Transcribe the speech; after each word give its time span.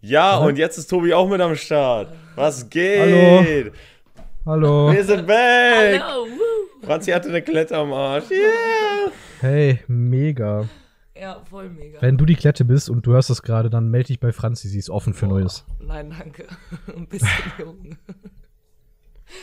Ja, 0.00 0.36
und 0.36 0.58
jetzt 0.58 0.78
ist 0.78 0.88
Tobi 0.88 1.12
auch 1.12 1.28
mit 1.28 1.40
am 1.40 1.56
Start. 1.56 2.12
Was 2.36 2.70
geht? 2.70 3.72
Hallo. 4.46 4.92
Wir 4.92 5.04
sind 5.04 5.26
back. 5.26 6.00
Hallo, 6.00 6.24
woo. 6.26 6.86
Franzi 6.86 7.10
hatte 7.10 7.28
eine 7.28 7.42
Klette 7.42 7.76
am 7.76 7.92
Arsch. 7.92 8.30
Yeah. 8.30 9.10
Hey, 9.40 9.80
mega. 9.88 10.68
Ja, 11.20 11.42
voll 11.50 11.68
mega. 11.70 12.00
Wenn 12.00 12.16
du 12.16 12.26
die 12.26 12.36
Klette 12.36 12.64
bist 12.64 12.88
und 12.88 13.06
du 13.06 13.12
hörst 13.12 13.28
das 13.28 13.42
gerade, 13.42 13.70
dann 13.70 13.90
melde 13.90 14.06
dich 14.08 14.20
bei 14.20 14.30
Franzi, 14.30 14.68
sie 14.68 14.78
ist 14.78 14.88
offen 14.88 15.14
für 15.14 15.26
Neues. 15.26 15.64
Nein, 15.80 16.14
danke. 16.16 16.46
Ein 16.96 17.08
bisschen 17.08 17.28
jung. 17.58 17.96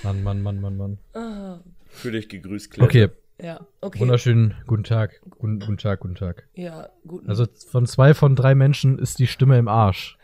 Mann, 0.04 0.24
Mann, 0.24 0.42
Mann, 0.42 0.62
Mann, 0.62 0.78
Mann. 0.78 0.98
Ah, 1.14 1.60
Fühl 1.88 2.14
dich 2.14 2.30
gegrüßt, 2.30 2.72
Klette. 2.72 2.86
Okay, 2.86 3.10
ja, 3.42 3.60
okay. 3.82 4.00
wunderschönen 4.00 4.56
guten 4.66 4.86
Tag. 4.86 5.20
Guten, 5.32 5.60
guten 5.60 5.78
Tag, 5.78 6.00
guten 6.00 6.16
Tag. 6.16 6.48
Ja, 6.56 6.88
gut. 7.06 7.28
Also 7.28 7.46
von 7.70 7.86
zwei 7.86 8.14
von 8.14 8.38
drei 8.38 8.56
Menschen 8.56 8.98
ist 8.98 9.20
die 9.20 9.28
Stimme 9.28 9.60
im 9.60 9.68
Arsch. 9.68 10.18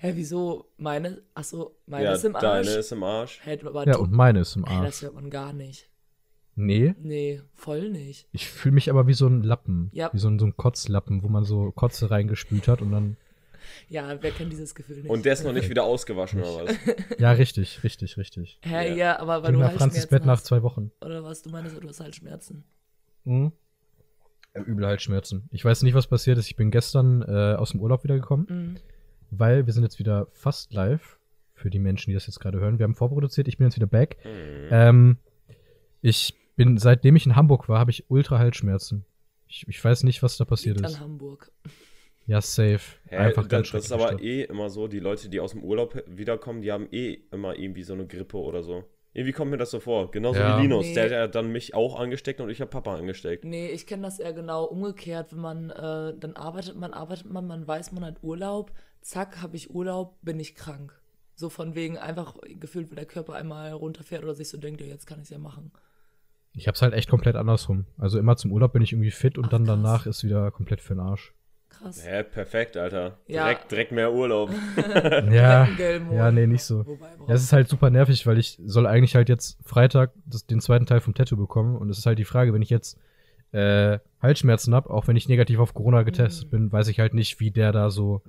Hä, 0.00 0.12
wieso? 0.14 0.66
Meine? 0.76 1.22
Achso, 1.34 1.76
meine 1.86 2.04
Ja, 2.04 2.12
ist 2.12 2.24
im 2.24 2.34
Arsch. 2.36 2.42
deine 2.42 2.70
ist 2.78 2.92
im 2.92 3.02
Arsch. 3.02 3.40
Hä, 3.44 3.58
aber 3.64 3.84
Ja, 3.86 3.94
du- 3.94 4.00
und 4.00 4.12
meine 4.12 4.40
ist 4.40 4.54
im 4.56 4.64
Hä, 4.64 4.70
das 4.76 4.84
Arsch. 4.84 5.02
hört 5.02 5.14
man 5.14 5.28
gar 5.30 5.52
nicht. 5.52 5.88
Nee, 6.54 6.94
Nee, 7.00 7.40
voll 7.54 7.88
nicht. 7.90 8.26
ich 8.32 8.48
fühle 8.48 8.74
mich 8.74 8.90
aber 8.90 9.06
wie 9.06 9.14
so 9.14 9.26
ein 9.28 9.42
Lappen. 9.42 9.90
Ja. 9.92 10.10
Wie 10.12 10.18
so 10.18 10.28
ein, 10.28 10.38
so 10.38 10.46
ein 10.46 10.56
Kotzlappen, 10.56 11.22
wo 11.22 11.28
man 11.28 11.44
so 11.44 11.70
Kotze 11.72 12.10
reingespült 12.10 12.66
hat 12.68 12.80
und 12.82 12.90
dann. 12.92 13.16
Ja, 13.88 14.16
wer 14.22 14.30
kennt 14.30 14.52
dieses 14.52 14.74
Gefühl 14.74 14.96
nicht? 15.02 15.10
Und 15.10 15.24
der 15.24 15.34
ist 15.34 15.44
noch 15.44 15.52
nicht 15.52 15.68
wieder 15.68 15.84
ausgewaschen, 15.84 16.42
oder 16.42 16.66
was? 16.68 16.76
Ja, 17.18 17.32
richtig, 17.32 17.82
richtig, 17.84 18.16
richtig. 18.16 18.58
Hä, 18.62 18.88
Ja. 18.90 18.94
ja, 18.94 19.18
aber 19.20 19.42
weil 19.42 19.52
du 19.52 19.58
nach 19.58 19.72
Franzis 19.72 20.06
Bett 20.06 20.24
nach 20.24 20.40
zwei 20.40 20.62
Wochen. 20.62 20.90
Oder 21.04 21.22
was, 21.22 21.42
du 21.42 21.50
meinst, 21.50 21.76
du 21.80 21.88
hast 21.88 22.00
Halsschmerzen. 22.00 22.64
Mhm. 23.24 23.52
Übel 24.54 24.86
Halsschmerzen. 24.86 25.48
Ich 25.52 25.64
weiß 25.64 25.82
nicht, 25.82 25.94
was 25.94 26.06
passiert 26.08 26.38
ist. 26.38 26.46
Ich 26.48 26.56
bin 26.56 26.70
gestern 26.70 27.22
äh, 27.22 27.54
aus 27.56 27.70
dem 27.72 27.80
Urlaub 27.80 28.02
wiedergekommen, 28.04 28.46
Mhm. 28.48 28.76
Weil 29.30 29.66
wir 29.66 29.72
sind 29.72 29.82
jetzt 29.82 29.98
wieder 29.98 30.26
fast 30.32 30.72
live. 30.72 31.18
Für 31.54 31.70
die 31.70 31.80
Menschen, 31.80 32.10
die 32.10 32.14
das 32.14 32.26
jetzt 32.28 32.38
gerade 32.38 32.60
hören. 32.60 32.78
Wir 32.78 32.84
haben 32.84 32.94
vorproduziert, 32.94 33.48
ich 33.48 33.58
bin 33.58 33.66
jetzt 33.66 33.74
wieder 33.74 33.88
back. 33.88 34.18
Hm. 34.22 34.68
Ähm, 34.70 35.16
ich 36.00 36.34
bin, 36.54 36.78
seitdem 36.78 37.16
ich 37.16 37.26
in 37.26 37.34
Hamburg 37.34 37.68
war, 37.68 37.80
habe 37.80 37.90
ich 37.90 38.08
ultra 38.10 38.38
Halsschmerzen. 38.38 39.04
Ich, 39.48 39.66
ich 39.66 39.82
weiß 39.84 40.04
nicht, 40.04 40.22
was 40.22 40.36
da 40.36 40.44
passiert 40.44 40.76
Liegt 40.76 40.88
ist. 40.88 40.94
an 40.96 41.00
Hamburg. 41.00 41.50
Ja, 42.26 42.40
safe. 42.40 42.80
Hä, 43.08 43.16
Einfach 43.16 43.42
das, 43.42 43.48
ganz 43.48 43.70
das 43.72 43.84
ist 43.86 43.92
aber 43.92 44.08
Stoff. 44.08 44.20
eh 44.20 44.42
immer 44.44 44.70
so, 44.70 44.86
die 44.86 45.00
Leute, 45.00 45.28
die 45.30 45.40
aus 45.40 45.52
dem 45.52 45.64
Urlaub 45.64 46.00
wiederkommen, 46.06 46.60
die 46.62 46.70
haben 46.70 46.86
eh 46.92 47.18
immer 47.32 47.56
irgendwie 47.58 47.82
so 47.82 47.94
eine 47.94 48.06
Grippe 48.06 48.36
oder 48.36 48.62
so. 48.62 48.84
Irgendwie 49.14 49.32
kommt 49.32 49.50
mir 49.50 49.56
das 49.56 49.70
so 49.72 49.80
vor. 49.80 50.10
Genauso 50.12 50.38
Ja. 50.38 50.58
wie 50.58 50.62
Linus. 50.62 50.86
Nee. 50.86 50.94
Der 50.94 51.04
hat 51.04 51.10
ja 51.10 51.26
dann 51.26 51.50
mich 51.50 51.74
auch 51.74 51.98
angesteckt 51.98 52.40
und 52.40 52.50
ich 52.50 52.60
habe 52.60 52.70
Papa 52.70 52.94
angesteckt. 52.96 53.44
Nee, 53.44 53.68
ich 53.70 53.86
kenne 53.86 54.02
das 54.02 54.20
eher 54.20 54.32
genau 54.34 54.64
umgekehrt, 54.64 55.32
wenn 55.32 55.40
man, 55.40 55.70
äh, 55.70 56.14
dann 56.18 56.34
arbeitet 56.36 56.76
man, 56.76 56.92
arbeitet 56.92 57.28
man, 57.32 57.46
man 57.46 57.66
weiß, 57.66 57.90
man 57.92 58.04
hat 58.04 58.22
Urlaub, 58.22 58.70
zack, 59.02 59.42
habe 59.42 59.56
ich 59.56 59.70
Urlaub, 59.74 60.16
bin 60.22 60.38
ich 60.40 60.54
krank. 60.54 60.92
So 61.34 61.48
von 61.50 61.74
wegen 61.74 61.98
einfach 61.98 62.34
gefühlt, 62.58 62.90
wie 62.90 62.96
der 62.96 63.06
Körper 63.06 63.34
einmal 63.34 63.72
runterfährt 63.72 64.24
oder 64.24 64.34
sich 64.34 64.48
so 64.48 64.58
denkt, 64.58 64.80
ja, 64.80 64.86
jetzt 64.88 65.06
kann 65.06 65.18
ich 65.18 65.24
es 65.24 65.30
ja 65.30 65.38
machen. 65.38 65.70
Ich 66.54 66.66
hab's 66.66 66.82
halt 66.82 66.94
echt 66.94 67.08
komplett 67.08 67.36
andersrum. 67.36 67.84
Also 67.98 68.18
immer 68.18 68.36
zum 68.36 68.50
Urlaub 68.52 68.72
bin 68.72 68.82
ich 68.82 68.92
irgendwie 68.92 69.12
fit 69.12 69.38
und 69.38 69.44
Ach, 69.46 69.50
dann 69.50 69.64
krass. 69.66 69.76
danach 69.76 70.06
ist 70.06 70.24
wieder 70.24 70.50
komplett 70.50 70.80
für 70.80 70.94
den 70.94 71.00
Arsch. 71.00 71.32
Krass. 71.68 72.04
Hä, 72.04 72.24
perfekt, 72.24 72.76
Alter. 72.76 73.18
Ja. 73.28 73.44
Direkt, 73.44 73.70
direkt 73.70 73.92
mehr 73.92 74.12
Urlaub. 74.12 74.50
Ja, 75.30 75.68
ja, 76.12 76.30
nee, 76.32 76.46
nicht 76.46 76.64
so. 76.64 76.84
Wobei, 76.86 77.06
Ja, 77.28 77.34
es 77.34 77.42
ist 77.42 77.52
halt 77.52 77.68
super 77.68 77.90
nervig, 77.90 78.26
weil 78.26 78.38
ich 78.38 78.58
soll 78.64 78.86
eigentlich 78.86 79.14
halt 79.14 79.28
jetzt 79.28 79.58
Freitag 79.64 80.12
das, 80.26 80.46
den 80.46 80.60
zweiten 80.60 80.86
Teil 80.86 81.00
vom 81.00 81.14
Tattoo 81.14 81.36
bekommen. 81.36 81.76
Und 81.76 81.90
es 81.90 81.98
ist 81.98 82.06
halt 82.06 82.18
die 82.18 82.24
Frage, 82.24 82.52
wenn 82.54 82.62
ich 82.62 82.70
jetzt 82.70 82.98
äh, 83.52 83.98
Halsschmerzen 84.20 84.74
hab, 84.74 84.88
auch 84.90 85.06
wenn 85.06 85.16
ich 85.16 85.28
negativ 85.28 85.58
auf 85.60 85.74
Corona 85.74 86.02
getestet 86.02 86.46
Mhm. 86.46 86.50
bin, 86.50 86.72
weiß 86.72 86.88
ich 86.88 86.98
halt 87.00 87.14
nicht, 87.14 87.38
wie 87.38 87.50
der 87.50 87.70
da 87.72 87.90
so 87.90 88.22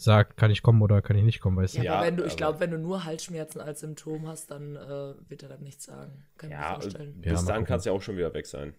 sagt, 0.00 0.36
kann 0.36 0.50
ich 0.50 0.62
kommen 0.62 0.80
oder 0.80 1.02
kann 1.02 1.16
ich 1.16 1.24
nicht 1.24 1.40
kommen, 1.40 1.56
weißt 1.56 1.74
du? 1.74 1.78
ja, 1.78 1.84
Ja, 1.84 1.94
aber 1.96 2.06
wenn 2.06 2.16
du, 2.16 2.22
ich 2.24 2.28
aber- 2.32 2.36
glaube, 2.36 2.60
wenn 2.60 2.70
du 2.70 2.78
nur 2.78 3.04
Halsschmerzen 3.04 3.60
als 3.60 3.80
Symptom 3.80 4.26
hast, 4.28 4.50
dann 4.50 4.76
äh, 4.76 5.14
wird 5.28 5.42
er 5.42 5.48
dann 5.50 5.62
nichts 5.62 5.84
sagen. 5.84 6.24
Kann 6.38 6.50
ich 6.50 6.56
Ja, 6.56 6.74
mir 6.76 6.80
vorstellen. 6.82 7.20
Ja, 7.24 7.32
bis 7.32 7.42
mal 7.42 7.52
dann 7.52 7.64
kannst 7.64 7.84
du 7.86 7.90
ja 7.90 7.96
auch 7.96 8.02
schon 8.02 8.16
wieder 8.16 8.32
weg 8.32 8.46
sein. 8.46 8.74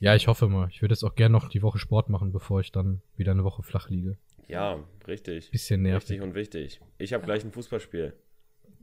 Ja, 0.00 0.14
ich 0.14 0.28
hoffe 0.28 0.46
mal. 0.48 0.68
Ich 0.70 0.80
würde 0.82 0.92
jetzt 0.92 1.02
auch 1.02 1.14
gerne 1.16 1.32
noch 1.32 1.48
die 1.48 1.62
Woche 1.62 1.78
Sport 1.78 2.08
machen, 2.08 2.30
bevor 2.30 2.60
ich 2.60 2.70
dann 2.70 3.00
wieder 3.16 3.32
eine 3.32 3.42
Woche 3.42 3.62
flach 3.64 3.88
liege. 3.88 4.16
Ja, 4.46 4.78
richtig. 5.06 5.50
Bisschen 5.50 5.82
nervig. 5.82 6.10
Richtig 6.10 6.22
und 6.22 6.34
wichtig. 6.34 6.80
Ich 6.98 7.12
habe 7.14 7.24
gleich 7.24 7.44
ein 7.44 7.50
Fußballspiel. 7.50 8.12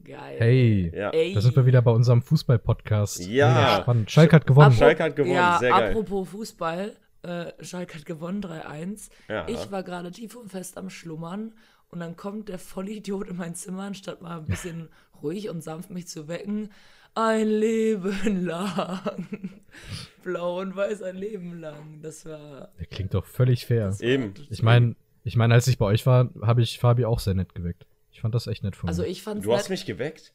Geil. 0.03 0.35
Hey, 0.37 0.91
Ja. 0.93 1.09
Ey. 1.11 1.33
da 1.33 1.41
sind 1.41 1.55
wir 1.55 1.65
wieder 1.65 1.81
bei 1.81 1.91
unserem 1.91 2.21
Fußball-Podcast. 2.21 3.25
Ja. 3.27 3.47
Mega 3.49 3.81
spannend. 3.81 4.11
Schalke 4.11 4.35
hat 4.35 4.45
gewonnen. 4.45 4.71
Apro- 4.71 4.77
Schalke 4.77 5.03
hat 5.03 5.15
gewonnen, 5.15 5.33
Ja, 5.35 5.57
sehr 5.59 5.69
geil. 5.71 5.89
apropos 5.91 6.29
Fußball, 6.29 6.91
äh, 7.27 7.63
Schalke 7.63 7.95
hat 7.97 8.05
gewonnen 8.05 8.41
3-1. 8.41 9.09
Ja. 9.29 9.47
Ich 9.47 9.71
war 9.71 9.83
gerade 9.83 10.11
tief 10.11 10.35
und 10.35 10.49
fest 10.49 10.77
am 10.77 10.89
Schlummern 10.89 11.53
und 11.89 11.99
dann 11.99 12.15
kommt 12.15 12.49
der 12.49 12.59
Vollidiot 12.59 13.27
in 13.29 13.37
mein 13.37 13.55
Zimmer, 13.55 13.83
anstatt 13.83 14.21
mal 14.21 14.39
ein 14.39 14.45
bisschen 14.45 14.89
ruhig 15.21 15.49
und 15.49 15.61
sanft 15.61 15.89
mich 15.89 16.07
zu 16.07 16.27
wecken. 16.27 16.69
Ein 17.17 17.47
Leben 17.47 18.45
lang. 18.45 19.61
Blau 20.23 20.59
und 20.59 20.75
weiß 20.75 21.01
ein 21.03 21.15
Leben 21.15 21.59
lang. 21.59 22.01
Das 22.01 22.25
war. 22.25 22.69
Der 22.79 22.85
klingt 22.87 23.13
doch 23.13 23.25
völlig 23.25 23.65
fair. 23.65 23.95
Eben. 24.01 24.33
Ich 24.49 24.61
meine, 24.63 24.95
ich 25.23 25.35
meine, 25.37 25.53
als 25.53 25.67
ich 25.67 25.77
bei 25.77 25.85
euch 25.85 26.05
war, 26.05 26.29
habe 26.41 26.61
ich 26.61 26.77
Fabi 26.79 27.05
auch 27.05 27.19
sehr 27.19 27.33
nett 27.33 27.55
geweckt. 27.55 27.85
Ich 28.11 28.21
fand 28.21 28.35
das 28.35 28.47
echt 28.47 28.63
nett 28.63 28.75
von 28.75 28.89
Also 28.89 29.03
mir. 29.03 29.07
ich 29.09 29.23
fand's 29.23 29.45
Du 29.45 29.53
hast 29.53 29.69
mich 29.69 29.85
geweckt? 29.85 30.33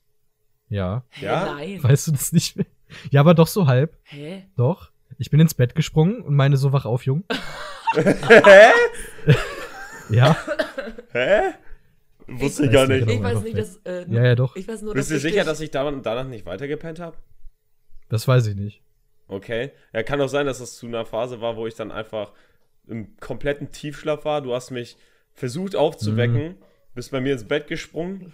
Ja. 0.69 1.05
Hä, 1.11 1.27
Ja? 1.27 1.55
nein. 1.55 1.83
Weißt 1.83 2.07
du 2.07 2.13
das 2.13 2.33
nicht 2.33 2.57
mehr? 2.57 2.67
Ja, 3.11 3.21
aber 3.21 3.35
doch 3.35 3.47
so 3.47 3.67
halb. 3.67 3.97
Hä? 4.05 4.47
Doch. 4.57 4.91
Ich 5.19 5.31
bin 5.31 5.41
ins 5.41 5.55
Bett 5.55 5.75
gesprungen 5.75 6.23
und 6.23 6.35
meine 6.35 6.57
so 6.57 6.73
wach 6.73 6.85
auf, 6.87 7.05
Jung. 7.05 7.25
Hä? 7.95 8.71
Ja. 10.11 10.37
Hä? 11.13 11.41
Wusste 12.27 12.63
ich 12.65 12.69
weiß 12.69 12.75
gar 12.75 12.87
nicht 12.87 13.01
genau. 13.07 13.13
Ich 13.13 13.21
weiß 13.23 13.31
einfach 13.31 13.43
nicht, 13.45 13.59
dass. 13.59 13.77
Äh, 13.85 14.07
Ja, 14.09 14.25
ja, 14.25 14.35
doch. 14.35 14.57
Ich 14.57 14.67
weiß 14.69 14.83
nur, 14.83 14.95
Bist 14.95 15.11
du 15.11 15.19
sicher, 15.19 15.45
dass 15.45 15.61
ich 15.61 15.71
da- 15.71 15.91
danach 15.91 16.27
nicht 16.27 16.47
weitergepennt 16.47 17.01
habe? 17.01 17.17
Das 18.09 18.27
weiß 18.27 18.47
ich 18.47 18.57
nicht. 18.57 18.83
Okay. 19.29 19.73
Ja, 19.93 20.03
kann 20.03 20.21
auch 20.21 20.29
sein, 20.29 20.47
dass 20.47 20.59
das 20.59 20.77
zu 20.77 20.87
einer 20.87 21.05
Phase 21.07 21.41
war, 21.41 21.57
wo 21.57 21.67
ich 21.67 21.75
dann 21.75 21.91
einfach 21.93 22.33
im 22.87 23.17
kompletten 23.19 23.71
Tiefschlaf 23.73 24.25
war. 24.25 24.41
Du 24.43 24.55
hast 24.55 24.71
mich 24.71 24.97
versucht 25.33 25.77
aufzuwecken, 25.77 26.49
Mhm. 26.49 26.55
bist 26.95 27.11
bei 27.13 27.21
mir 27.21 27.33
ins 27.35 27.45
Bett 27.47 27.67
gesprungen 27.69 28.33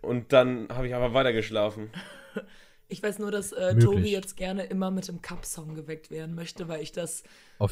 und 0.00 0.32
dann 0.32 0.68
habe 0.70 0.86
ich 0.86 0.94
aber 0.94 1.12
weiter 1.14 1.32
geschlafen. 1.32 1.90
Ich 2.90 3.02
weiß 3.02 3.20
nur, 3.20 3.30
dass 3.30 3.52
äh. 3.52 3.78
Tobi 3.78 4.10
jetzt 4.10 4.36
gerne 4.36 4.64
immer 4.64 4.90
mit 4.90 5.06
dem 5.06 5.22
Cup-Song 5.22 5.74
geweckt 5.74 6.10
werden 6.10 6.34
möchte, 6.34 6.68
weil 6.68 6.82
ich 6.82 6.90
das 6.90 7.22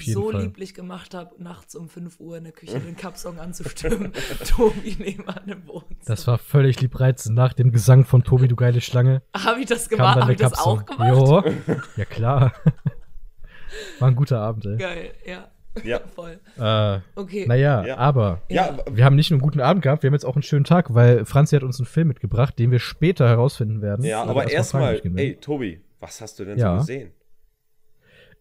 so 0.01 0.31
Fall. 0.31 0.43
lieblich 0.43 0.75
gemacht 0.75 1.13
habe, 1.13 1.43
nachts 1.43 1.75
um 1.75 1.89
5 1.89 2.21
Uhr 2.21 2.37
in 2.37 2.45
der 2.45 2.53
Küche 2.53 2.79
den 2.79 2.97
Cup-Song 2.97 3.39
anzustimmen. 3.39 4.13
Tobi 4.49 4.97
nebenan 4.99 5.43
im 5.47 5.67
Wohnzimmer. 5.67 5.99
Das 6.07 6.27
war 6.29 6.39
völlig 6.39 6.81
liebreizend. 6.81 7.35
Nach 7.35 7.53
dem 7.53 7.73
Gesang 7.73 8.05
von 8.05 8.23
Tobi, 8.23 8.47
du 8.47 8.55
geile 8.55 8.81
Schlange, 8.81 9.23
Habe 9.37 9.61
ich 9.61 9.67
das 9.67 9.89
gemacht? 9.89 10.21
Habe 10.21 10.33
ich 10.33 10.39
das 10.39 10.57
auch 10.57 10.87
gemacht? 10.87 11.09
Jo. 11.09 11.43
Ja, 11.97 12.05
klar. 12.05 12.53
War 13.99 14.09
ein 14.09 14.15
guter 14.15 14.41
Abend, 14.41 14.67
ey. 14.67 14.77
Geil, 14.77 15.15
ja. 15.27 15.49
Ja. 15.85 16.01
Voll. 16.15 16.39
Äh, 16.59 17.01
Okay. 17.15 17.47
naja, 17.47 17.85
Ja. 17.87 17.97
aber 17.97 18.43
Ja, 18.51 18.79
wir 18.91 19.05
haben 19.05 19.17
nicht 19.17 19.31
nur 19.31 19.37
einen 19.37 19.43
guten 19.43 19.61
Abend 19.61 19.83
gehabt, 19.83 20.03
wir 20.03 20.09
haben 20.09 20.15
jetzt 20.15 20.25
auch 20.25 20.37
einen 20.37 20.43
schönen 20.43 20.65
Tag, 20.65 20.95
weil 20.95 21.25
Franzi 21.25 21.57
hat 21.57 21.63
uns 21.63 21.79
einen 21.79 21.87
Film 21.87 22.09
mitgebracht, 22.09 22.59
den 22.59 22.71
wir 22.71 22.79
später 22.79 23.29
herausfinden 23.29 23.83
werden. 23.83 24.05
ja 24.05 24.23
aber 24.23 24.51
erstmal, 24.51 25.01
ey, 25.17 25.37
Tobi, 25.37 25.81
was 26.01 26.21
hast 26.21 26.39
du 26.39 26.45
denn 26.45 26.59
Ja. 26.59 26.75
so 26.75 26.79
gesehen? 26.81 27.13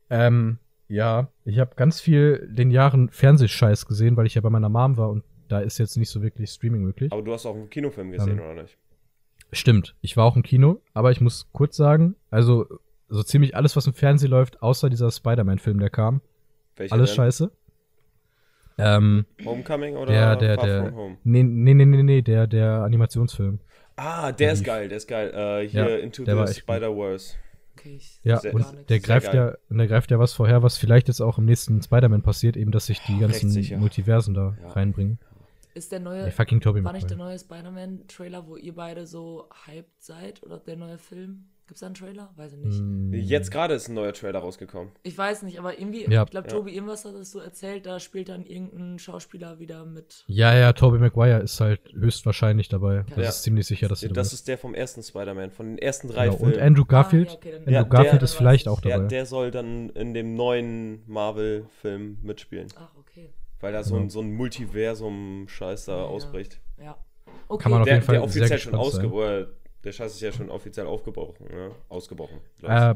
Ähm, 0.09 0.57
ja, 0.87 1.29
ich 1.43 1.59
habe 1.59 1.75
ganz 1.75 1.99
viel 1.99 2.47
den 2.51 2.71
Jahren 2.71 3.09
Fernsehscheiß 3.09 3.85
gesehen, 3.87 4.15
weil 4.15 4.25
ich 4.25 4.35
ja 4.35 4.41
bei 4.41 4.49
meiner 4.49 4.69
Mom 4.69 4.97
war 4.97 5.09
und 5.09 5.23
da 5.49 5.59
ist 5.59 5.77
jetzt 5.77 5.97
nicht 5.97 6.09
so 6.09 6.21
wirklich 6.21 6.49
Streaming 6.49 6.81
möglich. 6.81 7.11
Aber 7.11 7.21
du 7.21 7.33
hast 7.33 7.45
auch 7.45 7.55
einen 7.55 7.69
Kinofilm 7.69 8.11
gesehen, 8.11 8.39
Ähm, 8.39 8.45
oder 8.45 8.61
nicht? 8.63 8.77
Stimmt, 9.53 9.95
ich 10.01 10.17
war 10.17 10.25
auch 10.25 10.35
im 10.35 10.43
Kino, 10.43 10.81
aber 10.93 11.11
ich 11.11 11.21
muss 11.21 11.47
kurz 11.53 11.77
sagen, 11.77 12.15
also 12.29 12.65
so 13.09 13.23
ziemlich 13.23 13.55
alles, 13.55 13.75
was 13.77 13.87
im 13.87 13.93
Fernsehen 13.93 14.29
läuft, 14.31 14.61
außer 14.61 14.89
dieser 14.89 15.09
Spider-Man-Film, 15.09 15.79
der 15.79 15.89
kam, 15.89 16.19
Welcher 16.77 16.93
alles 16.93 17.09
denn? 17.11 17.15
scheiße. 17.15 17.51
Ähm, 18.79 19.25
Homecoming 19.43 19.95
oder 19.95 20.11
der, 20.13 20.35
der, 20.35 20.55
Far 20.55 20.65
der, 20.65 20.83
From 20.85 20.95
Home? 20.95 21.17
nee, 21.23 21.41
nee, 21.43 21.73
nee, 21.73 21.85
nee, 21.85 22.03
nee, 22.03 22.21
der, 22.21 22.45
der 22.45 22.81
Animationsfilm. 22.83 23.59
Ah, 23.95 24.31
der 24.31 24.51
ist 24.53 24.59
lief. 24.59 24.67
geil, 24.67 24.87
der 24.89 24.97
ist 24.97 25.07
geil. 25.07 25.31
Äh, 25.33 25.67
hier 25.67 25.89
Ja, 25.89 25.97
Into 25.97 26.23
der 26.23 26.37
war 26.37 26.45
the. 26.47 26.53
Spider-Verse. 26.59 27.33
okay 27.75 27.95
ich 27.95 28.19
Ja, 28.23 28.37
Sehr- 28.37 28.53
und 28.53 28.61
gar 28.61 28.71
nichts. 28.73 28.85
der 28.87 28.99
greift 28.99 29.33
ja, 29.33 29.55
und 29.69 29.79
der 29.79 29.87
greift 29.87 30.11
ja 30.11 30.19
was 30.19 30.33
vorher, 30.33 30.61
was 30.61 30.77
vielleicht 30.77 31.07
jetzt 31.07 31.21
auch 31.21 31.39
im 31.39 31.45
nächsten 31.45 31.81
Spider-Man 31.81 32.21
passiert, 32.21 32.55
eben, 32.55 32.69
dass 32.71 32.85
sich 32.85 33.01
die 33.07 33.13
Ja, 33.13 33.21
ganzen. 33.21 33.79
Multiversen 33.79 34.35
da 34.35 34.55
Ja. 34.61 34.69
reinbringen. 34.69 35.17
Ist 35.73 35.91
der 35.91 35.99
neue, 35.99 36.25
Ey, 36.25 36.31
fucking 36.31 36.59
Tobey 36.61 36.83
war 36.83 36.93
nicht 36.93 37.09
der 37.09 37.17
neue 37.17 37.37
Spider-Man-Trailer, 37.37 38.47
wo 38.47 38.55
ihr 38.57 38.73
beide 38.75 39.05
so 39.07 39.47
hyped 39.65 39.91
seid? 40.03 40.43
Oder 40.43 40.57
der 40.59 40.75
neue 40.75 40.97
Film? 40.99 41.45
Gibt's 41.67 41.81
da 41.81 41.87
einen 41.87 41.95
Trailer? 41.95 42.31
Weiß 42.37 42.53
ich 42.53 42.59
nicht. 42.59 42.79
Hm, 42.79 43.11
Jetzt 43.13 43.51
gerade 43.51 43.73
ist 43.73 43.89
ein 43.89 43.93
neuer 43.93 44.13
Trailer 44.13 44.39
rausgekommen. 44.39 44.93
Ich 45.03 45.17
weiß 45.17 45.43
nicht, 45.43 45.59
aber 45.59 45.77
irgendwie, 45.77 46.09
Ja. 46.09 46.23
ich 46.23 46.29
glaube, 46.29 46.47
Ja. 46.47 46.53
Tobi, 46.55 46.73
irgendwas 46.73 47.03
hattest 47.03 47.35
du 47.35 47.39
erzählt, 47.39 47.85
da 47.85 47.99
spielt 47.99 48.29
dann 48.29 48.45
irgendein 48.45 48.97
Schauspieler 48.99 49.59
wieder 49.59 49.83
mit. 49.83 50.23
Ja, 50.27 50.55
ja, 50.57 50.71
Tobey 50.71 50.97
Maguire 50.97 51.41
ist 51.41 51.59
halt 51.59 51.81
höchstwahrscheinlich 51.93 52.69
dabei. 52.69 53.03
Das 53.09 53.17
Ja. 53.17 53.29
ist 53.29 53.43
ziemlich 53.43 53.67
sicher, 53.67 53.89
dass 53.89 53.99
dabei 53.99 54.13
Das 54.13 54.31
ist. 54.31 54.47
der 54.47 54.57
vom 54.57 54.73
ersten 54.73 55.03
Spider-Man, 55.03 55.51
von 55.51 55.65
den 55.67 55.77
ersten 55.77 56.07
drei 56.07 56.27
Genau. 56.29 56.37
Und 56.37 56.51
Filmen. 56.51 56.65
Andrew 56.67 56.85
Garfield, 56.85 57.27
Ah, 57.27 57.31
ja, 57.31 57.37
okay, 57.37 57.55
Andrew 57.57 57.71
Ja, 57.73 57.83
Garfield 57.83 58.13
der- 58.13 58.21
ist 58.23 58.33
vielleicht 58.35 58.67
auch 58.69 58.81
ja, 58.85 58.95
dabei. 58.97 59.07
der 59.09 59.25
soll 59.25 59.51
dann 59.51 59.89
in 59.89 60.13
dem 60.13 60.35
neuen 60.35 61.03
Marvel-Film 61.07 62.19
mitspielen. 62.23 62.67
Ach, 62.77 62.91
okay. 62.97 63.33
Weil 63.59 63.73
da 63.73 63.83
so 63.83 63.95
Genau. 63.95 64.05
ein, 64.05 64.09
so 64.09 64.21
ein 64.21 64.33
Multiversum-Scheiß 64.33 65.85
da 65.85 65.97
Ja. 65.97 66.03
ausbricht. 66.05 66.61
Ja. 66.81 66.97
Okay. 67.49 67.63
Kann 67.63 67.71
man 67.71 67.81
auf 67.81 67.85
Der, 67.85 67.95
jeden 67.95 68.05
Fall 68.05 68.15
der 68.15 68.23
offiziell 68.23 68.47
sehr 68.47 68.57
schon 68.57 68.75
ausgebrochen. 68.75 69.47
Der 69.87 69.93
Scheiß 69.93 70.15
ist 70.15 70.19
ja 70.19 70.33
schon 70.33 70.49
offiziell 70.49 70.85
aufgebrochen, 70.85 71.47
ne? 71.49 71.71
Ausgebrochen. 71.87 72.41
Äh, 72.61 72.95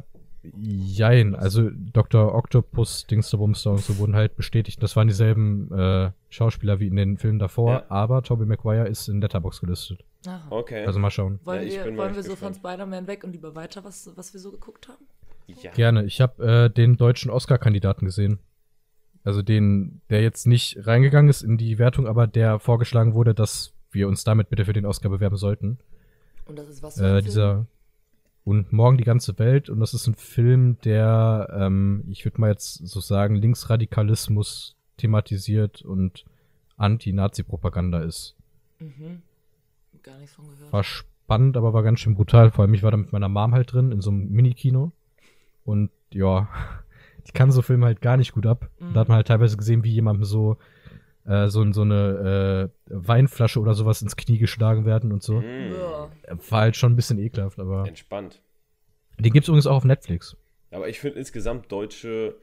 jein, 0.57 1.35
also 1.35 1.69
Dr. 1.71 2.35
Octopus, 2.35 3.07
Dingsterbumster 3.07 3.71
und 3.71 3.79
so 3.79 3.97
wurden 3.97 4.13
halt 4.13 4.35
bestätigt. 4.35 4.83
Das 4.83 4.97
waren 4.97 5.07
dieselben 5.07 5.71
äh, 5.71 6.11
Schauspieler 6.27 6.81
wie 6.81 6.87
in 6.87 6.97
den 6.97 7.17
Filmen 7.17 7.39
davor, 7.39 7.71
Ja. 7.71 7.85
aber 7.87 8.23
Tobey 8.23 8.45
Maguire 8.45 8.89
ist 8.89 9.07
in 9.07 9.21
Letterbox 9.21 9.61
gelistet. 9.61 10.03
Aha. 10.27 10.41
okay. 10.49 10.85
Also 10.85 10.99
mal 10.99 11.11
schauen. 11.11 11.39
Wollen 11.45 11.61
Ja, 11.61 11.67
ich 11.67 11.75
wir, 11.85 11.95
wollen 11.95 12.13
wir 12.13 12.23
so 12.23 12.35
von. 12.35 12.53
Spider-Man 12.53 13.07
weg 13.07 13.23
und 13.23 13.31
lieber 13.31 13.55
weiter, 13.55 13.85
was, 13.85 14.11
was 14.17 14.33
wir 14.33 14.41
so 14.41 14.51
geguckt 14.51 14.89
haben? 14.89 15.05
ja. 15.47 15.71
Gerne. 15.71 16.03
Ich 16.03 16.19
habe 16.19 16.45
äh, 16.45 16.69
den 16.69 16.97
deutschen 16.97 17.31
Oscar-Kandidaten 17.31 18.03
gesehen. 18.03 18.39
Also 19.23 19.41
den, 19.43 20.01
der 20.09 20.21
jetzt 20.23 20.45
nicht 20.45 20.85
reingegangen 20.85 21.29
ist 21.29 21.41
in 21.41 21.57
die 21.57 21.79
Wertung, 21.79 22.05
aber 22.05 22.27
der 22.27 22.59
vorgeschlagen 22.59 23.13
wurde, 23.13 23.33
dass 23.33 23.73
wir 23.91 24.09
uns 24.09 24.25
damit 24.25 24.49
bitte 24.49 24.65
für 24.65 24.73
den 24.73 24.85
Oscar 24.85 25.07
bewerben 25.07 25.37
sollten. 25.37 25.77
Und 26.51 26.57
das 26.57 26.67
ist 26.67 26.83
was 26.83 26.95
für 26.95 27.05
ein 27.05 27.15
Äh, 27.15 27.21
dieser 27.21 27.65
und 28.43 28.73
morgen 28.73 28.97
die 28.97 29.03
ganze 29.03 29.37
Welt 29.39 29.69
und 29.69 29.79
das 29.79 29.93
ist 29.93 30.07
ein 30.07 30.15
Film, 30.15 30.77
der, 30.83 31.47
ähm, 31.57 32.03
ich 32.09 32.25
würde 32.25 32.41
mal 32.41 32.49
jetzt 32.49 32.85
so 32.87 32.99
sagen, 32.99 33.35
Linksradikalismus 33.35 34.75
thematisiert 34.97 35.81
und 35.83 36.25
Anti-Nazi-Propaganda 36.77 37.99
ist. 38.01 38.35
Mhm. 38.79 39.21
Gar 40.01 40.17
nichts 40.17 40.35
von 40.35 40.49
gehört. 40.49 40.73
War 40.73 40.83
spannend, 40.83 41.55
aber 41.55 41.73
war 41.73 41.83
ganz 41.83 41.99
schön 41.99 42.15
brutal. 42.15 42.51
Vor 42.51 42.63
allem, 42.63 42.73
ich 42.73 42.83
war 42.83 42.91
da 42.91 42.97
mit 42.97 43.13
meiner 43.13 43.29
Mom 43.29 43.53
halt 43.53 43.71
drin 43.71 43.91
in 43.91 44.01
so 44.01 44.09
einem 44.09 44.29
Minikino 44.29 44.91
und 45.63 45.91
ja, 46.11 46.49
die 47.27 47.31
kann 47.31 47.51
so 47.51 47.61
Filme 47.61 47.85
halt 47.85 48.01
gar 48.01 48.17
nicht 48.17 48.33
gut 48.33 48.47
ab. 48.47 48.69
Mhm. 48.79 48.93
Da 48.93 49.01
hat 49.01 49.07
man 49.07 49.17
halt 49.17 49.27
teilweise 49.27 49.55
gesehen, 49.55 49.83
wie 49.83 49.91
jemandem 49.91 50.25
so 50.25 50.57
äh, 51.25 51.47
so, 51.47 51.71
so 51.71 51.81
eine 51.81 52.71
äh, 52.87 52.93
Weinflasche 52.93 53.59
oder 53.59 53.73
sowas 53.73 54.01
ins 54.01 54.15
Knie 54.15 54.37
geschlagen 54.37 54.85
werden 54.85 55.11
und 55.11 55.23
so. 55.23 55.41
Mm. 55.41 55.73
War 56.49 56.61
halt 56.61 56.75
schon 56.75 56.93
ein 56.93 56.95
bisschen 56.95 57.19
ekelhaft, 57.19 57.59
aber 57.59 57.87
Entspannt. 57.87 58.41
den 59.19 59.33
gibt's 59.33 59.47
übrigens 59.47 59.67
auch 59.67 59.77
auf 59.77 59.85
Netflix. 59.85 60.35
Aber 60.71 60.87
ich 60.87 60.99
finde 60.99 61.19
insgesamt 61.19 61.71
deutsche, 61.71 62.35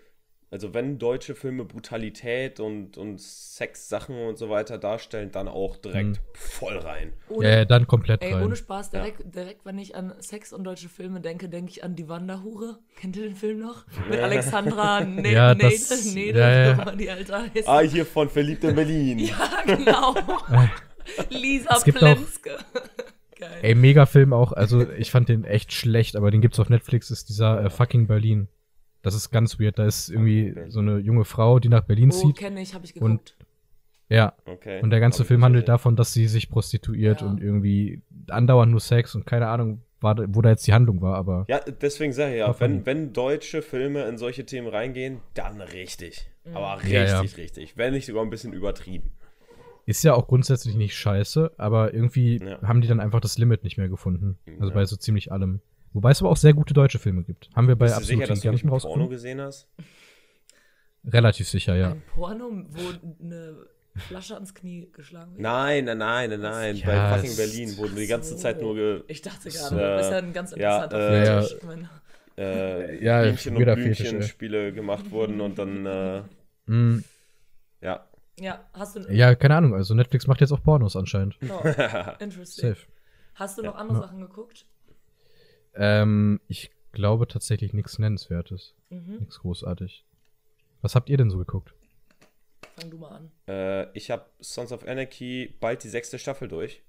also 0.50 0.72
wenn 0.72 0.98
deutsche 0.98 1.34
Filme 1.34 1.64
Brutalität 1.64 2.58
und, 2.60 2.96
und 2.96 3.20
Sexsachen 3.20 4.16
und 4.28 4.38
so 4.38 4.48
weiter 4.48 4.78
darstellen, 4.78 5.30
dann 5.30 5.46
auch 5.48 5.76
direkt 5.76 6.08
Mhm. 6.08 6.16
voll 6.34 6.78
rein. 6.78 7.12
Ohne, 7.28 7.48
Ja, 7.48 7.56
ja, 7.58 7.64
dann 7.64 7.86
komplett 7.86 8.22
ey, 8.22 8.32
rein. 8.32 8.44
ohne 8.44 8.56
Spaß, 8.56 8.90
direkt, 8.90 9.34
direkt, 9.34 9.64
wenn 9.66 9.78
ich 9.78 9.94
an 9.94 10.14
Sex 10.20 10.52
und 10.52 10.64
deutsche 10.64 10.88
Filme 10.88 11.20
denke, 11.20 11.48
denke 11.48 11.70
ich 11.70 11.84
an 11.84 11.96
die 11.96 12.08
Wanderhure. 12.08 12.78
Kennt 12.96 13.16
ihr 13.16 13.24
den 13.24 13.36
Film 13.36 13.58
noch? 13.60 13.84
Mit 14.10 14.20
Alexandra 14.20 15.00
ne 15.04 15.30
Ja, 15.32 15.54
das- 15.54 16.14
Nedel, 16.14 16.40
ja, 16.40 16.66
ja. 16.76 16.96
die 16.96 17.10
Alte 17.10 17.36
heißt. 17.54 17.68
Ah, 17.68 17.80
hier 17.80 18.06
von 18.06 18.30
Verliebt 18.30 18.64
in 18.64 18.74
Berlin. 18.74 19.18
Ja, 19.18 19.36
genau. 19.66 20.14
Lisa 21.30 21.76
Es 21.76 21.84
Plenske. 21.84 22.56
Geil. 23.38 23.58
Ey, 23.62 23.74
mega 23.74 24.04
Film 24.06 24.32
auch. 24.32 24.52
Also, 24.52 24.88
ich 24.92 25.10
fand 25.12 25.28
den 25.28 25.44
echt 25.44 25.72
schlecht, 25.72 26.16
aber 26.16 26.30
den 26.32 26.40
gibt's 26.40 26.58
auf 26.58 26.70
Netflix, 26.70 27.10
ist 27.12 27.28
dieser 27.28 27.64
äh, 27.64 27.70
fucking 27.70 28.06
Berlin. 28.08 28.48
Das 29.02 29.14
ist 29.14 29.30
ganz 29.30 29.58
weird. 29.60 29.78
Da 29.78 29.86
ist 29.86 30.08
irgendwie 30.10 30.50
Fucking 30.52 30.70
so 30.70 30.80
eine 30.80 30.98
junge 30.98 31.24
Frau, 31.24 31.58
die 31.58 31.68
nach 31.68 31.82
Berlin 31.84 32.10
oh, 32.12 32.16
zieht. 32.16 32.36
kenne 32.36 32.60
ich, 32.60 32.74
habe 32.74 32.84
ich 32.84 32.94
Und- 33.00 33.26
geguckt. 33.26 33.36
Ja, 34.10 34.32
Okay. 34.46 34.80
und 34.82 34.88
der 34.88 35.00
ganze 35.00 35.24
Film 35.26 35.44
handelt 35.44 35.66
gesehen. 35.66 35.74
davon, 35.74 35.94
dass 35.96 36.14
sie 36.14 36.28
sich 36.28 36.48
prostituiert 36.48 37.20
Ja. 37.20 37.26
und 37.26 37.42
irgendwie 37.42 38.00
andauernd 38.30 38.70
nur 38.70 38.80
Sex 38.80 39.14
und 39.14 39.26
keine 39.26 39.48
Ahnung, 39.48 39.82
war, 40.00 40.16
wo 40.34 40.40
da 40.40 40.48
jetzt 40.48 40.66
die 40.66 40.72
Handlung 40.72 41.02
war, 41.02 41.16
aber 41.16 41.44
Ja, 41.48 41.58
deswegen 41.60 42.12
sage 42.14 42.32
ich 42.32 42.38
ja, 42.38 42.58
wenn, 42.60 42.86
wenn 42.86 43.12
deutsche 43.12 43.60
Filme 43.62 44.04
in 44.08 44.16
solche 44.16 44.46
Themen 44.46 44.68
reingehen, 44.68 45.20
dann 45.34 45.60
richtig. 45.60 46.30
Aber 46.54 46.76
richtig, 46.76 46.92
Ja, 46.94 47.04
ja. 47.04 47.20
richtig. 47.20 47.76
Wenn 47.76 47.92
nicht 47.92 48.06
sogar 48.06 48.22
ein 48.22 48.30
bisschen 48.30 48.52
übertrieben. 48.54 49.10
ist 49.84 50.04
ja 50.04 50.14
auch 50.14 50.26
grundsätzlich 50.28 50.74
nicht 50.76 50.94
scheiße, 50.94 51.52
aber 51.58 51.92
irgendwie 51.94 52.38
Ja. 52.42 52.60
haben 52.62 52.80
die 52.80 52.88
dann 52.88 53.00
einfach 53.00 53.20
das 53.20 53.36
Limit 53.38 53.64
nicht 53.64 53.76
mehr 53.78 53.88
gefunden. 53.88 54.38
Also 54.58 54.68
Ja. 54.68 54.74
bei 54.74 54.84
so 54.86 54.96
ziemlich 54.96 55.32
allem. 55.32 55.60
Wobei 55.92 56.10
es 56.10 56.20
aber 56.20 56.30
auch 56.30 56.36
sehr 56.36 56.52
gute 56.54 56.74
deutsche 56.74 56.98
Filme 56.98 57.22
gibt. 57.24 57.50
Haben 57.54 57.68
wir 57.68 57.76
bei 57.76 57.86
Bist 57.86 57.96
du 57.96 58.00
absolut 58.02 58.20
sicher, 58.20 58.34
dass 58.34 58.60
du 58.60 58.74
ein 58.74 58.80
Porno 58.80 59.08
gesehen 59.08 59.40
hast? 59.40 59.68
Relativ 61.04 61.48
sicher, 61.48 61.74
ja. 61.76 61.92
Ein 61.92 62.02
Porno, 62.14 62.50
wo 62.68 62.80
eine 63.24 63.56
Flasche 63.96 64.34
ans 64.34 64.54
Knie 64.54 64.88
geschlagen 64.92 65.32
wird? 65.32 65.40
Nein, 65.40 65.84
nein, 65.86 65.98
nein, 65.98 66.30
nein, 66.30 66.40
nein. 66.40 66.76
Ja, 66.76 66.86
Bei 66.86 67.16
fucking 67.18 67.36
Berlin 67.36 67.76
wurden 67.78 67.96
die 67.96 68.06
ganze 68.06 68.30
So. 68.34 68.36
Zeit 68.36 68.60
nur 68.60 68.74
ge, 68.74 69.02
Ich 69.08 69.22
dachte 69.22 69.50
So. 69.50 69.58
gerade, 69.74 69.96
das 69.96 70.06
ist 70.06 70.12
ja 70.12 70.18
ein 70.18 70.32
ganz 70.32 70.52
interessanter 70.52 70.98
äh, 70.98 71.24
Ja, 71.26 71.40
Fetisch. 71.42 71.56
Ich 71.58 71.64
meine, 71.64 71.88
äh, 72.36 73.04
Ja, 73.04 73.22
Blümchen 73.22 73.56
und. 73.56 73.64
Blümchen-Spiele 73.64 74.72
gemacht 74.72 75.10
wurden 75.10 75.40
und 75.40 75.58
dann, 75.58 75.86
äh, 75.86 76.22
Mm, 76.66 77.02
ja. 77.80 78.04
Ja, 78.38 78.60
hast 78.74 78.94
du. 78.94 79.00
ja, 79.10 79.34
keine 79.34 79.56
Ahnung. 79.56 79.74
Also 79.74 79.94
Netflix 79.94 80.26
macht 80.26 80.40
jetzt 80.42 80.52
auch 80.52 80.62
Pornos 80.62 80.94
anscheinend. 80.96 81.38
Oh, 81.48 81.60
interesting. 82.20 82.74
Safe. 82.74 82.86
Hast 83.34 83.56
du 83.58 83.62
noch 83.62 83.74
andere 83.76 83.98
Ja. 83.98 84.02
Sachen 84.06 84.20
geguckt? 84.20 84.66
Ähm, 85.78 86.40
ich 86.48 86.70
glaube 86.92 87.28
tatsächlich 87.28 87.72
nichts 87.72 87.98
Nennenswertes. 87.98 88.74
Mhm. 88.90 89.18
Nichts 89.20 89.38
großartig. 89.40 90.04
Was 90.82 90.94
habt 90.94 91.08
ihr 91.08 91.16
denn 91.16 91.30
so 91.30 91.38
geguckt? 91.38 91.74
Fang 92.78 92.90
du 92.90 92.98
mal 92.98 93.10
an. 93.10 93.30
Äh, 93.46 93.90
ich 93.96 94.10
habe 94.10 94.26
Sons 94.40 94.72
of 94.72 94.86
Anarchy 94.86 95.54
bald 95.60 95.82
die 95.84 95.88
sechste 95.88 96.18
Staffel 96.18 96.48
durch. 96.48 96.82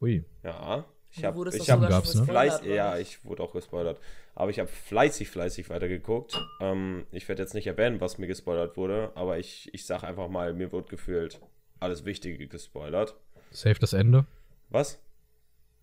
Ui. 0.00 0.24
Ja. 0.42 0.84
Ich 1.14 1.24
habe 1.24 1.48
ich 1.50 1.68
hab 1.68 1.80
sogar 1.80 1.90
gab's, 1.90 2.12
schon 2.12 2.22
ne? 2.22 2.26
gespoilert, 2.26 2.62
oder 2.62 2.74
ja, 2.74 2.98
ich 2.98 3.22
wurde 3.24 3.42
auch 3.42 3.52
gespoilert. 3.52 4.00
Aber 4.34 4.50
ich 4.50 4.58
habe 4.58 4.68
fleißig, 4.68 5.28
fleißig 5.28 5.68
weitergeguckt. 5.68 6.40
Ähm, 6.60 7.06
ich 7.12 7.28
werde 7.28 7.42
jetzt 7.42 7.54
nicht 7.54 7.66
erwähnen, 7.66 8.00
was 8.00 8.16
mir 8.16 8.26
gespoilert 8.26 8.78
wurde, 8.78 9.12
aber 9.14 9.38
ich, 9.38 9.72
ich 9.74 9.84
sage 9.84 10.06
einfach 10.06 10.28
mal, 10.28 10.54
mir 10.54 10.72
wurde 10.72 10.88
gefühlt 10.88 11.38
alles 11.80 12.06
Wichtige 12.06 12.46
gespoilert. 12.46 13.14
Safe 13.50 13.78
das 13.78 13.92
Ende? 13.92 14.24
Was? 14.70 14.98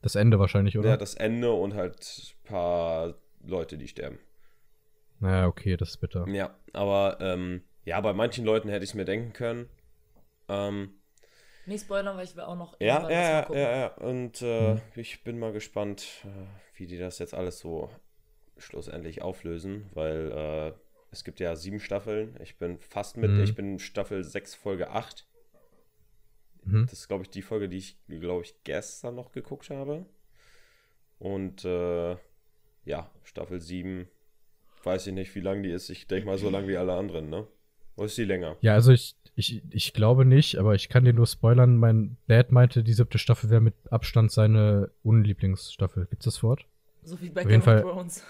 Das 0.02 0.16
Ende 0.16 0.40
wahrscheinlich, 0.40 0.78
oder? 0.78 0.90
Ja, 0.90 0.98
das 0.98 1.16
Ende 1.16 1.52
und 1.52 1.74
halt 1.76 1.98
ein 2.00 2.48
paar 2.48 3.16
Leute, 3.44 3.78
die 3.78 3.88
sterben. 3.88 4.20
naja, 5.20 5.48
okay, 5.48 5.76
das 5.78 5.90
ist 5.90 5.98
bitter. 5.98 6.28
Ja, 6.30 6.56
aber 6.74 7.18
ähm, 7.22 7.64
ja, 7.84 8.00
bei 8.02 8.14
manchen 8.14 8.46
Leuten 8.46 8.70
hätte 8.70 8.84
ich 8.84 8.92
es 8.92 8.94
mir 8.94 9.06
denken 9.06 9.34
können. 9.34 9.70
Ähm, 10.48 10.92
Nicht 11.66 11.84
spoilern, 11.86 12.16
weil 12.18 12.24
ich 12.26 12.36
will 12.36 12.44
auch 12.44 12.56
noch. 12.56 12.80
ja, 12.80 13.10
ja, 13.10 13.22
ja, 13.22 13.54
ja, 13.54 13.78
ja. 13.78 13.88
Und 13.98 14.42
äh, 14.42 14.78
ich 14.96 15.24
bin 15.24 15.38
mal 15.40 15.52
gespannt, 15.52 16.26
äh, 16.26 16.30
wie 16.80 16.88
die 16.88 16.98
das 16.98 17.20
jetzt 17.20 17.34
alles 17.34 17.60
so 17.60 17.90
schlussendlich 18.58 19.22
auflösen, 19.22 19.90
weil 19.94 20.32
äh, 20.32 20.74
es 21.12 21.24
gibt 21.24 21.40
ja 21.40 21.56
sieben 21.56 21.80
Staffeln. 21.80 22.38
Ich 22.42 22.58
bin 22.58 22.80
fast 22.80 23.18
mit, 23.18 23.32
Mhm. 23.32 23.44
ich 23.44 23.56
bin 23.56 23.80
Staffel 23.80 24.24
6, 24.24 24.56
Folge 24.56 24.90
8. 24.92 25.26
Mhm. 26.64 26.84
Das 26.90 26.94
ist, 26.94 27.08
glaube 27.08 27.24
ich, 27.24 27.30
die 27.30 27.42
Folge, 27.42 27.70
die 27.70 27.78
ich, 27.78 27.98
glaube 28.08 28.44
ich, 28.44 28.56
gestern 28.64 29.16
noch 29.16 29.32
geguckt 29.32 29.70
habe. 29.70 30.06
Und 31.18 31.66
äh, 31.66 32.16
ja, 32.86 33.10
Staffel 33.24 33.60
7, 33.60 34.08
weiß 34.84 35.08
ich 35.08 35.14
nicht, 35.14 35.36
wie 35.36 35.42
lang 35.42 35.64
die 35.64 35.72
ist. 35.72 35.90
Ich 35.90 36.08
denke 36.08 36.26
mal 36.28 36.38
so 36.38 36.50
lang 36.50 36.68
wie 36.68 36.78
alle 36.78 36.94
anderen, 36.94 37.30
ne? 37.30 37.48
Oder 37.96 38.06
ist 38.06 38.18
die 38.18 38.24
länger? 38.24 38.56
Ja, 38.62 38.74
also 38.76 38.92
ich, 38.94 39.16
ich, 39.36 39.62
ich 39.72 39.94
glaube 39.94 40.24
nicht, 40.24 40.58
aber 40.58 40.76
ich 40.76 40.88
kann 40.88 41.04
dir 41.04 41.14
nur 41.14 41.28
spoilern. 41.28 41.76
Mein 41.78 42.18
Dad 42.28 42.52
meinte, 42.52 42.84
die 42.84 42.94
siebte 42.94 43.18
Staffel 43.18 43.50
wäre 43.50 43.60
mit 43.62 43.74
Abstand 43.92 44.32
seine 44.32 44.92
Unlieblingsstaffel. 45.04 46.06
Gibt's 46.06 46.26
das 46.26 46.42
Wort? 46.44 46.66
So 47.04 47.20
wie 47.22 47.30
bei 47.30 47.42
Auf 47.42 47.48
Game 47.48 47.52
jeden 47.52 47.62
of 47.62 47.66
Fall- 47.66 47.82
Thrones. 47.82 48.24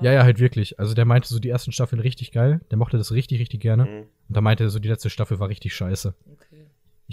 Ja, 0.00 0.12
ja, 0.12 0.22
halt 0.24 0.38
wirklich. 0.38 0.78
Also 0.78 0.94
der 0.94 1.04
meinte 1.04 1.28
so 1.28 1.38
die 1.38 1.50
ersten 1.50 1.70
Staffeln 1.72 2.00
richtig 2.00 2.32
geil. 2.32 2.60
Der 2.70 2.78
mochte 2.78 2.96
das 2.96 3.12
richtig, 3.12 3.38
richtig 3.40 3.60
gerne. 3.60 3.84
Mhm. 3.84 3.98
Und 4.28 4.36
da 4.36 4.40
meinte 4.40 4.64
er 4.64 4.70
so, 4.70 4.78
die 4.78 4.88
letzte 4.88 5.10
Staffel 5.10 5.38
war 5.40 5.48
richtig 5.50 5.74
scheiße. 5.74 6.14
Okay. 6.32 6.53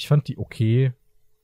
Ich 0.01 0.07
fand 0.07 0.27
die 0.27 0.37
okay, 0.39 0.93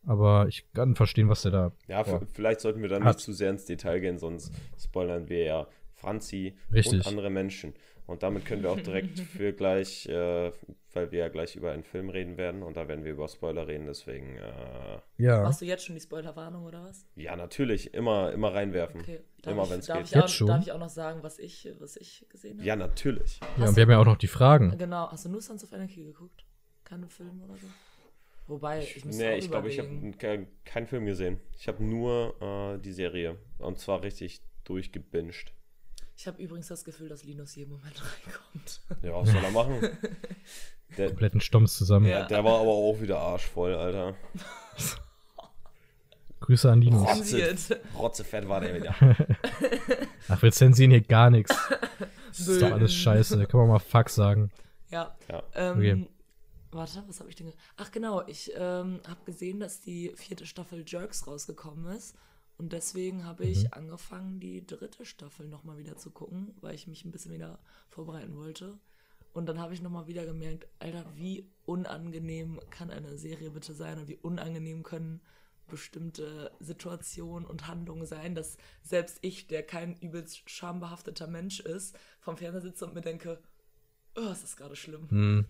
aber 0.07 0.47
ich 0.47 0.65
kann 0.73 0.95
verstehen, 0.95 1.29
was 1.29 1.43
der 1.43 1.51
da. 1.51 1.71
Ja, 1.87 2.01
Boah. 2.01 2.21
vielleicht 2.33 2.59
sollten 2.61 2.81
wir 2.81 2.89
dann 2.89 3.03
Hat- 3.03 3.17
nicht 3.17 3.23
zu 3.25 3.33
sehr 3.33 3.51
ins 3.51 3.65
Detail 3.65 3.99
gehen, 3.99 4.17
sonst 4.17 4.51
spoilern 4.83 5.29
wir 5.29 5.43
ja 5.43 5.67
Franzi 5.93 6.55
Richtig. 6.73 6.93
und 6.93 7.07
andere 7.07 7.29
Menschen. 7.29 7.75
Und 8.07 8.23
damit 8.23 8.45
können 8.45 8.63
wir 8.63 8.71
auch 8.71 8.79
direkt 8.79 9.19
für 9.37 9.53
gleich, 9.53 10.07
äh, 10.07 10.51
weil 10.93 11.11
wir 11.11 11.19
ja 11.19 11.27
gleich 11.27 11.55
über 11.55 11.71
einen 11.71 11.83
Film 11.83 12.09
reden 12.09 12.37
werden 12.37 12.63
und 12.63 12.77
da 12.77 12.87
werden 12.87 13.03
wir 13.05 13.11
über 13.11 13.27
Spoiler 13.27 13.67
reden, 13.67 13.85
deswegen, 13.85 14.37
äh, 14.37 14.99
Ja. 15.17 15.43
Machst 15.43 15.61
du 15.61 15.65
jetzt 15.65 15.85
schon 15.85 15.93
die 15.93 16.01
Spoilerwarnung 16.01 16.63
oder 16.65 16.83
was? 16.83 17.05
ja, 17.15 17.35
natürlich, 17.35 17.93
immer, 17.93 18.31
immer 18.31 18.55
reinwerfen. 18.55 19.01
Okay. 19.01 19.19
Darf, 19.43 19.53
Immer, 19.53 19.63
ich, 19.65 19.69
wenn's 19.69 19.85
darf, 19.85 19.97
geht. 19.99 20.07
ich 20.07 20.11
Jetzt 20.13 20.23
auch, 20.23 20.27
schon? 20.29 20.47
darf 20.47 20.61
ich 20.63 20.71
auch 20.71 20.79
noch 20.79 20.89
sagen, 20.89 21.19
was 21.21 21.37
ich, 21.37 21.69
was 21.79 21.95
ich 21.95 22.25
gesehen 22.29 22.57
habe? 22.57 22.65
Ja, 22.67 22.75
natürlich. 22.75 23.39
Ja, 23.39 23.47
Hast 23.59 23.69
und 23.69 23.75
wir 23.75 23.83
haben 23.83 23.91
ja 23.91 23.99
auch 23.99 24.05
noch 24.05 24.17
die 24.17 24.25
Fragen. 24.27 24.75
Genau. 24.79 25.11
Hast 25.11 25.25
du 25.25 25.29
nur 25.29 25.41
Sons 25.41 25.63
of 25.63 25.71
Anarchy 25.73 26.05
geguckt? 26.05 26.43
Keine 26.85 27.07
Filme 27.07 27.43
oder 27.43 27.55
so? 27.57 27.67
Wobei, 28.47 28.81
ich 28.81 29.03
muss 29.03 29.17
nee, 29.17 29.33
auch 29.33 29.37
ich 29.37 29.51
glaube, 29.51 29.69
ich 29.69 29.79
habe 29.79 30.47
keinen 30.63 30.87
Film 30.87 31.05
gesehen. 31.05 31.39
Ich 31.57 31.67
habe 31.67 31.83
nur 31.83 32.35
äh, 32.41 32.77
die 32.81 32.93
Serie. 32.93 33.37
Und 33.57 33.77
zwar 33.79 34.03
richtig 34.03 34.41
durchgebinged. 34.63 35.51
Ich 36.15 36.27
habe 36.27 36.41
übrigens 36.41 36.67
das 36.67 36.85
Gefühl, 36.85 37.09
dass 37.09 37.23
Linus 37.23 37.55
jeden 37.55 37.71
Moment 37.71 37.95
reinkommt. 38.01 38.81
Ja, 39.03 39.13
was 39.13 39.29
soll 39.29 39.43
er 39.43 39.51
machen? 39.51 39.75
Der, 40.97 41.07
Kompletten 41.07 41.41
Stomms 41.41 41.75
zusammen. 41.77 42.05
Ja. 42.05 42.25
der 42.25 42.45
war 42.45 42.61
aber 42.61 42.69
auch 42.69 43.01
wieder 43.01 43.19
arschvoll, 43.19 43.75
Alter. 43.75 44.15
Grüße 46.39 46.71
an 46.71 46.81
Linus. 46.81 47.05
Zensiert. 47.11 47.81
Rotzefett 47.93 48.47
war 48.47 48.61
der 48.61 48.75
wieder. 48.75 48.95
Ach, 50.29 50.41
wir 50.41 50.51
zensieren 50.53 50.91
hier 50.91 51.01
gar 51.01 51.29
nichts. 51.29 51.53
Das 52.29 52.47
ist 52.47 52.61
doch 52.61 52.71
alles 52.71 52.93
scheiße. 52.93 53.47
Kann 53.47 53.59
man 53.59 53.67
mal 53.67 53.79
Fuck 53.79 54.09
sagen. 54.09 54.49
Ja. 54.89 55.13
Ja. 55.29 55.43
Ähm, 55.55 55.77
Okay. 55.77 56.07
Warte, 56.77 57.03
was 57.07 57.19
habe 57.19 57.29
ich 57.29 57.35
denn? 57.35 57.51
Ach 57.75 57.91
genau, 57.91 58.25
ich 58.27 58.51
ähm, 58.55 59.01
habe 59.07 59.25
gesehen, 59.25 59.59
dass 59.59 59.81
die 59.81 60.11
vierte 60.15 60.45
Staffel 60.45 60.83
Jerks 60.85 61.25
rausgekommen 61.25 61.87
ist. 61.97 62.15
Und 62.57 62.71
deswegen 62.73 63.25
habe 63.25 63.45
ich 63.45 63.65
Mhm. 63.65 63.73
angefangen, 63.73 64.39
die 64.39 64.65
dritte 64.65 65.05
Staffel 65.05 65.47
nochmal 65.47 65.77
wieder 65.79 65.95
zu 65.97 66.11
gucken, 66.11 66.55
weil 66.61 66.75
ich 66.75 66.87
mich 66.87 67.03
ein 67.03 67.11
bisschen 67.11 67.33
wieder 67.33 67.59
vorbereiten 67.89 68.35
wollte. 68.37 68.77
Und 69.33 69.47
dann 69.47 69.59
habe 69.59 69.73
ich 69.73 69.81
nochmal 69.81 70.07
wieder 70.07 70.25
gemerkt, 70.25 70.67
Alter, 70.79 71.05
wie 71.15 71.49
unangenehm 71.65 72.59
kann 72.69 72.91
eine 72.91 73.17
Serie 73.17 73.51
bitte 73.51 73.73
sein 73.73 73.99
und 73.99 74.07
wie 74.07 74.17
unangenehm 74.17 74.83
können 74.83 75.21
bestimmte 75.67 76.51
Situationen 76.59 77.47
und 77.47 77.67
Handlungen 77.67 78.05
sein, 78.05 78.35
dass 78.35 78.57
selbst 78.83 79.17
ich, 79.21 79.47
der 79.47 79.63
kein 79.63 79.95
übelst 79.97 80.49
schambehafteter 80.49 81.27
Mensch 81.27 81.59
ist, 81.59 81.97
vom 82.19 82.37
Fernseher 82.37 82.61
sitze 82.61 82.85
und 82.85 82.93
mir 82.95 83.01
denke, 83.01 83.39
oh, 84.15 84.31
ist 84.31 84.43
das 84.43 84.55
gerade 84.57 84.75
schlimm. 84.75 85.09
Hm. 85.09 85.45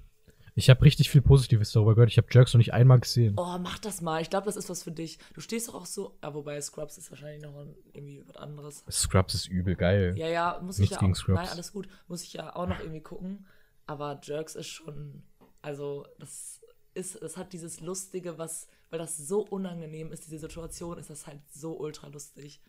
Ich 0.57 0.71
habe 0.71 0.81
richtig 0.81 1.11
viel 1.11 1.21
Positives 1.21 1.71
darüber 1.71 1.93
gehört. 1.93 2.09
Ich 2.09 2.17
habe 2.17 2.27
Jerks 2.31 2.51
noch 2.51 2.57
nicht 2.57 2.73
einmal 2.73 2.99
gesehen. 2.99 3.35
Oh, 3.37 3.57
mach 3.59 3.77
das 3.77 4.01
mal. 4.01 4.23
Ich 4.23 4.31
glaube, 4.31 4.47
das 4.47 4.57
ist 4.57 4.71
was 4.71 4.81
für 4.81 4.91
dich. 4.91 5.19
Du 5.35 5.39
stehst 5.39 5.67
doch 5.67 5.75
auch 5.75 5.85
so. 5.85 6.17
Ja, 6.23 6.33
wobei 6.33 6.59
Scrubs 6.59 6.97
ist 6.97 7.11
wahrscheinlich 7.11 7.43
noch 7.43 7.53
irgendwie 7.93 8.23
was 8.25 8.37
anderes. 8.37 8.83
Scrubs 8.89 9.35
ist 9.35 9.47
übel 9.47 9.75
geil. 9.75 10.15
Ja, 10.17 10.27
ja, 10.27 10.59
muss 10.63 10.79
Nichts 10.79 10.95
ich 10.95 10.95
ja 10.95 10.99
gegen 10.99 11.11
auch. 11.13 11.15
Scrubs. 11.15 11.39
Nein, 11.41 11.49
alles 11.49 11.71
gut. 11.71 11.87
Muss 12.07 12.23
ich 12.23 12.33
ja 12.33 12.55
auch 12.55 12.65
noch 12.67 12.79
irgendwie 12.79 13.01
gucken. 13.01 13.45
Aber 13.85 14.19
Jerks 14.23 14.55
ist 14.55 14.67
schon. 14.67 15.21
Also, 15.61 16.07
das 16.17 16.59
ist. 16.95 17.21
Das 17.21 17.37
hat 17.37 17.53
dieses 17.53 17.79
Lustige, 17.79 18.39
was. 18.39 18.67
Weil 18.89 18.97
das 18.97 19.15
so 19.15 19.41
unangenehm 19.45 20.11
ist, 20.11 20.25
diese 20.25 20.39
Situation, 20.39 20.97
ist 20.97 21.11
das 21.11 21.27
halt 21.27 21.39
so 21.53 21.77
ultra 21.77 22.07
lustig. 22.07 22.61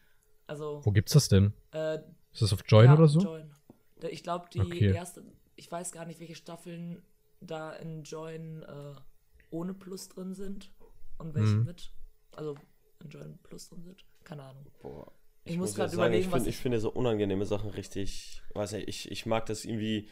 Also. 0.46 0.82
Wo 0.84 0.92
gibt's 0.92 1.12
das 1.14 1.28
denn? 1.28 1.54
Äh, 1.72 2.00
Ist 2.34 2.42
das 2.42 2.52
auf 2.52 2.60
Join 2.66 2.84
ja, 2.84 2.94
oder 2.94 3.08
so? 3.08 3.20
Join. 3.20 3.50
Ich 4.10 4.22
glaube, 4.22 4.44
die 4.52 4.60
Okay. 4.60 4.92
erste. 4.92 5.24
Ich 5.56 5.72
weiß 5.72 5.90
gar 5.92 6.04
nicht, 6.04 6.20
welche 6.20 6.34
Staffeln 6.34 7.02
da 7.40 7.72
in 7.74 8.02
Join 8.02 8.62
äh, 8.62 8.94
ohne 9.50 9.74
Plus 9.74 10.08
drin 10.08 10.34
sind 10.34 10.70
und 11.18 11.34
welche 11.34 11.54
Mhm. 11.56 11.64
mit. 11.64 11.90
Also 12.36 12.54
in 13.02 13.10
Join 13.10 13.38
Plus 13.42 13.68
drin 13.68 13.82
sind. 13.84 14.04
Keine 14.24 14.42
Ahnung. 14.42 14.66
Boah. 14.82 15.10
Ich 15.44 15.56
muss 15.56 15.70
ja 15.72 15.84
grad 15.84 15.90
sagen, 15.90 16.00
überlegen, 16.02 16.24
ich, 16.26 16.32
was 16.32 16.42
find, 16.42 16.48
ich 16.48 16.56
ich- 16.56 16.60
finde 16.62 16.80
so 16.80 16.90
unangenehme 16.90 17.46
Sachen 17.46 17.70
richtig, 17.70 18.42
weiß 18.54 18.72
nicht, 18.72 18.88
ich, 18.88 19.10
ich 19.10 19.24
mag 19.24 19.46
das 19.46 19.64
irgendwie 19.64 20.08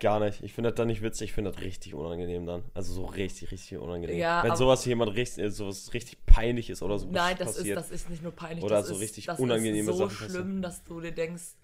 gar 0.00 0.18
nicht. 0.18 0.42
Ich 0.42 0.54
finde 0.54 0.70
das 0.70 0.76
dann 0.78 0.86
nicht 0.88 1.02
witzig, 1.02 1.30
ich 1.30 1.32
finde 1.34 1.50
das 1.52 1.60
richtig 1.60 1.94
unangenehm 1.94 2.46
dann. 2.46 2.64
Also 2.74 2.92
so 2.94 3.04
richtig, 3.04 3.50
richtig 3.52 3.76
unangenehm. 3.78 4.16
Ja, 4.18 4.42
Wenn 4.42 4.56
sowas 4.56 4.84
jemand 4.86 5.14
richtig, 5.14 5.44
äh, 5.44 5.50
sowas 5.50 5.92
richtig 5.92 6.24
peinlich 6.24 6.70
ist 6.70 6.82
oder 6.82 6.98
so 6.98 7.08
Nein, 7.10 7.36
das 7.38 7.50
ist, 7.50 7.56
passiert. 7.58 7.76
das 7.76 7.90
ist 7.90 8.08
nicht 8.08 8.22
nur 8.22 8.32
peinlich. 8.32 8.64
Oder 8.64 8.76
das 8.76 8.88
so 8.88 8.94
ist, 8.94 9.00
richtig 9.00 9.26
das 9.26 9.38
unangenehme 9.38 9.90
ist 9.90 9.96
so 9.98 10.08
Sachen 10.08 10.16
schlimm, 10.16 10.28
passieren. 10.32 10.62
dass 10.62 10.84
du 10.84 11.00
dir 11.00 11.12
denkst, 11.12 11.56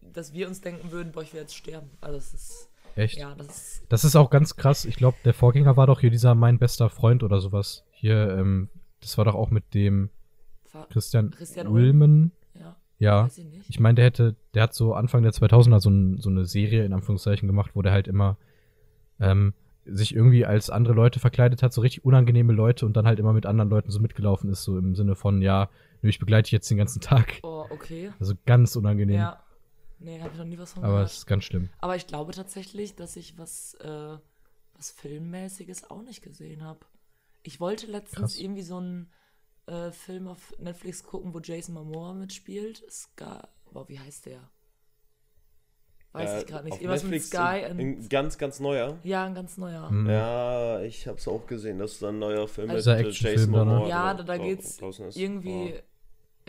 dass 0.00 0.32
wir 0.32 0.48
uns 0.48 0.60
denken 0.62 0.90
würden, 0.90 1.12
boah, 1.12 1.22
ich 1.22 1.32
will 1.34 1.40
jetzt 1.42 1.54
sterben. 1.54 1.90
Also 2.00 2.16
das 2.16 2.32
ist. 2.34 2.70
Echt? 2.96 3.18
Ja, 3.18 3.34
das 3.34 3.46
ist. 3.48 3.82
Das 3.88 4.04
ist 4.04 4.16
auch 4.16 4.30
ganz 4.30 4.56
krass. 4.56 4.84
Ich 4.84 4.96
glaube, 4.96 5.16
der 5.24 5.34
Vorgänger 5.34 5.76
war 5.76 5.86
doch 5.86 6.00
hier 6.00 6.10
dieser 6.10 6.34
mein 6.34 6.58
bester 6.58 6.90
Freund 6.90 7.22
oder 7.22 7.40
sowas. 7.40 7.84
Hier, 7.90 8.36
ähm, 8.38 8.68
das 9.00 9.18
war 9.18 9.24
doch 9.24 9.34
auch 9.34 9.50
mit 9.50 9.74
dem 9.74 10.10
Christian, 10.90 11.30
Christian 11.30 11.66
Ulmen. 11.68 12.32
Ja, 12.54 12.76
Ja. 12.98 13.26
ich. 13.26 13.68
Ich 13.70 13.80
meine, 13.80 13.96
der 13.96 14.06
hätte, 14.06 14.34
der 14.54 14.64
hat 14.64 14.74
so 14.74 14.94
Anfang 14.94 15.22
der 15.22 15.32
2000er 15.32 15.80
so, 15.80 15.90
ein, 15.90 16.20
so 16.20 16.30
eine 16.30 16.44
Serie 16.46 16.84
in 16.84 16.92
Anführungszeichen 16.92 17.46
gemacht, 17.46 17.72
wo 17.74 17.82
der 17.82 17.92
halt 17.92 18.08
immer 18.08 18.36
ähm, 19.20 19.54
sich 19.86 20.14
irgendwie 20.14 20.46
als 20.46 20.70
andere 20.70 20.94
Leute 20.94 21.20
verkleidet 21.20 21.62
hat, 21.62 21.72
so 21.72 21.80
richtig 21.82 22.04
unangenehme 22.04 22.52
Leute 22.52 22.86
und 22.86 22.96
dann 22.96 23.06
halt 23.06 23.18
immer 23.18 23.32
mit 23.32 23.46
anderen 23.46 23.70
Leuten 23.70 23.90
so 23.90 24.00
mitgelaufen 24.00 24.50
ist, 24.50 24.64
so 24.64 24.78
im 24.78 24.94
Sinne 24.94 25.14
von, 25.14 25.42
ja, 25.42 25.68
ich 26.02 26.18
begleite 26.18 26.44
dich 26.46 26.52
jetzt 26.52 26.70
den 26.70 26.78
ganzen 26.78 27.00
Tag. 27.00 27.40
Oh, 27.42 27.64
okay. 27.70 28.10
Also 28.18 28.34
ganz 28.46 28.76
unangenehm. 28.76 29.16
Ja. 29.16 29.43
Nee, 30.04 30.20
habe 30.20 30.30
ich 30.32 30.38
noch 30.38 30.44
nie 30.44 30.58
was 30.58 30.72
von 30.74 30.84
aber 30.84 30.92
gehört. 30.94 31.10
es 31.10 31.16
ist 31.18 31.26
ganz 31.26 31.44
schlimm. 31.44 31.70
Aber 31.80 31.96
ich 31.96 32.06
glaube 32.06 32.32
tatsächlich, 32.32 32.94
dass 32.94 33.16
ich 33.16 33.38
was, 33.38 33.74
äh, 33.74 34.18
was 34.74 34.90
Filmmäßiges 34.92 35.90
auch 35.90 36.02
nicht 36.02 36.22
gesehen 36.22 36.62
habe. 36.62 36.80
Ich 37.42 37.58
wollte 37.60 37.86
letztens 37.86 38.32
Krass. 38.34 38.38
irgendwie 38.40 38.62
so 38.62 38.76
einen 38.78 39.10
äh, 39.66 39.90
Film 39.92 40.28
auf 40.28 40.54
Netflix 40.58 41.02
gucken, 41.04 41.32
wo 41.34 41.40
Jason 41.40 41.74
Momoa 41.74 42.12
mitspielt. 42.14 42.84
Sky. 42.90 43.38
Boah, 43.72 43.88
wie 43.88 43.98
heißt 43.98 44.26
der? 44.26 44.40
Weiß 46.12 46.30
Äh, 46.30 46.40
ich 46.40 46.46
gerade 46.46 46.64
nicht. 46.64 46.74
auf 46.74 46.80
Irgendwas 46.80 47.02
mit 47.02 47.12
Netflix 47.12 47.28
Sky 47.30 47.64
ein, 47.64 47.78
ein 47.80 48.08
ganz, 48.08 48.38
ganz 48.38 48.60
neuer. 48.60 48.98
ja, 49.02 49.24
ein 49.24 49.34
ganz 49.34 49.56
neuer. 49.56 49.90
Mhm. 49.90 50.08
Ja, 50.10 50.80
ich 50.82 51.08
hab's 51.08 51.26
auch 51.26 51.46
gesehen. 51.46 51.78
Das 51.78 51.92
ist 51.92 52.04
ein 52.04 52.18
neuer 52.18 52.46
Film 52.46 52.70
Also- 52.70 52.94
mit 52.94 53.18
Jason 53.20 53.52
da, 53.52 53.64
ne? 53.64 53.70
Momoa. 53.72 53.88
Ja, 53.88 54.14
da, 54.14 54.22
da 54.22 54.36
geht's 54.38 54.78
irgendwie. 55.16 55.74
Oh. 55.76 55.82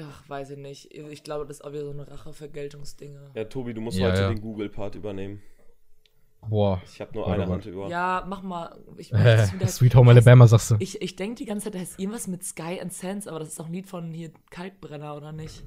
Ach, 0.01 0.29
weiß 0.29 0.51
ich 0.51 0.57
nicht. 0.57 0.93
Ich 0.93 1.23
glaube, 1.23 1.45
das 1.45 1.57
ist 1.57 1.63
auch 1.63 1.71
wieder 1.71 1.85
so 1.85 1.91
eine 1.91 2.09
Rache-Vergeltungsdinge. 2.09 3.31
Ja, 3.33 3.45
Tobi, 3.45 3.73
du 3.73 3.81
musst 3.81 3.97
Ja, 3.97 4.09
heute 4.09 4.21
ja. 4.23 4.27
den 4.29 4.41
Google-Part 4.41 4.95
übernehmen. 4.95 5.41
Boah. 6.47 6.81
Ich 6.85 7.01
habe 7.01 7.13
nur 7.13 7.25
Warte 7.25 7.41
eine. 7.43 7.51
Hand 7.51 7.65
über. 7.65 7.87
Ja, 7.87 8.23
mach 8.27 8.43
mal. 8.43 8.77
Ich, 8.97 9.11
Äh, 9.13 9.47
Sweet 9.67 9.95
Home 9.95 10.11
Alabama, 10.11 10.45
sagst 10.47 10.71
du. 10.71 10.75
Ich, 10.79 11.01
ich 11.01 11.15
denke 11.15 11.35
die 11.35 11.45
ganze 11.45 11.65
Zeit, 11.65 11.75
da 11.75 11.79
ist 11.81 11.97
irgendwas 11.99 12.27
mit 12.27 12.43
Sky 12.43 12.79
and 12.81 12.93
Sense, 12.93 13.27
aber 13.29 13.39
das 13.39 13.49
ist 13.49 13.59
doch 13.59 13.65
ein 13.67 13.73
Lied 13.73 13.87
von 13.87 14.11
hier 14.13 14.31
Kalkbrenner, 14.51 15.15
oder 15.15 15.31
nicht? 15.31 15.63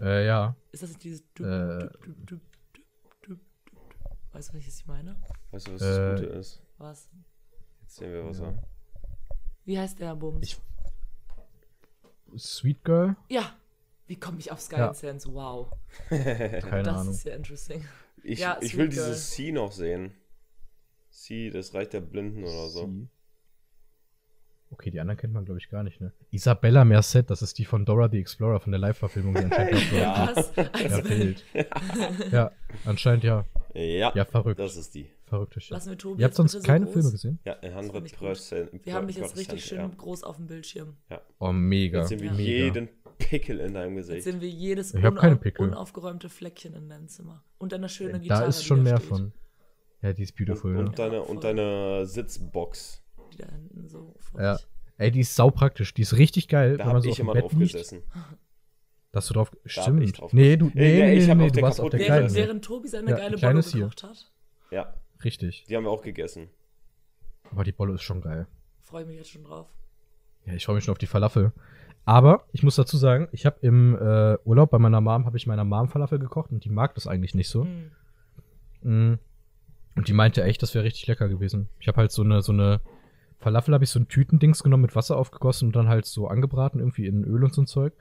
Äh, 0.00 0.26
ja. 0.26 0.54
Ist 0.70 0.82
das 0.84 0.90
nicht 0.90 1.02
dieses. 1.04 1.20
Äh. 1.40 1.88
Weißt 4.32 4.52
du, 4.52 4.58
was 4.58 4.66
ich 4.66 4.86
meine? 4.86 5.16
Weißt 5.50 5.66
du, 5.68 5.72
was 5.74 5.82
Äh, 5.82 5.86
das 6.10 6.20
Gute 6.20 6.32
ist? 6.32 6.62
Was? 6.78 7.10
Jetzt 7.80 7.96
sehen 7.96 8.12
wir, 8.12 8.24
was 8.26 8.38
Ja. 8.38 8.46
er. 8.48 8.62
Wie 9.64 9.78
heißt 9.78 9.98
der 9.98 10.14
Bums? 10.14 10.46
Ich- 10.46 10.58
Sweet 12.36 12.84
Girl? 12.84 13.16
ja! 13.28 13.52
Wie 14.08 14.14
komme 14.14 14.38
ich 14.38 14.52
auf 14.52 14.60
Sky 14.60 14.76
Ja. 14.76 14.94
Sense? 14.94 15.28
Wow. 15.32 15.72
Keine 16.08 16.84
das 16.84 16.96
Ahnung. 17.00 17.12
ist 17.12 17.24
ja 17.24 17.34
interesting. 17.34 17.84
Ich, 18.22 18.38
Ja, 18.38 18.56
ich 18.60 18.76
will 18.76 18.88
Girl. 18.88 19.04
dieses 19.04 19.30
C 19.32 19.50
noch 19.50 19.72
sehen. 19.72 20.12
C, 21.10 21.50
das 21.50 21.74
Reich 21.74 21.88
der 21.88 22.02
Blinden 22.02 22.44
oder 22.44 22.68
so. 22.68 22.86
Sie. 22.86 23.08
Okay, 24.70 24.90
die 24.92 25.00
anderen 25.00 25.16
kennt 25.18 25.32
man, 25.32 25.44
glaube 25.44 25.58
ich, 25.58 25.68
gar 25.70 25.82
nicht, 25.82 26.00
ne? 26.00 26.12
Isabella 26.30 26.84
Merced, 26.84 27.30
das 27.30 27.42
ist 27.42 27.58
die 27.58 27.64
von 27.64 27.84
Dora 27.84 28.08
the 28.08 28.18
Explorer, 28.20 28.60
von 28.60 28.70
der 28.70 28.78
Live-Verfilmung. 28.78 29.34
die 29.34 29.44
anscheinend 29.44 29.90
Ja. 29.92 30.32
Was? 30.36 30.56
Als 30.58 31.08
ja, 31.52 32.26
ja, 32.30 32.52
anscheinend 32.84 33.24
ja. 33.24 33.44
Ja, 33.74 34.12
Ja, 34.14 34.24
verrückt. 34.24 34.60
das 34.60 34.76
ist 34.76 34.94
die. 34.94 35.08
Verrückte 35.26 35.60
Shit. 35.60 35.70
Lassen 35.72 35.90
wir 35.90 35.98
Tobi 35.98 36.20
Ihr 36.20 36.24
habt 36.24 36.30
jetzt 36.32 36.36
sonst 36.36 36.52
so 36.52 36.60
keine 36.60 36.84
groß? 36.84 36.94
Filme 36.94 37.10
gesehen? 37.10 37.38
Ja, 37.44 37.58
100 37.60 38.02
nicht 38.02 38.18
gut. 38.18 38.28
Prozent. 38.28 38.70
Wir 38.84 38.94
haben 38.94 39.06
dich 39.08 39.16
jetzt 39.16 39.36
richtig 39.36 39.64
schön 39.64 39.96
groß 39.96 40.22
auf 40.22 40.36
dem 40.36 40.46
Bildschirm. 40.46 40.96
Oh, 41.38 41.52
mega. 41.52 42.00
Jetzt 42.00 42.08
sehen 42.10 42.20
wir 42.20 42.30
Ja. 42.30 42.34
jeden 42.36 42.88
Pickel 43.18 43.60
in 43.60 43.74
deinem 43.74 43.96
Jetzt 43.96 44.06
Gesicht. 44.08 44.24
sehen 44.24 44.40
wir 44.40 44.48
jedes 44.48 44.94
Ich 44.94 45.02
hab 45.02 45.16
keine 45.16 45.36
Pickel. 45.36 45.66
unaufgeräumte 45.68 46.28
Fleckchen 46.28 46.74
in 46.74 46.88
deinem 46.88 47.08
Zimmer. 47.08 47.42
Und 47.58 47.74
eine 47.74 47.88
schöne 47.88 48.12
da 48.12 48.18
Gitarre. 48.18 48.48
ist 48.48 48.60
die 48.60 48.64
schon 48.66 48.78
da 48.78 48.82
mehr 48.84 48.96
steht, 48.98 49.08
von. 49.08 49.32
Ja, 50.02 50.12
die 50.12 50.22
ist 50.22 50.32
Und, 50.38 50.46
beautiful, 50.46 50.76
und, 50.76 50.84
ne? 50.84 50.90
deine, 50.94 51.14
Ja, 51.16 51.20
und 51.22 51.40
voll. 51.42 51.54
deine 51.56 52.06
Sitzbox. 52.06 53.02
Die 53.32 53.38
da 53.38 53.48
hinten 53.50 53.88
so 53.88 54.14
vor 54.18 54.40
Ja. 54.40 54.56
sich. 54.58 54.66
Ey, 54.98 55.10
die 55.10 55.20
ist 55.20 55.34
saupraktisch. 55.34 55.92
Die 55.94 56.02
ist 56.02 56.16
richtig 56.16 56.46
geil, 56.48 56.76
Da 56.76 56.84
habe 56.86 57.00
so 57.00 57.08
ich 57.08 57.18
immer 57.18 57.34
drauf 57.34 57.52
liegt. 57.52 57.72
gesessen. 57.72 58.02
Dass 59.12 59.26
du 59.28 59.34
drauf. 59.34 59.50
Stimmt. 59.64 60.18
drauf 60.20 60.32
nee, 60.34 60.56
du, 60.56 60.70
nee, 60.74 60.98
ja, 61.00 61.06
nee, 61.06 61.34
nee, 61.34 61.34
nee, 61.34 61.50
Ja, 63.10 63.30
die 63.30 63.36
kleine 63.36 63.36
Bolle 63.40 63.58
ist 63.60 63.72
hier. 63.72 63.80
gekocht 63.80 64.02
hat, 64.04 64.32
Ja, 64.70 64.94
Richtig. 65.24 65.64
die 65.68 65.76
haben 65.76 65.84
wir 65.84 65.90
auch 65.90 66.02
gegessen. 66.02 66.48
Aber 67.50 67.64
die 67.64 67.72
Bolle 67.72 67.94
ist 67.94 68.02
schon 68.02 68.20
geil. 68.20 68.46
freue 68.82 69.02
ich 69.02 69.08
mich 69.08 69.16
jetzt 69.16 69.30
schon 69.30 69.44
drauf. 69.44 69.68
Ja, 70.44 70.54
ich 70.54 70.64
freue 70.64 70.76
mich 70.76 70.84
schon 70.84 70.92
auf 70.92 70.98
die 70.98 71.06
Falafel. 71.06 71.52
Aber 72.04 72.46
ich 72.52 72.62
muss 72.62 72.76
dazu 72.76 72.96
sagen, 72.96 73.28
ich 73.32 73.46
habe 73.46 73.58
im 73.62 73.96
äh, 73.96 74.38
Urlaub 74.44 74.70
bei 74.70 74.78
meiner 74.78 75.00
Mom, 75.00 75.26
habe 75.26 75.36
ich 75.36 75.46
meiner 75.46 75.64
Mom 75.64 75.88
Falafel 75.88 76.20
gekocht 76.20 76.52
und 76.52 76.64
die 76.64 76.70
mag 76.70 76.94
das 76.94 77.08
eigentlich 77.08 77.34
nicht 77.34 77.48
so. 77.48 77.64
Hm. 77.64 77.90
Mm. 78.82 79.18
Und 79.96 80.08
die 80.08 80.12
meinte 80.12 80.44
echt, 80.44 80.62
das 80.62 80.74
wäre 80.74 80.84
richtig 80.84 81.06
lecker 81.08 81.28
gewesen. 81.28 81.68
Ich 81.80 81.88
habe 81.88 81.96
halt 81.96 82.12
so 82.12 82.22
eine, 82.22 82.42
so 82.42 82.52
eine 82.52 82.80
Falafel, 83.38 83.74
habe 83.74 83.82
ich 83.82 83.90
so 83.90 83.98
ein 83.98 84.08
Tütendings 84.08 84.62
genommen, 84.62 84.82
mit 84.82 84.94
Wasser 84.94 85.16
aufgegossen 85.16 85.68
und 85.68 85.76
dann 85.76 85.88
halt 85.88 86.06
so 86.06 86.28
angebraten, 86.28 86.78
irgendwie 86.78 87.06
in 87.06 87.24
Öl 87.24 87.42
und 87.42 87.54
so 87.54 87.62
ein 87.62 87.66
Zeug. 87.66 87.92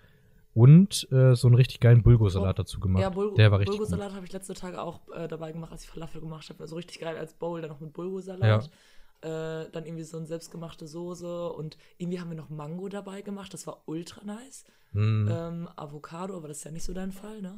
Und 0.56 1.06
äh, 1.12 1.36
so 1.36 1.48
einen 1.48 1.56
richtig 1.56 1.82
geilen 1.82 2.02
Bulgursalat 2.02 2.58
dazu 2.58 2.80
gemacht. 2.80 3.02
Ja, 3.02 3.10
Bul 3.10 3.34
Der 3.34 3.52
war 3.52 3.60
richtig. 3.60 3.78
Bulgursalat 3.78 4.14
habe 4.14 4.26
ich 4.26 4.32
letzte 4.32 4.54
Tage 4.54 4.82
auch 4.82 5.02
äh, 5.14 5.28
dabei 5.28 5.52
gemacht, 5.52 5.74
als 5.74 5.84
ich 5.84 5.90
Falafel 5.90 6.22
gemacht 6.22 6.50
habe. 6.50 6.64
Also 6.64 6.78
richtig 6.78 7.00
geil 7.00 7.18
als 7.18 7.34
Bowl, 7.34 7.60
dann 7.60 7.72
noch 7.72 7.82
mit 7.82 7.92
Bulgursalat. 7.92 8.70
Äh, 9.22 9.70
dann 9.72 9.86
irgendwie 9.86 10.04
so 10.04 10.16
eine 10.16 10.26
selbstgemachte 10.26 10.88
Soße 10.88 11.50
und 11.52 11.78
irgendwie 11.98 12.22
haben 12.22 12.30
wir 12.30 12.38
noch 12.38 12.50
Mango 12.50 12.88
dabei 12.88 13.22
gemacht. 13.22 13.54
Das 13.54 13.68
war 13.68 13.84
ultra 13.86 14.24
nice. 14.24 14.64
Mm. 14.94 15.28
Ähm, 15.30 15.70
Avocado, 15.76 16.38
aber 16.38 16.48
das 16.48 16.60
ist 16.60 16.64
ja 16.64 16.72
nicht 16.72 16.84
so 16.84 16.94
dein 16.94 17.12
Fall, 17.12 17.42
ne? 17.42 17.58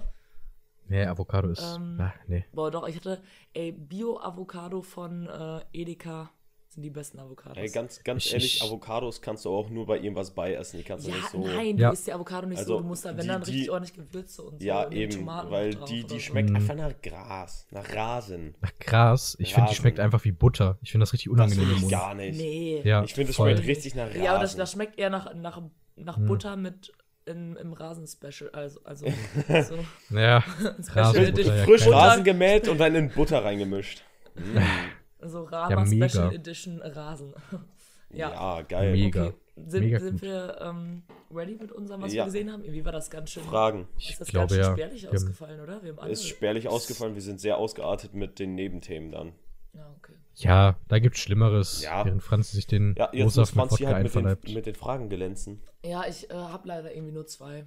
Nee, 0.87 1.05
Avocado 1.05 1.49
ist. 1.49 1.61
ähm, 1.61 1.97
ah, 1.99 2.13
nee. 2.27 2.45
Boah, 2.51 2.71
doch, 2.71 2.87
ich 2.87 2.95
hatte, 2.95 3.21
ey, 3.53 3.73
Bio-Avocado 3.73 4.81
von 4.81 5.27
äh, 5.27 5.61
Edeka 5.73 6.31
sind 6.69 6.83
die 6.83 6.89
besten 6.89 7.19
Avocados. 7.19 7.57
Ey, 7.57 7.69
ganz, 7.69 8.03
ganz 8.03 8.25
Ich- 8.25 8.33
ehrlich, 8.33 8.55
ich- 8.57 8.63
Avocados 8.63 9.21
kannst 9.21 9.45
du 9.45 9.49
auch 9.49 9.69
nur 9.69 9.85
bei 9.87 9.97
irgendwas 9.97 10.31
bei 10.31 10.53
essen. 10.53 10.77
Die 10.77 10.83
kannst 10.83 11.07
du 11.07 11.11
ja, 11.11 11.15
nicht 11.17 11.29
so. 11.29 11.39
nein, 11.39 11.75
du 11.77 11.83
Ja. 11.83 11.89
isst 11.91 12.05
die 12.07 12.13
Avocado 12.13 12.45
nicht 12.47 12.59
Also, 12.59 12.75
so. 12.75 12.81
Du 12.81 12.87
musst 12.87 13.05
da, 13.05 13.09
wenn 13.09 13.21
die- 13.21 13.27
dann 13.27 13.41
die- 13.43 13.51
richtig 13.51 13.71
ordentlich 13.71 13.93
Gewürze 13.95 14.43
und 14.43 14.59
so. 14.61 14.65
Ja, 14.67 14.83
und 14.83 14.93
eben, 14.93 15.11
Tomaten 15.11 15.49
weil 15.51 15.75
die, 15.75 16.03
die 16.03 16.15
so. 16.15 16.19
schmeckt 16.19 16.49
Mhm. 16.49 16.55
einfach 16.57 16.75
nach 16.75 16.93
Gras, 17.01 17.67
nach 17.71 17.95
Rasen. 17.95 18.55
Nach 18.61 18.73
Gras. 18.79 19.35
Ich 19.39 19.53
finde, 19.53 19.69
die 19.69 19.75
schmeckt 19.75 19.99
einfach 19.99 20.23
wie 20.23 20.31
Butter. 20.31 20.77
Ich 20.81 20.91
finde 20.91 21.03
das 21.03 21.13
richtig 21.13 21.31
Das 21.31 21.33
unangenehm 21.33 21.77
im 21.77 21.83
ich 21.83 21.89
gar 21.89 22.13
nicht. 22.13 22.37
Nee. 22.37 22.81
Ja, 22.83 23.03
Ich 23.03 23.13
finde, 23.13 23.33
voll. 23.33 23.51
schmeckt 23.51 23.67
richtig 23.67 23.95
nach 23.95 24.07
Rasen. 24.09 24.23
Ja, 24.23 24.31
aber 24.33 24.41
das, 24.41 24.55
das 24.55 24.71
schmeckt 24.71 24.99
eher 24.99 25.09
nach, 25.09 25.33
nach, 25.33 25.61
nach 25.95 26.17
Hm. 26.17 26.25
Butter 26.27 26.55
mit 26.57 26.91
in, 27.25 27.55
im 27.57 27.73
Rasen-Special. 27.73 28.51
Also, 28.53 28.79
also 28.83 29.05
so. 29.47 30.15
Ja, 30.15 30.41
Special 30.81 31.03
Rasenbutter, 31.05 31.55
ja, 31.57 31.63
Frisch 31.65 31.83
Butter. 31.85 31.97
Rasen 31.97 32.23
gemäht 32.23 32.67
und 32.67 32.77
dann 32.77 32.93
in 32.95 33.09
Butter 33.09 33.43
reingemischt. 33.43 34.03
Mm. 34.35 34.57
So 35.27 35.43
Rama 35.43 35.85
mega. 35.85 36.09
Special 36.09 36.33
Edition 36.33 36.81
Rasen. 36.81 37.33
Ja, 38.09 38.31
ja. 38.31 38.61
geil. 38.61 38.93
Mega. 38.93 39.25
Okay. 39.25 39.35
Sind, 39.67 39.81
Mega 39.83 39.99
sind 39.99 40.21
wir 40.21 40.61
ähm, 40.61 41.03
ready 41.29 41.57
mit 41.59 41.73
unserem, 41.73 42.01
was 42.03 42.13
Ja. 42.13 42.21
wir 42.23 42.25
gesehen 42.27 42.49
haben? 42.49 42.63
Irgendwie 42.63 42.85
war 42.85 42.93
das 42.93 43.09
ganz 43.09 43.31
schön. 43.31 43.43
Fragen. 43.43 43.85
Ich 43.97 44.11
ist 44.11 44.21
das 44.21 44.29
glaube 44.29 44.47
ganz 44.47 44.53
schön 44.53 44.61
ja. 44.63 44.71
spärlich 44.71 45.05
haben- 45.07 45.15
ausgefallen, 45.17 45.59
oder? 45.59 45.83
Wir 45.83 45.89
haben 45.91 45.99
alle. 45.99 46.11
Ist 46.13 46.25
spärlich 46.25 46.69
ausgefallen, 46.69 47.15
wir 47.15 47.21
sind 47.21 47.41
sehr 47.41 47.57
ausgeartet 47.57 48.13
mit 48.13 48.39
den 48.39 48.55
Nebenthemen 48.55 49.11
dann. 49.11 49.33
ja, 49.73 49.93
okay. 49.97 50.13
Ja, 50.35 50.77
da 50.87 50.99
gibt's 50.99 51.19
Schlimmeres, 51.19 51.81
Ja. 51.83 52.05
während 52.05 52.23
Franz 52.23 52.51
sich 52.51 52.65
den 52.65 52.95
Ja, 52.97 53.09
jetzt 53.11 53.25
muss 53.25 53.37
O-Saft 53.39 53.55
mit 53.57 53.65
Franzi 53.67 53.83
halt 53.83 54.03
mit 54.03 54.15
den, 54.45 54.53
mit 54.55 54.65
den 54.67 54.75
Fragen 54.75 55.09
glänzen. 55.09 55.61
Ja, 55.83 56.05
ich 56.07 56.29
äh, 56.29 56.33
habe 56.33 56.65
leider 56.65 56.93
irgendwie 56.95 57.11
nur 57.13 57.27
zwei. 57.27 57.65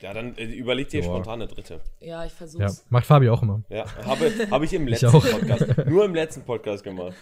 Ja, 0.00 0.12
dann 0.12 0.36
äh, 0.36 0.44
überleg 0.44 0.88
dir 0.88 1.00
Joa. 1.00 1.14
spontan 1.14 1.40
eine 1.42 1.48
dritte. 1.50 1.80
Ja, 2.00 2.24
ich 2.24 2.32
Ja, 2.32 2.36
versuch's. 2.36 2.84
macht 2.90 3.06
Fabi 3.06 3.28
auch 3.30 3.42
immer. 3.42 3.62
Ja, 3.70 3.84
habe, 4.04 4.30
habe 4.50 4.64
ich 4.66 4.72
im 4.74 4.86
letzten 4.88 5.06
auch. 5.06 5.24
Podcast, 5.24 5.86
nur 5.86 6.04
im 6.04 6.14
letzten 6.14 6.42
Podcast 6.42 6.84
gemacht. 6.84 7.14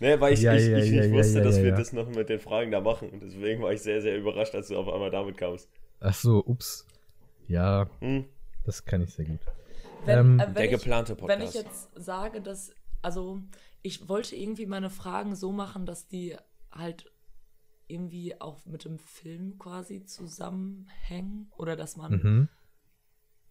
Ne, 0.00 0.18
weil 0.20 0.32
ich, 0.34 0.40
Ja, 0.42 0.54
ich, 0.54 0.66
ja, 0.68 0.78
ich 0.78 0.90
ja, 0.90 1.02
nicht 1.02 1.10
ja, 1.12 1.18
wusste, 1.18 1.38
ja, 1.38 1.44
dass 1.44 1.56
ja, 1.56 1.62
wir 1.64 1.70
ja. 1.70 1.76
das 1.76 1.92
noch 1.92 2.08
mit 2.08 2.28
den 2.28 2.40
Fragen 2.40 2.70
da 2.70 2.80
machen. 2.80 3.10
Und 3.10 3.20
deswegen 3.22 3.62
war 3.62 3.72
ich 3.72 3.82
sehr, 3.82 4.00
sehr 4.00 4.16
überrascht, 4.16 4.54
als 4.54 4.68
du 4.68 4.78
auf 4.78 4.88
einmal 4.88 5.10
damit 5.10 5.36
kamst. 5.36 5.68
Ach 6.00 6.14
so, 6.14 6.42
ups. 6.46 6.86
Ja, 7.48 7.88
Hm? 8.00 8.24
das 8.64 8.84
kann 8.84 9.02
ich 9.02 9.12
sehr 9.14 9.24
gut. 9.24 9.40
Wenn, 10.04 10.18
Ähm, 10.18 10.40
äh, 10.40 10.46
wenn 10.46 10.54
Der 10.54 10.64
ich, 10.64 10.70
geplante 10.70 11.16
Wenn 11.26 11.40
ich 11.40 11.46
Podcast. 11.52 11.54
jetzt 11.54 11.88
sage, 11.96 12.40
dass, 12.40 12.70
also 13.02 13.40
ich 13.82 14.08
wollte 14.08 14.36
irgendwie 14.36 14.66
meine 14.66 14.88
Fragen 14.90 15.34
so 15.34 15.50
machen, 15.52 15.84
dass 15.84 16.06
die 16.06 16.36
halt 16.70 17.10
irgendwie 17.88 18.40
auch 18.40 18.64
mit 18.66 18.84
dem 18.84 18.98
Film 18.98 19.58
quasi 19.58 20.04
zusammenhängen 20.04 21.50
oder 21.56 21.74
dass 21.76 21.96
man, 21.96 22.12
Mhm. 22.12 22.48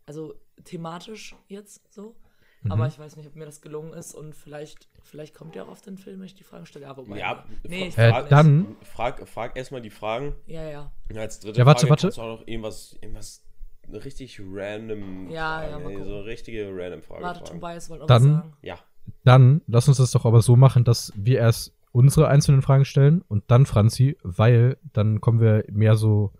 also 0.05 0.33
thematisch 0.63 1.35
jetzt 1.47 1.93
so, 1.93 2.15
Mhm. 2.63 2.71
aber 2.71 2.87
ich 2.87 2.97
weiß 2.97 3.15
nicht, 3.17 3.27
ob 3.27 3.35
mir 3.35 3.45
das 3.45 3.61
gelungen 3.61 3.93
ist 3.93 4.13
und 4.15 4.35
vielleicht, 4.35 4.89
vielleicht 5.03 5.35
kommt 5.35 5.55
ja 5.55 5.63
auch 5.63 5.67
auf 5.69 5.81
den 5.81 5.97
Film, 5.97 6.19
wenn 6.19 6.25
ich 6.27 6.35
die 6.35 6.43
Fragen 6.43 6.65
stelle. 6.65 6.85
Ja, 6.85 6.97
wobei, 6.97 7.17
Ja, 7.19 7.45
nee, 7.63 7.91
fra- 7.91 8.01
Äh, 8.03 8.09
frag 8.11 8.29
dann, 8.29 8.75
Frag, 8.83 9.27
frag 9.27 9.57
erstmal 9.57 9.81
die 9.81 9.89
Fragen. 9.89 10.35
Ja, 10.47 10.63
ja. 10.63 10.91
Ja, 11.11 11.21
Als 11.21 11.39
dritte 11.39 11.59
Ja, 11.59 11.65
warte, 11.65 11.81
Frage 11.81 11.89
warte. 11.91 12.01
kannst 12.07 12.17
du 12.17 12.21
auch 12.21 12.39
noch 12.39 12.47
irgendwas, 12.47 12.93
irgendwas 13.01 13.43
richtig 13.91 14.39
random 14.41 15.29
Ja, 15.29 15.59
fragen, 15.59 15.71
ja, 15.71 15.79
mal 15.79 15.91
ey, 15.93 16.03
so 16.03 16.19
richtige 16.21 16.69
random 16.73 17.01
Frage 17.03 17.23
Warte, 17.23 17.39
fragen. 17.41 17.59
Tobias 17.61 17.89
wollte 17.89 18.01
noch 18.01 18.07
Dann- 18.07 18.23
was 18.23 18.37
sagen. 18.41 18.57
Ja, 18.61 18.79
dann 19.23 19.61
lass 19.67 19.87
uns 19.87 19.97
das 19.97 20.11
doch 20.11 20.25
aber 20.25 20.41
so 20.41 20.55
machen, 20.57 20.83
dass 20.83 21.13
wir 21.15 21.39
erst 21.39 21.73
unsere 21.97 22.27
einzelnen 22.27 22.61
Fragen 22.61 22.85
stellen 22.85 23.23
und 23.27 23.43
dann 23.47 23.65
Franzi, 23.65 24.17
weil 24.23 24.77
dann 24.93 25.19
kommen 25.19 25.39
wir 25.39 25.63
mehr 25.71 25.95
so 25.95 26.31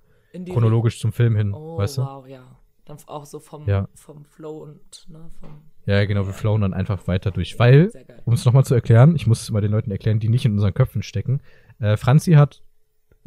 chronologisch 0.45 0.99
zum 0.99 1.11
Film 1.11 1.35
hin, 1.35 1.53
Oh, 1.53 1.77
weißt 1.77 1.97
du? 1.97 2.01
wow, 2.03 2.27
ja. 2.27 2.43
Dann 2.85 2.97
auch 3.07 3.25
so 3.25 3.39
vom, 3.39 3.67
Ja. 3.67 3.89
vom 3.95 4.23
Flow 4.23 4.59
und 4.63 5.09
ne, 5.09 5.29
vom. 5.41 5.49
Ja, 5.85 6.05
genau, 6.05 6.25
wir 6.25 6.33
flowen 6.33 6.61
dann 6.61 6.73
einfach 6.73 7.07
weiter 7.07 7.31
durch. 7.31 7.57
Weil, 7.59 7.91
um 8.25 8.33
es 8.33 8.45
nochmal 8.45 8.65
zu 8.65 8.75
erklären, 8.75 9.15
ich 9.15 9.25
muss 9.27 9.41
es 9.41 9.51
mal 9.51 9.61
den 9.61 9.71
Leuten 9.71 9.89
erklären, 9.91 10.19
die 10.19 10.29
nicht 10.29 10.45
in 10.45 10.53
unseren 10.53 10.73
Köpfen 10.73 11.01
stecken. 11.01 11.41
Äh, 11.79 11.97
Franzi 11.97 12.33
hat 12.33 12.61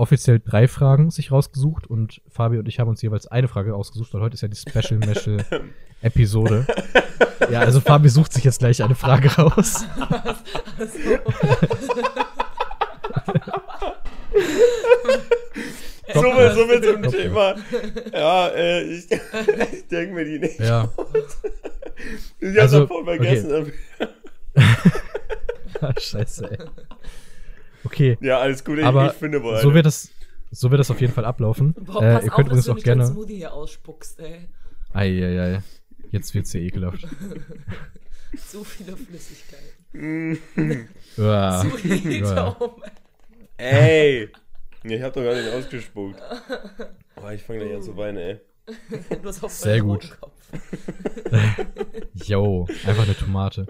offiziell 0.00 0.40
drei 0.40 0.66
Fragen 0.66 1.10
sich 1.10 1.30
rausgesucht 1.30 1.86
und 1.86 2.22
Fabi 2.28 2.58
und 2.58 2.66
ich 2.68 2.80
haben 2.80 2.88
uns 2.88 3.02
jeweils 3.02 3.26
eine 3.26 3.48
Frage 3.48 3.74
ausgesucht, 3.74 4.12
weil 4.14 4.22
heute 4.22 4.34
ist 4.34 4.40
ja 4.40 4.48
die 4.48 4.56
Special 4.56 4.98
Meshel 5.06 5.44
Episode. 6.02 6.66
ja, 7.50 7.60
also 7.60 7.80
Fabi 7.80 8.08
sucht 8.08 8.32
sich 8.32 8.44
jetzt 8.44 8.60
gleich 8.60 8.82
eine 8.82 8.94
Frage 8.94 9.28
raus. 9.36 9.84
so 16.14 16.22
viel, 16.32 16.50
so 16.52 16.66
viel 16.66 16.82
zum 16.82 17.04
Okay. 17.04 17.22
Thema. 17.22 17.54
Ja, 18.12 18.48
äh, 18.48 18.82
ich, 18.82 19.10
ich 19.72 19.88
denke 19.88 20.14
mir 20.14 20.24
die 20.24 20.38
nicht. 20.38 20.60
Ja. 20.60 20.88
Ich 22.40 22.48
hab's 22.48 22.58
Also, 22.58 22.86
voll 22.86 23.04
vergessen. 23.04 23.72
Scheiße, 25.98 26.50
ey. 26.50 26.58
Okay, 27.84 28.18
Ja, 28.20 28.38
alles 28.38 28.64
gut, 28.64 28.78
ich, 28.78 28.84
aber 28.84 29.06
ich 29.06 29.12
finde 29.12 29.42
wohl. 29.42 29.58
so 29.60 29.72
wird 29.74 29.86
es 29.86 30.10
so 30.52 30.70
wird 30.70 30.80
das 30.80 30.90
auf 30.90 31.00
jeden 31.00 31.12
Fall 31.12 31.24
ablaufen. 31.24 31.74
Boah, 31.78 32.02
äh, 32.02 32.12
ihr 32.12 32.16
auf, 32.16 32.36
könnt 32.36 32.50
dass 32.50 32.58
übrigens 32.58 32.64
du 32.66 32.72
auch 32.72 32.78
gerne. 32.78 33.06
Smoothie 33.06 33.36
hier 33.36 33.52
ausspuckst, 33.52 34.18
ey. 34.20 34.48
Eieiei. 34.92 35.62
Jetzt 36.10 36.34
wird's 36.34 36.52
hier 36.52 36.62
ekelhaft. 36.62 37.06
So 38.46 38.62
viele 38.62 38.96
Flüssigkeiten. 38.96 40.38
Uah. 41.18 41.66
Tom. 42.58 42.82
Ey! 43.56 44.28
Ich 44.84 45.02
hab 45.02 45.12
doch 45.14 45.24
gar 45.24 45.34
nicht 45.34 45.52
ausgespuckt. 45.52 46.22
Oh, 47.16 47.28
ich 47.28 47.42
fange 47.42 47.58
gleich 47.64 47.74
an 47.74 47.82
zu 47.82 47.96
weinen, 47.96 48.18
ey. 48.18 48.40
Du 49.20 49.28
hast 49.28 49.42
auf 49.42 49.50
Sehr 49.52 49.80
gut. 49.80 50.16
Kopf. 50.20 50.32
Yo, 52.26 52.66
einfach 52.86 53.04
eine 53.04 53.16
Tomate. 53.16 53.66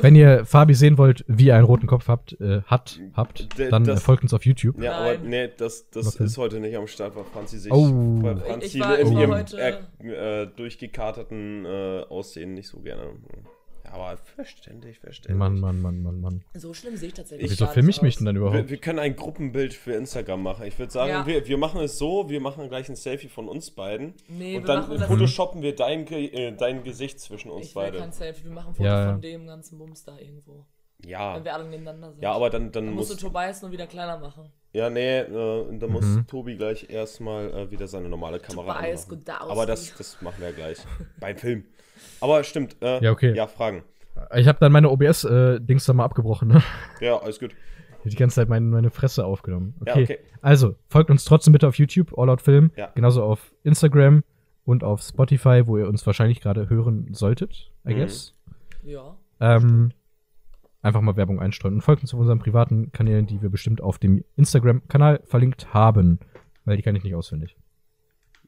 Wenn 0.00 0.14
ihr 0.14 0.44
Fabi 0.44 0.74
sehen 0.74 0.98
wollt, 0.98 1.24
wie 1.28 1.46
ihr 1.46 1.56
einen 1.56 1.64
roten 1.64 1.86
Kopf 1.86 2.08
habt, 2.08 2.40
äh, 2.40 2.62
hat, 2.62 3.00
habt, 3.14 3.48
dann 3.70 3.84
das- 3.84 4.02
folgt 4.02 4.22
uns 4.22 4.32
auf 4.34 4.44
YouTube. 4.44 4.80
Ja, 4.82 4.98
aber 4.98 5.18
nee, 5.18 5.48
das, 5.56 5.88
das 5.90 6.16
ist 6.16 6.38
heute 6.38 6.60
nicht 6.60 6.76
am 6.76 6.86
Start, 6.86 7.16
weil 7.16 7.24
Franzi 7.24 7.58
sich 7.58 7.72
Oh. 7.72 7.88
weil 8.22 8.36
Franzi 8.38 8.66
Ich 8.66 8.80
war- 8.80 8.98
ich 8.98 9.06
in 9.06 9.18
ihrem 9.18 9.34
heute- 9.34 9.58
äh, 9.58 10.42
äh, 10.42 10.46
durchgekaterten 10.56 11.64
äh, 11.64 12.02
Aussehen 12.08 12.54
nicht 12.54 12.68
so 12.68 12.80
gerne. 12.80 13.02
Aber 13.92 14.16
verständlich, 14.16 14.98
verständlich. 15.00 15.36
Mann, 15.36 15.58
Mann, 15.58 15.80
Mann, 15.82 16.02
Mann, 16.02 16.20
Mann. 16.20 16.44
So 16.54 16.72
schlimm 16.74 16.96
sehe 16.96 17.08
ich 17.08 17.14
tatsächlich. 17.14 17.50
Wieso 17.50 17.64
gar 17.64 17.74
filme 17.74 17.86
nicht 17.88 17.96
ich 17.96 18.02
mich 18.02 18.16
denn 18.16 18.26
dann 18.26 18.36
Wir, 18.36 18.42
überhaupt? 18.42 18.70
wir 18.70 18.76
können 18.78 18.98
ein 18.98 19.16
Gruppenbild 19.16 19.74
für 19.74 19.94
Instagram 19.94 20.42
machen. 20.42 20.64
Ich 20.66 20.78
würde 20.78 20.92
sagen, 20.92 21.10
Ja. 21.10 21.26
wir, 21.26 21.46
wir 21.46 21.58
machen 21.58 21.80
es 21.80 21.98
so, 21.98 22.28
wir 22.30 22.40
machen 22.40 22.68
gleich 22.68 22.88
ein 22.88 22.96
Selfie 22.96 23.28
von 23.28 23.48
uns 23.48 23.70
beiden. 23.72 24.14
Nee, 24.28 24.56
und 24.56 24.62
wir 24.62 24.66
dann 24.66 24.80
machen 24.82 24.98
das- 24.98 25.08
photoshoppen 25.08 25.62
wir 25.62 25.74
dein, 25.74 26.06
äh, 26.06 26.52
dein 26.56 26.84
Gesicht 26.84 27.20
zwischen 27.20 27.50
uns 27.50 27.66
Ich 27.68 27.74
will 27.74 27.82
beide. 27.82 27.98
kein 27.98 28.12
Selfie. 28.12 28.44
Wir 28.44 28.52
machen 28.52 28.68
ein 28.68 28.74
Foto 28.74 28.88
Ja, 28.88 29.12
von 29.12 29.20
dem 29.20 29.46
ganzen 29.46 29.78
Bums 29.78 30.04
da 30.04 30.16
irgendwo. 30.18 30.66
Ja. 31.04 31.34
Wenn 31.36 31.44
wir 31.44 31.54
alle 31.54 31.64
nebeneinander 31.64 32.12
sind. 32.12 32.22
Ja, 32.22 32.32
aber 32.32 32.50
dann, 32.50 32.70
dann 32.72 32.84
Dann 32.86 32.94
musst 32.94 33.10
du 33.10 33.14
muss. 33.14 33.22
Tobias 33.22 33.62
nur 33.62 33.70
wieder 33.72 33.86
kleiner 33.86 34.18
machen. 34.18 34.52
Ja, 34.72 34.88
nee, 34.90 35.18
äh, 35.20 35.78
da 35.78 35.86
muss 35.88 36.04
Mhm. 36.04 36.26
Tobi 36.28 36.56
gleich 36.56 36.88
erstmal 36.90 37.50
äh, 37.52 37.70
wieder 37.70 37.88
seine 37.88 38.08
normale 38.08 38.38
Kamera 38.38 38.74
Tobias, 38.74 39.04
anmachen. 39.10 39.24
gut 39.24 39.30
aus. 39.34 39.50
Aber 39.50 39.66
das, 39.66 39.94
das 39.96 40.22
machen 40.22 40.40
wir 40.42 40.52
gleich. 40.52 40.78
Beim 41.18 41.36
Film. 41.38 41.64
Aber 42.20 42.42
stimmt. 42.44 42.76
Äh, 42.82 43.02
Ja, 43.04 43.10
okay. 43.12 43.34
Ja, 43.34 43.46
Fragen. 43.46 43.82
Ich 44.34 44.46
habe 44.46 44.58
dann 44.60 44.72
meine 44.72 44.90
OBS-Dings 44.90 45.84
da 45.86 45.92
mal 45.92 46.04
abgebrochen, 46.04 46.48
ne? 46.48 46.62
Ja, 47.00 47.16
alles 47.18 47.40
gut. 47.40 47.52
Ich 48.00 48.04
hab 48.06 48.10
die 48.10 48.16
ganze 48.16 48.36
Zeit 48.36 48.48
meine, 48.48 48.66
meine 48.66 48.90
Fresse 48.90 49.24
aufgenommen. 49.24 49.74
Ja, 49.86 49.92
Okay. 49.92 50.02
okay. 50.04 50.18
Also, 50.42 50.74
folgt 50.88 51.10
uns 51.10 51.24
trotzdem 51.24 51.52
bitte 51.52 51.68
auf 51.68 51.76
YouTube, 51.76 52.16
All 52.18 52.28
Out 52.30 52.42
Film. 52.42 52.70
Ja. 52.76 52.90
Genauso 52.94 53.22
auf 53.22 53.52
Instagram 53.62 54.22
und 54.64 54.84
auf 54.84 55.00
Spotify, 55.02 55.62
wo 55.66 55.78
ihr 55.78 55.88
uns 55.88 56.06
wahrscheinlich 56.06 56.40
gerade 56.40 56.68
hören 56.68 57.08
solltet, 57.12 57.70
I 57.86 57.94
Mhm. 57.94 57.98
guess. 57.98 58.34
Ja. 58.84 59.16
Ähm, 59.40 59.92
einfach 60.82 61.00
mal 61.02 61.16
Werbung 61.16 61.40
einstreuen 61.40 61.74
und 61.74 61.80
folgt 61.82 62.02
uns 62.02 62.12
auf 62.14 62.20
unseren 62.20 62.38
privaten 62.38 62.90
Kanälen, 62.92 63.26
die 63.26 63.40
wir 63.42 63.48
bestimmt 63.50 63.80
auf 63.82 63.98
dem 63.98 64.24
Instagram-Kanal 64.36 65.20
verlinkt 65.24 65.72
haben, 65.74 66.18
weil 66.64 66.76
die 66.76 66.82
kann 66.82 66.96
ich 66.96 67.04
nicht 67.04 67.14
auswendig. 67.14 67.56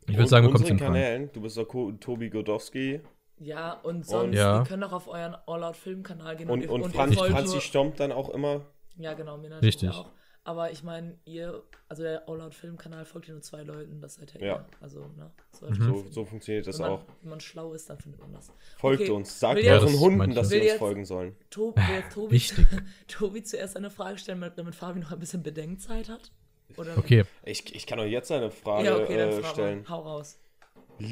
Ich 0.09 0.17
würde 0.17 0.29
sagen, 0.29 0.47
wir 0.47 0.53
kommen 0.53 0.65
zu 0.65 0.73
unseren 0.73 0.79
den 0.79 0.79
Fragen. 0.79 0.95
Kanälen. 0.95 1.31
Du 1.33 1.41
bist 1.43 1.57
doch 1.57 1.69
Tobi 2.01 2.29
Godowski 2.31 3.01
Ja, 3.43 3.73
und 3.73 4.07
sonst, 4.07 4.37
Ja. 4.37 4.61
ihr 4.61 4.65
könnt 4.65 4.85
auch 4.85 4.93
auf 4.93 5.09
euren 5.09 5.35
All-Out-Film-Kanal 5.47 6.37
gehen 6.37 6.49
und, 6.49 6.63
ihr- 6.63 6.71
und, 6.71 6.83
ihr 6.83 6.91
Franz, 6.91 7.17
Franzi 7.17 7.61
stompt 7.61 7.99
dann 8.01 8.13
auch 8.13 8.29
immer. 8.31 8.63
Ja, 8.97 9.15
genau, 9.15 9.37
mir 9.39 9.49
natürlich 9.51 9.75
Richtig. 9.83 9.91
auch. 9.91 10.11
Aber 10.45 10.73
ich 10.73 10.83
meine, 10.83 11.17
ihr, 11.25 11.63
also 11.89 12.03
der 12.03 12.29
All-Out-Film-Kanal 12.29 13.05
folgt 13.05 13.29
ja 13.29 13.33
nur 13.35 13.43
zwei 13.43 13.63
Leuten, 13.63 14.01
das 14.01 14.17
seid 14.17 14.35
ja, 14.35 14.41
Ja. 14.41 14.55
ihr. 14.55 14.65
Also, 14.81 15.01
ne? 15.17 15.31
So, 15.53 15.67
Mhm. 15.67 15.75
So, 15.75 16.05
so 16.11 16.25
funktioniert 16.25 16.67
das 16.67 16.79
wenn, 16.79 16.87
man, 16.87 16.93
auch. 16.95 17.05
wenn 17.23 17.31
man 17.31 17.41
schlau 17.41 17.73
ist, 17.75 17.89
dann 17.91 17.99
findet 17.99 18.21
man 18.21 18.33
das. 18.33 18.51
Folgt 18.77 19.03
Okay, 19.03 19.11
uns. 19.13 19.39
Sagt 19.39 19.63
euren 19.63 19.99
Hunden, 20.01 20.35
dass 20.35 20.49
sie 20.49 20.57
uns 20.57 20.65
jetzt- 20.67 20.79
folgen 20.79 21.05
sollen. 21.05 21.37
Tobi, 21.51 21.81
jetzt 21.93 22.13
Tobi, 22.15 22.33
Wichtig. 22.33 22.67
Tobi 23.09 23.43
zuerst 23.45 23.77
eine 23.77 23.91
Frage 23.91 24.19
stellen, 24.19 24.41
damit 24.41 24.59
damit 24.59 24.75
Fabi 24.75 24.99
noch 25.01 25.13
ein 25.13 25.19
bisschen 25.21 25.43
Bedenkzeit 25.45 26.09
hat? 26.09 26.33
Oder 26.77 26.97
Okay, 26.99 27.25
Ich, 27.45 27.75
ich 27.75 27.87
kann 27.87 27.99
euch 28.01 28.11
jetzt 28.11 28.33
eine 28.33 28.51
Frage 28.51 28.87
Ja, 28.87 28.97
okay, 28.97 29.17
dann 29.17 29.29
äh, 29.31 29.45
stellen. 29.45 29.89
Hau 29.89 30.01
raus. 30.01 30.39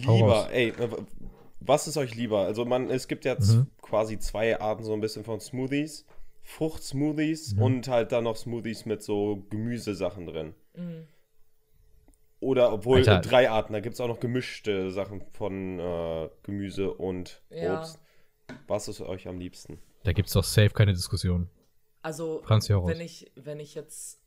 Hau 0.06 0.16
Lieber, 0.16 0.32
raus. 0.32 0.48
ey, 0.52 0.72
was 1.60 1.86
ist 1.86 1.96
euch 1.96 2.14
lieber? 2.14 2.40
Also 2.40 2.64
man, 2.64 2.90
es 2.90 3.06
gibt 3.08 3.24
jetzt 3.24 3.54
Mhm. 3.54 3.66
quasi 3.82 4.18
zwei 4.18 4.60
Arten 4.60 4.82
so 4.84 4.92
ein 4.92 5.00
bisschen 5.00 5.24
von 5.24 5.40
Smoothies. 5.40 6.06
Fruchtsmoothies 6.42 7.54
Mhm. 7.54 7.62
und 7.62 7.88
halt 7.88 8.12
dann 8.12 8.24
noch 8.24 8.36
Smoothies 8.36 8.86
mit 8.86 9.02
so 9.02 9.44
Gemüsesachen 9.50 10.26
drin. 10.26 10.54
Mhm. 10.74 11.06
Oder 12.40 12.72
obwohl 12.72 12.98
Alter. 12.98 13.20
drei 13.20 13.50
Arten, 13.50 13.74
da 13.74 13.80
gibt 13.80 13.94
es 13.94 14.00
auch 14.00 14.08
noch 14.08 14.18
gemischte 14.20 14.90
Sachen 14.90 15.22
von 15.32 15.78
äh, 15.78 16.30
Gemüse 16.42 16.92
und 16.94 17.42
Ja. 17.50 17.80
Obst. 17.80 18.00
Was 18.66 18.88
ist 18.88 19.00
euch 19.00 19.28
am 19.28 19.38
liebsten? 19.38 19.78
da 20.02 20.12
gibt's 20.12 20.32
doch 20.32 20.44
safe 20.44 20.70
keine 20.70 20.94
Diskussion. 20.94 21.50
Also, 22.02 22.42
wenn 22.48 23.00
ich, 23.00 23.30
wenn 23.36 23.60
ich 23.60 23.74
jetzt. 23.74 24.18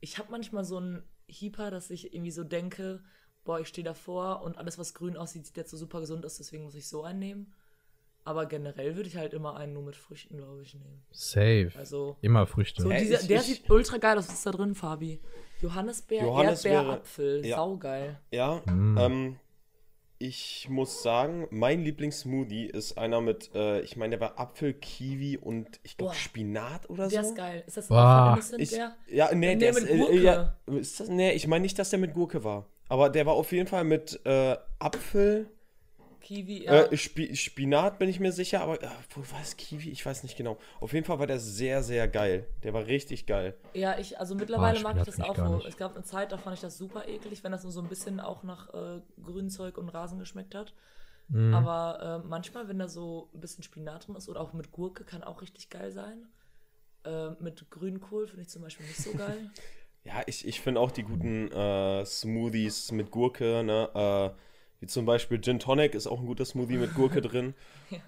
Ich 0.00 0.18
habe 0.18 0.30
manchmal 0.30 0.64
so 0.64 0.76
einen 0.76 1.02
Hieper, 1.26 1.72
dass 1.72 1.90
ich 1.90 2.14
irgendwie 2.14 2.30
so 2.30 2.44
denke, 2.44 3.02
boah, 3.46 3.58
ich 3.60 3.68
stehe 3.68 3.84
davor 3.84 4.42
und 4.42 4.58
alles, 4.58 4.78
was 4.78 4.92
grün 4.92 5.16
aussieht, 5.16 5.46
sieht 5.46 5.56
jetzt 5.56 5.70
so 5.70 5.76
super 5.78 6.00
gesund 6.00 6.26
aus, 6.26 6.36
deswegen 6.36 6.64
muss 6.64 6.74
ich 6.74 6.86
so 6.88 7.02
einen 7.04 7.18
nehmen. 7.20 7.54
Aber 8.24 8.46
generell 8.46 8.96
würde 8.96 9.08
ich 9.08 9.16
halt 9.16 9.32
immer 9.32 9.56
einen 9.56 9.72
nur 9.72 9.84
mit 9.84 9.94
Früchten, 9.94 10.36
glaube 10.36 10.60
ich, 10.60 10.74
nehmen. 10.74 11.04
Safe. 11.12 11.70
Also, 11.78 12.16
Immer 12.22 12.46
Früchte. 12.46 12.82
so 12.82 12.90
dieser, 12.90 13.18
der 13.26 13.40
sieht 13.40 13.70
ultra 13.70 13.98
geil 13.98 14.18
aus. 14.18 14.26
Was 14.28 14.34
ist 14.34 14.46
da 14.46 14.50
drin, 14.50 14.74
Fabi? 14.74 15.20
Johannisbeer, 15.62 16.24
Johannisbeere, 16.24 16.74
Erdbeer, 16.74 16.92
Apfel. 16.94 17.46
ja. 17.46 17.56
Saugeil. 17.56 18.18
Ja, 18.32 18.62
Mm. 18.66 18.98
ähm, 18.98 19.36
ich 20.18 20.66
muss 20.70 21.02
sagen, 21.02 21.46
mein 21.50 21.82
Lieblingssmoothie 21.84 22.64
ist 22.66 22.96
einer 22.96 23.20
mit, 23.20 23.54
äh, 23.54 23.80
ich 23.82 23.96
meine, 23.96 24.18
der 24.18 24.20
war 24.20 24.40
Apfel, 24.40 24.72
Kiwi 24.74 25.36
und 25.36 25.78
ich 25.84 25.96
glaube. 25.96 26.14
Spinat 26.14 26.88
oder 26.90 27.06
Der 27.08 27.22
so. 27.22 27.28
ist 27.30 27.36
geil. 27.36 27.62
Ist 27.66 27.76
das 27.76 27.88
Boah. 27.88 28.24
von 28.30 28.32
Innocent, 28.38 28.60
Ich, 28.62 28.70
der? 28.70 28.96
ja, 29.08 29.28
nee, 29.34 29.54
Nee, 29.54 29.56
der 29.56 29.74
mit 29.74 29.84
ist, 29.84 29.90
äh, 29.90 29.98
Gurke. 29.98 30.14
ja, 30.22 30.56
ist 30.66 31.00
das, 31.00 31.08
nee, 31.10 31.32
ich 31.32 31.46
meine 31.46 31.62
nicht, 31.62 31.78
dass 31.78 31.90
der 31.90 31.98
mit 31.98 32.12
Gurke 32.14 32.42
war. 32.42 32.66
Aber 32.88 33.10
der 33.10 33.26
war 33.26 33.34
auf 33.34 33.52
jeden 33.52 33.66
Fall 33.66 33.84
mit 33.84 34.20
äh, 34.24 34.56
Apfel, 34.78 35.50
Kiwi, 36.26 36.64
ja. 36.64 36.82
äh, 36.82 36.96
Spi 36.96 37.36
Spinat 37.36 38.00
bin 38.00 38.08
ich 38.08 38.18
mir 38.18 38.32
sicher, 38.32 38.60
aber 38.60 38.82
äh, 38.82 38.88
wo 39.10 39.20
war 39.32 39.40
es 39.40 39.56
Kiwi? 39.56 39.90
Ich 39.90 40.04
weiß 40.04 40.24
nicht 40.24 40.36
genau. 40.36 40.58
Auf 40.80 40.92
jeden 40.92 41.06
Fall 41.06 41.20
war 41.20 41.28
der 41.28 41.38
sehr, 41.38 41.84
sehr 41.84 42.08
geil. 42.08 42.48
Der 42.64 42.74
war 42.74 42.86
richtig 42.86 43.26
geil. 43.26 43.54
Ja, 43.74 43.96
ich, 43.96 44.18
also 44.18 44.34
mittlerweile 44.34 44.80
Ah, 44.80 44.82
mag 44.82 44.96
ich 44.96 45.04
das 45.04 45.18
ich 45.18 45.24
auch 45.24 45.54
nicht. 45.54 45.66
Es 45.66 45.76
gab 45.76 45.94
eine 45.94 46.02
Zeit, 46.02 46.32
da 46.32 46.36
fand 46.36 46.54
ich 46.54 46.60
das 46.60 46.78
super 46.78 47.06
eklig, 47.06 47.44
wenn 47.44 47.52
das 47.52 47.62
nur 47.62 47.70
so 47.70 47.80
ein 47.80 47.88
bisschen 47.88 48.18
auch 48.18 48.42
nach 48.42 48.74
äh, 48.74 49.00
Grünzeug 49.22 49.78
und 49.78 49.88
Rasen 49.88 50.18
geschmeckt 50.18 50.56
hat. 50.56 50.74
Mhm. 51.28 51.54
Aber 51.54 52.22
äh, 52.24 52.26
manchmal, 52.26 52.66
wenn 52.66 52.80
da 52.80 52.88
so 52.88 53.30
ein 53.32 53.40
bisschen 53.40 53.62
Spinat 53.62 54.08
drin 54.08 54.16
ist 54.16 54.28
oder 54.28 54.40
auch 54.40 54.52
mit 54.52 54.72
Gurke, 54.72 55.04
kann 55.04 55.22
auch 55.22 55.42
richtig 55.42 55.70
geil 55.70 55.92
sein. 55.92 56.26
Äh, 57.04 57.30
mit 57.38 57.70
Grünkohl 57.70 58.26
finde 58.26 58.42
ich 58.42 58.48
zum 58.48 58.62
Beispiel 58.62 58.86
nicht 58.86 58.98
so 58.98 59.12
geil. 59.12 59.48
Ja, 60.06 60.22
ich, 60.26 60.46
ich 60.46 60.60
finde 60.60 60.80
auch 60.80 60.92
die 60.92 61.02
guten 61.02 61.50
äh, 61.50 62.04
Smoothies 62.06 62.92
mit 62.92 63.10
Gurke, 63.10 63.64
ne? 63.64 63.90
Äh, 64.34 64.40
wie 64.80 64.86
zum 64.86 65.04
Beispiel 65.04 65.40
Gin 65.40 65.58
Tonic 65.58 65.94
ist 65.94 66.06
auch 66.06 66.20
ein 66.20 66.26
guter 66.26 66.44
Smoothie 66.44 66.76
mit 66.76 66.94
Gurke 66.94 67.20
drin. 67.20 67.54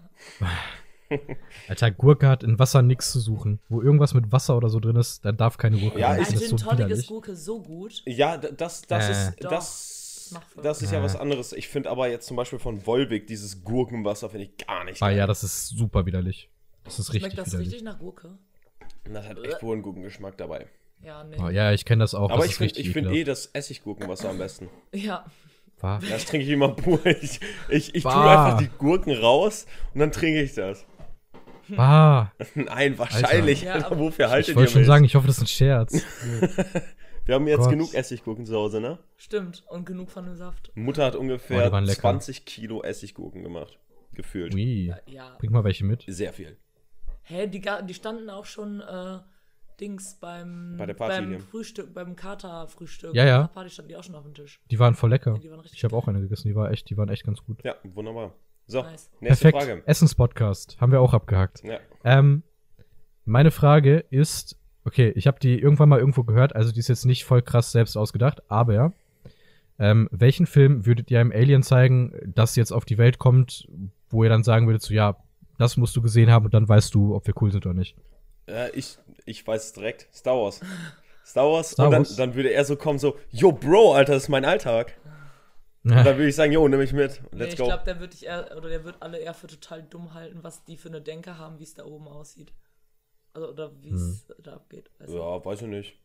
Alter, 1.69 1.91
Gurke 1.91 2.29
hat 2.29 2.43
in 2.43 2.59
Wasser 2.59 2.83
nichts 2.83 3.11
zu 3.13 3.19
suchen. 3.21 3.61
Wo 3.69 3.81
irgendwas 3.81 4.13
mit 4.15 4.31
Wasser 4.31 4.57
oder 4.57 4.69
so 4.69 4.79
drin 4.79 4.97
ist, 4.97 5.25
da 5.25 5.33
darf 5.33 5.57
keine 5.57 5.79
Gurke 5.79 5.99
Ja, 5.99 6.09
rein. 6.11 6.21
ich- 6.23 6.29
Ein 6.29 6.35
das 6.35 6.43
ist 6.43 6.49
Gin 6.51 6.59
so 6.59 6.65
Tonic 6.65 6.81
ist 6.81 6.87
widerlich. 6.87 7.07
Gurke 7.09 7.37
so 7.37 7.63
gut. 7.63 8.03
Ja, 8.07 8.37
das, 8.37 8.83
das 8.83 9.09
Äh. 9.09 9.11
ist 9.13 9.45
das, 9.45 10.35
das 10.63 10.83
ist 10.83 10.93
ja 10.93 11.01
Äh. 11.01 11.03
was 11.03 11.17
anderes. 11.17 11.53
Ich 11.55 11.69
finde 11.69 11.91
aber 11.91 12.09
jetzt 12.11 12.27
zum 12.27 12.37
Beispiel 12.37 12.59
von 12.59 12.87
Volvic 12.87 13.27
dieses 13.27 13.65
Gurkenwasser 13.65 14.29
finde 14.31 14.45
ich 14.47 14.67
gar 14.67 14.85
nicht. 14.85 15.03
Ah 15.03 15.09
geil. 15.09 15.17
ja, 15.19 15.27
das 15.27 15.43
ist 15.43 15.69
super 15.69 16.05
widerlich. 16.07 16.51
Das 16.85 16.99
ist 16.99 17.09
richtig 17.15 17.33
Schmeckt 17.33 17.39
das 17.39 17.47
widerlich. 17.49 17.67
richtig 17.69 17.83
nach 17.85 17.99
Gurke? 17.99 18.37
Das 19.11 19.27
hat 19.27 19.39
echt 19.43 19.63
wohl 19.63 19.73
einen 19.75 19.83
guten 19.83 20.03
Geschmack 20.03 20.37
dabei. 20.37 20.67
Ja, 21.03 21.25
nee. 21.25 21.37
Oh, 21.41 21.49
ja, 21.49 21.73
ich 21.73 21.85
kenne 21.85 22.03
das 22.05 22.15
auch. 22.15 22.31
Aber 22.31 22.43
das 22.43 22.47
ich 22.51 22.55
finde 22.57 22.79
ich 22.81 22.91
find 22.91 23.11
eh 23.13 23.25
das 23.25 23.47
Essiggurkenwasser 23.47 24.31
am 24.31 24.39
besten. 24.39 24.69
Ja, 24.93 25.25
War- 25.81 26.01
Das 26.01 26.25
trinke 26.25 26.45
ich 26.45 26.53
immer 26.53 26.71
pur. 26.71 27.01
Ich, 27.07 27.41
ich, 27.69 27.95
ich 27.95 28.03
tue 28.03 28.13
Bah. 28.13 28.47
einfach 28.47 28.59
die 28.59 28.69
Gurken 28.79 29.13
raus 29.17 29.67
und 29.95 30.01
dann 30.01 30.11
trinke 30.13 30.43
ich 30.43 30.55
das. 30.55 30.85
Bah. 31.69 32.33
Nein, 32.55 32.99
wahrscheinlich. 32.99 33.63
Ja, 33.63 33.75
Alter, 33.75 33.87
aber- 33.87 33.99
wofür 33.99 34.29
haltet 34.31 34.49
Ich 34.49 34.53
ihr 34.55 34.57
wollte 34.57 34.73
schon 34.73 34.85
sagen, 34.85 35.05
ich 35.05 35.15
hoffe, 35.15 35.27
das 35.27 35.37
ist 35.37 35.43
ein 35.45 35.47
Scherz. 35.47 36.03
Wir 37.27 37.35
haben 37.35 37.47
jetzt 37.47 37.61
Gott. 37.61 37.71
genug 37.71 37.93
Essiggurken 37.93 38.47
zu 38.47 38.55
Hause, 38.57 38.81
ne? 38.81 38.99
stimmt. 39.19 39.63
Und 39.69 39.85
genug 39.85 40.11
von 40.11 40.25
dem 40.25 40.35
Saft. 40.37 40.73
Mutter 40.75 41.05
hat 41.05 41.15
Oh, 41.15 41.21
ungefähr 41.21 41.71
lecker. 41.83 42.01
20 42.01 42.47
Kilo 42.47 42.83
Essiggurken 42.83 43.43
gemacht. 43.43 43.79
Gefühlt. 44.15 44.55
Ui. 44.55 44.95
Ja. 45.07 45.37
Bring 45.39 45.53
mal 45.53 45.63
welche 45.63 45.85
mit. 45.85 46.05
Sehr 46.09 46.33
viel. 46.33 46.57
Hä, 47.25 47.47
die, 47.47 47.61
die 47.87 47.95
standen 47.95 48.31
auch 48.31 48.47
schon 48.47 48.81
äh, 48.81 49.19
Dings 49.81 50.17
beim, 50.21 50.77
Bei 50.77 50.87
der 50.87 50.95
Party 50.95 51.21
beim 51.21 51.29
hier. 51.31 51.41
Frühstück, 51.41 51.95
beim 51.95 52.17
Kater-Frühstück. 52.17 53.15
Ja, 53.15 53.25
ja. 53.27 53.39
Bei 53.39 53.47
der 53.47 53.55
Party 53.55 53.71
standen 53.71 53.89
die 53.91 53.97
auch 53.97 54.05
schon 54.05 54.15
auf 54.15 54.25
dem 54.25 54.35
Tisch. 54.35 54.61
Die 54.71 54.79
waren 54.79 54.95
voll 54.95 55.11
lecker. 55.11 55.35
Ja, 55.35 55.39
die 55.39 55.51
waren 55.51 55.61
richtig 55.61 55.79
Ich 55.79 55.85
habe 55.85 55.97
auch 55.97 56.09
eine 56.09 56.21
gegessen, 56.21 56.49
die 56.49 56.55
war 56.57 56.71
echt, 56.71 56.91
die 56.91 56.97
waren 56.97 57.09
echt 57.09 57.25
ganz 57.25 57.43
gut. 57.45 57.63
Ja, 57.65 57.77
wunderbar. 57.85 58.35
So, 58.67 58.83
Nice. 58.83 59.11
nächste 59.21 59.51
Perfekt. 59.51 59.65
Frage. 59.65 59.83
Essenspodcast. 59.87 60.81
Haben 60.81 60.93
wir 60.93 61.01
auch 61.01 61.15
abgehakt. 61.15 61.63
Ja. 61.65 61.79
Ähm, 62.05 62.43
meine 63.25 63.51
Frage 63.51 64.05
ist, 64.11 64.59
okay, 64.85 65.13
ich 65.15 65.27
habe 65.27 65.39
die 65.39 65.59
irgendwann 65.59 65.89
mal 65.89 65.99
irgendwo 65.99 66.25
gehört, 66.25 66.55
also 66.57 66.73
die 66.73 66.81
ist 66.81 66.89
jetzt 66.89 67.05
nicht 67.07 67.25
voll 67.25 67.43
krass 67.43 67.73
selbst 67.73 67.97
ausgedacht, 67.97 68.43
aber 68.51 68.93
ähm, 69.79 70.09
welchen 70.11 70.47
Film 70.47 70.87
würdet 70.87 71.11
ihr 71.11 71.21
einem 71.21 71.33
Alien 71.33 71.63
zeigen, 71.63 72.13
das 72.27 72.57
jetzt 72.57 72.73
auf 72.73 72.85
die 72.85 72.99
Welt 72.99 73.19
kommt, 73.19 73.69
wo 74.11 74.25
ihr 74.25 74.31
dann 74.31 74.43
sagen 74.43 74.67
würdet, 74.67 74.83
so 74.83 74.93
ja, 74.93 75.17
das 75.59 75.77
musst 75.77 75.95
du 75.97 76.03
gesehen 76.03 76.31
haben 76.31 76.47
und 76.47 76.55
dann 76.55 76.69
weißt 76.69 76.95
du, 76.95 77.15
ob 77.15 77.27
wir 77.27 77.35
cool 77.41 77.53
sind 77.53 77.65
oder 77.67 77.75
nicht. 77.75 77.97
Äh, 78.47 78.71
ich, 78.71 78.99
ich 79.25 79.47
weiß 79.47 79.67
es 79.67 79.73
direkt. 79.73 80.09
Star 80.15 80.37
Wars. 80.37 80.61
Star 81.25 81.51
Wars. 81.51 81.71
Star 81.73 81.87
und 81.87 81.93
dann, 81.93 82.03
Wars. 82.03 82.17
dann 82.17 82.35
würde 82.35 82.51
er 82.51 82.65
so 82.65 82.77
kommen, 82.77 82.99
so, 82.99 83.19
yo, 83.31 83.53
Bro, 83.53 83.95
Alter, 83.95 84.15
das 84.15 84.25
ist 84.25 84.29
mein 84.29 84.45
Alltag. 84.45 84.97
Und 85.85 85.93
dann 85.95 86.05
würde 86.05 86.29
ich 86.29 86.35
sagen, 86.37 86.53
yo, 86.53 86.67
nimm 86.69 86.81
mich 86.81 86.93
mit. 86.93 87.23
Nee, 87.33 87.39
Let's 87.39 87.55
ich 87.55 87.59
go. 87.59 87.67
glaube, 87.67 87.85
der 87.85 87.99
wird 88.01 88.13
dich 88.13 88.27
eher, 88.27 88.55
oder 88.57 88.69
der 88.69 88.85
wird 88.85 88.97
alle 89.01 89.19
eher 89.19 89.33
für 89.33 89.47
total 89.47 89.83
dumm 89.83 90.13
halten, 90.13 90.41
was 90.43 90.65
die 90.65 90.77
für 90.77 90.89
eine 90.89 91.01
Denke 91.01 91.39
haben, 91.39 91.59
wie 91.59 91.65
es 91.65 91.75
da 91.75 91.85
oben 91.85 92.09
aussieht. 92.09 92.53
Also, 93.33 93.49
oder 93.51 93.73
wie 93.83 93.91
es 93.91 94.27
Hm. 94.29 94.35
da 94.43 94.55
abgeht. 94.55 94.91
weißt 94.99 95.13
du? 95.13 95.17
ja, 95.17 95.45
weiß 95.45 95.63
ich 95.63 95.69
nicht. 95.69 95.97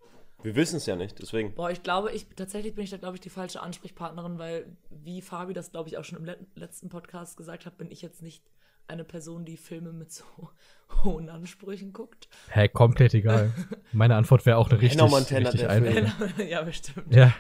Wir 0.42 0.56
wissen 0.56 0.78
es 0.78 0.86
ja 0.86 0.96
nicht, 0.96 1.20
deswegen. 1.20 1.54
Boah, 1.56 1.70
ich 1.72 1.84
glaube, 1.84 2.12
ich 2.12 2.28
tatsächlich 2.36 2.76
bin 2.76 2.84
ich 2.84 2.90
da, 2.92 2.98
glaube 2.98 3.16
ich, 3.16 3.22
die 3.22 3.30
falsche 3.30 3.62
Ansprechpartnerin, 3.62 4.38
weil, 4.40 4.66
wie 4.90 5.22
Fabi 5.22 5.54
das, 5.54 5.72
glaube 5.72 5.90
ich, 5.90 5.98
auch 5.98 6.04
schon 6.04 6.20
im 6.20 6.26
le 6.26 6.38
letzten 6.56 6.90
Podcast 6.90 7.38
gesagt 7.38 7.66
hat, 7.66 7.78
bin 7.78 7.90
ich 7.92 8.02
jetzt 8.02 8.22
nicht 8.22 8.44
eine 8.88 9.04
Person, 9.04 9.46
die 9.46 9.58
Filme 9.58 9.94
mit 9.94 10.12
so 10.12 10.24
hohen 11.04 11.30
Ansprüchen 11.30 11.94
guckt. 11.94 12.30
Hä, 12.50 12.68
komplett 12.68 13.14
egal. 13.14 13.52
Meine 13.92 14.16
Antwort 14.16 14.46
wäre 14.46 14.58
auch 14.58 14.70
eine 14.70 14.82
richtig, 14.82 15.02
Montana, 15.02 15.50
richtig 15.50 15.68
einfache. 15.68 16.44
ja, 16.50 16.62
bestimmt. 16.62 17.14
Ja, 17.14 17.34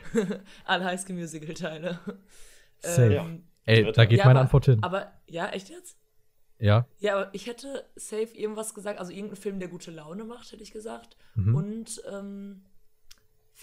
Alle 0.65 0.85
Highschool 0.85 1.15
Musical 1.15 1.53
Teile. 1.53 1.99
safe. 2.79 3.13
Ja. 3.13 3.27
Ey, 3.65 3.91
da 3.91 4.05
geht 4.05 4.19
ja, 4.19 4.25
meine 4.25 4.39
aber, 4.39 4.45
Antwort 4.45 4.65
hin. 4.65 4.83
Aber, 4.83 5.11
ja, 5.27 5.47
echt 5.49 5.69
jetzt? 5.69 5.97
Ja, 6.59 6.87
Ja, 6.99 7.15
aber 7.15 7.33
ich 7.33 7.47
hätte 7.47 7.85
safe 7.95 8.35
irgendwas 8.35 8.73
gesagt, 8.73 8.99
also 8.99 9.11
irgendein 9.11 9.35
Film, 9.37 9.59
der 9.59 9.67
gute 9.67 9.91
Laune 9.91 10.23
macht, 10.23 10.51
hätte 10.51 10.63
ich 10.63 10.71
gesagt. 10.71 11.17
Mhm. 11.35 11.55
Und 11.55 12.03
ähm, 12.11 12.65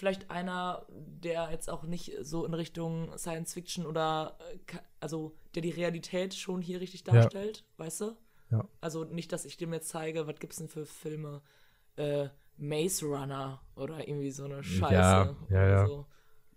vielleicht 0.01 0.31
einer, 0.31 0.83
der 0.89 1.49
jetzt 1.51 1.69
auch 1.69 1.83
nicht 1.83 2.11
so 2.21 2.43
in 2.43 2.55
Richtung 2.55 3.15
Science 3.19 3.53
Fiction 3.53 3.85
oder, 3.85 4.35
äh, 4.51 4.77
also 4.99 5.35
der 5.53 5.61
die 5.61 5.69
Realität 5.69 6.33
schon 6.33 6.59
hier 6.59 6.81
richtig 6.81 7.05
Ja. 7.05 7.13
darstellt, 7.13 7.63
weißt 7.77 8.01
du? 8.01 8.17
Ja. 8.49 8.67
Also 8.81 9.03
nicht, 9.03 9.31
dass 9.31 9.45
ich 9.45 9.57
dem 9.57 9.71
jetzt 9.73 9.89
zeige, 9.89 10.25
was 10.25 10.39
gibt's 10.39 10.57
denn 10.57 10.69
für 10.69 10.87
Filme? 10.87 11.43
Äh, 11.97 12.29
Maze 12.57 13.05
Runner 13.05 13.61
oder 13.75 14.07
irgendwie 14.07 14.31
so 14.31 14.45
eine 14.45 14.63
Scheiße. 14.63 14.93
Ja, 14.93 15.35
ja, 15.51 15.67
oder 15.67 15.67
ja. 15.69 15.85
So. 15.85 16.07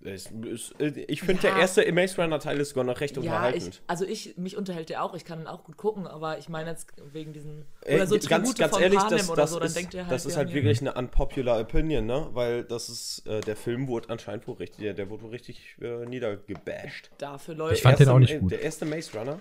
Es, 0.07 0.31
es, 0.53 0.75
ich 0.79 1.23
finde, 1.23 1.43
Ja. 1.47 1.53
der 1.55 1.61
erste 1.63 1.91
Maze 1.93 2.21
Runner 2.23 2.39
Teil 2.39 2.61
ist 2.61 2.69
sogar 2.71 2.85
noch 2.85 3.01
recht 3.01 3.17
Ja, 3.17 3.23
ich, 3.23 3.27
unterhaltend. 3.29 3.83
also 3.87 4.05
ich, 4.05 4.37
mich 4.37 4.55
unterhält 4.57 4.91
der 4.91 5.03
auch, 5.03 5.15
ich 5.15 5.25
kann 5.25 5.41
ihn 5.41 5.47
auch 5.47 5.65
gut 5.65 5.79
gucken, 5.79 6.07
aber 6.07 6.37
ich 6.39 6.51
meine 6.51 6.69
jetzt 6.71 6.89
wegen 7.13 7.33
diesen, 7.33 7.65
Ey, 7.81 7.97
oder 7.97 8.07
so 8.07 8.17
Äh, 8.17 8.19
ganz, 8.19 8.55
ganz 8.55 8.79
ehrlich, 8.79 9.01
das, 9.09 9.31
oder 9.31 9.43
das, 9.43 9.51
so, 9.53 9.59
dann 9.59 9.67
ist, 9.69 9.77
denkt 9.77 9.95
ihr 9.95 10.03
halt, 10.05 10.13
das 10.13 10.27
ist 10.27 10.37
halt 10.37 10.53
wirklich 10.53 10.83
eine 10.83 10.93
unpopular 10.93 11.59
Opinion, 11.59 12.05
ne? 12.05 12.29
Weil 12.33 12.65
das 12.65 12.91
ist, 12.91 13.27
äh, 13.27 13.41
der 13.41 13.57
Film 13.57 13.89
wurde 13.89 14.11
anscheinend 14.11 14.47
wohl 14.47 14.57
richtig, 14.57 14.81
der, 14.85 14.93
der 14.93 15.09
wurde 15.09 15.23
wohl 15.23 15.31
richtig 15.31 15.77
äh, 15.81 16.05
niedergebasht. 16.05 17.11
dafür 17.17 17.55
Ich 17.55 17.59
Leute. 17.59 17.77
fand 17.83 17.99
den 18.01 18.09
auch 18.11 18.19
nicht 18.19 18.39
gut. 18.41 18.51
Der 18.53 18.61
erste 18.61 18.85
Maze 18.85 19.19
Runner, 19.19 19.39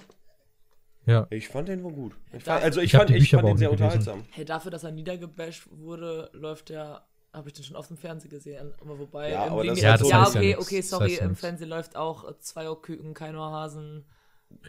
ja. 1.06 1.28
ich 1.30 1.50
fand 1.50 1.68
den 1.68 1.84
wohl 1.84 1.92
gut. 1.92 2.14
Ich 2.32 2.42
fand, 2.42 2.64
also 2.64 2.80
ich, 2.80 2.86
Ich 2.86 2.92
fand, 2.98 3.10
die 3.10 3.16
ich 3.16 3.20
Bücher 3.24 3.40
fand 3.40 3.50
den 3.50 3.54
auch 3.56 3.58
sehr 3.60 3.68
gelesen. 3.70 3.84
unterhaltsam. 3.86 4.26
Hey, 4.32 4.46
dafür, 4.46 4.72
dass 4.72 4.86
er 4.86 4.92
niedergebasht 4.92 5.68
wurde, 5.72 6.30
läuft 6.32 6.70
der, 6.70 7.06
habe 7.34 7.50
ich 7.50 7.54
den 7.54 7.64
schon 7.64 7.76
oft 7.76 7.90
im 7.92 7.98
Fernsehen 7.98 8.30
gesehen. 8.30 8.74
Aber 8.80 9.00
wobei, 9.00 9.32
Ja, 9.32 9.46
im 9.48 9.54
aber 9.54 9.64
Ding 9.64 9.76
das 9.76 9.84
halt 9.84 10.02
ja, 10.02 10.08
das 10.08 10.14
heißt 10.14 10.36
ja 10.36 10.40
okay, 10.42 10.48
nix. 10.56 10.62
okay, 10.62 10.78
Das 10.78 10.90
sorry, 10.90 11.10
heißt 11.10 11.18
ja 11.20 11.24
im 11.26 11.30
nix. 11.32 11.40
Fernsehen 11.42 11.70
läuft 11.70 11.96
auch 11.96 12.30
äh, 12.30 12.38
zwei 12.40 12.70
Ohrküken, 12.70 13.14
kein 13.14 13.36
Ohrhasen. 13.36 14.06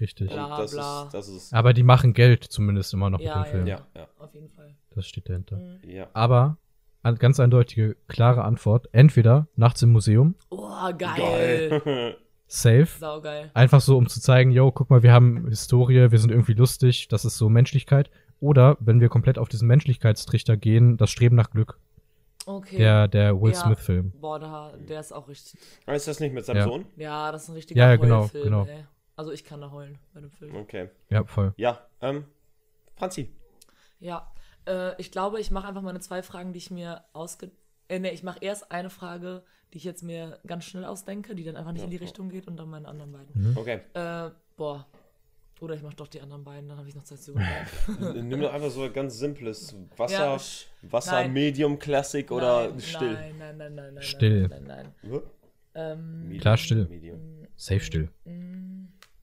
Richtig. 0.01 0.31
Bla, 0.31 0.57
das 0.59 0.73
bla. 0.73 1.05
ist, 1.05 1.15
das 1.15 1.29
ist, 1.29 1.53
Aber 1.53 1.75
die 1.75 1.83
machen 1.83 2.15
Geld 2.15 2.45
zumindest 2.45 2.95
immer 2.95 3.11
noch 3.11 3.21
Ja, 3.21 3.37
mit 3.39 3.47
dem 3.47 3.51
Film. 3.51 3.67
ja, 3.67 3.87
ja, 3.95 4.09
Auf 4.19 4.33
jeden 4.35 4.49
Fall. 4.49 4.75
Das 4.95 5.07
steht 5.07 5.29
dahinter. 5.29 5.57
Mhm. 5.57 5.81
ja. 5.87 6.09
Aber 6.15 6.57
an, 7.03 7.17
ganz 7.17 7.39
eindeutige, 7.39 7.97
klare 8.09 8.45
Antwort. 8.45 8.89
Entweder 8.93 9.47
nachts 9.57 9.83
im 9.83 9.93
Museum, 9.93 10.37
Oh, 10.49 10.91
geil. 10.97 11.81
Geil. 11.85 12.17
safe. 12.47 12.87
Saugeil. 12.99 13.51
Einfach 13.53 13.83
so, 13.83 13.99
um 13.99 14.09
zu 14.09 14.21
zeigen, 14.23 14.51
yo, 14.53 14.73
guck 14.73 14.89
mal, 14.89 15.03
wir 15.03 15.13
haben 15.13 15.49
Historie, 15.49 16.11
wir 16.11 16.19
sind 16.19 16.31
irgendwie 16.31 16.55
lustig, 16.55 17.09
das 17.09 17.27
ist 17.27 17.37
so 17.37 17.51
Menschlichkeit. 17.51 18.11
Oder 18.41 18.79
wenn 18.81 19.01
wir 19.01 19.11
komplett 19.11 19.39
auf 19.39 19.49
diesen 19.51 19.69
Menschlichkeitstrichter 19.69 20.57
gehen, 20.57 20.97
das 20.97 21.11
Streben 21.11 21.37
nach 21.37 21.51
Glück. 21.51 21.79
Okay. 22.47 22.79
Der, 22.79 23.09
der 23.09 23.41
Will 23.41 23.53
Ja. 23.53 23.61
Smith-Film. 23.61 24.13
Boah, 24.21 24.39
der, 24.39 24.73
der 24.79 25.01
ist 25.01 25.13
auch 25.13 25.29
richtig. 25.29 25.59
ist 25.87 26.09
das 26.09 26.21
nicht 26.21 26.33
mit 26.35 26.45
seinem 26.45 26.59
Ja. 26.59 26.65
Sohn? 26.65 26.87
Ja, 26.97 27.33
das 27.33 27.45
ist 27.45 27.49
ein 27.49 27.55
richtiger 27.55 27.81
Ja, 27.81 27.91
ja, 27.91 27.97
genau, 27.97 28.23
Heulfilm, 28.23 28.45
genau. 28.45 28.65
ey. 28.67 28.85
Also 29.17 29.31
ich 29.33 29.45
kann 29.45 29.61
da 29.61 29.71
heulen 29.71 29.99
bei 30.13 30.21
dem 30.21 30.31
Film. 30.31 30.55
Okay. 30.57 30.91
Ja, 31.09 31.25
voll. 31.25 31.55
Ja, 31.57 31.87
ähm, 32.01 32.25
Franzi. 32.97 33.31
Ja, 34.01 34.31
äh, 34.67 35.01
ich 35.01 35.11
glaube, 35.13 35.41
ich 35.41 35.51
mache 35.51 35.69
einfach 35.69 35.83
meine 35.83 36.01
zwei 36.01 36.23
Fragen, 36.23 36.53
die 36.53 36.59
ich 36.59 36.71
mir 36.71 37.05
ausge... 37.13 37.51
Äh, 37.89 37.99
nee, 37.99 38.11
ich 38.11 38.23
mache 38.23 38.39
erst 38.41 38.73
eine 38.73 38.91
Frage, 38.91 39.43
die 39.73 39.79
ich 39.79 39.85
jetzt 39.85 40.03
mir 40.03 40.39
ganz 40.47 40.65
schnell 40.65 40.85
ausdenke, 40.85 41.35
die 41.35 41.45
dann 41.45 41.57
einfach 41.57 41.73
nicht 41.73 41.85
in 41.85 41.91
die 41.91 41.97
Richtung 41.97 42.29
geht 42.29 42.47
und 42.49 42.57
dann 42.57 42.69
meine 42.71 42.89
anderen 42.89 43.13
beiden. 43.13 43.57
Okay. 43.57 43.81
Äh, 43.95 44.31
boah. 44.57 44.87
Oder 45.61 45.75
ich 45.77 45.83
mache 45.83 45.97
doch 45.97 46.09
die 46.09 46.21
anderen 46.21 46.45
beiden, 46.45 46.69
dann 46.69 46.79
habe 46.79 46.89
ich 46.89 46.95
noch 46.95 47.05
Zeit 47.05 47.21
zu 47.21 47.31
überlegen. 47.31 48.29
Nimm 48.29 48.41
doch 48.41 48.53
einfach 48.53 48.71
so 48.71 48.83
ein 48.83 48.93
ganz 48.93 49.19
simples 49.19 49.75
Wasser, 49.97 50.37
Ja, 50.37 50.41
Wasser 50.91 51.13
nein. 51.13 51.33
Medium 51.33 51.79
Classic 51.79 52.29
oder 52.31 52.71
nein, 52.71 52.81
still. 52.81 53.13
Nein, 53.13 53.39
nein, 53.39 53.57
nein, 53.57 53.75
nein, 53.75 53.95
nein. 53.95 54.03
Still. 54.03 54.49
Nein, 54.49 54.65
nein, 54.67 54.95
nein. 55.03 55.21
Ähm, 55.77 56.23
Medium, 56.25 56.41
Klar, 56.41 56.57
still. 56.57 56.87
Medium. 56.89 57.21
Safe 57.57 57.81
still. 57.81 58.09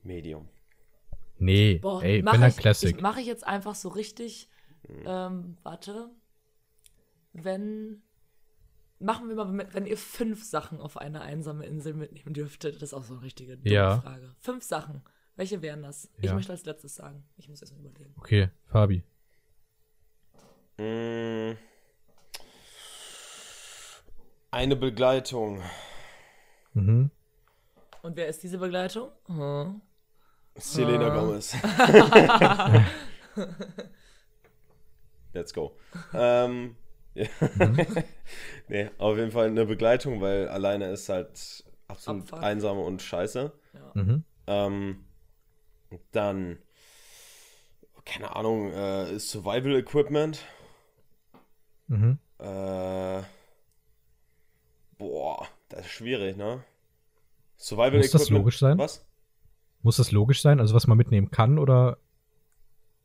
Medium. 0.03 0.47
Nee, 1.37 1.79
boah, 1.79 2.01
ey, 2.03 2.21
mach 2.21 2.47
ich, 2.47 2.57
Classic. 2.57 3.01
Mache 3.01 3.19
ich 3.21 3.27
jetzt 3.27 3.45
einfach 3.45 3.75
so 3.75 3.89
richtig. 3.89 4.47
Ähm, 5.05 5.57
warte. 5.63 6.09
Wenn 7.33 8.01
machen 8.99 9.29
wir 9.29 9.35
mal, 9.35 9.67
wenn 9.73 9.85
ihr 9.85 9.97
fünf 9.97 10.43
Sachen 10.43 10.79
auf 10.79 10.97
eine 10.97 11.21
einsame 11.21 11.65
Insel 11.65 11.93
mitnehmen 11.93 12.33
dürftet. 12.33 12.75
Das 12.75 12.83
ist 12.89 12.93
auch 12.93 13.03
so 13.03 13.15
eine 13.15 13.23
richtige 13.23 13.57
dumme 13.57 13.73
Ja. 13.73 14.01
Frage. 14.01 14.29
Fünf 14.39 14.63
Sachen. 14.63 15.01
Welche 15.35 15.61
wären 15.61 15.81
das? 15.83 16.09
Ich 16.17 16.25
Ja. 16.25 16.33
möchte 16.33 16.51
als 16.51 16.65
letztes 16.65 16.95
sagen. 16.95 17.23
Ich 17.37 17.47
muss 17.49 17.61
erst 17.61 17.73
mal 17.73 17.79
überlegen. 17.85 18.13
Okay, 18.17 18.49
Fabi. 18.67 19.03
Mm. 20.77 21.53
Eine 24.51 24.75
Begleitung. 24.75 25.61
Mhm. 26.73 27.11
Und 28.01 28.15
wer 28.17 28.27
ist 28.27 28.43
diese 28.43 28.57
Begleitung? 28.57 29.09
Hm. 29.27 29.81
Selena 30.55 31.07
Ah. 31.07 31.19
Gomez. 31.19 31.55
Let's 35.33 35.53
go. 35.53 35.77
Ähm, 36.13 36.75
ja. 37.13 37.27
nee, 38.67 38.89
auf 38.97 39.17
jeden 39.17 39.31
Fall 39.31 39.47
eine 39.47 39.65
Begleitung, 39.65 40.19
weil 40.19 40.49
alleine 40.49 40.89
ist 40.91 41.07
halt 41.07 41.63
absolut 41.87 42.23
Abfuck. 42.23 42.43
einsam 42.43 42.77
und 42.79 43.01
scheiße. 43.01 43.53
Mhm. 43.93 44.23
Ähm, 44.47 45.05
dann, 46.11 46.57
keine 48.05 48.35
Ahnung, 48.35 48.71
äh, 48.71 49.19
Survival 49.19 49.75
Equipment. 49.75 50.43
Mhm. 51.87 52.17
Äh, 52.39 53.21
boah, 54.97 55.47
das 55.69 55.81
ist 55.81 55.91
schwierig, 55.91 56.37
ne? 56.37 56.63
Survival 57.57 57.99
Muss 57.99 58.11
das 58.11 58.29
logisch 58.29 58.59
sein? 58.59 58.77
Was? 58.77 59.05
Muss 59.83 59.97
das 59.97 60.11
logisch 60.11 60.41
sein? 60.41 60.59
Also 60.59 60.73
was 60.75 60.87
man 60.87 60.97
mitnehmen 60.97 61.31
kann 61.31 61.57
oder 61.59 61.97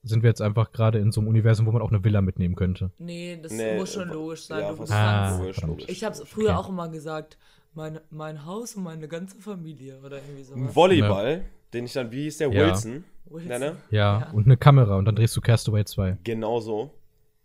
sind 0.03 0.23
wir 0.23 0.31
jetzt 0.31 0.41
einfach 0.41 0.73
gerade 0.73 0.99
in 0.99 1.11
so 1.11 1.21
einem 1.21 1.29
Universum, 1.29 1.67
wo 1.67 1.73
man 1.73 1.83
auch 1.83 1.91
eine 1.91 2.05
Villa 2.05 2.21
mitnehmen 2.21 2.55
könnte? 2.55 2.91
Nee, 2.99 3.39
das 3.43 3.53
Nee, 3.53 3.77
muss 3.77 3.93
schon 3.93 4.09
äh, 4.09 4.13
logisch 4.13 4.45
sein. 4.47 4.61
ja, 4.63 4.73
du 4.73 4.93
Ah, 4.93 5.47
logisch. 5.67 5.89
Ich 5.89 6.05
habe 6.05 6.15
es 6.15 6.29
früher 6.29 6.53
Okay. 6.53 6.59
auch 6.59 6.69
immer 6.69 6.89
gesagt, 6.89 7.39
mein, 7.77 8.01
mein 8.11 8.45
Haus 8.45 8.75
und 8.75 8.83
meine 8.85 9.07
ganze 9.07 9.37
Familie 9.41 9.99
oder 10.05 10.17
irgendwie 10.17 10.43
sowas. 10.43 10.61
Ein 10.61 10.75
Volleyball, 10.75 11.45
den 11.73 11.85
ich 11.85 11.93
dann, 11.93 12.11
wie 12.11 12.23
hieß 12.25 12.39
der, 12.39 12.51
Ja. 12.53 12.67
Wilson, 12.69 13.05
Wilson. 13.27 13.49
nenne? 13.49 13.77
Ja, 13.91 14.21
Ja. 14.21 14.31
und 14.33 14.47
eine 14.47 14.57
Kamera 14.57 14.97
und 14.97 15.05
dann 15.05 15.15
drehst 15.15 15.37
du 15.37 15.41
Castaway 15.41 15.85
2. 15.85 16.19
Genau 16.25 16.59
so. 16.61 16.91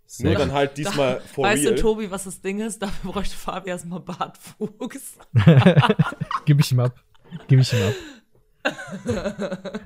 Sehr 0.06 0.26
Nur 0.26 0.36
gut. 0.36 0.42
dann 0.44 0.52
halt 0.54 0.78
diesmal 0.78 1.22
for 1.22 1.46
weißt 1.46 1.64
real. 1.64 1.76
du, 1.76 1.82
Tobi, 1.82 2.12
was 2.12 2.24
das 2.26 2.42
Ding 2.42 2.60
ist? 2.60 2.82
Dafür 2.82 3.12
bräuchte 3.14 3.36
Fabi 3.36 3.70
erstmal 3.70 4.00
Bartwuchs. 4.02 5.18
Gib 6.46 6.60
ich 6.60 6.72
ihm 6.72 6.80
ab. 6.82 6.94
Gib 7.48 7.60
ich 7.62 7.72
ihm 7.74 7.80
ab. 7.84 7.94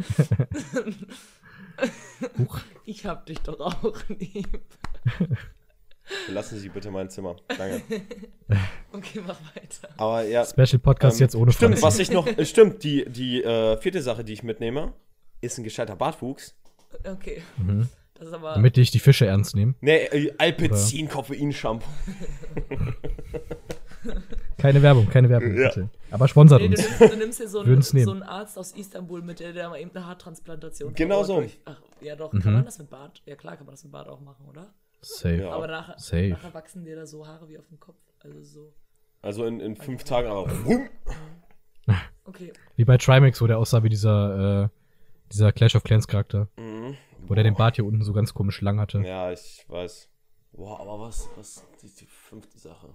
Huch. 2.40 2.60
Ich 2.86 3.06
hab 3.06 3.26
dich 3.26 3.40
doch 3.42 3.60
auch 3.60 3.98
lieb. 4.10 4.62
Lassen 6.30 6.60
Sie 6.60 6.70
bitte 6.70 6.92
mein 6.92 7.10
Zimmer. 7.10 7.36
Danke. 7.58 7.82
Okay, 8.92 9.22
mach 9.26 9.40
weiter. 9.56 9.90
Aber 9.98 10.22
ja. 10.24 10.46
Special 10.46 10.78
Podcast 10.80 11.20
ähm, 11.20 11.26
jetzt 11.26 11.36
ohne 11.36 11.52
Stimmt, 11.52 11.80
Franzi. 11.80 11.84
was 11.86 12.00
ich 12.00 12.12
noch. 12.12 12.28
äh, 12.28 12.46
Stimmt, 12.46 12.84
die, 12.84 13.04
die 13.10 13.44
äh, 13.44 13.76
vierte 13.82 14.02
Sache, 14.02 14.24
die 14.24 14.34
ich 14.34 14.44
mitnehme, 14.44 14.94
ist 15.42 15.58
ein 15.58 15.64
gescheiter 15.64 15.96
Bartwuchs. 15.96 16.56
Okay. 17.06 17.42
Mhm. 17.58 17.90
Das 18.14 18.28
ist 18.28 18.34
aber. 18.34 18.54
Damit 18.54 18.78
ich 18.78 18.92
die 18.92 19.00
Fische 19.00 19.26
ernst 19.26 19.56
nehme. 19.56 19.74
Nee, 19.82 19.98
äh, 20.06 20.34
Alpecin 20.38 21.10
Koffein-Shampoo. 21.10 21.86
Keine 24.58 24.82
Werbung, 24.82 25.10
keine 25.10 25.30
Werbung, 25.30 25.56
Ja. 25.58 25.68
bitte. 25.70 25.90
Aber 26.12 26.28
sponsert 26.28 26.62
Nee, 26.62 26.70
du, 26.70 26.74
uns. 26.76 27.00
nimmst, 27.00 27.02
du 27.14 27.18
nimmst 27.18 27.38
hier 27.40 27.50
so 27.50 27.60
einen, 27.62 27.82
so 27.82 28.12
einen 28.12 28.24
Arzt 28.24 28.58
aus 28.58 28.72
Istanbul 28.72 29.22
mit, 29.24 29.40
der, 29.40 29.52
der 29.54 29.70
mal 29.70 29.80
eben 29.80 29.92
eine 29.96 30.06
Haartransplantation 30.06 30.94
Genau 30.94 31.24
so. 31.24 31.44
Ach, 31.66 31.82
ja 32.02 32.16
doch, 32.16 32.32
Mhm. 32.32 32.40
kann 32.42 32.54
man 32.54 32.66
das 32.66 32.78
mit 32.78 32.90
Bart? 32.90 33.22
Ja 33.26 33.36
klar, 33.36 33.58
kann 33.58 33.66
man 33.66 33.74
das 33.74 33.84
mit 33.84 33.92
Bart 33.92 34.08
auch 34.08 34.22
machen, 34.22 34.46
oder? 34.48 34.74
Safe. 35.06 35.36
Ja. 35.36 35.52
Aber 35.52 35.68
nachher, 35.68 36.00
Safe. 36.00 36.30
nachher 36.30 36.54
wachsen 36.54 36.84
dir 36.84 36.96
da 36.96 37.06
so 37.06 37.28
Haare 37.28 37.48
wie 37.48 37.58
auf 37.60 37.68
dem 37.68 37.80
Kopf. 37.80 38.00
Also 38.20 38.42
so. 38.44 38.74
Also 39.22 39.46
in, 39.46 39.60
in 39.60 39.76
fünf 39.76 40.04
Tagen 40.04 40.28
aber. 40.30 40.50
Okay. 42.28 42.52
Wie 42.76 42.86
bei 42.86 42.98
Trimax, 42.98 43.40
wo 43.40 43.46
der 43.46 43.60
aussah 43.60 43.84
wie 43.84 43.90
dieser, 43.90 44.64
äh, 44.64 44.70
dieser 45.32 45.52
Clash 45.52 45.76
of 45.76 45.84
Clans 45.84 46.08
Charakter. 46.08 46.50
Mhm. 46.58 46.98
Wo 47.28 47.36
der 47.36 47.44
den 47.44 47.54
Bart 47.54 47.76
hier 47.76 47.86
unten 47.86 48.02
so 48.04 48.14
ganz 48.14 48.34
komisch 48.34 48.62
lang 48.62 48.80
hatte. 48.80 49.02
Ja, 49.02 49.32
ich 49.32 49.64
weiß. 49.68 50.10
Boah, 50.54 50.80
aber 50.80 51.00
was, 51.00 51.30
was 51.36 51.64
ist 51.84 52.02
die 52.02 52.08
fünfte 52.08 52.58
Sache? 52.58 52.92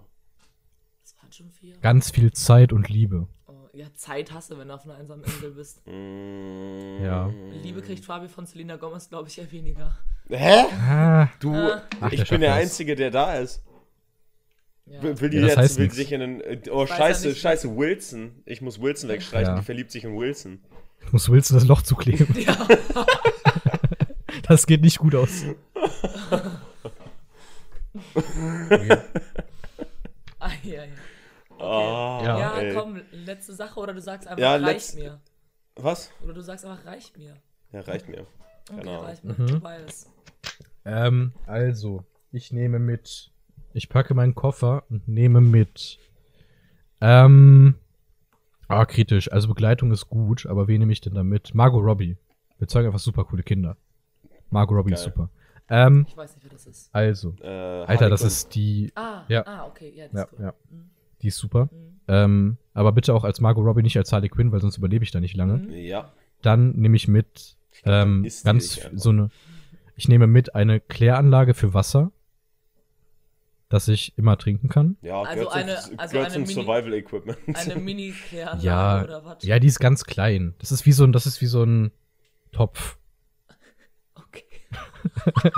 Das 1.01 1.15
waren 1.21 1.31
schon 1.31 1.49
vier. 1.49 1.77
Ganz 1.77 2.11
viel 2.11 2.33
Zeit 2.33 2.73
und 2.73 2.89
Liebe. 2.89 3.27
Ja, 3.73 3.87
Zeit 3.95 4.33
hast 4.33 4.51
du, 4.51 4.57
wenn 4.57 4.67
du 4.67 4.73
auf 4.73 4.83
einer 4.83 4.95
einsamen 4.95 5.23
Insel 5.23 5.51
bist. 5.51 5.81
Mm. 5.87 7.03
Ja. 7.03 7.29
Liebe 7.63 7.81
kriegt 7.81 8.03
Fabi 8.05 8.27
von 8.27 8.45
Selena 8.45 8.75
Gomez, 8.75 9.09
glaube 9.09 9.29
ich, 9.29 9.37
eher 9.39 9.51
weniger. 9.51 9.97
Hä? 10.29 10.65
Ah, 10.89 11.29
Du, 11.39 11.53
Ah. 11.55 11.81
Ach, 12.01 12.11
ich 12.11 12.27
bin 12.29 12.41
der 12.41 12.51
das. 12.51 12.59
Einzige, 12.63 12.95
der 12.95 13.11
da 13.11 13.35
ist. 13.35 13.63
Ja. 14.85 15.01
Will, 15.01 15.29
die 15.29 15.37
Ja, 15.37 15.47
jetzt 15.61 15.77
will 15.77 15.89
sich 15.91 16.11
in 16.11 16.19
den. 16.19 16.41
äh, 16.41 16.61
Oh, 16.69 16.81
weiß 16.81 16.89
ja 16.89 16.95
scheiße, 16.97 17.27
nicht. 17.29 17.39
scheiße, 17.41 17.75
Wilson. 17.77 18.41
Ich 18.45 18.61
muss 18.61 18.81
Wilson 18.81 19.09
wegstreichen. 19.09 19.53
Ja. 19.53 19.59
Die 19.59 19.65
verliebt 19.65 19.91
sich 19.91 20.03
in 20.03 20.17
Wilson. 20.17 20.59
ich 21.05 21.13
muss 21.13 21.29
Wilson 21.29 21.55
das 21.57 21.65
Loch 21.65 21.81
zukleben. 21.81 22.27
ja. 22.39 22.55
Das 24.47 24.65
geht 24.65 24.81
nicht 24.81 24.97
gut 24.97 25.13
aus. 25.15 25.43
Ah, 30.39 30.49
ja, 30.63 30.83
ja. 30.83 30.91
Ah, 31.61 32.21
Ja. 32.23 32.39
Ja, 32.39 32.57
ey. 32.57 32.73
komm, 32.73 33.01
letzte 33.11 33.53
Sache 33.53 33.79
oder 33.79 33.93
du 33.93 34.01
sagst 34.01 34.27
einfach, 34.27 34.39
Ja, 34.41 34.55
reicht 34.55 34.65
letzt- 34.65 34.95
mir. 34.95 35.19
Was? 35.75 36.11
Oder 36.23 36.33
du 36.33 36.41
sagst 36.41 36.65
einfach, 36.65 36.85
reicht 36.85 37.17
mir. 37.17 37.35
Ja, 37.71 37.81
reicht 37.81 38.07
mir. 38.09 38.21
Okay, 38.69 38.77
Keine 38.77 38.91
Ahnung. 38.91 39.05
reicht 39.05 39.23
mir. 39.23 39.33
Mhm. 39.37 39.47
Tobias. 39.47 40.09
Ähm, 40.85 41.33
also, 41.45 42.03
ich 42.31 42.51
nehme 42.51 42.79
mit. 42.79 43.31
Ich 43.73 43.87
packe 43.89 44.13
meinen 44.13 44.35
Koffer 44.35 44.83
und 44.89 45.07
nehme 45.07 45.39
mit. 45.41 45.97
Ähm. 46.99 47.75
Ah, 48.67 48.85
kritisch. 48.85 49.31
Also 49.31 49.47
Begleitung 49.49 49.91
ist 49.91 50.07
gut, 50.07 50.45
aber 50.45 50.67
wen 50.67 50.79
nehme 50.79 50.93
ich 50.93 51.01
denn 51.01 51.13
da 51.13 51.23
mit? 51.23 51.53
Margot 51.53 51.83
Robbie. 51.83 52.17
Wir 52.57 52.67
zeigen 52.67 52.87
einfach 52.87 52.99
super 52.99 53.25
coole 53.25 53.43
Kinder. 53.43 53.75
Margot 54.49 54.77
Robbie 54.77 54.93
ist 54.93 55.03
Geil. 55.05 55.13
super. 55.13 55.29
Ähm, 55.69 56.05
Ich 56.07 56.15
weiß 56.17 56.35
nicht, 56.35 56.43
wer 56.43 56.51
das 56.51 56.65
ist. 56.65 56.89
also. 56.93 57.35
Äh, 57.41 57.47
Alter, 57.47 57.87
Harley 57.87 58.09
das 58.09 58.19
Quinn. 58.21 58.27
ist 58.27 58.55
die. 58.55 58.91
Ah, 58.95 59.23
Ja. 59.29 59.45
ah 59.47 59.65
okay, 59.67 59.91
ja, 59.95 60.05
das 60.07 60.13
Ja, 60.13 60.23
ist 60.23 60.33
cool. 60.33 60.45
ja. 60.45 60.53
Mhm. 60.69 60.89
Die 61.21 61.27
ist 61.27 61.37
super. 61.37 61.65
Mhm. 61.71 61.99
Ähm, 62.07 62.57
aber 62.73 62.91
bitte 62.91 63.13
auch 63.13 63.23
als 63.23 63.39
Margot 63.41 63.65
Robbie, 63.65 63.83
nicht 63.83 63.97
als 63.97 64.11
Harley 64.11 64.29
Quinn, 64.29 64.51
weil 64.51 64.59
sonst 64.61 64.77
überlebe 64.77 65.03
ich 65.03 65.11
da 65.11 65.19
nicht 65.19 65.35
lange. 65.35 65.57
Mhm. 65.57 65.71
Ja. 65.71 66.11
Dann 66.41 66.71
nehme 66.73 66.95
ich 66.95 67.07
mit 67.07 67.55
Ich 67.71 67.83
glaub, 67.83 67.93
ähm, 68.07 68.23
die 68.23 68.43
ganz 68.43 68.79
so 68.95 69.09
eine. 69.09 69.29
Ich 69.95 70.07
nehme 70.07 70.25
mit 70.27 70.55
eine 70.55 70.79
Kläranlage 70.79 71.53
für 71.53 71.73
Wasser, 71.75 72.11
das 73.69 73.87
ich 73.87 74.17
immer 74.17 74.37
trinken 74.37 74.67
kann. 74.67 74.97
Ja, 75.01 75.21
Also 75.21 75.43
gehört 75.45 75.55
eine- 75.55 75.75
zum, 75.79 75.99
also 75.99 76.11
gehört 76.13 76.31
eine 76.33 76.43
zum 76.45 76.55
Mini- 76.55 76.65
Survival 76.65 76.93
Equipment. 76.93 77.37
Eine 77.53 77.75
Mini-Kläranlage 77.79 78.65
Ja, 78.65 79.03
oder 79.03 79.25
was? 79.25 79.43
ja, 79.43 79.59
die 79.59 79.67
ist 79.67 79.79
ganz 79.79 80.03
klein. 80.05 80.55
Das 80.59 80.71
ist 80.71 80.85
wie 80.85 80.91
so 80.91 81.03
ein, 81.03 81.11
das 81.11 81.25
ist 81.27 81.39
wie 81.41 81.45
so 81.45 81.63
ein 81.63 81.91
Topf. 82.51 82.97
Okay. 84.15 84.43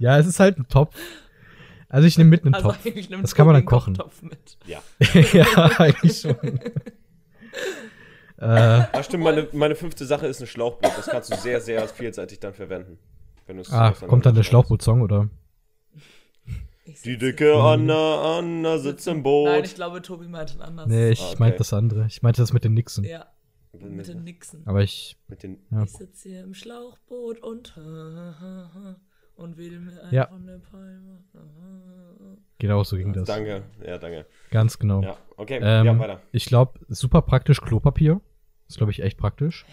Ja, 0.00 0.18
es 0.18 0.26
ist 0.26 0.38
halt 0.40 0.58
ein 0.58 0.68
Topf. 0.68 0.94
Also 1.92 2.08
ich 2.08 2.16
nehme 2.16 2.30
mit 2.30 2.44
einen 2.44 2.54
Also 2.54 2.72
Topf. 2.72 2.78
Das 3.20 3.34
kann 3.34 3.46
man 3.46 3.54
dann 3.54 3.64
kochen. 3.66 3.94
Kochtopf 3.94 4.22
mit. 4.22 4.56
ja. 4.66 4.82
ja, 5.32 5.70
eigentlich 5.78 6.18
schon. 6.20 6.36
äh, 8.38 8.44
Ah, 8.44 9.02
stimmt, 9.02 9.22
meine, 9.24 9.46
meine 9.52 9.74
fünfte 9.74 10.06
Sache 10.06 10.26
ist 10.26 10.40
ein 10.40 10.46
Schlauchboot. 10.46 10.90
Das 10.96 11.06
kannst 11.06 11.30
du 11.32 11.36
sehr, 11.36 11.60
sehr 11.60 11.86
vielseitig 11.86 12.40
dann 12.40 12.54
verwenden. 12.54 12.98
Ah, 13.70 13.92
kommt 13.92 14.24
dann 14.24 14.34
der. 14.34 14.42
Schlauchboot-Song, 14.42 15.02
oder? 15.02 15.28
Die 17.04 17.16
dicke 17.18 17.54
Anna, 17.54 18.38
Anna 18.38 18.78
sitzt 18.78 19.06
im 19.06 19.22
Boot. 19.22 19.46
Nein, 19.48 19.64
ich 19.64 19.74
glaube, 19.74 20.00
Tobi 20.02 20.26
meinte 20.26 20.60
anders. 20.64 20.88
Nee, 20.88 21.10
ich 21.10 21.20
Ah, 21.20 21.26
okay. 21.28 21.36
meinte 21.38 21.58
das 21.58 21.72
andere. 21.72 22.06
Ich 22.06 22.22
meinte 22.22 22.40
das 22.40 22.52
mit 22.52 22.64
den 22.64 22.74
Nixon. 22.74 23.04
Ja, 23.04 23.26
mit 23.72 23.92
mit, 23.92 24.08
den 24.08 24.24
Nixon. 24.24 24.62
Aber 24.64 24.82
ich, 24.82 25.16
mit 25.28 25.42
den. 25.42 25.58
ja. 25.70 25.82
Ich 25.84 25.92
sitze 25.92 26.28
hier 26.30 26.42
im 26.42 26.54
Schlauchboot 26.54 27.40
und 27.42 27.76
und 29.42 29.56
wedel 29.56 29.80
mir 29.80 30.02
ein 30.02 30.14
Ja. 30.14 30.26
von 30.26 30.46
der 30.46 30.58
Palme. 30.58 31.18
genau 32.58 32.82
so 32.84 32.96
ging 32.96 33.12
das. 33.12 33.24
Danke, 33.26 33.62
ja, 33.86 33.98
danke. 33.98 34.26
Ganz 34.50 34.78
genau. 34.78 35.02
Ja, 35.02 35.16
okay, 35.36 35.58
Ähm, 35.62 35.86
ja, 35.86 35.98
weiter. 35.98 36.20
Ich 36.32 36.46
glaube, 36.46 36.78
super 36.88 37.22
praktisch 37.22 37.60
Klopapier. 37.60 38.20
ist, 38.68 38.76
glaube 38.78 38.92
ich, 38.92 39.02
echt 39.02 39.18
praktisch. 39.18 39.66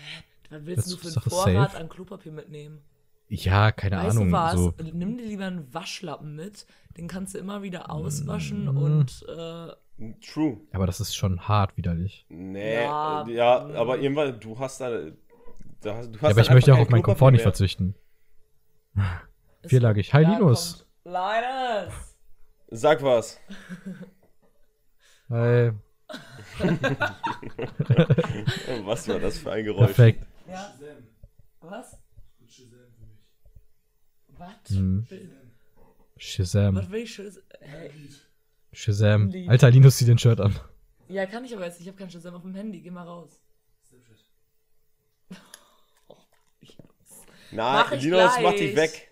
Was 0.50 0.66
willst 0.66 0.78
Das 0.88 0.90
du 0.90 0.98
für 0.98 1.08
einen 1.08 1.30
Vorrat 1.56 1.72
safe. 1.72 1.82
an 1.84 1.90
Klopapier 1.90 2.32
mitnehmen? 2.32 2.82
Ja, 3.28 3.72
keine 3.72 3.98
weißt 3.98 4.18
Ahnung. 4.18 4.28
du 4.30 4.32
was? 4.34 4.54
So. 4.56 4.74
Nimm 4.94 5.18
dir 5.18 5.26
lieber 5.28 5.46
einen 5.46 5.72
Waschlappen 5.74 6.36
mit. 6.36 6.66
Den 6.98 7.08
kannst 7.08 7.36
du 7.36 7.38
immer 7.38 7.62
wieder 7.62 7.92
auswaschen 7.92 8.66
Mm. 8.66 8.78
und 8.78 9.26
äh, 9.30 9.68
True. 10.26 10.58
Aber 10.72 10.88
das 10.88 11.00
ist 11.02 11.14
schon 11.16 11.48
hart 11.48 11.76
widerlich. 11.78 12.26
Nee, 12.30 12.76
Ja, 12.84 13.28
ja, 13.28 13.34
ja 13.60 13.68
mm. 13.68 13.76
aber 13.76 14.00
irgendwann, 14.00 14.40
du 14.40 14.58
hast 14.58 14.82
da. 14.82 14.90
da 15.82 15.96
hast, 15.96 16.08
du 16.10 16.14
hast 16.16 16.22
Ja, 16.24 16.30
aber 16.30 16.42
ich 16.42 16.50
möchte 16.50 16.74
auch 16.74 16.80
auf 16.80 16.90
meinen 16.90 17.04
Komfort 17.04 17.32
nicht 17.32 17.40
mehr. 17.40 17.44
verzichten. 17.44 17.94
Vierlagig. 19.65 20.13
Hi, 20.13 20.24
Linus. 20.24 20.86
Linus! 21.04 21.93
Sag 22.72 23.02
was. 23.02 23.39
Hi. 25.30 25.72
Was 28.84 29.08
war 29.08 29.19
das 29.19 29.38
für 29.38 29.52
ein 29.52 29.63
Geräusch? 29.63 29.93
Perfekt. 29.93 30.26
Ja. 30.48 30.74
Was? 31.62 31.98
Was? 34.38 34.69
Hm. 34.69 35.06
Shazam. 36.17 36.76
Was 36.76 36.89
will 36.89 37.04
ich 37.04 37.13
schon? 37.13 37.32
Hey. 37.60 37.91
Shazam. 38.72 39.30
Lied. 39.30 39.50
Alter, 39.50 39.69
Linus 39.69 39.98
zieht 39.98 40.08
den 40.08 40.17
Shirt 40.17 40.39
an. 40.39 40.56
Ja, 41.08 41.26
kann 41.26 41.45
ich 41.45 41.56
aber 41.56 41.65
jetzt. 41.65 41.80
Ich 41.80 41.88
habe 41.88 41.98
keinen 41.98 42.10
Shazam 42.10 42.36
auf 42.36 42.41
dem 42.41 42.56
Handy. 42.56 42.82
Geh 42.82 42.91
mal 42.91 43.04
raus. 43.04 43.39
Na, 47.52 47.74
Mach 47.74 47.91
ich 47.93 48.04
Linus, 48.04 48.32
mach 48.41 48.54
dich 48.54 48.76
weg. 48.76 49.09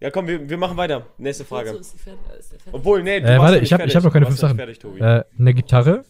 Ja, 0.00 0.10
komm, 0.10 0.26
wir, 0.28 0.48
wir 0.48 0.56
machen 0.58 0.76
weiter. 0.76 1.06
Nächste 1.18 1.44
Frage. 1.44 1.70
Ist, 1.70 1.94
äh, 2.06 2.38
ist? 2.38 2.54
Obwohl, 2.70 3.02
nee, 3.02 3.20
du 3.20 3.26
Äh, 3.26 3.38
warte, 3.38 3.56
ich 3.58 3.62
nicht 3.70 3.96
hab- 3.96 4.04
noch 4.04 4.12
keine 4.12 4.26
fünf 4.26 4.38
Sachen. 4.38 4.56
Fertig, 4.56 4.78
Tobi. 4.78 5.00
Äh, 5.00 5.24
eine 5.38 5.54
Gitarre 5.54 6.04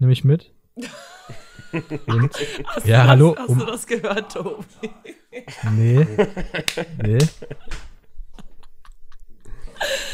nehme 0.00 0.12
ich 0.12 0.24
mit. 0.24 0.52
Und, 2.06 2.32
Hast 2.66 2.86
ja, 2.86 3.02
du 3.04 3.08
hallo, 3.08 3.34
Das, 3.34 3.42
hast 3.42 3.48
um- 3.50 3.58
du 3.58 3.66
das 3.66 3.86
gehört, 3.86 4.32
Tobi? 4.32 4.64
nee. 5.76 6.06
Nee. 7.04 7.18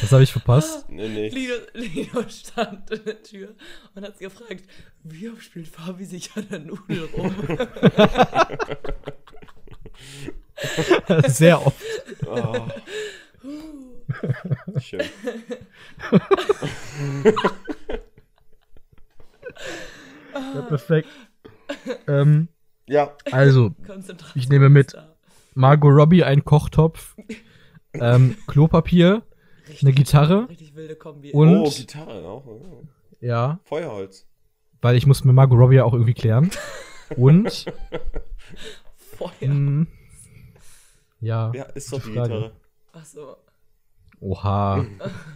Was 0.03 0.13
habe 0.13 0.23
ich 0.23 0.33
verpasst? 0.33 0.85
Nee, 0.91 1.09
nee. 1.09 1.29
Lino, 1.31 1.55
Lino 1.73 2.29
stand 2.29 2.91
in 2.91 3.05
der 3.07 3.23
Tür 3.23 3.55
und 3.95 4.05
hat 4.05 4.19
gefragt, 4.19 4.65
wie 5.05 5.31
oft 5.31 5.43
spielt 5.43 5.69
Fabi 5.69 6.05
sich 6.05 6.31
an 6.37 6.47
der 6.51 6.59
Nudel 6.59 7.09
rum? 7.17 7.35
Sehr 11.27 11.65
oft. 11.67 11.77
Oh. 12.27 12.69
Schön. 14.81 15.03
Ja, 20.35 20.63
perfekt. 20.63 21.09
Ähm, 22.07 22.49
Ja, 22.87 23.17
also, 23.31 23.75
Ich 24.35 24.49
nehme 24.49 24.69
mit. 24.69 24.95
Margot 25.55 25.93
Robbie, 25.93 26.25
ein 26.25 26.45
Kochtopf, 26.45 27.15
ähm, 27.93 28.37
Klopapier, 28.49 29.23
Richtig, 29.69 29.83
eine 29.85 29.93
Gitarre 29.95 30.49
Richtig 30.49 30.75
wilde 30.75 30.97
Kombi. 30.97 31.31
und, 31.33 31.57
oh, 31.59 31.71
Gitarre 31.71 32.27
auch. 32.27 32.45
Ja, 33.21 33.61
Feuerholz. 33.65 34.27
weil 34.83 34.97
ich 34.97 35.07
muss 35.07 35.23
mit 35.25 35.33
Margot 35.35 35.57
Robbie 35.59 35.77
ja 35.77 35.85
auch 35.85 35.93
irgendwie 35.93 36.13
klären. 36.15 36.51
Und, 37.17 37.67
Feuer. 39.17 39.49
mh, 39.49 39.87
ja, 41.21 41.53
Ja, 41.55 41.63
ist 41.65 41.93
doch 41.93 42.03
die 42.03 42.13
Frage. 42.13 42.35
Gitarre. 42.35 42.53
Achso. 42.93 43.37
oha, 44.21 44.85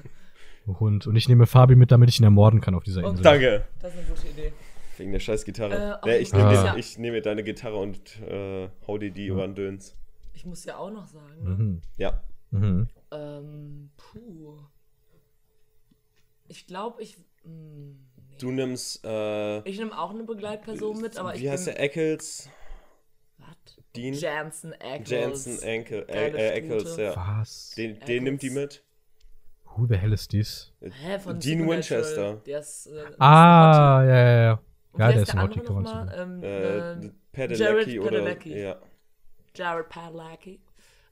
Hund. 0.67 1.07
Und 1.07 1.17
ich 1.17 1.29
nehme 1.29 1.47
Fabi 1.47 1.77
mit, 1.77 1.91
damit 1.91 2.11
ich 2.11 2.21
ihn 2.21 2.25
ermorden 2.25 2.61
kann 2.61 2.75
auf 2.75 2.85
dieser 2.85 3.03
Insel. 3.03 3.23
Danke. 3.23 3.65
Das 3.81 3.95
ist 3.95 4.01
eine 4.01 4.09
gute 4.09 4.29
Idee. 4.29 4.53
Wegen 4.99 5.13
der 5.13 5.21
scheiß 5.21 5.45
Gitarre. 5.45 6.01
Äh, 6.03 6.07
nee, 6.09 6.17
ich 6.19 6.33
nehme 6.33 6.53
ja- 6.53 6.77
ich 6.77 6.99
nehme 6.99 7.23
deine 7.23 7.43
Gitarre 7.43 7.77
und 7.77 8.21
äh, 8.23 8.69
hau 8.87 8.99
dir 8.99 9.11
die 9.11 9.27
über 9.29 9.47
den 9.47 9.55
Döns. 9.55 9.97
Ich 10.35 10.45
muss 10.45 10.65
ja 10.65 10.77
auch 10.77 10.91
noch 10.91 11.07
sagen, 11.07 11.43
ne? 11.43 11.51
Mhm. 11.51 11.83
Ja. 11.97 12.23
Mhm. 12.51 12.89
Ähm, 13.13 13.91
puh. 13.97 14.59
Ich 16.49 16.67
glaube, 16.67 17.03
ich. 17.03 17.17
Mh, 17.45 17.51
nee. 18.31 18.37
Du 18.39 18.51
nimmst, 18.51 19.05
äh, 19.05 19.61
Ich 19.69 19.79
nehme 19.79 19.99
auch 19.99 20.11
eine 20.11 20.25
Begleitperson 20.25 21.01
mit, 21.01 21.17
aber 21.19 21.35
ich 21.35 21.43
wie 21.43 21.51
heißt 21.51 21.65
bin. 21.67 21.75
der? 21.75 21.83
Eccles? 21.85 22.51
Dean? 23.97 24.15
Jansen 24.15 24.75
Ackles. 24.81 25.11
Jansen 25.11 25.63
Enkel, 25.63 26.05
äh, 26.09 26.59
äh, 26.59 26.81
Stute. 26.81 27.03
ja. 27.03 27.17
Was? 27.17 27.71
Den, 27.77 27.99
den 28.01 28.25
nimmt 28.25 28.43
die 28.43 28.51
mit. 28.51 28.85
Who 29.77 29.87
the 29.87 29.97
hell 29.97 30.13
is 30.13 30.27
this? 30.29 30.73
Hä, 30.81 31.19
von 31.19 31.39
Dean. 31.39 31.69
Winchester. 31.69 32.35
Der 32.47 32.61
ist. 32.61 32.87
Äh, 32.87 33.05
Ah, 33.19 34.03
ja, 34.05 34.17
ja, 34.17 34.43
ja. 34.43 34.53
Und 34.93 35.01
Ja, 35.01 35.07
wer 35.09 35.13
der 35.15 35.23
ist 35.23 35.31
ein 35.35 35.37
mal? 35.75 35.87
sagen. 35.87 36.11
Ähm, 36.15 36.43
Äh, 36.43 37.07
äh, 37.07 37.11
Padalecki 37.33 37.63
Jared 37.63 37.99
oder. 38.01 38.11
Padalecki. 38.19 38.59
Ja. 38.61 38.77
Jared 39.55 39.89
Padalecki. 39.89 40.61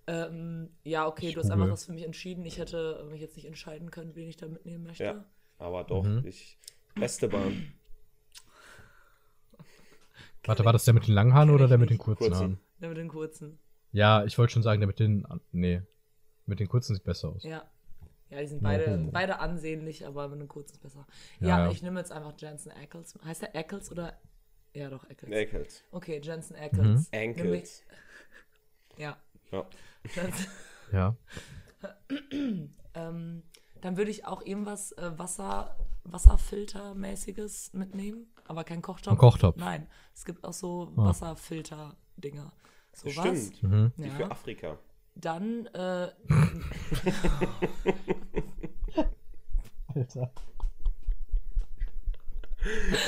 Ähm, 0.08 0.70
ja, 0.84 1.06
okay, 1.06 1.32
du 1.32 1.40
hast 1.40 1.50
einfach 1.50 1.68
was 1.70 1.86
für 1.86 1.92
mich 1.92 2.04
entschieden. 2.04 2.44
Ich 2.44 2.58
hätte 2.58 3.04
mich 3.10 3.20
jetzt 3.20 3.36
nicht 3.36 3.46
entscheiden 3.46 3.90
können, 3.90 4.14
wen 4.14 4.28
ich 4.28 4.36
da 4.36 4.46
mitnehmen 4.46 4.84
möchte. 4.84 5.02
Ja. 5.04 5.24
Aber 5.58 5.82
doch, 5.84 6.04
Mhm. 6.04 6.24
ich. 6.26 6.58
Esteban. 7.00 7.72
Warte, 10.44 10.64
war 10.64 10.72
das 10.72 10.84
der 10.84 10.94
mit 10.94 11.06
den 11.08 11.14
langen 11.14 11.34
Haaren 11.34 11.50
oder 11.50 11.66
der 11.66 11.78
mit 11.78 11.90
den 11.90 11.98
kurzen 11.98 12.18
Kurzen. 12.28 12.36
Haaren? 12.36 12.60
Der 12.80 12.88
mit 12.88 12.98
den 12.98 13.08
kurzen. 13.08 13.58
Ja, 13.92 14.24
ich 14.24 14.36
wollte 14.38 14.52
schon 14.52 14.62
sagen, 14.62 14.80
der 14.80 14.86
mit 14.86 14.98
den. 14.98 15.26
Nee. 15.52 15.82
Mit 16.46 16.60
den 16.60 16.68
kurzen 16.68 16.94
sieht 16.94 17.04
besser 17.04 17.30
aus. 17.30 17.42
Ja. 17.44 17.64
Ja, 18.28 18.40
die 18.40 18.46
sind 18.46 18.62
beide, 18.62 18.90
homo. 18.92 19.10
beide 19.12 19.38
ansehnlich, 19.38 20.04
aber 20.06 20.28
mit 20.28 20.40
den 20.40 20.48
kurzen 20.48 20.74
ist 20.74 20.82
besser. 20.82 21.06
Ja, 21.40 21.48
Ja, 21.48 21.64
ja. 21.66 21.70
ich 21.70 21.82
nehme 21.82 22.00
jetzt 22.00 22.10
einfach 22.12 22.34
Jansen 22.38 22.72
Ackles. 22.72 23.14
Heißt 23.24 23.42
der 23.42 23.54
Ackles 23.54 23.90
oder. 23.92 24.18
Ja, 24.74 24.90
doch, 24.90 25.08
Ackles. 25.08 25.32
Eccles. 25.32 25.84
Okay, 25.92 26.20
Jansen 26.22 26.56
Mhm. 26.56 26.62
Ackles. 26.62 27.12
Ankles. 27.12 27.82
Ja. 28.98 29.16
Ja. 29.52 29.66
Ja. 30.90 31.16
ähm, 32.94 33.42
dann 33.82 33.96
würde 33.96 34.10
ich 34.10 34.24
auch 34.26 34.40
irgendwas 34.44 34.92
äh, 34.92 35.18
Wasser, 35.18 35.76
Wasserfiltermäßiges 36.04 37.72
mitnehmen, 37.74 38.26
aber 38.46 38.64
kein 38.64 38.82
Kochtopf. 38.82 39.12
Ein 39.12 39.18
Kochtopf. 39.18 39.56
Nein, 39.56 39.86
es 40.14 40.24
gibt 40.24 40.44
auch 40.44 40.52
so 40.52 40.92
Ah. 40.96 41.08
Wasserfilter-Dinger. 42.16 42.52
So 42.92 43.06
was. 43.08 43.12
Stimmt. 43.14 43.62
Mhm. 43.62 43.92
Die 43.98 44.10
für 44.10 44.30
Afrika. 44.30 44.78
Dann 45.14 45.66
äh, 45.74 46.08
Alter. 49.94 50.30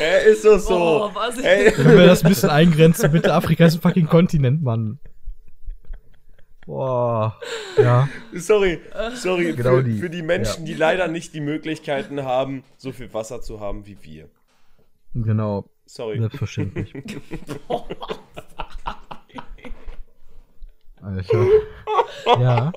Ey, 0.01 0.31
ist 0.33 0.45
doch 0.45 0.59
so. 0.59 0.75
Oh, 0.77 1.11
was 1.15 1.37
ich- 1.39 1.45
Ey. 1.45 1.73
Wenn 1.77 1.99
wir 1.99 2.07
das 2.07 2.23
ein 2.25 2.29
bisschen 2.29 2.51
eingrenzen, 2.51 3.11
bitte. 3.11 3.35
Afrika 3.35 3.67
ist 3.67 3.75
ein 3.75 3.81
fucking 3.81 4.07
Kontinent, 4.07 4.63
Mann. 4.63 4.99
Boah. 6.65 7.37
Ja. 7.79 8.09
Sorry, 8.35 8.81
sorry 9.15 9.55
Genau 9.55 9.77
für, 9.79 9.85
die. 9.85 9.99
für 9.99 10.11
die 10.11 10.23
Menschen, 10.23 10.65
die 10.67 10.75
leider 10.75 11.09
nicht 11.09 11.33
die 11.35 11.41
Möglichkeiten 11.41 12.23
haben, 12.25 12.63
so 12.77 12.93
viel 12.93 13.13
Wasser 13.15 13.41
zu 13.41 13.59
haben 13.61 13.87
wie 13.87 13.97
wir. 14.03 14.29
Genau. 15.15 15.65
Sorry. 15.87 16.19
Selbstverständlich. 16.21 16.93
Alter. 21.03 21.47
Ja. 22.41 22.73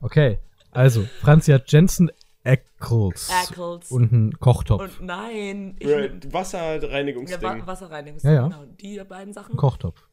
Okay. 0.00 0.38
Also, 0.72 1.02
Franzi 1.20 1.52
hat 1.52 1.70
Jensen 1.70 2.10
Ackles. 2.44 3.30
Ackles. 3.30 3.90
Und 3.90 4.12
einen 4.12 4.38
Kochtopf. 4.38 4.98
Und 5.00 5.06
nein, 5.06 5.76
ich 5.78 5.86
mit, 5.86 6.24
ja, 6.24 6.32
Wasserreinigungsding. 6.32 7.42
Wa 7.42 7.66
Wasserreinigung. 7.66 8.20
Ja, 8.22 8.32
ja. 8.32 8.42
Genau, 8.48 8.64
die 8.80 9.02
beiden 9.04 9.32
Sachen. 9.34 9.54
Ein 9.54 9.58
Kochtopf. 9.58 10.06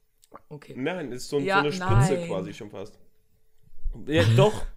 Okay. 0.50 0.74
Nein, 0.76 1.12
ist 1.12 1.30
so, 1.30 1.40
Ja, 1.40 1.56
so 1.58 1.60
eine 1.62 1.72
Spritze 1.74 2.14
nein. 2.16 2.28
quasi 2.28 2.54
schon 2.54 2.70
fast. 2.70 2.98
Ja, 4.08 4.24
doch. 4.36 4.66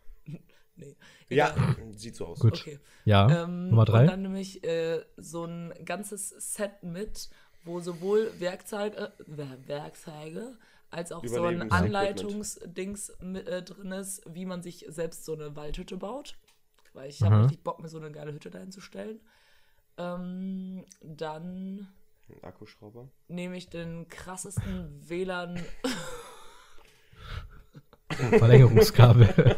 Nee. 0.76 0.96
Ja, 1.28 1.54
sieht 1.94 2.16
so 2.16 2.24
aus. 2.24 2.40
Gut. 2.40 2.54
Okay. 2.54 2.78
Ja. 3.04 3.44
Ähm, 3.44 3.68
Nummer 3.68 3.82
Und 3.82 3.88
drei. 3.90 4.06
dann 4.06 4.22
nehme 4.22 4.40
ich 4.40 4.64
äh, 4.64 5.00
so 5.18 5.44
ein 5.44 5.74
ganzes 5.84 6.30
Set 6.30 6.82
mit, 6.82 7.28
wo 7.64 7.80
sowohl 7.80 8.32
Werkzeuge, 8.38 9.12
äh, 9.28 9.68
Werkzeuge 9.68 10.56
als 10.90 11.12
auch 11.12 11.24
so 11.24 11.44
ein. 11.44 11.70
Anleitungsdings 11.70 13.10
äh, 13.10 13.62
drin 13.62 13.92
ist, 13.92 14.22
wie 14.32 14.46
man 14.46 14.62
sich 14.62 14.86
selbst 14.88 15.24
so 15.24 15.34
eine 15.34 15.54
Waldhütte 15.56 15.96
baut. 15.96 16.36
Weil 16.92 17.08
ich 17.08 17.22
habe 17.22 17.44
richtig 17.44 17.62
Bock, 17.62 17.80
mir 17.80 17.88
so 17.88 17.98
eine 17.98 18.10
geile 18.10 18.32
Hütte 18.32 18.50
dahin 18.50 18.72
zu 18.72 18.80
stellen. 18.80 19.20
Ähm, 19.96 20.84
dann 21.02 21.88
Ein 22.28 22.42
Akkuschrauber. 22.42 23.08
nehme 23.28 23.56
ich 23.56 23.68
den 23.68 24.08
krassesten 24.08 25.08
WLAN. 25.08 25.60
Verlängerungskabel. 28.38 29.56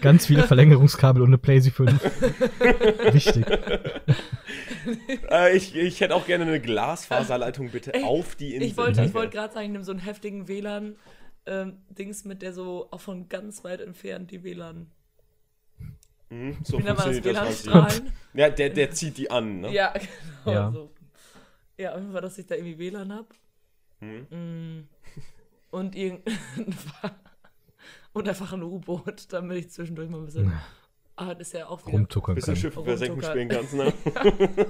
Ganz 0.00 0.26
viele 0.26 0.44
Verlängerungskabel 0.44 1.22
und 1.22 1.28
eine 1.30 1.38
PlayStation 1.38 1.88
5. 1.98 3.14
Wichtig. 3.14 3.46
Äh, 5.30 5.56
ich, 5.56 5.74
ich 5.74 6.00
hätte 6.00 6.14
auch 6.14 6.26
gerne 6.26 6.44
eine 6.44 6.60
Glasfaserleitung 6.60 7.70
bitte 7.70 7.94
Ey, 7.94 8.04
auf 8.04 8.36
die 8.36 8.54
Insel. 8.54 8.68
Ich 8.68 8.76
wollte 8.76 9.14
wollte 9.14 9.36
gerade 9.36 9.52
sagen, 9.52 9.66
ich 9.66 9.72
nehme 9.72 9.84
so 9.84 9.92
einen 9.92 10.00
heftigen 10.00 10.48
WLAN-Dings 10.48 12.24
mit, 12.24 12.42
der 12.42 12.52
so 12.52 12.88
auch 12.90 13.00
von 13.00 13.28
ganz 13.28 13.64
weit 13.64 13.80
entfernt 13.80 14.30
die 14.30 14.44
WLAN. 14.44 14.90
Mhm, 16.28 16.56
so 16.62 16.78
Wie 16.78 16.82
das? 16.82 17.02
funktioniert 17.02 17.36
das, 17.36 17.66
WLAN-Strahlen? 17.66 18.12
Ja, 18.34 18.50
der, 18.50 18.70
der 18.70 18.90
zieht 18.90 19.16
die 19.18 19.30
an, 19.30 19.60
ne? 19.60 19.72
Ja, 19.72 19.94
genau. 20.44 20.56
Ja. 20.56 20.70
So. 20.72 20.90
Ja, 21.78 21.92
auf 21.92 22.00
jeden 22.00 22.12
Fall, 22.12 22.22
dass 22.22 22.38
ich 22.38 22.46
da 22.46 22.54
irgendwie 22.54 22.78
WLAN 22.78 23.12
habe. 23.12 23.28
Mhm. 24.00 24.26
Mm. 24.30 24.88
Und 25.70 25.94
irgendein 25.96 26.34
und 28.12 28.28
einfach 28.28 28.52
ein 28.52 28.62
U-Boot, 28.62 29.32
damit 29.32 29.58
ich 29.58 29.70
zwischendurch 29.70 30.08
mal 30.08 30.18
ein 30.18 30.24
bisschen. 30.24 30.52
Ah, 31.16 31.34
das 31.34 31.48
ist 31.48 31.54
ja 31.54 31.66
auch 31.66 31.80
wieder. 31.86 31.96
Rumtuckern 31.96 32.34
Bisschen 32.34 32.54
kann. 32.54 32.60
Schiffe 32.60 32.84
versenken 32.84 33.22
spielen 33.22 33.48
kannst, 33.48 33.74
ne? 33.74 33.92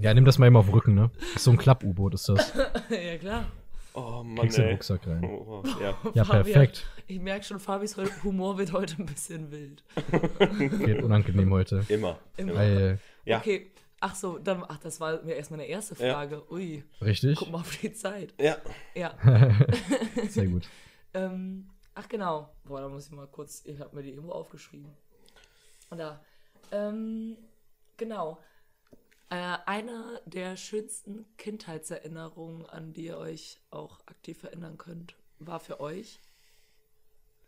Ja, 0.00 0.14
nimm 0.14 0.24
das 0.24 0.38
mal 0.38 0.46
immer 0.46 0.60
auf 0.60 0.66
den 0.66 0.74
Rücken, 0.74 0.94
ne? 0.94 1.10
Ist 1.34 1.44
so 1.44 1.50
ein 1.50 1.58
Klapp-U-Boot 1.58 2.14
ist 2.14 2.28
das. 2.28 2.52
ja, 2.90 3.18
klar. 3.18 3.46
Oh 3.94 4.22
Mann, 4.22 4.36
Kriegst 4.36 4.58
du 4.58 4.62
den 4.62 4.68
ey. 4.68 4.74
Rucksack 4.74 5.06
rein. 5.06 5.24
Oh, 5.24 5.62
oh, 5.64 5.68
ja. 5.82 5.96
Ja, 6.14 6.24
Fabian, 6.24 6.44
perfekt. 6.44 6.86
Ich 7.08 7.20
merke 7.20 7.44
schon, 7.44 7.58
Fabis 7.58 7.96
Humor 8.22 8.58
wird 8.58 8.72
heute 8.72 8.94
ein 8.98 9.06
bisschen 9.06 9.50
wild. 9.50 9.82
Wird 10.86 11.02
unangenehm 11.02 11.50
heute. 11.52 11.84
Immer. 11.88 12.18
Immer. 12.36 12.54
Weil, 12.54 12.98
Ja. 13.24 13.38
Okay. 13.38 13.70
Ach 14.00 14.14
so, 14.14 14.38
dann, 14.38 14.64
ach, 14.68 14.78
das 14.78 15.00
war 15.00 15.20
mir 15.24 15.34
erst 15.34 15.50
meine 15.50 15.66
erste 15.66 15.94
Ja. 16.00 16.14
Frage. 16.14 16.44
Ui, 16.52 16.84
richtig? 17.02 17.36
guck 17.36 17.50
mal 17.50 17.58
auf 17.58 17.76
die 17.78 17.92
Zeit. 17.92 18.32
Ja. 18.40 18.56
Ja. 18.94 19.14
Sehr 20.28 20.46
gut. 20.46 20.68
Ähm, 21.14 21.66
Ach 22.00 22.08
genau. 22.08 22.48
Boah, 22.64 22.80
da 22.80 22.88
muss 22.88 23.06
ich 23.06 23.12
mal 23.12 23.26
kurz, 23.26 23.62
ich 23.64 23.80
habe 23.80 23.96
mir 23.96 24.04
die 24.04 24.10
irgendwo 24.10 24.30
aufgeschrieben. 24.30 24.92
Und 25.90 25.98
da, 25.98 26.20
ähm, 26.72 27.36
genau. 27.96 28.38
Äh, 29.30 29.58
eine 29.66 30.20
der 30.26 30.56
schönsten 30.56 31.26
Kindheitserinnerungen, 31.36 32.64
an 32.66 32.92
die 32.94 33.06
ihr 33.06 33.18
euch 33.18 33.60
auch 33.70 34.00
aktiv 34.06 34.42
erinnern 34.44 34.78
könnt, 34.78 35.14
war 35.38 35.60
für 35.60 35.80
euch. 35.80 36.20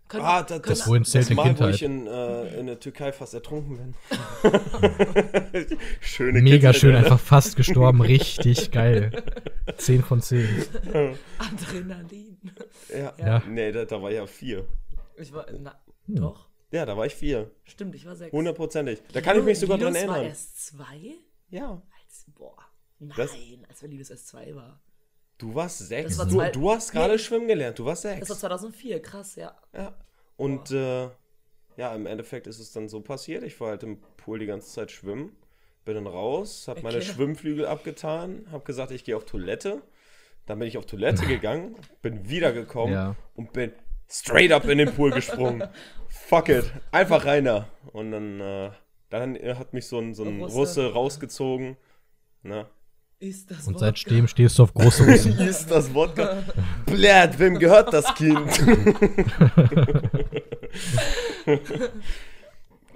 Könnt, 0.08 0.24
Ah, 0.24 0.42
da, 0.42 0.58
das, 0.58 0.84
zählt 0.84 1.06
das 1.06 1.26
denn 1.28 1.36
Mal, 1.36 1.44
wo 1.44 1.48
Kindheit? 1.48 1.74
ich 1.76 1.82
in, 1.84 2.06
äh, 2.08 2.58
in 2.58 2.66
der 2.66 2.80
Türkei 2.80 3.12
fast 3.12 3.32
ertrunken 3.32 3.76
bin. 3.78 3.94
Schöne 6.00 6.42
Mega 6.42 6.56
Kindheit, 6.56 6.76
schön, 6.76 6.90
oder? 6.90 6.98
einfach 6.98 7.20
fast 7.20 7.56
gestorben. 7.56 8.00
Richtig 8.02 8.72
geil. 8.72 9.22
10 9.76 10.02
von 10.02 10.20
10. 10.20 10.48
Adrenalin. 11.38 12.38
Ja. 12.92 13.14
Ja. 13.18 13.42
Nee, 13.48 13.70
da, 13.72 13.84
da 13.84 14.02
war 14.02 14.10
ja 14.10 14.26
vier. 14.26 14.66
Ich 15.16 15.32
war, 15.32 15.46
na, 15.58 15.78
Hm. 16.06 16.16
doch. 16.16 16.49
Ja, 16.72 16.86
da 16.86 16.96
war 16.96 17.06
ich 17.06 17.14
vier. 17.14 17.50
Stimmt, 17.64 17.94
ich 17.96 18.06
war 18.06 18.14
sechs. 18.16 18.32
Hundertprozentig. 18.32 19.02
Da 19.12 19.20
kann 19.20 19.38
ich 19.38 19.44
mich 19.44 19.58
sogar 19.58 19.76
dran 19.78 19.92
Linus 19.92 20.08
war 20.08 20.14
erinnern. 20.16 20.30
erst 20.30 20.66
zwei? 20.66 21.14
Ja. 21.48 21.82
Als, 22.04 22.26
boah, 22.34 22.56
nein, 22.98 23.14
Das- 23.16 23.32
als 23.68 23.82
wenn 23.82 23.90
Linus 23.90 24.10
erst 24.10 24.28
zwei 24.28 24.54
war. 24.54 24.80
Du 25.38 25.54
warst 25.54 25.78
sechs. 25.78 26.10
Das 26.10 26.18
war 26.18 26.26
du, 26.26 26.34
zwei- 26.36 26.50
du 26.50 26.70
hast 26.70 26.92
gerade 26.92 27.14
Nee. 27.14 27.18
schwimmen 27.18 27.48
gelernt. 27.48 27.78
Du 27.78 27.84
warst 27.86 28.04
Das 28.04 28.12
war 28.20 28.26
sechs. 28.26 28.40
2004, 28.40 29.00
krass, 29.02 29.36
ja. 29.36 29.56
Ja. 29.74 29.96
Und 30.36 30.70
äh, 30.70 31.08
ja, 31.76 31.94
im 31.94 32.06
Endeffekt 32.06 32.46
ist 32.46 32.58
es 32.58 32.72
dann 32.72 32.88
so 32.88 33.00
passiert. 33.00 33.42
Ich 33.42 33.58
war 33.60 33.68
halt 33.70 33.82
im 33.82 34.00
Pool 34.18 34.38
die 34.38 34.46
ganze 34.46 34.68
Zeit 34.70 34.90
schwimmen. 34.90 35.34
Bin 35.86 35.94
dann 35.94 36.06
raus, 36.06 36.68
habe 36.68 36.82
meine 36.82 36.98
Okay. 36.98 37.06
Schwimmflügel 37.06 37.64
abgetan, 37.66 38.46
habe 38.52 38.64
gesagt, 38.64 38.90
ich 38.92 39.02
gehe 39.02 39.16
auf 39.16 39.24
Toilette. 39.24 39.82
Dann 40.46 40.58
bin 40.58 40.68
ich 40.68 40.76
auf 40.76 40.84
Toilette 40.86 41.22
gegangen, 41.26 41.74
bin 42.02 42.28
wiedergekommen 42.28 42.92
Ja. 42.92 43.16
und 43.34 43.52
bin 43.54 43.72
straight 44.10 44.52
up 44.52 44.64
in 44.66 44.78
den 44.78 44.92
Pool 44.92 45.10
gesprungen. 45.12 45.64
Fuck 46.08 46.48
it. 46.48 46.64
Einfach 46.92 47.24
rein 47.24 47.44
da. 47.44 47.68
Und 47.92 48.10
dann, 48.12 48.40
äh, 48.40 48.70
dann 49.08 49.36
hat 49.58 49.72
mich 49.72 49.86
so 49.86 49.98
ein, 49.98 50.14
so 50.14 50.24
ein 50.24 50.40
Russe. 50.40 50.54
Russe 50.56 50.92
rausgezogen. 50.92 51.76
Ne? 52.42 52.66
Ist 53.18 53.50
das 53.50 53.66
Und 53.66 53.74
Wodka? 53.74 53.86
seitdem 53.86 54.26
stehst 54.28 54.58
du 54.58 54.62
auf 54.62 54.72
große 54.72 55.06
Hosen. 55.06 55.38
Ist 55.46 55.70
das 55.70 55.92
Wodka? 55.92 56.42
Blärt, 56.86 57.38
wem 57.38 57.58
gehört 57.58 57.92
das 57.92 58.14
Kind? 58.14 58.38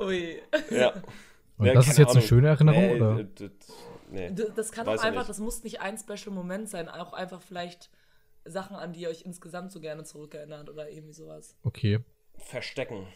Ui. 0.00 0.40
ja. 0.70 0.92
Und 1.56 1.66
Ja, 1.66 1.74
das 1.74 1.86
ist 1.88 1.98
jetzt 1.98 2.08
eine 2.08 2.18
Ahnung. 2.18 2.22
schöne 2.28 2.48
Erinnerung, 2.48 2.80
Nee, 2.82 2.94
oder? 2.96 3.24
nee. 4.10 4.30
Das 4.56 4.72
kann 4.72 4.86
Weiß 4.86 5.00
auch 5.00 5.04
einfach, 5.04 5.20
nicht. 5.20 5.28
das 5.30 5.38
muss 5.38 5.62
nicht 5.62 5.80
ein 5.80 5.96
Special-Moment 5.98 6.68
sein, 6.68 6.88
auch 6.88 7.12
einfach 7.12 7.40
vielleicht 7.42 7.90
Sachen, 8.44 8.76
an 8.76 8.92
die 8.92 9.00
ihr 9.02 9.08
euch 9.08 9.22
insgesamt 9.22 9.72
so 9.72 9.80
gerne 9.80 10.04
zurückerinnert 10.04 10.68
oder 10.70 10.90
irgendwie 10.90 11.12
sowas. 11.12 11.56
Okay. 11.62 12.00
Verstecken. 12.36 13.06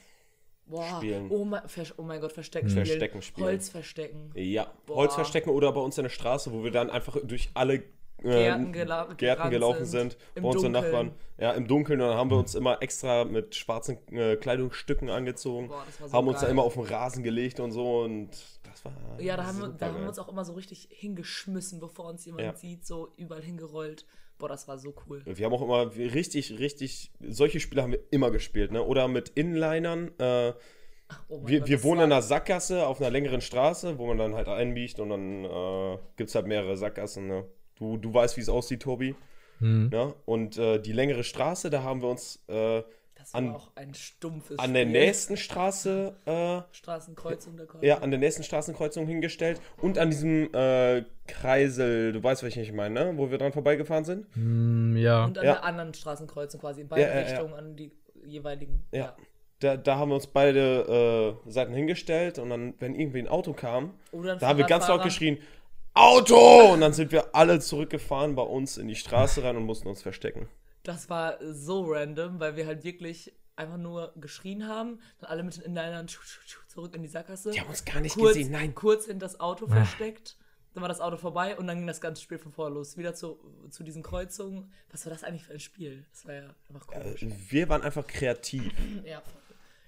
Boah, 0.67 0.99
Spielen. 0.99 1.31
Oh, 1.31 1.45
mein, 1.45 1.63
oh 1.97 2.03
mein 2.03 2.21
Gott, 2.21 2.33
Verstecken 2.33 2.69
spielen. 2.69 2.85
Verstecken 2.87 3.23
spielen. 3.23 3.47
Holz 3.47 3.69
verstecken. 3.71 4.31
Ja, 4.35 4.71
Boah. 4.87 4.97
Holz 4.97 5.15
verstecken 5.15 5.51
oder 5.51 5.73
bei 5.73 5.81
uns 5.81 5.97
in 5.97 6.03
der 6.05 6.11
Straße, 6.11 6.53
wo 6.53 6.63
wir 6.63 6.71
dann 6.71 6.91
einfach 6.91 7.17
durch 7.25 7.49
alle 7.55 7.75
äh, 7.75 7.83
Gärten 8.23 8.73
gela- 8.75 9.15
Gärten 9.15 9.49
gelaufen 9.51 9.87
sind. 9.87 10.13
sind, 10.35 10.43
bei 10.43 10.49
unseren. 10.49 10.73
Nachbarn. 10.73 11.13
Ja, 11.39 11.53
im 11.53 11.67
Dunkeln. 11.69 12.01
Und 12.03 12.09
dann 12.09 12.19
haben 12.19 12.31
wir 12.31 12.37
uns 12.37 12.55
immer 12.55 12.83
extra 12.83 13.25
mit 13.25 13.55
schwarzen 13.55 13.97
äh, 14.13 14.37
Kleidungsstücken 14.37 15.09
angezogen. 15.09 15.69
Boah, 15.69 15.85
das 15.87 16.01
war 16.03 16.09
so 16.09 16.17
haben 16.17 16.29
uns 16.29 16.37
da 16.41 16.43
geil. 16.47 16.51
immer 16.53 16.63
auf 16.65 16.75
den 16.75 16.83
Rasen 16.85 17.23
gelegt 17.23 17.61
und 17.61 17.73
so. 17.73 18.01
Und 18.03 18.31
das 18.65 18.85
war. 18.85 18.93
Ja, 19.21 19.37
da 19.39 19.47
haben, 19.47 19.61
wir, 19.61 19.69
da 19.69 19.87
haben 19.87 20.01
wir 20.03 20.09
uns 20.09 20.19
auch 20.19 20.29
immer 20.29 20.45
so 20.45 20.53
richtig 20.53 20.89
hingeschmissen, 20.91 21.81
bevor 21.81 22.07
uns 22.11 22.27
jemand 22.27 22.45
Ja. 22.45 22.55
sieht, 22.55 22.87
so 22.87 23.15
überall 23.17 23.43
hingerollt. 23.43 24.05
Boah, 24.39 24.49
das 24.49 24.69
war 24.69 24.79
so 24.79 24.95
cool. 25.07 25.23
Wir 25.25 25.47
haben 25.47 25.53
auch 25.53 25.63
immer 25.63 25.95
richtig, 25.97 26.59
richtig, 26.59 27.11
solche 27.21 27.61
Spiele 27.61 27.83
haben 27.83 27.93
wir 27.93 28.01
immer 28.11 28.31
gespielt, 28.31 28.71
ne? 28.71 28.83
Oder 28.83 29.09
mit 29.09 29.31
Inlinern. 29.31 30.13
Äh, 30.19 30.53
Oh 31.29 31.39
mein 31.39 31.49
wir 31.49 31.61
Gott, 31.61 31.69
wir 31.69 31.83
wohnen 31.83 32.01
in 32.03 32.13
einer 32.13 32.23
Sackgasse 32.23 32.87
auf 32.87 33.01
einer 33.01 33.11
längeren 33.11 33.41
Straße, 33.41 33.99
wo 33.99 34.07
man 34.07 34.19
dann 34.19 34.35
halt 34.35 34.49
einbiegt 34.49 35.01
und 35.01 35.09
dann 35.11 35.45
äh, 35.45 35.99
gibt 36.17 36.29
es 36.29 36.35
halt 36.35 36.47
mehrere 36.47 36.77
Sackgassen, 36.77 37.27
ne? 37.27 37.45
Du, 37.77 37.97
du 37.97 38.13
weißt, 38.13 38.37
wie 38.37 38.41
es 38.41 38.49
aussieht, 38.49 38.83
Tobi. 38.83 39.15
Hm. 39.61 39.89
Ne? 39.89 40.15
Und 40.25 40.59
äh, 40.59 40.81
die 40.81 40.93
längere 40.93 41.25
Straße, 41.25 41.71
da 41.71 41.83
haben 41.83 42.03
wir 42.03 42.09
uns 42.09 42.43
äh, 42.49 42.83
Das 43.33 43.43
war 43.43 43.49
an- 43.51 43.55
auch 43.57 43.71
ein 43.75 43.95
stumpfes 43.95 44.59
an 44.59 44.73
der 44.75 44.83
Spiel. 44.83 44.93
nächsten 44.93 45.37
Straße, 45.37 46.17
äh, 46.25 46.61
Straßenkreuzung 46.75 47.57
der 47.57 47.67
Kreuzung. 47.67 47.87
ja, 47.87 47.99
an 47.99 48.11
der 48.11 48.19
nächsten 48.21 48.43
Straßenkreuzung 48.43 49.07
hingestellt 49.07 49.61
und 49.83 49.99
an 49.99 50.11
diesem 50.11 50.53
äh, 50.55 51.05
Kreisel, 51.27 52.13
du 52.13 52.23
weißt, 52.23 52.43
welchen 52.43 52.63
ich 52.63 52.73
meine, 52.73 52.95
ne? 52.95 53.13
Wo 53.19 53.31
wir 53.31 53.39
dran 53.39 53.53
vorbeigefahren 53.53 54.05
sind. 54.05 54.27
Hm, 54.35 54.97
ja. 54.97 55.25
Und 55.25 55.39
an 55.39 55.45
Ja. 55.45 55.53
der 55.53 55.65
anderen 55.65 55.93
Straßenkreuzung 55.95 56.61
quasi, 56.61 56.81
in 56.83 56.89
beide 56.89 57.03
Ja, 57.03 57.09
ja, 57.09 57.15
ja. 57.15 57.21
Richtungen, 57.27 57.55
an 57.55 57.77
die 57.77 57.93
jeweiligen. 58.25 58.83
Ja. 58.93 59.15
Da, 59.61 59.77
da 59.77 59.97
haben 59.99 60.11
wir 60.11 60.15
uns 60.15 60.29
beide 60.29 61.37
äh, 61.47 61.51
Seiten 61.51 61.75
hingestellt 61.75 62.39
und 62.39 62.49
dann, 62.51 62.75
wenn 62.79 62.95
irgendwie 62.95 63.19
ein 63.19 63.29
Auto 63.29 63.53
kam, 63.53 63.95
Oder 64.13 64.33
ein 64.35 64.39
da 64.39 64.47
haben 64.49 64.59
wir 64.59 64.67
ganz 64.67 64.87
laut 64.89 65.03
geschrien, 65.03 65.39
Auto! 65.95 66.73
Und 66.73 66.81
dann 66.81 66.93
sind 66.93 67.11
wir 67.11 67.35
alle 67.35 67.59
zurückgefahren 67.59 68.37
bei 68.37 68.43
uns 68.43 68.79
in 68.79 68.87
die 68.87 68.95
Straße 68.95 69.43
rein 69.43 69.57
und 69.57 69.65
mussten 69.65 69.89
uns 69.89 70.01
verstecken. 70.01 70.49
Das 70.89 71.11
war 71.11 71.37
so 71.43 71.85
random, 71.93 72.41
weil 72.41 72.57
wir 72.57 72.67
halt 72.67 72.83
wirklich 72.83 73.35
einfach 73.57 73.77
nur 73.77 74.15
geschrien 74.17 74.67
haben, 74.67 75.01
dann 75.21 75.29
alle 75.29 75.43
mit 75.43 75.55
den 75.57 75.65
Inlinern 75.65 76.09
zurück 76.09 76.95
in 76.95 77.03
die 77.03 77.09
Sackgasse. 77.09 77.51
Die 77.51 77.61
haben 77.61 77.69
uns 77.69 77.85
gar 77.85 78.01
nicht 78.01 78.15
kurz, 78.15 78.37
gesehen, 78.39 78.53
nein. 78.53 78.75
kurz 78.75 79.07
in 79.07 79.19
das 79.19 79.39
Auto 79.39 79.67
versteckt. 79.67 80.39
Dann 80.73 80.81
war 80.81 80.89
das 80.89 81.03
Auto 81.03 81.19
vorbei 81.19 81.59
und 81.59 81.67
dann 81.67 81.77
ging 81.77 81.87
das 81.87 82.01
ganze 82.01 82.23
Spiel 82.23 82.39
von 82.39 82.53
vorne 82.53 82.75
los. 82.75 82.97
Wieder 82.97 83.13
zu, 83.15 83.39
zu 83.69 83.85
diesen 83.85 84.03
Kreuzungen. 84.03 84.73
Was 84.91 85.05
war 85.05 85.13
das 85.13 85.25
eigentlich 85.25 85.45
für 85.45 85.53
ein 85.53 85.61
Spiel? 85.61 86.07
Das 86.11 86.25
war 86.27 86.33
ja 86.33 86.55
einfach 86.71 86.87
komisch. 86.87 87.27
Wir 87.51 87.69
waren 87.69 87.83
einfach 87.83 88.07
kreativ. 88.07 88.73
ja, 89.05 89.23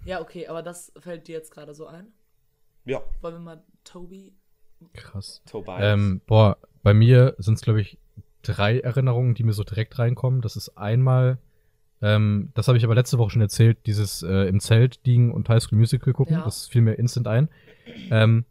ja, 0.05 0.21
okay, 0.21 0.49
aber 0.49 0.63
das 0.63 0.93
fällt 1.01 1.29
dir 1.29 1.33
jetzt 1.33 1.51
gerade 1.51 1.75
so 1.75 1.87
ein. 1.87 2.13
Ja, 2.85 3.03
Wollen 3.23 3.37
wir 3.37 3.41
mal 3.41 3.63
Tobi. 3.85 4.35
Krass. 4.93 5.41
Tobias. 5.49 5.81
Ähm, 5.81 6.21
boah, 6.27 6.59
bei 6.83 6.93
mir 6.93 7.37
sind 7.39 7.55
es, 7.55 7.63
glaube 7.63 7.81
ich, 7.81 7.99
drei 8.43 8.81
Erinnerungen, 8.81 9.35
die 9.35 9.45
mir 9.45 9.53
so 9.53 9.65
direkt 9.65 9.99
reinkommen. 9.99 10.41
Das 10.41 10.57
ist 10.57 10.77
einmal, 10.77 11.39
ähm, 12.03 12.51
das 12.55 12.69
habe 12.69 12.79
ich 12.79 12.85
aber 12.85 12.95
letzte 12.95 13.19
Woche 13.19 13.31
schon 13.31 13.43
erzählt, 13.43 13.79
dieses 13.87 14.23
äh, 14.23 14.49
im 14.49 14.61
Zelt 14.61 15.01
liegen 15.05 15.33
und 15.33 15.49
High 15.49 15.63
School 15.63 15.79
Musical 15.79 16.13
gucken. 16.13 16.37
Ja. 16.37 16.45
Das 16.45 16.67
fiel 16.69 16.83
mir 16.83 16.95
instant 16.95 17.27
ein. 17.29 17.49
Ähm, 18.11 18.45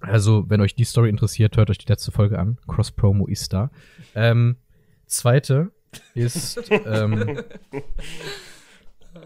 also, 0.00 0.44
wenn 0.50 0.60
euch 0.60 0.74
die 0.74 0.84
Story 0.84 1.08
interessiert, 1.08 1.56
hört 1.56 1.70
euch 1.70 1.78
die 1.78 1.88
letzte 1.90 2.12
Folge 2.12 2.38
an. 2.38 2.58
Cross 2.68 2.92
Promo 2.92 3.26
ist 3.26 3.52
da. 3.52 3.70
Ähm, 4.14 4.56
zweite 5.06 5.70
ist, 6.14 6.60
ähm, 6.86 7.38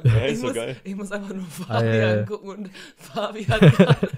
ja, 0.05 0.25
ich, 0.27 0.33
ist 0.33 0.41
so 0.41 0.47
muss, 0.47 0.55
geil. 0.55 0.77
ich 0.85 0.95
muss 0.95 1.11
einfach 1.11 1.35
nur 1.35 1.45
Fabi 1.47 1.87
Äh. 1.87 2.19
angucken 2.21 2.49
und 2.49 2.71
Fabi 2.97 3.45
hat. 3.45 3.61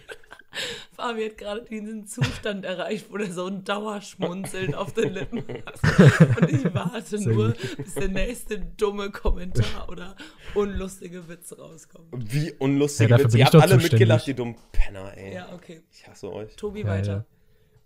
Fabi 1.00 1.24
hat 1.24 1.38
gerade 1.38 1.64
diesen 1.64 2.06
Zustand 2.06 2.64
erreicht, 2.64 3.06
wo 3.10 3.16
er 3.16 3.30
so 3.32 3.46
ein 3.46 3.64
Dauerschmunzeln 3.64 4.74
auf 4.74 4.92
den 4.92 5.14
Lippen 5.14 5.42
hat. 5.64 6.38
Und 6.40 6.50
ich 6.50 6.74
warte 6.74 7.18
Sehr 7.18 7.32
nur, 7.32 7.48
gut. 7.48 7.76
bis 7.78 7.94
der 7.94 8.08
nächste 8.08 8.60
dumme 8.60 9.10
Kommentar 9.10 9.88
oder 9.88 10.14
unlustige 10.54 11.28
Witz 11.28 11.54
rauskommt. 11.58 12.08
Wie 12.32 12.52
unlustig. 12.58 13.08
Ja, 13.08 13.16
dafür 13.16 13.24
Witz. 13.26 13.32
bin 13.32 13.38
Ihr 13.40 13.42
ich 13.42 13.46
habt 13.46 13.54
alle 13.54 13.64
zuständig. 13.74 13.92
mitgelacht, 13.92 14.26
die 14.26 14.34
dummen 14.34 14.56
Penner, 14.72 15.16
ey. 15.16 15.34
Ja, 15.34 15.48
okay. 15.54 15.80
Ich 15.90 16.06
hasse 16.06 16.32
euch. 16.32 16.54
Tobi, 16.56 16.80
Ja, 16.82 16.86
weiter. 16.88 17.24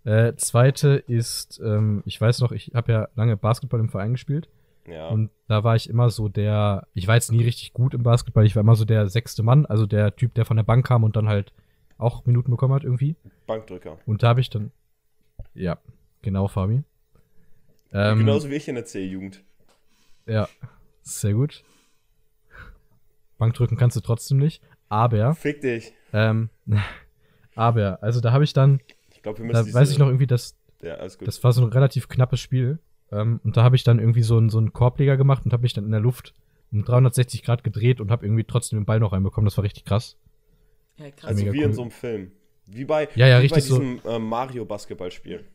Äh, 0.03 0.35
zweite 0.35 1.03
ist, 1.07 1.59
ähm, 1.63 2.03
ich 2.05 2.19
weiß 2.21 2.41
noch, 2.41 2.51
ich 2.51 2.71
habe 2.75 2.91
ja 2.91 3.07
lange 3.15 3.37
Basketball 3.37 3.79
im 3.79 3.89
Verein 3.89 4.11
gespielt 4.11 4.49
Ja. 4.87 5.07
und 5.07 5.31
da 5.47 5.63
war 5.63 5.75
ich 5.75 5.89
immer 5.89 6.11
so 6.11 6.27
der, 6.29 6.85
ich 6.93 7.07
war 7.07 7.15
jetzt 7.15 7.31
nie 7.31 7.43
richtig 7.43 7.73
gut 7.73 7.95
im 7.95 8.03
Basketball, 8.03 8.45
ich 8.45 8.55
war 8.55 8.61
immer 8.61 8.75
so 8.75 8.85
der 8.85 9.07
sechste 9.07 9.41
Mann, 9.41 9.65
also 9.65 9.87
der 9.87 10.15
Typ, 10.15 10.35
der 10.35 10.45
von 10.45 10.57
der 10.57 10.63
Bank 10.63 10.85
kam 10.85 11.03
und 11.03 11.15
dann 11.15 11.27
halt 11.27 11.53
auch 11.97 12.25
Minuten 12.25 12.51
bekommen 12.51 12.73
hat 12.73 12.83
irgendwie. 12.83 13.15
Bankdrücker. 13.47 13.97
Und 14.05 14.23
da 14.23 14.29
habe 14.29 14.41
ich 14.41 14.49
dann, 14.49 14.71
ja, 15.53 15.77
genau, 16.21 16.47
Fabi. 16.47 16.83
Ähm, 17.93 18.19
Genauso 18.19 18.49
wie 18.49 18.55
ich 18.55 18.67
in 18.67 18.75
der 18.75 18.85
C-Jugend. 18.85 19.43
Ja, 20.25 20.49
sehr 21.01 21.33
gut. 21.33 21.63
Bankdrücken 23.37 23.77
kannst 23.77 23.95
du 23.97 24.01
trotzdem 24.01 24.37
nicht, 24.37 24.61
aber, 24.89 25.35
Fick 25.35 25.61
dich. 25.61 25.93
ähm, 26.13 26.49
aber, 27.55 28.01
also 28.01 28.21
da 28.21 28.31
habe 28.31 28.43
ich 28.43 28.53
dann, 28.53 28.79
Ich 29.13 29.21
glaube, 29.21 29.39
wir 29.39 29.45
müssen 29.45 29.53
da 29.55 29.63
diese- 29.63 29.77
weiß 29.77 29.91
ich 29.91 29.97
noch 29.97 30.07
irgendwie, 30.07 30.27
dass 30.27 30.57
Ja, 30.81 30.95
alles 30.95 31.17
gut. 31.17 31.27
Das 31.27 31.43
war 31.43 31.51
so 31.51 31.63
ein 31.63 31.71
relativ 31.71 32.07
knappes 32.07 32.39
Spiel. 32.39 32.79
Ähm, 33.11 33.39
und 33.43 33.55
da 33.55 33.63
habe 33.63 33.75
ich 33.75 33.83
dann 33.83 33.99
irgendwie 33.99 34.23
so 34.23 34.37
einen, 34.37 34.49
so 34.49 34.57
einen 34.57 34.73
Korbleger 34.73 35.15
gemacht 35.17 35.45
und 35.45 35.53
habe 35.53 35.61
mich 35.61 35.73
dann 35.73 35.85
in 35.85 35.91
der 35.91 35.99
Luft 35.99 36.33
um 36.71 36.83
360 36.83 37.43
Grad 37.43 37.63
gedreht 37.63 38.01
und 38.01 38.09
habe 38.09 38.25
irgendwie 38.25 38.43
trotzdem 38.45 38.79
den 38.79 38.85
Ball 38.85 38.99
noch 38.99 39.11
reinbekommen. 39.13 39.45
Das 39.45 39.57
war 39.57 39.63
richtig 39.63 39.85
krass. 39.85 40.17
Ja, 40.97 41.11
krass. 41.11 41.29
also 41.31 41.45
wie 41.53 41.61
in 41.61 41.65
cool. 41.69 41.73
so 41.73 41.81
einem 41.83 41.91
Film. 41.91 42.31
Wie 42.67 42.83
bei, 42.85 43.07
Ja, 43.13 43.27
ja, 43.27 43.37
wie 43.37 43.41
richtig 43.43 43.55
bei 43.63 43.67
so. 43.69 43.79
diesem 43.79 44.01
äh, 44.05 44.17
Mario-Basketballspiel. 44.17 45.45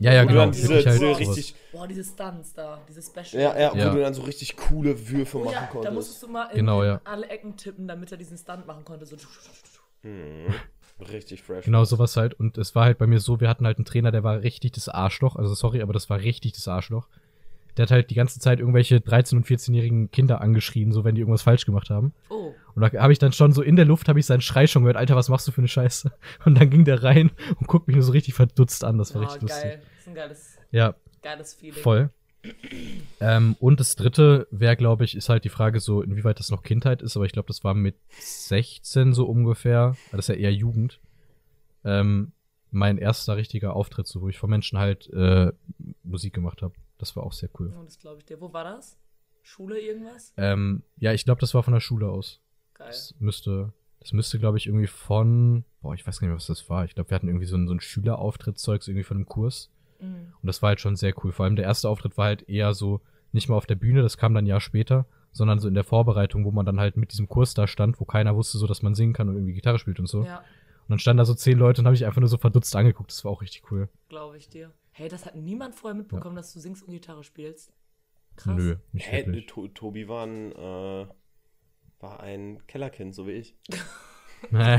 Ja, 0.00 0.12
ja, 0.14 0.22
Wo 0.22 0.26
du 0.26 0.28
genau, 0.32 0.40
dann 0.44 0.52
diese, 0.52 0.74
halt 0.74 0.86
diese 0.86 1.18
richtig, 1.18 1.54
Boah, 1.70 1.86
diese 1.86 2.02
Stunts 2.04 2.54
da, 2.54 2.80
diese 2.88 3.02
Special. 3.02 3.42
ja, 3.42 3.58
ja, 3.58 3.74
Ja. 3.76 3.90
wo 3.90 3.96
du 3.96 4.00
dann 4.02 4.14
so 4.14 4.22
richtig 4.22 4.56
coole 4.56 5.08
Würfe 5.10 5.36
Oh 5.38 5.44
machen 5.44 5.52
ja, 5.54 5.60
da 5.60 5.66
konntest. 5.66 5.94
musstest 5.94 6.22
du 6.22 6.28
mal 6.28 6.46
in, 6.46 6.56
Genau, 6.56 6.80
in 6.82 6.88
ja. 6.88 7.00
alle 7.04 7.26
Ecken 7.28 7.56
tippen, 7.56 7.86
damit 7.86 8.10
er 8.10 8.16
diesen 8.16 8.38
Stunt 8.38 8.66
machen 8.66 8.84
konnte. 8.86 9.04
So. 9.04 9.16
Mhm. 10.02 10.54
Richtig 11.12 11.42
fresh. 11.42 11.64
Genau 11.66 11.84
sowas 11.84 12.16
halt. 12.16 12.34
Und 12.34 12.56
es 12.58 12.74
war 12.74 12.84
halt 12.84 12.98
bei 12.98 13.06
mir 13.06 13.20
so, 13.20 13.40
wir 13.40 13.48
hatten 13.48 13.66
halt 13.66 13.78
einen 13.78 13.84
Trainer, 13.86 14.10
der 14.10 14.22
war 14.24 14.40
richtig 14.42 14.72
das 14.72 14.88
Arschloch. 14.88 15.36
Also 15.36 15.54
sorry, 15.54 15.82
aber 15.82 15.92
das 15.92 16.08
war 16.10 16.20
richtig 16.20 16.52
das 16.52 16.68
Arschloch. 16.68 17.08
Der 17.80 17.86
hat 17.86 17.90
halt 17.90 18.10
die 18.10 18.14
ganze 18.14 18.38
Zeit 18.40 18.60
irgendwelche 18.60 18.96
13- 18.98 19.36
und 19.36 19.46
14-jährigen 19.46 20.10
Kinder 20.10 20.40
angeschrien, 20.40 20.92
so 20.92 21.02
wenn 21.02 21.14
die 21.14 21.22
irgendwas 21.22 21.42
falsch 21.42 21.64
gemacht 21.66 21.88
haben. 21.90 22.12
Oh, 22.28 22.52
Und 22.74 22.82
da 22.82 22.92
habe 23.00 23.12
ich 23.12 23.18
dann 23.18 23.32
schon 23.32 23.52
so 23.52 23.62
in 23.62 23.74
der 23.76 23.86
Luft, 23.86 24.08
habe 24.08 24.20
ich 24.20 24.26
seinen 24.26 24.40
Schrei 24.42 24.66
schon 24.66 24.82
gehört, 24.82 24.96
Alter, 24.96 25.16
was 25.16 25.28
machst 25.28 25.48
du 25.48 25.52
für 25.52 25.60
eine 25.62 25.68
Scheiße? 25.68 26.12
Und 26.44 26.60
dann 26.60 26.68
ging 26.70 26.84
der 26.84 27.02
rein 27.02 27.30
und 27.58 27.66
guckt 27.66 27.86
mich 27.88 27.96
nur 27.96 28.04
so 28.04 28.12
richtig 28.12 28.34
verdutzt 28.34 28.84
an, 28.84 28.98
das 28.98 29.14
war 29.14 29.22
oh 29.22 29.24
richtig 29.24 29.42
lustig. 29.42 29.62
geil. 29.62 29.80
Das 29.82 30.00
ist 30.00 30.08
ein 30.08 30.14
geiles, 30.14 30.58
Ja, 30.70 30.94
geiles 31.22 31.54
Feeling. 31.54 31.82
voll. 31.82 32.10
ähm, 33.20 33.56
und 33.60 33.80
das 33.80 33.96
dritte 33.96 34.46
wäre, 34.50 34.76
glaube 34.76 35.04
ich, 35.04 35.14
ist 35.16 35.28
halt 35.28 35.44
die 35.44 35.48
Frage 35.50 35.80
so, 35.80 36.02
inwieweit 36.02 36.38
das 36.38 36.50
noch 36.50 36.62
Kindheit 36.62 37.02
ist, 37.02 37.16
aber 37.16 37.26
ich 37.26 37.32
glaube, 37.32 37.48
das 37.48 37.64
war 37.64 37.74
mit 37.74 37.96
16 38.18 39.12
so 39.12 39.26
ungefähr, 39.26 39.96
das 40.10 40.20
ist 40.20 40.28
ja 40.28 40.34
eher 40.36 40.52
Jugend, 40.54 41.00
ähm, 41.84 42.32
mein 42.70 42.98
erster 42.98 43.36
richtiger 43.36 43.74
Auftritt, 43.74 44.06
so 44.06 44.20
wo 44.22 44.28
ich 44.28 44.38
vor 44.38 44.48
Menschen 44.48 44.78
halt 44.78 45.10
äh, 45.12 45.52
Musik 46.04 46.32
gemacht 46.34 46.62
habe. 46.62 46.74
Das 47.00 47.16
war 47.16 47.24
auch 47.24 47.32
sehr 47.32 47.48
cool. 47.58 47.72
Oh, 47.78 47.82
das 47.84 47.98
glaube 47.98 48.18
ich 48.18 48.26
dir. 48.26 48.40
Wo 48.40 48.52
war 48.52 48.64
das? 48.64 48.98
Schule 49.42 49.80
irgendwas? 49.80 50.32
Ähm, 50.36 50.82
ja, 50.98 51.12
ich 51.12 51.24
glaube, 51.24 51.40
das 51.40 51.54
war 51.54 51.62
von 51.62 51.72
der 51.72 51.80
Schule 51.80 52.08
aus. 52.08 52.40
Geil. 52.74 52.88
Das 52.88 53.14
müsste, 53.18 53.72
das 53.98 54.12
müsste, 54.12 54.38
glaube 54.38 54.58
ich, 54.58 54.66
irgendwie 54.66 54.86
von, 54.86 55.64
boah, 55.80 55.94
ich 55.94 56.06
weiß 56.06 56.20
gar 56.20 56.26
nicht 56.26 56.32
mehr, 56.32 56.36
was 56.36 56.46
das 56.46 56.68
war. 56.68 56.84
Ich 56.84 56.94
glaube, 56.94 57.10
wir 57.10 57.14
hatten 57.14 57.28
irgendwie 57.28 57.46
so 57.46 57.56
ein, 57.56 57.66
so 57.66 57.74
ein 57.74 57.80
Schülerauftrittszeugs 57.80 58.86
irgendwie 58.88 59.04
von 59.04 59.16
einem 59.16 59.26
Kurs. 59.26 59.70
Mhm. 59.98 60.32
Und 60.40 60.46
das 60.46 60.62
war 60.62 60.68
halt 60.68 60.80
schon 60.80 60.96
sehr 60.96 61.14
cool. 61.24 61.32
Vor 61.32 61.44
allem 61.44 61.56
der 61.56 61.64
erste 61.64 61.88
Auftritt 61.88 62.16
war 62.18 62.26
halt 62.26 62.48
eher 62.48 62.74
so, 62.74 63.00
nicht 63.32 63.48
mal 63.48 63.56
auf 63.56 63.66
der 63.66 63.76
Bühne, 63.76 64.02
das 64.02 64.16
kam 64.18 64.34
dann 64.34 64.44
ein 64.44 64.48
Jahr 64.48 64.60
später, 64.60 65.06
sondern 65.32 65.58
so 65.60 65.68
in 65.68 65.74
der 65.74 65.84
Vorbereitung, 65.84 66.44
wo 66.44 66.50
man 66.50 66.66
dann 66.66 66.80
halt 66.80 66.96
mit 66.96 67.12
diesem 67.12 67.28
Kurs 67.28 67.54
da 67.54 67.66
stand, 67.66 68.00
wo 68.00 68.04
keiner 68.04 68.34
wusste 68.36 68.58
so, 68.58 68.66
dass 68.66 68.82
man 68.82 68.94
singen 68.94 69.12
kann 69.12 69.28
und 69.28 69.36
irgendwie 69.36 69.54
Gitarre 69.54 69.78
spielt 69.78 70.00
und 70.00 70.06
so. 70.08 70.24
Ja, 70.24 70.38
Und 70.38 70.88
dann 70.88 70.98
standen 70.98 71.18
da 71.18 71.24
so 71.24 71.34
zehn 71.34 71.56
Leute 71.58 71.80
und 71.80 71.86
habe 71.86 71.94
ich 71.94 72.04
einfach 72.04 72.20
nur 72.20 72.28
so 72.28 72.38
verdutzt 72.38 72.74
angeguckt. 72.74 73.10
Das 73.10 73.24
war 73.24 73.32
auch 73.32 73.40
richtig 73.40 73.70
cool. 73.70 73.88
glaube 74.08 74.36
ich 74.36 74.48
dir. 74.48 74.72
Hey, 74.92 75.08
das 75.08 75.24
hat 75.26 75.34
niemand 75.36 75.74
vorher 75.74 75.94
mitbekommen, 75.96 76.36
dass 76.36 76.52
du 76.52 76.60
singst 76.60 76.82
und 76.82 76.90
Gitarre 76.92 77.24
spielst. 77.24 77.72
Krass. 78.36 78.56
Nö, 78.56 78.76
nicht 78.92 79.10
Hä, 79.10 79.26
wirklich. 79.26 79.46
to 79.46 79.68
Tobi 79.68 80.08
war 80.08 80.26
ein, 80.26 80.52
äh, 80.52 81.06
war 82.00 82.20
ein 82.20 82.64
Kellerkind, 82.66 83.14
so 83.14 83.26
wie 83.26 83.32
ich. 83.32 83.56
Äh, 84.54 84.78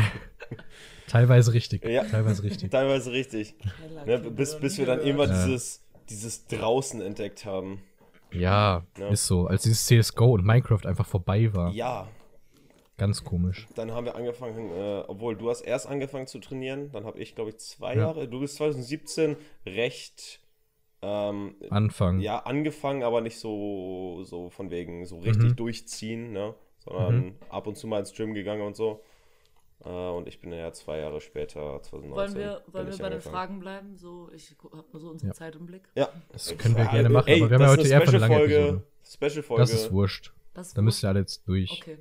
Teilweise 1.07 1.53
richtig. 1.53 1.85
Ja. 1.85 2.03
Teilweise 2.03 2.41
richtig. 2.41 2.71
Teilweise 2.71 3.11
richtig. 3.11 3.53
Ja, 4.07 4.17
bis, 4.17 4.59
bis 4.59 4.79
wir 4.79 4.87
dann 4.87 5.01
irgendwann 5.01 5.29
Ja. 5.29 5.45
dieses, 5.45 5.83
dieses 6.09 6.47
Draußen 6.47 6.99
entdeckt 6.99 7.45
haben. 7.45 7.83
Ja, 8.31 8.83
Ja. 8.97 9.09
ist 9.09 9.27
so. 9.27 9.45
Als 9.45 9.61
dieses 9.61 9.85
CSGO 9.85 10.33
und 10.33 10.43
Minecraft 10.45 10.83
einfach 10.87 11.05
vorbei 11.05 11.53
war. 11.53 11.71
Ja, 11.73 12.07
Ganz 13.01 13.23
komisch. 13.23 13.67
dann 13.75 13.91
haben 13.91 14.05
wir 14.05 14.15
angefangen, 14.15 14.69
äh, 14.71 15.03
obwohl 15.07 15.35
du 15.35 15.49
hast 15.49 15.61
erst 15.61 15.87
angefangen 15.87 16.27
zu 16.27 16.37
trainieren, 16.39 16.91
dann 16.91 17.03
habe 17.03 17.17
ich, 17.19 17.33
glaube 17.33 17.49
ich, 17.49 17.57
zwei 17.57 17.95
Ja. 17.95 18.01
Jahre, 18.01 18.27
du 18.27 18.39
bist 18.41 18.57
2017 18.57 19.37
recht, 19.65 20.39
ähm, 21.01 21.55
Anfang. 21.71 22.19
ja, 22.19 22.37
angefangen, 22.43 23.01
aber 23.01 23.21
nicht 23.21 23.39
so, 23.39 24.21
so 24.23 24.49
von 24.51 24.69
wegen 24.69 25.03
so 25.07 25.17
richtig 25.17 25.51
Mhm. 25.51 25.55
durchziehen, 25.55 26.31
ne? 26.31 26.53
Sondern 26.85 27.35
ab 27.49 27.65
und 27.65 27.75
zu 27.75 27.87
mal 27.87 27.99
ins 28.01 28.13
Gym 28.13 28.33
gegangen 28.35 28.61
und 28.61 28.75
so. 28.75 29.01
Äh, 29.83 29.89
und 29.89 30.27
ich 30.27 30.39
bin 30.39 30.51
ja 30.53 30.71
zwei 30.73 30.99
Jahre 30.99 31.21
später, 31.21 31.81
2019. 31.81 32.11
Wollen 32.15 32.35
wir, 32.35 32.61
wollen 32.71 32.85
wir 32.85 32.93
ich 32.93 32.99
bei 32.99 33.05
den 33.09 33.13
angefangen. 33.13 33.33
Fragen 33.35 33.59
bleiben? 33.59 33.97
So, 33.97 34.29
ich 34.31 34.55
habe 34.71 34.85
nur 34.91 35.01
so 35.01 35.09
unsere 35.09 35.29
Ja. 35.29 35.33
Zeit 35.33 35.55
im 35.55 35.65
Blick. 35.65 35.89
Ja. 35.95 36.09
Das 36.31 36.55
können 36.55 36.77
wir 36.77 36.85
gerne 36.85 37.09
machen, 37.09 37.27
ey, 37.29 37.41
aber 37.41 37.49
wir 37.49 37.55
haben 37.55 37.61
ja 37.63 37.67
das 37.67 37.77
heute 37.77 37.81
ist 37.81 37.89
eher 37.89 37.97
eine 38.01 38.05
von 38.05 38.15
einer 38.15 38.27
langen 38.27 38.45
Special-Folge. 38.47 38.83
Episode. 39.07 39.27
Special-Folge. 39.31 39.61
Das 39.63 39.73
ist 39.73 39.91
wurscht. 39.91 40.33
Das 40.53 40.73
Da 40.75 40.81
müsst 40.83 41.03
ihr 41.03 41.09
alle 41.09 41.19
jetzt 41.21 41.47
durch. 41.47 41.71
Okay. 41.81 41.97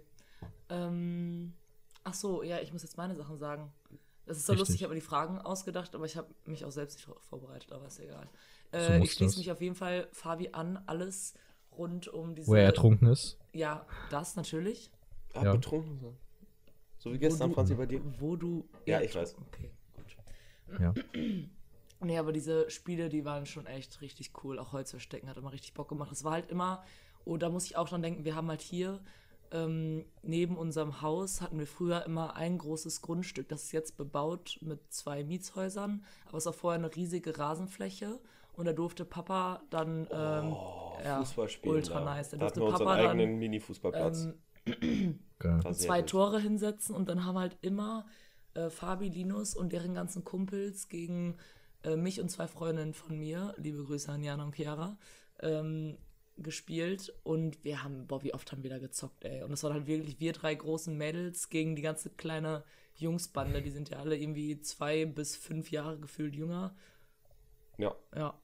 Ähm, 0.71 1.53
ach 2.05 2.15
so, 2.15 2.43
ja, 2.43 2.59
ich 2.61 2.73
muss 2.73 2.83
jetzt 2.83 2.97
meine 2.97 3.15
Sachen 3.17 3.39
sagen. 3.39 3.73
Das 4.27 4.37
ist 4.39 4.47
so 4.47 4.53
Richtig. 4.53 4.61
lustig, 4.61 4.77
ich 4.77 4.83
habe 4.85 4.95
mir 4.95 5.01
die 5.01 5.07
Fragen 5.07 5.39
ausgedacht, 5.41 5.95
aber 5.95 6.05
ich 6.05 6.17
habe 6.17 6.29
mich 6.45 6.65
auch 6.65 6.71
selbst 6.71 6.97
nicht 6.99 7.09
vorbereitet, 7.29 7.73
aber 7.73 7.87
ist 7.87 7.99
egal. 7.99 8.29
So 8.73 8.79
Äh, 8.79 8.99
muss 8.99 9.09
ich 9.09 9.15
schließe 9.15 9.33
das. 9.35 9.39
mich 9.39 9.51
auf 9.51 9.61
jeden 9.61 9.75
Fall 9.75 10.09
Fabi 10.13 10.51
an, 10.53 10.81
alles 10.87 11.35
rund 11.77 12.07
um 12.09 12.35
diese. 12.37 12.47
Wo 12.49 12.55
er 12.55 12.65
ertrunken 12.65 13.09
ist. 13.09 13.39
Ja, 13.53 13.85
das 14.11 14.37
natürlich. 14.37 14.91
Ah, 15.35 15.45
Ja. 15.45 15.53
betrunken 15.53 15.99
sein. 15.99 16.17
So 16.99 17.13
wie 17.13 17.19
gestern, 17.19 17.49
du- 17.49 17.55
Franzi, 17.55 17.75
bei 17.75 17.87
dir. 17.87 18.01
Wo 18.21 18.37
du. 18.37 18.69
Ja, 18.87 19.01
ich 19.01 19.15
weiß. 19.15 19.37
Okay, 19.49 19.71
gut. 19.97 20.17
Ja. 20.81 20.95
Nee, 22.03 22.17
aber 22.17 22.33
diese 22.33 22.71
Spiele, 22.71 23.11
die 23.11 23.27
waren 23.27 23.45
schon 23.45 23.67
echt 23.67 24.01
richtig 24.01 24.31
cool. 24.43 24.59
Auch 24.59 24.73
Holz 24.73 24.89
verstecken 24.91 25.29
hat 25.29 25.37
immer 25.37 25.53
richtig 25.53 25.75
Bock 25.75 25.87
gemacht. 25.91 26.11
Es 26.11 26.25
war 26.25 26.33
halt 26.33 26.49
immer, 26.51 26.83
oh, 27.27 27.37
da 27.37 27.51
muss 27.51 27.67
ich 27.67 27.77
auch 27.77 27.87
dran 27.91 28.01
denken, 28.01 28.25
wir 28.25 28.35
haben 28.35 28.49
halt 28.49 28.63
hier 28.63 29.01
ähm, 29.53 30.05
neben 30.23 30.57
unserem 30.57 31.03
Haus 31.03 31.41
hatten 31.41 31.59
wir 31.59 31.67
früher 31.67 32.05
immer 32.07 32.37
ein 32.37 32.59
großes 32.59 33.03
Grundstück. 33.03 33.49
Das 33.49 33.65
ist 33.65 33.73
jetzt 33.73 33.97
bebaut 33.97 34.59
mit 34.63 34.81
zwei 34.93 35.25
Mietshäusern, 35.25 36.05
aber 36.29 36.39
es 36.39 36.47
war 36.47 36.53
vorher 36.53 36.79
eine 36.79 36.95
riesige 36.95 37.37
Rasenfläche 37.39 38.21
und 38.53 38.67
da 38.67 38.73
durfte 38.73 39.05
Papa 39.05 39.63
dann 39.71 40.07
ähm, 40.13 40.53
Oh, 40.53 40.97
ja, 41.05 41.19
Fußball 41.21 41.49
spielen. 41.49 41.75
ultra 41.77 42.01
da. 42.01 42.05
nice. 42.05 42.31
Da 42.31 42.37
Da 42.37 42.47
hatten 42.47 42.61
durfte 42.61 42.61
wir 42.61 42.67
unseren 42.67 42.87
Papa 42.87 42.97
dann 43.03 43.11
eigenen 43.21 43.39
Mini-Fußballplatz. 43.39 44.29
ähm, 44.83 45.19
zwei. 45.75 46.03
Tore 46.03 46.41
hinsetzen 46.41 46.95
und 46.95 47.09
dann 47.09 47.25
haben 47.25 47.39
halt 47.39 47.57
immer 47.63 48.07
äh, 48.55 48.69
Fabi, 48.71 49.09
Linus 49.09 49.55
und 49.55 49.73
deren 49.73 49.95
ganzen 49.95 50.25
Kumpels 50.25 50.89
gegen 50.89 51.37
äh, 51.83 51.97
mich 51.97 52.21
und 52.21 52.31
zwei 52.31 52.47
Freundinnen 52.47 52.95
von 52.95 53.19
mir, 53.19 53.55
liebe 53.57 53.83
Grüße 53.85 54.13
an 54.13 54.23
Jana 54.23 54.45
und 54.45 54.55
Chiara, 54.55 54.99
ähm, 55.41 55.97
gespielt 56.43 57.13
und 57.23 57.63
wir 57.65 57.83
haben, 57.83 58.07
boah, 58.07 58.23
wie 58.23 58.35
oft 58.35 58.51
haben 58.53 58.63
wir 58.63 58.71
da 58.71 58.79
gezockt, 58.79 59.25
ey. 59.25 59.43
Und 59.43 59.53
es 59.53 59.63
waren 59.63 59.73
halt 59.75 59.87
wirklich 59.87 60.21
wir 60.21 60.33
drei 60.33 60.55
großen 60.55 60.97
Mädels 60.97 61.49
gegen 61.49 61.77
die 61.77 61.83
ganze 61.83 62.11
kleine 62.11 62.65
Jungsbande, 62.97 63.63
die 63.63 63.71
sind 63.71 63.89
ja 63.91 63.99
alle 63.99 64.17
irgendwie 64.17 64.61
zwei 64.61 65.07
bis 65.07 65.37
fünf 65.37 65.71
Jahre 65.71 65.99
gefühlt 65.99 66.35
jünger. 66.35 66.75
Ja. 67.79 67.95
Ja, 68.15 68.39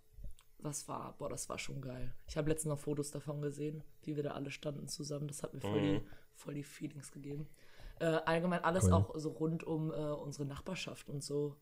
das 0.58 0.88
war, 0.88 1.14
boah, 1.18 1.28
das 1.28 1.48
war 1.48 1.58
schon 1.58 1.80
geil. 1.82 2.14
Ich 2.26 2.36
habe 2.36 2.48
letztens 2.48 2.70
noch 2.70 2.78
Fotos 2.78 3.10
davon 3.10 3.42
gesehen, 3.42 3.84
wie 4.02 4.16
wir 4.16 4.22
da 4.22 4.30
alle 4.32 4.50
standen 4.50 4.88
zusammen. 4.88 5.28
Das 5.28 5.42
hat 5.42 5.52
mir 5.54 5.60
voll, 5.60 5.80
die, 5.80 5.92
Mhm. 5.98 6.06
voll 6.34 6.54
die 6.54 6.62
Feelings 6.64 7.12
gegeben. 7.12 7.46
Äh, 7.98 8.06
allgemein 8.06 8.62
alles 8.64 8.84
Cool. 8.84 8.92
auch 8.92 9.14
so 9.18 9.30
rund 9.30 9.64
um 9.64 9.90
äh, 9.90 9.94
unsere 9.94 10.46
Nachbarschaft 10.46 11.08
und 11.08 11.22
so. 11.22 11.56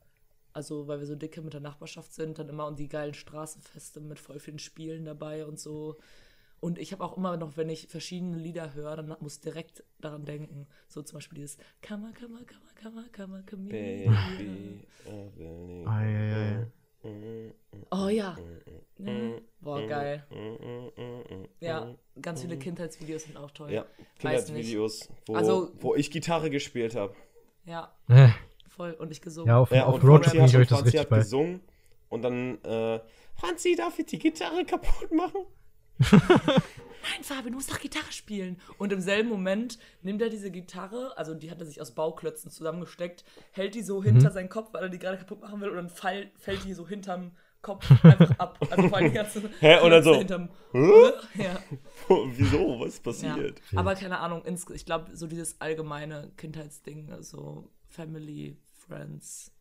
Also, 0.52 0.86
weil 0.86 1.00
wir 1.00 1.06
so 1.06 1.16
dicke 1.16 1.42
mit 1.42 1.52
der 1.52 1.60
Nachbarschaft 1.60 2.12
sind, 2.12 2.38
dann 2.38 2.48
immer 2.48 2.66
und 2.68 2.78
die 2.78 2.86
geilen 2.88 3.14
Straßenfeste 3.14 4.00
mit 4.00 4.20
voll 4.20 4.38
vielen 4.38 4.60
Spielen 4.60 5.04
dabei 5.04 5.46
und 5.46 5.58
so. 5.58 5.96
Und 6.64 6.78
ich 6.78 6.92
habe 6.92 7.04
auch 7.04 7.18
immer 7.18 7.36
noch, 7.36 7.58
wenn 7.58 7.68
ich 7.68 7.88
verschiedene 7.88 8.38
Lieder 8.38 8.72
höre, 8.72 8.96
dann 8.96 9.14
muss 9.20 9.34
ich 9.34 9.40
direkt 9.42 9.84
daran 10.00 10.24
denken. 10.24 10.66
So 10.88 11.02
zum 11.02 11.18
Beispiel 11.18 11.36
dieses 11.36 11.58
Kammer, 11.82 12.10
Kammer, 12.12 12.42
Kammer, 12.44 12.72
Kammer, 12.74 13.04
Kammer, 13.12 13.42
Kammer. 13.42 13.68
Baby, 13.68 14.08
I 15.06 15.30
will 15.36 15.58
need 15.66 15.86
Ei, 15.86 16.06
ei, 16.06 16.66
ei. 17.04 17.54
Oh 17.90 18.08
ja. 18.08 18.34
ja. 18.98 19.38
Boah, 19.60 19.86
geil. 19.86 20.26
Ja, 21.60 21.94
ganz 22.22 22.40
viele 22.40 22.56
Kindheitsvideos 22.58 23.24
sind 23.24 23.36
auch 23.36 23.50
toll. 23.50 23.70
Ja, 23.70 23.84
Kindheitsvideos, 24.18 25.10
wo, 25.26 25.34
Also- 25.34 25.70
wo 25.80 25.94
ich 25.94 26.10
Gitarre 26.10 26.48
gespielt 26.48 26.94
habe. 26.96 27.14
Ja, 27.66 27.92
voll. 28.70 28.92
Und 28.94 29.10
ich 29.10 29.20
gesungen. 29.20 29.48
ja, 29.48 29.58
auf, 29.58 29.70
Ja, 29.70 29.84
auf 29.84 29.96
und 29.96 30.04
Roadtrip 30.08 30.32
bringe 30.32 30.46
ich 30.46 30.54
hat, 30.54 30.60
euch 30.62 30.68
das 30.68 30.84
richtig 30.86 31.00
hat 31.00 31.10
bei. 31.10 31.18
gesungen 31.18 31.60
und 32.08 32.22
dann, 32.22 32.58
äh, 32.64 33.00
Franzi, 33.34 33.74
darf 33.76 33.98
ich 33.98 34.06
die 34.06 34.18
Gitarre 34.18 34.64
kaputt 34.64 35.12
machen? 35.12 35.44
Nein, 36.12 37.22
Fabi, 37.22 37.50
du 37.50 37.56
musst 37.56 37.70
doch 37.70 37.80
Gitarre 37.80 38.10
spielen. 38.12 38.60
Und 38.78 38.92
im 38.92 39.00
selben 39.00 39.28
Moment 39.28 39.78
nimmt 40.02 40.22
er 40.22 40.30
diese 40.30 40.50
Gitarre, 40.50 41.12
also 41.16 41.34
die 41.34 41.50
hat 41.50 41.60
er 41.60 41.66
sich 41.66 41.80
aus 41.80 41.90
Bauklötzen 41.92 42.50
zusammengesteckt, 42.50 43.24
hält 43.52 43.74
die 43.74 43.82
so 43.82 44.02
hinter 44.02 44.30
seinen 44.30 44.48
Kopf, 44.48 44.72
weil 44.72 44.84
er 44.84 44.88
die 44.88 44.98
gerade 44.98 45.18
kaputt 45.18 45.40
machen 45.40 45.60
will, 45.60 45.68
und 45.68 45.76
dann 45.76 45.90
fall, 45.90 46.30
fällt 46.36 46.64
die 46.64 46.72
so 46.72 46.88
hinterm 46.88 47.32
Kopf 47.60 47.90
einfach 48.04 48.38
ab. 48.38 48.58
Also 48.70 48.88
vor 48.88 48.98
allem 48.98 49.08
die 49.08 49.14
ganze 49.14 49.50
Hä? 49.60 49.80
Und 49.80 49.90
dann 49.90 50.02
Klötze 50.02 50.04
so, 50.04 50.14
Hinterm, 50.18 50.48
ja. 51.34 51.62
Wieso? 52.36 52.80
Was 52.80 52.94
ist 52.94 53.06
Ja. 53.22 53.34
passiert? 53.34 53.62
Aber 53.74 53.94
keine 53.94 54.18
Ahnung, 54.20 54.42
ich 54.46 54.84
glaube, 54.84 55.16
so 55.16 55.26
dieses 55.26 55.60
allgemeine 55.60 56.30
Kindheitsding, 56.36 57.22
so 57.22 57.70
Family, 57.88 58.56
Friends, 58.86 59.52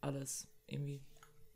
alles 0.00 0.48
irgendwie 0.66 1.02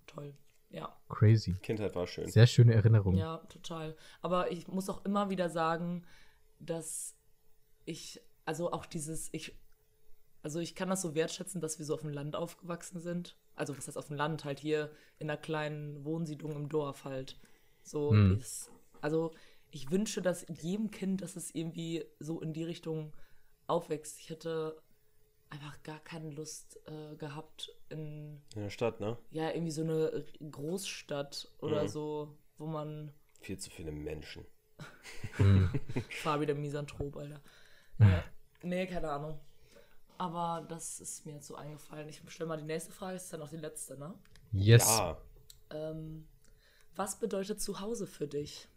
toll. 0.07 0.35
Ja, 0.71 0.97
Crazy. 1.09 1.55
Kindheit 1.62 1.95
war 1.97 2.07
schön. 2.07 2.29
Sehr 2.29 2.47
schöne 2.47 2.75
Erinnerung. 2.75 3.16
ja, 3.16 3.39
total. 3.49 3.97
Aber 4.23 4.51
ich 4.53 4.68
muss 4.68 4.89
auch 4.89 5.05
immer 5.05 5.29
wieder 5.29 5.51
sagen, 5.51 6.07
dass 6.61 7.16
ich, 7.85 8.21
also 8.45 8.73
auch 8.73 8.87
dieses, 8.87 9.29
ich, 9.33 9.57
also 10.43 10.61
ich 10.61 10.75
kann 10.77 10.89
das 10.89 11.03
so 11.03 11.14
wertschätzen, 11.14 11.61
dass 11.61 11.79
wir 11.79 11.87
so 11.87 11.95
auf 11.95 12.03
dem 12.03 12.11
Land 12.12 12.37
aufgewachsen 12.37 13.01
sind. 13.01 13.37
Also 13.57 13.77
was 13.77 13.89
heißt 13.89 13.99
auf 13.99 14.07
dem 14.07 14.16
Land, 14.16 14.45
halt 14.45 14.61
hier 14.61 14.91
in 15.18 15.29
einer 15.29 15.41
kleinen 15.41 16.05
Wohnsiedlung 16.05 16.53
im 16.55 16.68
Dorf 16.68 17.05
halt. 17.05 17.39
So 17.83 18.12
Hm. 18.12 18.39
ist, 18.39 18.71
also 19.01 19.33
ich 19.73 19.91
wünsche, 19.91 20.23
dass 20.23 20.47
jedem 20.49 20.91
Kind, 20.91 21.21
dass 21.23 21.35
es 21.37 21.55
irgendwie 21.55 22.05
so 22.21 22.41
in 22.41 22.53
die 22.53 22.64
Richtung 22.64 23.12
aufwächst. 23.66 24.18
Ich 24.21 24.31
hätte 24.31 24.81
einfach 25.51 25.83
gar 25.83 25.99
keine 26.01 26.31
Lust 26.31 26.79
äh, 26.87 27.17
gehabt 27.17 27.73
in, 27.89 28.41
In 28.55 28.63
der 28.63 28.71
Stadt, 28.71 29.01
ne? 29.01 29.19
ja, 29.31 29.51
irgendwie 29.51 29.73
so 29.73 29.83
eine 29.83 30.25
Großstadt 30.51 31.51
oder 31.59 31.83
Mhm. 31.85 31.89
so, 31.89 32.37
wo 32.57 32.67
man 32.67 33.13
Viel 33.41 33.59
zu 33.59 33.71
viele 33.71 33.91
Menschen. 33.93 34.45
Fabi 36.23 36.47
der 36.47 36.55
Misanthrop, 36.55 37.17
Alter. 37.17 37.41
Ja. 37.99 38.25
Nee, 38.63 38.87
keine 38.87 39.11
Ahnung. 39.11 39.41
Aber 40.19 40.67
das 40.69 41.01
ist 41.01 41.25
mir 41.27 41.33
jetzt 41.35 41.47
so 41.47 41.55
eingefallen. 41.57 42.09
Ich 42.09 42.23
stelle 42.29 42.49
mal 42.49 42.59
die 42.59 42.65
nächste 42.65 42.93
Frage, 42.93 43.17
ist 43.17 43.33
dann 43.33 43.41
auch 43.43 43.49
die 43.49 43.57
letzte, 43.57 43.99
ne? 43.99 44.15
Yes. 44.53 44.85
Ja, 44.87 45.19
Ähm, 45.71 46.27
Was 46.97 47.19
bedeutet 47.19 47.61
Zuhause 47.61 48.07
für 48.07 48.27
dich? 48.29 48.69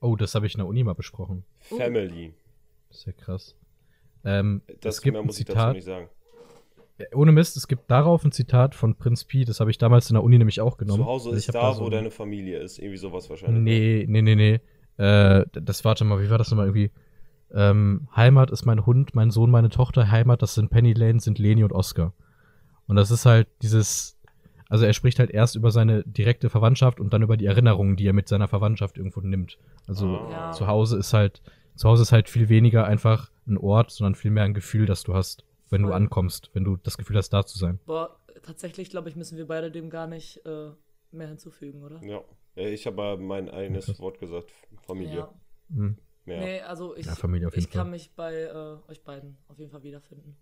Oh, 0.00 0.16
das 0.16 0.34
habe 0.34 0.46
ich 0.46 0.54
in 0.54 0.58
der 0.58 0.66
Uni 0.66 0.82
mal 0.84 0.94
besprochen. 0.94 1.44
Uh. 1.70 1.76
Family. 1.78 2.34
Das 2.88 2.98
ist 2.98 3.04
ja 3.06 3.12
krass. 3.12 3.54
Ähm, 4.24 4.62
Das 4.80 4.96
es 4.96 5.02
gibt 5.02 5.14
mehr 5.14 5.22
muss 5.24 5.38
ich 5.38 5.44
dazu 5.46 5.58
Zitat, 5.58 5.74
nicht 5.74 5.84
sagen. 5.84 6.08
ohne 7.14 7.32
Mist, 7.32 7.56
es 7.56 7.66
gibt 7.68 7.90
darauf 7.90 8.24
ein 8.24 8.32
Zitat 8.32 8.74
von 8.74 8.94
Prinz 8.96 9.24
Pi, 9.24 9.44
das 9.44 9.58
habe 9.60 9.70
ich 9.70 9.78
damals 9.78 10.08
in 10.10 10.14
der 10.14 10.22
Uni 10.22 10.38
nämlich 10.38 10.60
auch 10.60 10.76
genommen. 10.76 11.00
Zu 11.02 11.06
Hause 11.06 11.28
Also 11.30 11.38
ist 11.38 11.48
hab 11.48 11.54
da, 11.54 11.74
so 11.74 11.80
wo 11.82 11.84
ein- 11.86 11.90
deine 11.92 12.10
Familie 12.10 12.58
ist. 12.60 12.78
Irgendwie 12.78 12.98
sowas 12.98 13.28
wahrscheinlich. 13.30 13.58
ne? 13.58 13.64
Nee, 13.64 14.22
nee, 14.22 14.34
nee, 14.34 14.60
nee. 14.98 15.04
Äh, 15.04 15.44
das 15.52 15.84
warte 15.84 16.04
mal, 16.04 16.20
wie 16.22 16.30
war 16.30 16.38
das 16.38 16.50
nochmal 16.50 16.66
irgendwie? 16.66 16.90
Ähm, 17.54 18.08
Heimat 18.14 18.50
ist 18.50 18.64
mein 18.64 18.86
Hund, 18.86 19.14
mein 19.14 19.30
Sohn, 19.30 19.50
meine 19.50 19.68
Tochter. 19.68 20.10
Heimat, 20.10 20.40
das 20.42 20.54
sind 20.54 20.70
Penny 20.70 20.92
Lane, 20.94 21.20
sind 21.20 21.38
Leni 21.38 21.64
und 21.64 21.72
Oscar. 21.72 22.12
Und 22.86 22.96
das 22.96 23.10
ist 23.10 23.26
halt 23.26 23.48
dieses, 23.62 24.18
also 24.68 24.84
er 24.86 24.92
spricht 24.92 25.18
halt 25.18 25.30
erst 25.30 25.56
über 25.56 25.70
seine 25.70 26.02
direkte 26.04 26.48
Verwandtschaft 26.50 26.98
und 27.00 27.12
dann 27.12 27.22
über 27.22 27.36
die 27.36 27.46
Erinnerungen, 27.46 27.96
die 27.96 28.06
er 28.06 28.12
mit 28.14 28.28
seiner 28.28 28.48
Verwandtschaft 28.48 28.96
irgendwo 28.96 29.20
nimmt. 29.20 29.58
Also 29.86 30.06
Ah. 30.16 30.52
Zu 30.52 30.66
Hause 30.66 30.98
ist 30.98 31.12
halt, 31.12 31.42
zu 31.76 31.88
Hause 31.88 32.02
ist 32.02 32.12
halt 32.12 32.28
viel 32.28 32.48
weniger 32.48 32.84
einfach 32.86 33.30
ein 33.46 33.56
Ort, 33.58 33.90
sondern 33.90 34.14
viel 34.14 34.30
mehr 34.30 34.44
ein 34.44 34.54
Gefühl, 34.54 34.86
das 34.86 35.02
du 35.02 35.14
hast, 35.14 35.44
wenn 35.70 35.82
du 35.82 35.88
Voll. 35.88 35.96
ankommst, 35.96 36.50
wenn 36.54 36.64
du 36.64 36.76
das 36.76 36.98
Gefühl 36.98 37.16
hast, 37.16 37.30
da 37.30 37.44
zu 37.44 37.58
sein. 37.58 37.78
Boah, 37.86 38.16
tatsächlich, 38.42 38.90
glaube 38.90 39.08
ich, 39.08 39.16
müssen 39.16 39.36
wir 39.38 39.46
beide 39.46 39.70
dem 39.70 39.90
gar 39.90 40.06
nicht 40.06 40.44
äh, 40.46 40.70
mehr 41.10 41.28
hinzufügen, 41.28 41.82
oder? 41.82 42.02
Ja. 42.04 42.20
Ja, 42.54 42.68
Ich 42.68 42.86
habe 42.86 42.96
mal 42.96 43.16
mein 43.16 43.48
eigenes 43.48 43.86
Krass. 43.86 43.98
Wort 44.00 44.18
gesagt. 44.20 44.52
Familie. 44.86 45.16
Ja. 45.16 45.34
Hm. 45.74 45.96
Mehr. 46.24 46.40
Nee, 46.40 46.60
also 46.60 46.94
ich, 46.94 47.06
Ja, 47.06 47.14
Familie 47.16 47.48
auf 47.48 47.54
jeden 47.54 47.64
ich 47.66 47.70
kann 47.72 47.82
Fall. 47.82 47.90
mich 47.90 48.12
bei 48.14 48.34
äh, 48.42 48.90
euch 48.90 49.02
beiden 49.02 49.38
auf 49.48 49.58
jeden 49.58 49.70
Fall 49.70 49.82
wiederfinden. 49.82 50.36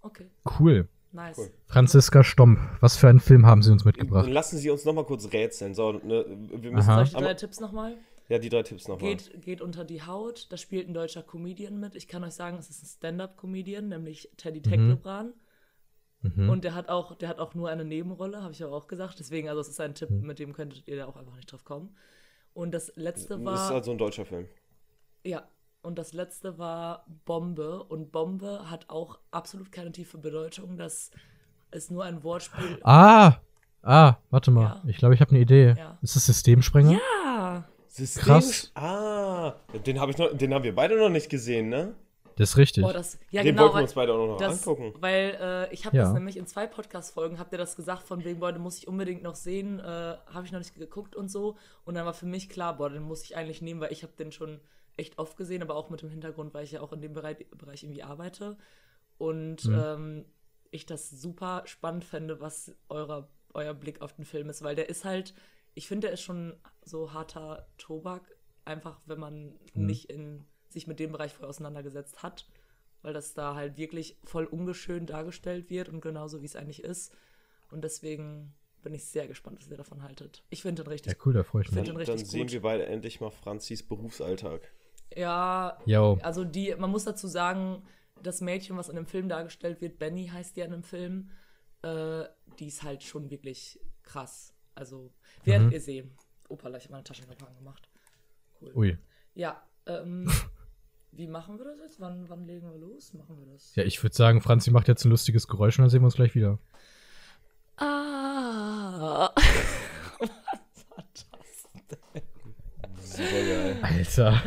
Okay, 0.00 0.26
Cool. 0.58 0.88
nice. 1.12 1.38
Cool. 1.38 1.50
Franziska 1.66 2.24
Stomp, 2.24 2.58
was 2.80 2.96
für 2.96 3.08
einen 3.08 3.20
Film 3.20 3.44
haben 3.46 3.62
Sie 3.62 3.70
uns 3.70 3.84
mitgebracht? 3.84 4.28
lassen 4.28 4.56
Sie 4.58 4.70
uns 4.70 4.84
noch 4.84 4.94
mal 4.94 5.04
kurz 5.04 5.30
rätseln. 5.32 5.74
So, 5.74 5.92
ne, 5.92 6.24
wir 6.50 6.72
müssen 6.72 6.88
Aha. 6.88 6.94
Soll 6.96 7.04
ich 7.04 7.14
die 7.14 7.22
drei 7.22 7.34
Tipps 7.34 7.60
nochmal? 7.60 7.96
Ja, 8.28 8.38
die 8.38 8.48
drei 8.48 8.62
Tipps 8.62 8.88
nochmal. 8.88 9.10
Geht, 9.16 9.40
geht 9.42 9.60
unter 9.60 9.84
die 9.84 10.02
Haut. 10.02 10.48
Da 10.50 10.56
spielt 10.56 10.88
ein 10.88 10.94
deutscher 10.94 11.22
Comedian 11.22 11.78
mit. 11.78 11.94
Ich 11.94 12.08
kann 12.08 12.24
euch 12.24 12.32
sagen, 12.34 12.56
es 12.58 12.68
ist 12.70 12.82
ein 12.82 12.86
Stand-up-Comedian, 12.86 13.88
nämlich 13.88 14.30
Teddy 14.36 14.62
Tecklebrand. 14.62 15.34
Mhm. 16.22 16.48
Und 16.50 16.64
der 16.64 16.74
hat 16.74 16.88
auch, 16.88 17.14
der 17.14 17.28
hat 17.28 17.38
auch 17.38 17.54
nur 17.54 17.68
eine 17.68 17.84
Nebenrolle, 17.84 18.42
habe 18.42 18.52
ich 18.52 18.64
aber 18.64 18.74
auch 18.74 18.88
gesagt. 18.88 19.20
Deswegen, 19.20 19.48
also 19.48 19.60
es 19.60 19.68
ist 19.68 19.80
ein 19.80 19.94
Tipp, 19.94 20.10
Mhm. 20.10 20.26
mit 20.26 20.38
dem 20.40 20.52
könntet 20.54 20.88
ihr 20.88 20.96
da 20.96 21.06
auch 21.06 21.16
einfach 21.16 21.36
nicht 21.36 21.52
drauf 21.52 21.64
kommen. 21.64 21.94
Und 22.52 22.72
das 22.72 22.92
letzte 22.96 23.34
Das 23.36 23.44
war. 23.44 23.54
ist 23.54 23.70
also 23.70 23.90
ein 23.92 23.98
deutscher 23.98 24.24
Film. 24.24 24.48
Ja, 25.24 25.46
und 25.82 25.96
das 25.98 26.12
letzte 26.12 26.58
war 26.58 27.06
Bombe. 27.26 27.84
Und 27.84 28.10
Bombe 28.10 28.70
hat 28.70 28.88
auch 28.90 29.20
absolut 29.30 29.70
keine 29.70 29.92
tiefe 29.92 30.18
Bedeutung. 30.18 30.78
Das 30.78 31.10
ist 31.70 31.90
nur 31.92 32.02
ein 32.04 32.24
Wortspiel. 32.24 32.80
Ah! 32.82 33.36
Ah, 33.82 34.16
warte 34.30 34.50
mal. 34.50 34.62
Ja. 34.62 34.82
Ich 34.88 34.96
glaube, 34.96 35.14
ich 35.14 35.20
habe 35.20 35.30
eine 35.30 35.38
Idee. 35.40 35.74
Ja. 35.78 35.96
Ist 36.02 36.16
das 36.16 36.26
Systemsprenger? 36.26 36.92
Ja! 36.94 36.98
System 37.96 38.22
Krass. 38.24 38.70
Ah, 38.74 39.54
den 39.86 40.00
habe 40.00 40.10
ich 40.12 40.18
noch, 40.18 40.36
den 40.36 40.52
haben 40.54 40.64
wir 40.64 40.74
beide 40.74 40.96
noch 40.98 41.08
nicht 41.08 41.28
gesehen, 41.30 41.68
ne? 41.68 41.94
Das 42.36 42.50
ist 42.50 42.56
richtig. 42.58 42.84
Boah, 42.84 42.92
das, 42.92 43.18
ja, 43.30 43.42
den 43.42 43.54
genau. 43.56 43.62
wollten 43.62 43.72
wir 43.72 43.76
weil- 43.76 43.82
uns 43.84 43.94
beide 43.94 44.12
auch 44.12 44.26
noch 44.26 44.36
Das, 44.36 44.58
angucken. 44.68 44.92
weil 45.00 45.38
äh, 45.40 45.72
ich 45.72 45.86
habe 45.86 45.96
Ja. 45.96 46.02
das 46.04 46.12
nämlich 46.12 46.36
in 46.36 46.46
zwei 46.46 46.66
Podcast-Folgen, 46.66 47.38
habt 47.38 47.50
ihr 47.52 47.58
das 47.58 47.76
gesagt, 47.76 48.02
von 48.02 48.22
wegen, 48.24 48.40
boah, 48.40 48.52
den 48.52 48.60
muss 48.60 48.76
ich 48.76 48.86
unbedingt 48.88 49.22
noch 49.22 49.36
sehen, 49.36 49.78
äh, 49.80 49.82
habe 49.82 50.42
ich 50.44 50.52
noch 50.52 50.58
nicht 50.58 50.74
geguckt 50.74 51.16
und 51.16 51.30
so. 51.30 51.56
Und 51.86 51.94
dann 51.94 52.04
war 52.04 52.12
für 52.12 52.26
mich 52.26 52.50
klar, 52.50 52.76
boah, 52.76 52.90
den 52.90 53.02
muss 53.02 53.22
ich 53.24 53.36
eigentlich 53.38 53.62
nehmen, 53.62 53.80
weil 53.80 53.90
ich 53.92 54.02
habe 54.02 54.12
den 54.18 54.32
schon 54.32 54.60
echt 54.98 55.18
oft 55.18 55.38
gesehen, 55.38 55.62
aber 55.62 55.76
auch 55.76 55.88
mit 55.88 56.02
dem 56.02 56.10
Hintergrund, 56.10 56.52
weil 56.52 56.64
ich 56.64 56.72
ja 56.72 56.82
auch 56.82 56.92
in 56.92 57.00
dem 57.00 57.14
Bereich, 57.14 57.38
Bereich 57.56 57.82
irgendwie 57.84 58.02
arbeite. 58.02 58.58
Und 59.16 59.64
Mhm. 59.64 59.74
ähm, 59.82 60.24
ich 60.70 60.84
das 60.84 61.08
super 61.10 61.62
spannend 61.64 62.04
fände, 62.04 62.38
was 62.40 62.74
eurer, 62.90 63.28
euer 63.54 63.72
Blick 63.72 64.02
auf 64.02 64.12
den 64.12 64.26
Film 64.26 64.50
ist, 64.50 64.62
weil 64.62 64.74
der 64.76 64.90
ist 64.90 65.06
halt, 65.06 65.32
ich 65.76 65.86
finde, 65.86 66.08
der 66.08 66.14
ist 66.14 66.22
schon 66.22 66.58
so 66.84 67.12
harter 67.12 67.68
Tobak, 67.78 68.36
einfach 68.64 69.00
wenn 69.06 69.20
man 69.20 69.44
Mhm. 69.74 69.86
nicht 69.86 70.06
in, 70.10 70.44
sich 70.70 70.88
mit 70.88 70.98
dem 70.98 71.12
Bereich 71.12 71.32
vorher 71.32 71.50
auseinandergesetzt 71.50 72.24
hat 72.24 72.48
weil 73.02 73.12
das 73.12 73.34
da 73.34 73.54
halt 73.54 73.76
wirklich 73.76 74.18
voll 74.24 74.46
ungeschönt 74.46 75.10
dargestellt 75.10 75.70
wird 75.70 75.88
und 75.88 76.00
genauso 76.00 76.42
wie 76.42 76.46
es 76.46 76.56
eigentlich 76.56 76.82
ist. 76.82 77.14
Und 77.70 77.84
deswegen 77.84 78.52
bin 78.82 78.94
ich 78.94 79.04
sehr 79.04 79.28
gespannt, 79.28 79.60
was 79.60 79.68
ihr 79.70 79.76
davon 79.76 80.02
haltet. 80.02 80.42
Ich 80.50 80.62
finde 80.62 80.82
den 80.82 80.86
Ja, 80.88 80.92
richtig 80.92 81.24
cool, 81.24 81.32
da 81.34 81.44
freue 81.44 81.62
ich 81.62 81.70
mich. 81.70 81.84
den 81.84 81.94
Dann, 81.94 82.04
dann 82.04 82.18
sehen 82.18 82.40
gut. 82.40 82.52
wir 82.52 82.62
beide 82.62 82.84
endlich 82.86 83.20
mal 83.20 83.30
Franzis 83.30 83.86
Berufsalltag. 83.86 84.72
Ja, 85.14 85.78
Yo. 85.86 86.18
also 86.22 86.42
die, 86.42 86.74
man 86.74 86.90
muss 86.90 87.04
dazu 87.04 87.28
sagen, 87.28 87.84
das 88.20 88.40
Mädchen, 88.40 88.76
was 88.76 88.88
in 88.88 88.96
dem 88.96 89.06
Film 89.06 89.28
dargestellt 89.28 89.80
wird, 89.80 90.00
Benny 90.00 90.26
heißt 90.26 90.56
die 90.56 90.62
in 90.62 90.72
dem 90.72 90.82
Film, 90.82 91.30
äh, 91.82 92.24
die 92.58 92.66
ist 92.66 92.82
halt 92.82 93.04
schon 93.04 93.30
wirklich 93.30 93.78
krass. 94.02 94.52
Also 94.76 95.10
werdet 95.44 95.68
mhm. 95.68 95.72
ihr 95.72 95.80
sehen. 95.80 96.10
Opa, 96.48 96.68
ich 96.68 96.84
habe 96.84 96.92
meine 96.92 97.04
Taschenlampe 97.04 97.46
angemacht. 97.46 97.88
Cool. 98.60 98.72
Ui. 98.74 98.98
Ja, 99.34 99.66
ähm, 99.86 100.30
wie 101.12 101.26
machen 101.26 101.58
wir 101.58 101.64
das 101.64 101.78
jetzt? 101.80 102.00
Wann, 102.00 102.28
wann 102.28 102.46
legen 102.46 102.70
wir 102.70 102.78
los? 102.78 103.14
Machen 103.14 103.38
wir 103.40 103.52
das? 103.52 103.74
Ja, 103.74 103.82
ich 103.84 104.00
würde 104.02 104.14
sagen, 104.14 104.40
Franzi 104.42 104.70
macht 104.70 104.86
jetzt 104.86 105.04
ein 105.04 105.10
lustiges 105.10 105.48
Geräusch 105.48 105.78
und 105.78 105.84
dann 105.84 105.90
sehen 105.90 106.02
wir 106.02 106.06
uns 106.06 106.14
gleich 106.14 106.34
wieder. 106.34 106.58
Ah. 107.78 109.32
Was 110.18 110.86
war 110.90 111.04
das 111.14 111.68
denn? 111.90 112.22
Super 113.00 113.30
geil. 113.30 113.78
Alter. 113.82 114.42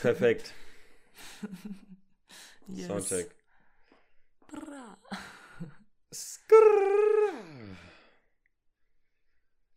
Perfekt. 0.00 0.54
Yes. 2.68 2.86
Soundcheck. 2.86 3.37
Bra. 4.50 4.96
Skrrr. 6.10 7.76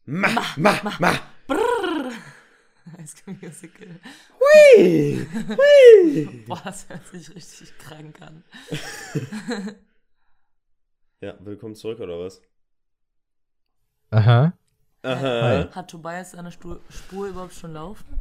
Ma, 0.06 0.30
ma, 0.58 0.82
ma. 1.00 1.12
High 2.98 3.08
School 3.08 3.36
Musical. 3.42 4.00
Hui, 4.40 5.28
hui. 5.58 6.44
Boah, 6.48 6.62
das 6.64 6.90
hört 6.90 7.06
sich 7.08 7.34
richtig 7.36 7.78
krank 7.78 8.22
an. 8.22 8.44
Ja, 11.24 11.36
willkommen 11.40 11.76
zurück, 11.76 12.00
oder 12.00 12.18
was? 12.18 12.42
Aha. 14.10 14.54
Aha. 15.04 15.70
Hat 15.72 15.92
Tobias 15.92 16.32
seine 16.32 16.52
Spur 16.52 16.82
überhaupt 17.28 17.54
schon 17.54 17.74
laufen? 17.74 18.20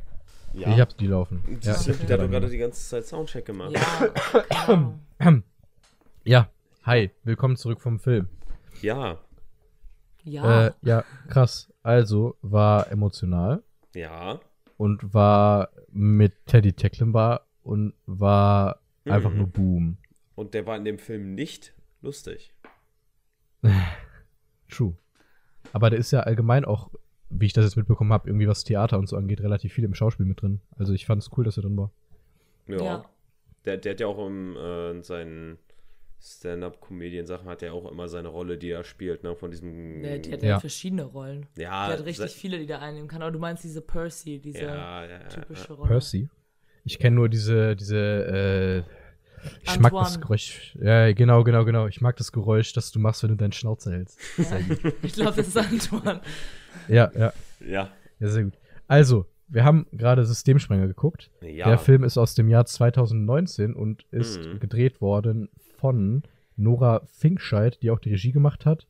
Ja. 0.53 0.69
Ich 0.69 0.81
hab 0.81 0.99
die 0.99 1.07
laufen. 1.07 1.43
Ja, 1.63 1.81
ich 1.81 1.89
hab 1.89 1.99
die 1.99 2.05
der 2.05 2.19
hat 2.19 2.21
doch 2.21 2.27
bei 2.27 2.27
gerade 2.27 2.51
die 2.51 2.59
ganze 2.59 2.87
Zeit 2.87 3.07
Soundcheck 3.07 3.47
gemacht. 3.47 3.73
Ja, 3.73 4.45
Ahnung. 4.67 5.01
ja. 6.31 6.49
Hi, 6.85 7.11
willkommen 7.25 7.57
zurück 7.57 7.81
vom 7.81 7.99
Film. 7.99 8.29
Ja. 8.83 9.19
Ja. 10.23 10.67
Äh, 10.69 10.73
ja, 10.83 11.05
krass. 11.29 11.73
Also 11.83 12.37
war 12.41 12.89
emotional 12.93 13.65
Ja. 13.95 14.39
und 14.77 15.13
war 15.13 15.71
mit 15.91 16.47
Teddy 16.47 16.73
Tecklenbar 16.73 17.47
und 17.65 17.95
war 18.07 18.79
einfach 19.05 19.31
Mhm. 19.33 19.37
nur 19.39 19.47
Boom. 19.49 19.97
Und 20.37 20.55
der 20.55 20.67
war 20.67 20.77
in 20.77 20.85
dem 20.85 20.99
Film 20.99 21.35
nicht 21.35 21.75
lustig. 22.01 22.53
True. 24.69 24.97
Aber 25.73 25.91
der 25.91 25.99
ist 25.99 26.13
ja 26.13 26.21
allgemein 26.21 26.65
auch, 26.65 26.91
wie 27.29 27.47
ich 27.47 27.53
das 27.55 27.65
jetzt 27.65 27.77
mitbekommen 27.77 28.13
habe, 28.13 28.29
irgendwie 28.29 28.47
was 28.47 28.63
Theater 28.63 28.99
und 29.01 29.09
so 29.09 29.17
angeht, 29.17 29.41
relativ 29.41 29.73
viel 29.73 29.85
im 29.85 29.95
Schauspiel 29.95 30.27
mit 30.27 30.41
drin. 30.43 30.61
Also 30.77 30.93
ich 30.93 31.07
fand 31.07 31.23
es 31.23 31.31
cool, 31.37 31.45
dass 31.45 31.57
er 31.59 31.63
drin 31.65 31.77
war. 31.77 31.91
Ja. 32.69 32.77
Ja. 32.83 33.05
Der, 33.65 33.77
der 33.79 33.93
hat 33.93 34.01
ja 34.01 34.07
auch 34.07 34.25
im, 34.27 34.57
äh, 34.57 34.91
in 34.93 35.03
seinen 35.03 35.59
Stand-up-Comedian-Sachen 36.23 37.49
hat 37.49 37.63
er 37.63 37.73
auch 37.75 37.91
immer 37.91 38.09
seine 38.09 38.29
Rolle, 38.29 38.59
die 38.59 38.71
er 38.71 38.85
spielt, 38.85 39.23
ne? 39.23 39.35
Von 39.35 39.51
diesem. 39.51 40.03
der, 40.03 40.19
der 40.19 40.33
hat 40.35 40.43
Ja. 40.43 40.61
verschiedene 40.61 41.05
Rollen. 41.05 41.47
ja, 41.57 41.89
der 41.89 41.99
hat 41.99 42.05
richtig 42.05 42.33
viele, 42.33 42.59
die 42.59 42.67
der 42.67 42.83
einnehmen 42.83 43.09
kann. 43.09 43.23
Aber 43.23 43.31
du 43.33 43.39
meinst 43.39 43.65
diese 43.65 43.81
Percy, 43.81 44.39
diese 44.39 44.63
Ja, 44.63 45.05
ja, 45.05 45.11
ja, 45.11 45.19
typische. 45.29 45.73
Rolle. 45.73 45.89
Percy. 45.89 46.29
Ich 46.85 46.99
kenne 46.99 47.17
nur 47.17 47.29
diese, 47.29 47.77
diese, 47.77 47.97
äh, 47.97 48.79
ich 49.63 49.79
mag 49.81 49.93
das 49.93 50.15
Antoine. 50.17 50.21
Geräusch. 50.21 50.77
Ja, 50.81 51.13
genau, 51.13 51.45
genau, 51.45 51.65
genau. 51.65 51.87
Ich 51.87 52.01
mag 52.01 52.17
das 52.17 52.33
Geräusch, 52.33 52.73
das 52.75 52.91
du 52.93 52.99
machst, 52.99 53.23
wenn 53.23 53.31
du 53.31 53.37
deinen 53.37 53.53
Schnauze 53.53 53.93
hältst. 53.93 54.19
Ja. 54.39 54.59
Ich 55.03 55.13
glaube, 55.15 55.37
das 55.37 55.49
ist 55.49 55.57
Antoine. 55.57 56.21
Ja, 56.89 57.11
ja, 57.15 57.33
Ja. 57.61 57.91
ja, 58.19 58.29
sehr 58.29 58.45
gut. 58.45 58.55
Also, 58.89 59.27
wir 59.49 59.65
haben 59.65 59.87
gerade 59.93 60.25
Systemsprenger 60.25 60.87
geguckt. 60.87 61.31
Ja. 61.43 61.69
Der 61.69 61.79
Film 61.79 62.05
ist 62.05 62.19
aus 62.19 62.35
dem 62.35 62.49
Jahr 62.49 62.67
2019 62.67 63.75
und 63.75 64.05
ist 64.11 64.39
Mhm. 64.39 64.61
gedreht 64.61 65.01
worden 65.01 65.49
von 65.81 66.23
Nora 66.57 67.01
Finkscheid, 67.07 67.83
die 67.83 67.91
auch 67.91 67.99
die 67.99 68.11
Regie 68.11 68.33
gemacht 68.33 68.67
hat. 68.67 68.87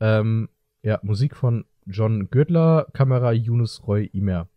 Ähm, 0.00 0.48
ja, 0.82 0.98
Musik 1.02 1.34
von 1.36 1.64
John 1.86 2.28
Gödler, 2.30 2.86
Kamera 2.92 3.32
Yunus 3.32 3.86
Roy 3.86 4.06
Imer. 4.12 4.48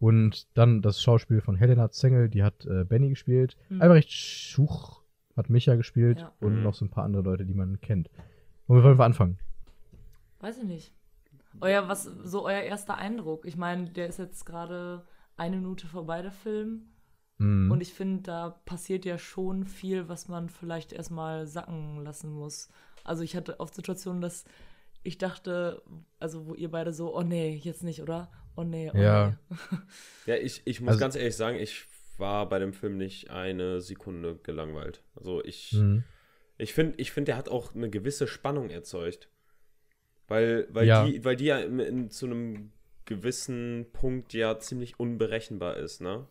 Und 0.00 0.46
dann 0.56 0.82
das 0.82 1.00
Schauspiel 1.02 1.40
von 1.40 1.56
Helena 1.56 1.90
Zengel, 1.90 2.28
die 2.28 2.42
hat 2.42 2.66
äh, 2.66 2.84
Benny 2.84 3.08
gespielt. 3.08 3.56
Mhm. 3.68 3.82
Albrecht 3.82 4.10
Schuch 4.12 5.02
hat 5.36 5.50
Micha 5.50 5.74
gespielt 5.76 6.20
Ja. 6.20 6.32
und 6.40 6.56
Mhm. 6.56 6.62
noch 6.62 6.74
so 6.74 6.84
ein 6.84 6.90
paar 6.90 7.04
andere 7.04 7.22
Leute, 7.22 7.44
die 7.46 7.54
man 7.54 7.80
kennt. 7.80 8.10
Womit 8.66 8.84
wollen 8.84 8.98
wir 8.98 9.04
anfangen? 9.04 9.38
Weiß 10.40 10.58
ich 10.58 10.64
nicht. 10.64 10.92
Euer, 11.60 11.88
was, 11.88 12.04
so 12.04 12.44
euer 12.46 12.60
erster 12.60 12.96
Eindruck. 12.98 13.44
Ich 13.46 13.56
meine, 13.56 13.90
der 13.90 14.06
ist 14.08 14.18
jetzt 14.18 14.44
gerade 14.44 15.04
eine 15.36 15.56
Minute 15.56 15.86
vorbei, 15.86 16.22
der 16.22 16.30
Film. 16.30 16.82
Mhm. 17.38 17.70
Und 17.70 17.80
ich 17.80 17.92
finde, 17.92 18.22
da 18.22 18.50
passiert 18.66 19.04
ja 19.04 19.18
schon 19.18 19.64
viel, 19.64 20.08
was 20.08 20.28
man 20.28 20.48
vielleicht 20.48 20.92
erstmal 20.92 21.46
sacken 21.46 22.02
lassen 22.04 22.30
muss. 22.30 22.68
Also 23.04 23.22
ich 23.22 23.34
hatte 23.36 23.60
oft 23.60 23.74
Situationen, 23.74 24.20
dass 24.20 24.44
ich 25.04 25.18
dachte, 25.18 25.82
also 26.18 26.46
wo 26.46 26.54
ihr 26.54 26.70
beide 26.70 26.92
so, 26.92 27.16
oh 27.16 27.22
nee, 27.22 27.54
jetzt 27.62 27.82
nicht, 27.84 28.02
oder? 28.02 28.30
Oh 28.56 28.64
nee, 28.64 28.90
oh 28.92 28.98
Ja. 28.98 29.38
nee. 29.48 29.56
Ja, 30.26 30.34
ich, 30.36 30.62
ich 30.64 30.80
muss 30.80 30.88
Also- 30.90 31.00
ganz 31.00 31.16
ehrlich 31.16 31.36
sagen, 31.36 31.56
ich 31.58 31.86
war 32.18 32.48
bei 32.48 32.58
dem 32.58 32.72
Film 32.72 32.96
nicht 32.98 33.30
eine 33.30 33.80
Sekunde 33.80 34.36
gelangweilt. 34.42 35.02
Also 35.14 35.42
ich, 35.44 35.72
Mhm. 35.74 36.02
ich 36.58 36.74
finde, 36.74 36.94
ich 36.98 37.12
find, 37.12 37.28
der 37.28 37.36
hat 37.36 37.48
auch 37.48 37.74
eine 37.74 37.88
gewisse 37.88 38.26
Spannung 38.26 38.70
erzeugt. 38.70 39.28
Weil, 40.26 40.66
weil, 40.70 40.86
Ja. 40.86 41.06
die, 41.06 41.24
weil 41.24 41.36
die 41.36 41.46
ja 41.46 41.58
in, 41.60 41.78
in, 41.78 42.10
zu 42.10 42.26
einem 42.26 42.72
gewissen 43.06 43.86
Punkt 43.92 44.34
ja 44.34 44.58
ziemlich 44.58 44.98
unberechenbar 45.00 45.76
ist, 45.78 46.00
ne? 46.02 46.26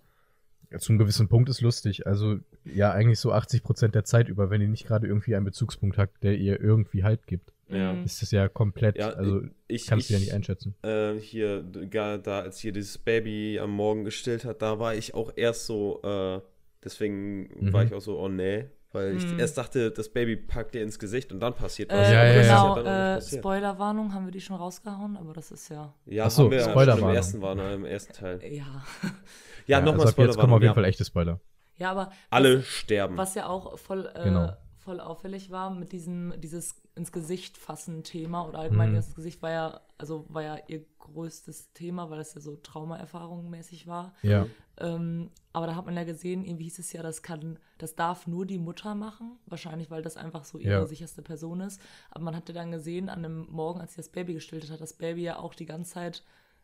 Ja, 0.72 0.80
zu 0.80 0.92
einem 0.92 1.00
gewissen 1.00 1.28
Punkt 1.30 1.50
ist 1.50 1.62
lustig. 1.62 2.06
Also, 2.08 2.40
ja, 2.66 2.92
eigentlich 2.92 3.20
so 3.20 3.32
80 3.32 3.64
Prozent 3.64 3.96
der 3.96 4.04
Zeit 4.04 4.28
über, 4.28 4.50
wenn 4.50 4.62
ihr 4.62 4.68
nicht 4.68 4.86
gerade 4.86 5.08
irgendwie 5.08 5.36
einen 5.36 5.46
Bezugspunkt 5.46 5.98
habt, 5.98 6.24
der 6.24 6.36
ihr 6.38 6.60
irgendwie 6.60 7.04
Halt 7.04 7.26
gibt. 7.28 7.54
Ja. 7.70 7.94
Mhm. 7.94 8.04
Ist 8.06 8.22
das 8.22 8.32
ja 8.32 8.48
komplett, 8.50 8.98
Ja, 8.98 9.10
also 9.10 9.42
Ich, 9.68 9.88
kannst 9.88 10.10
du 10.10 10.14
ja 10.14 10.20
ich, 10.20 10.26
nicht 10.26 10.34
einschätzen. 10.34 10.76
äh, 10.84 11.14
hier, 11.16 11.62
da, 11.64 12.40
als 12.42 12.60
hier 12.60 12.72
dieses 12.74 12.98
Baby 12.98 13.60
am 13.62 13.72
Morgen 13.72 14.04
gestillt 14.06 14.46
hat, 14.46 14.62
da 14.62 14.80
war 14.80 14.96
ich 14.96 15.14
auch 15.14 15.32
erst 15.36 15.66
so, 15.66 16.02
äh, 16.04 16.40
deswegen 16.84 17.50
Mhm. 17.68 17.74
war 17.74 17.84
ich 17.84 17.94
auch 17.94 18.00
so, 18.02 18.20
oh 18.20 18.30
nee, 18.30 18.66
weil 18.94 19.18
ich 19.18 19.26
Mhm. 19.26 19.40
erst 19.40 19.58
dachte, 19.58 19.92
das 19.92 20.08
Baby 20.10 20.38
packt 20.38 20.76
dir 20.76 20.82
ins 20.82 20.98
Gesicht 20.98 21.32
und 21.34 21.42
dann 21.42 21.54
passiert 21.56 21.92
was. 21.92 22.08
Äh, 22.08 22.14
Ja, 22.14 22.24
ja, 22.26 22.34
das 22.34 22.46
ist 22.46 22.52
genau, 22.52 22.76
dann 22.76 22.88
auch 22.88 23.16
nicht 23.22 23.34
äh. 23.34 23.38
Spoilerwarnung, 23.40 24.14
haben 24.14 24.26
wir 24.26 24.32
die 24.32 24.42
schon 24.42 24.56
rausgehauen, 24.56 25.18
aber 25.18 25.34
das 25.34 25.52
ist 25.52 25.70
ja. 25.70 25.94
Ja, 26.06 26.26
Ach 26.26 26.32
so, 26.32 26.44
haben 26.46 26.52
wir 26.52 26.62
schon 26.62 26.72
Spoilerwarnung. 26.72 27.10
im 27.10 27.16
ersten 27.16 27.42
Warner, 27.42 27.74
im 27.74 27.86
ersten 27.86 28.14
Teil. 28.14 28.40
Ja. 28.50 28.66
Ja, 29.68 29.78
also 29.80 29.92
nochmal 29.92 30.08
ab 30.08 30.18
jetzt 30.18 30.38
kommen 30.38 30.54
auf 30.54 30.62
jeden 30.62 30.70
ja. 30.72 30.74
Fall 30.74 30.86
echte 30.86 31.06
Spoiler. 31.06 31.40
Ja, 31.78 31.92
aber 31.92 32.12
Alle 32.30 32.60
was, 32.60 32.66
sterben. 32.68 33.18
was 33.18 33.36
ja 33.36 33.48
auch 33.48 33.78
voll, 33.78 34.10
äh, 34.16 34.24
Genau. 34.24 34.54
voll 34.78 35.00
auffällig 35.00 35.52
war 35.52 35.70
mit 35.70 35.92
diesem, 35.92 36.34
dieses 36.42 36.82
ins 36.96 37.12
Gesicht 37.12 37.58
fassen 37.58 38.04
Thema 38.04 38.48
oder 38.48 38.58
allgemein 38.60 38.92
Mhm. 38.92 38.96
das 38.96 39.14
Gesicht 39.14 39.42
war 39.44 39.52
ja, 39.52 39.82
also 40.00 40.26
war 40.30 40.42
ja 40.42 40.58
ihr 40.68 40.84
größtes 40.98 41.74
Thema, 41.74 42.10
weil 42.10 42.20
es 42.20 42.34
ja 42.34 42.42
so 42.42 42.56
Traumaerfahrungen 42.56 43.50
mäßig 43.52 43.86
war. 43.86 44.16
Ja. 44.24 44.48
Ähm, 44.80 45.30
aber 45.54 45.68
da 45.68 45.76
hat 45.76 45.86
man 45.86 45.96
ja 45.96 46.04
gesehen, 46.04 46.44
irgendwie 46.46 46.64
hieß 46.66 46.80
es 46.80 46.94
ja, 46.94 47.04
das 47.04 47.22
kann, 47.22 47.60
das 47.78 47.96
darf 47.96 48.26
nur 48.28 48.46
die 48.48 48.58
Mutter 48.60 48.96
machen, 48.96 49.38
wahrscheinlich, 49.46 49.92
weil 49.92 50.02
das 50.02 50.18
einfach 50.18 50.44
so 50.46 50.58
ihre 50.58 50.72
Ja. 50.72 50.86
sicherste 50.86 51.22
Person 51.22 51.62
ist. 51.62 51.80
Aber 52.10 52.24
man 52.24 52.36
hatte 52.36 52.54
dann 52.54 52.72
gesehen, 52.72 53.10
an 53.10 53.22
dem 53.24 53.48
Morgen, 53.52 53.80
als 53.82 53.94
sie 53.94 53.98
das 53.98 54.10
Baby 54.10 54.34
gestillt 54.34 54.70
hat, 54.72 54.82
das 54.82 54.94
Baby 54.94 55.22
ja 55.24 55.38
auch 55.38 55.54
die 55.54 55.66
ganze 55.66 55.94
Zeit 55.94 56.24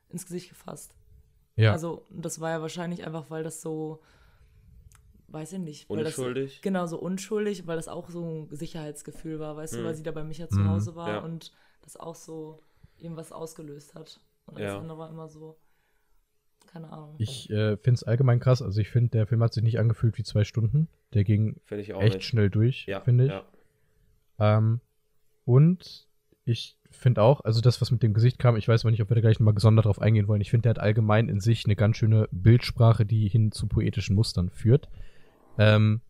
ins 0.09 0.25
Gesicht 0.25 0.49
gefasst. 0.49 0.95
Ja. 1.55 1.71
Also, 1.71 2.05
das 2.09 2.39
war 2.39 2.49
ja 2.51 2.61
wahrscheinlich 2.61 3.05
einfach, 3.05 3.29
weil 3.29 3.43
das 3.43 3.61
so, 3.61 4.01
weiß 5.27 5.53
ich 5.53 5.59
nicht. 5.59 5.89
Weil 5.89 6.05
Unschuldig? 6.05 6.53
Das, 6.55 6.61
genau, 6.61 6.85
so 6.85 6.99
unschuldig, 6.99 7.67
weil 7.67 7.75
das 7.75 7.87
auch 7.87 8.09
so 8.09 8.23
ein 8.23 8.47
Sicherheitsgefühl 8.55 9.39
war, 9.39 9.55
weißt 9.55 9.75
du, 9.75 9.79
Mhm. 9.79 9.83
weil 9.85 9.95
sie 9.95 10.03
da 10.03 10.11
bei 10.11 10.23
Micha 10.23 10.47
zu 10.49 10.59
Mhm. 10.59 10.69
Hause 10.69 10.95
war 10.95 11.09
Ja. 11.09 11.19
und 11.19 11.51
das 11.81 11.97
auch 11.97 12.15
so 12.15 12.61
irgendwas 12.97 13.31
ausgelöst 13.31 13.95
hat. 13.95 14.19
Und 14.45 14.59
Ja. 14.59 14.67
das 14.73 14.75
andere 14.81 14.97
war 14.97 15.09
immer 15.09 15.27
so, 15.29 15.57
keine 16.67 16.91
Ahnung. 16.91 17.15
Ich 17.19 17.49
äh, 17.49 17.77
finde 17.77 17.95
es 17.97 18.03
allgemein 18.03 18.39
krass. 18.39 18.61
Also, 18.61 18.81
ich 18.81 18.89
finde, 18.89 19.11
der 19.11 19.27
Film 19.27 19.43
hat 19.43 19.53
sich 19.53 19.63
nicht 19.63 19.79
angefühlt 19.79 20.17
wie 20.17 20.23
zwei 20.23 20.43
Stunden. 20.43 20.87
Der 21.13 21.23
ging 21.23 21.59
Finde 21.65 21.83
ich 21.83 21.93
auch 21.93 22.01
echt 22.01 22.15
nicht. 22.15 22.25
schnell 22.27 22.49
durch, 22.49 22.85
Ja, 22.87 22.99
finde 23.01 23.25
ich. 23.25 23.31
ja. 23.31 23.45
Ähm, 24.39 24.81
und 25.45 26.07
ich 26.45 26.77
finde 26.91 27.21
auch, 27.21 27.41
also 27.41 27.61
das, 27.61 27.81
was 27.81 27.91
mit 27.91 28.03
dem 28.03 28.13
Gesicht 28.13 28.39
kam, 28.39 28.55
ich 28.55 28.67
weiß 28.67 28.83
aber 28.83 28.91
nicht, 28.91 29.01
ob 29.01 29.09
wir 29.09 29.15
da 29.15 29.21
gleich 29.21 29.39
nochmal 29.39 29.53
gesondert 29.53 29.85
drauf 29.85 30.01
eingehen 30.01 30.27
wollen. 30.27 30.41
Ich 30.41 30.51
finde, 30.51 30.63
der 30.63 30.69
hat 30.71 30.79
allgemein 30.79 31.29
in 31.29 31.39
sich 31.39 31.65
eine 31.65 31.75
ganz 31.75 31.97
schöne 31.97 32.27
Bildsprache, 32.31 33.05
die 33.05 33.27
hin 33.27 33.51
zu 33.51 33.67
poetischen 33.67 34.15
Mustern 34.15 34.49
führt. 34.49 34.89
Ähm, 35.57 36.01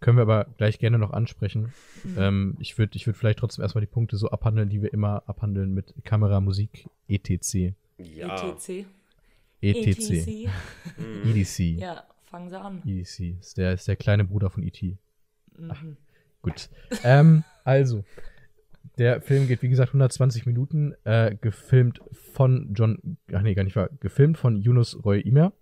können 0.00 0.18
wir 0.18 0.22
aber 0.22 0.46
gleich 0.58 0.78
gerne 0.78 0.98
noch 0.98 1.12
ansprechen. 1.12 1.72
Mhm. 2.04 2.16
Ähm, 2.18 2.56
ich 2.60 2.78
würde 2.78 2.96
ich 2.96 3.06
würd 3.06 3.16
vielleicht 3.16 3.38
trotzdem 3.38 3.62
erstmal 3.62 3.80
die 3.80 3.90
Punkte 3.90 4.16
so 4.16 4.30
abhandeln, 4.30 4.68
die 4.68 4.82
wir 4.82 4.92
immer 4.92 5.22
abhandeln 5.26 5.72
mit 5.72 5.94
Kamera, 6.04 6.40
Musik, 6.40 6.86
etc. 7.08 7.74
Ja. 7.98 8.50
ETC. 8.50 8.86
ETC. 9.62 10.50
Mhm. 10.98 11.30
EDC. 11.30 11.80
Ja, 11.80 12.04
fangen 12.24 12.50
sie 12.50 12.60
an. 12.60 12.82
EDC. 12.84 13.40
Ist 13.40 13.56
der, 13.56 13.72
ist 13.72 13.88
der 13.88 13.96
kleine 13.96 14.24
Bruder 14.24 14.50
von 14.50 14.62
E.T. 14.62 14.98
Mhm. 15.56 15.96
Gut. 16.42 16.68
ähm, 17.02 17.42
also, 17.64 18.04
der 18.98 19.20
Film 19.20 19.46
geht, 19.48 19.62
wie 19.62 19.68
gesagt, 19.68 19.90
120 19.90 20.46
Minuten, 20.46 20.94
äh, 21.04 21.34
gefilmt 21.40 22.00
von 22.12 22.72
John, 22.74 23.16
ach 23.32 23.42
nee, 23.42 23.54
gar 23.54 23.64
nicht 23.64 23.76
wahr, 23.76 23.90
gefilmt 24.00 24.38
von 24.38 24.56
Yunus 24.56 25.04
Roy 25.04 25.20
Imer. 25.20 25.52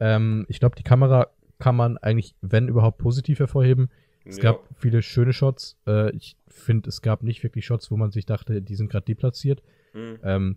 Ähm, 0.00 0.46
ich 0.48 0.60
glaube, 0.60 0.76
die 0.76 0.82
Kamera 0.82 1.28
kann 1.58 1.74
man 1.76 1.98
eigentlich, 1.98 2.34
wenn 2.40 2.68
überhaupt, 2.68 2.98
positiv 2.98 3.38
hervorheben. 3.40 3.90
Es 4.24 4.36
Ja. 4.36 4.44
gab 4.52 4.68
viele 4.76 5.02
schöne 5.02 5.32
Shots. 5.32 5.76
Äh, 5.86 6.14
ich 6.14 6.36
finde, 6.46 6.88
es 6.88 7.02
gab 7.02 7.22
nicht 7.22 7.42
wirklich 7.42 7.64
Shots, 7.66 7.90
wo 7.90 7.96
man 7.96 8.10
sich 8.10 8.26
dachte, 8.26 8.62
die 8.62 8.74
sind 8.74 8.90
gerade 8.90 9.06
deplatziert. 9.06 9.62
Mhm. 9.94 10.18
Ähm, 10.22 10.56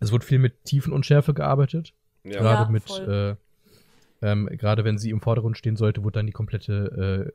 es 0.00 0.10
wurde 0.10 0.24
viel 0.24 0.38
mit 0.38 0.64
Tiefenunschärfe 0.64 1.34
gearbeitet. 1.34 1.92
Ja. 2.24 2.40
Gerade 2.40 2.64
Ja, 2.64 2.68
mit, 2.70 2.90
äh, 3.06 3.36
ähm, 4.22 4.46
gerade 4.56 4.84
wenn 4.84 4.98
sie 4.98 5.10
im 5.10 5.20
Vordergrund 5.20 5.56
stehen 5.58 5.76
sollte, 5.76 6.02
wurde 6.02 6.18
dann 6.18 6.26
die 6.26 6.32
komplette 6.32 7.28
äh, 7.28 7.32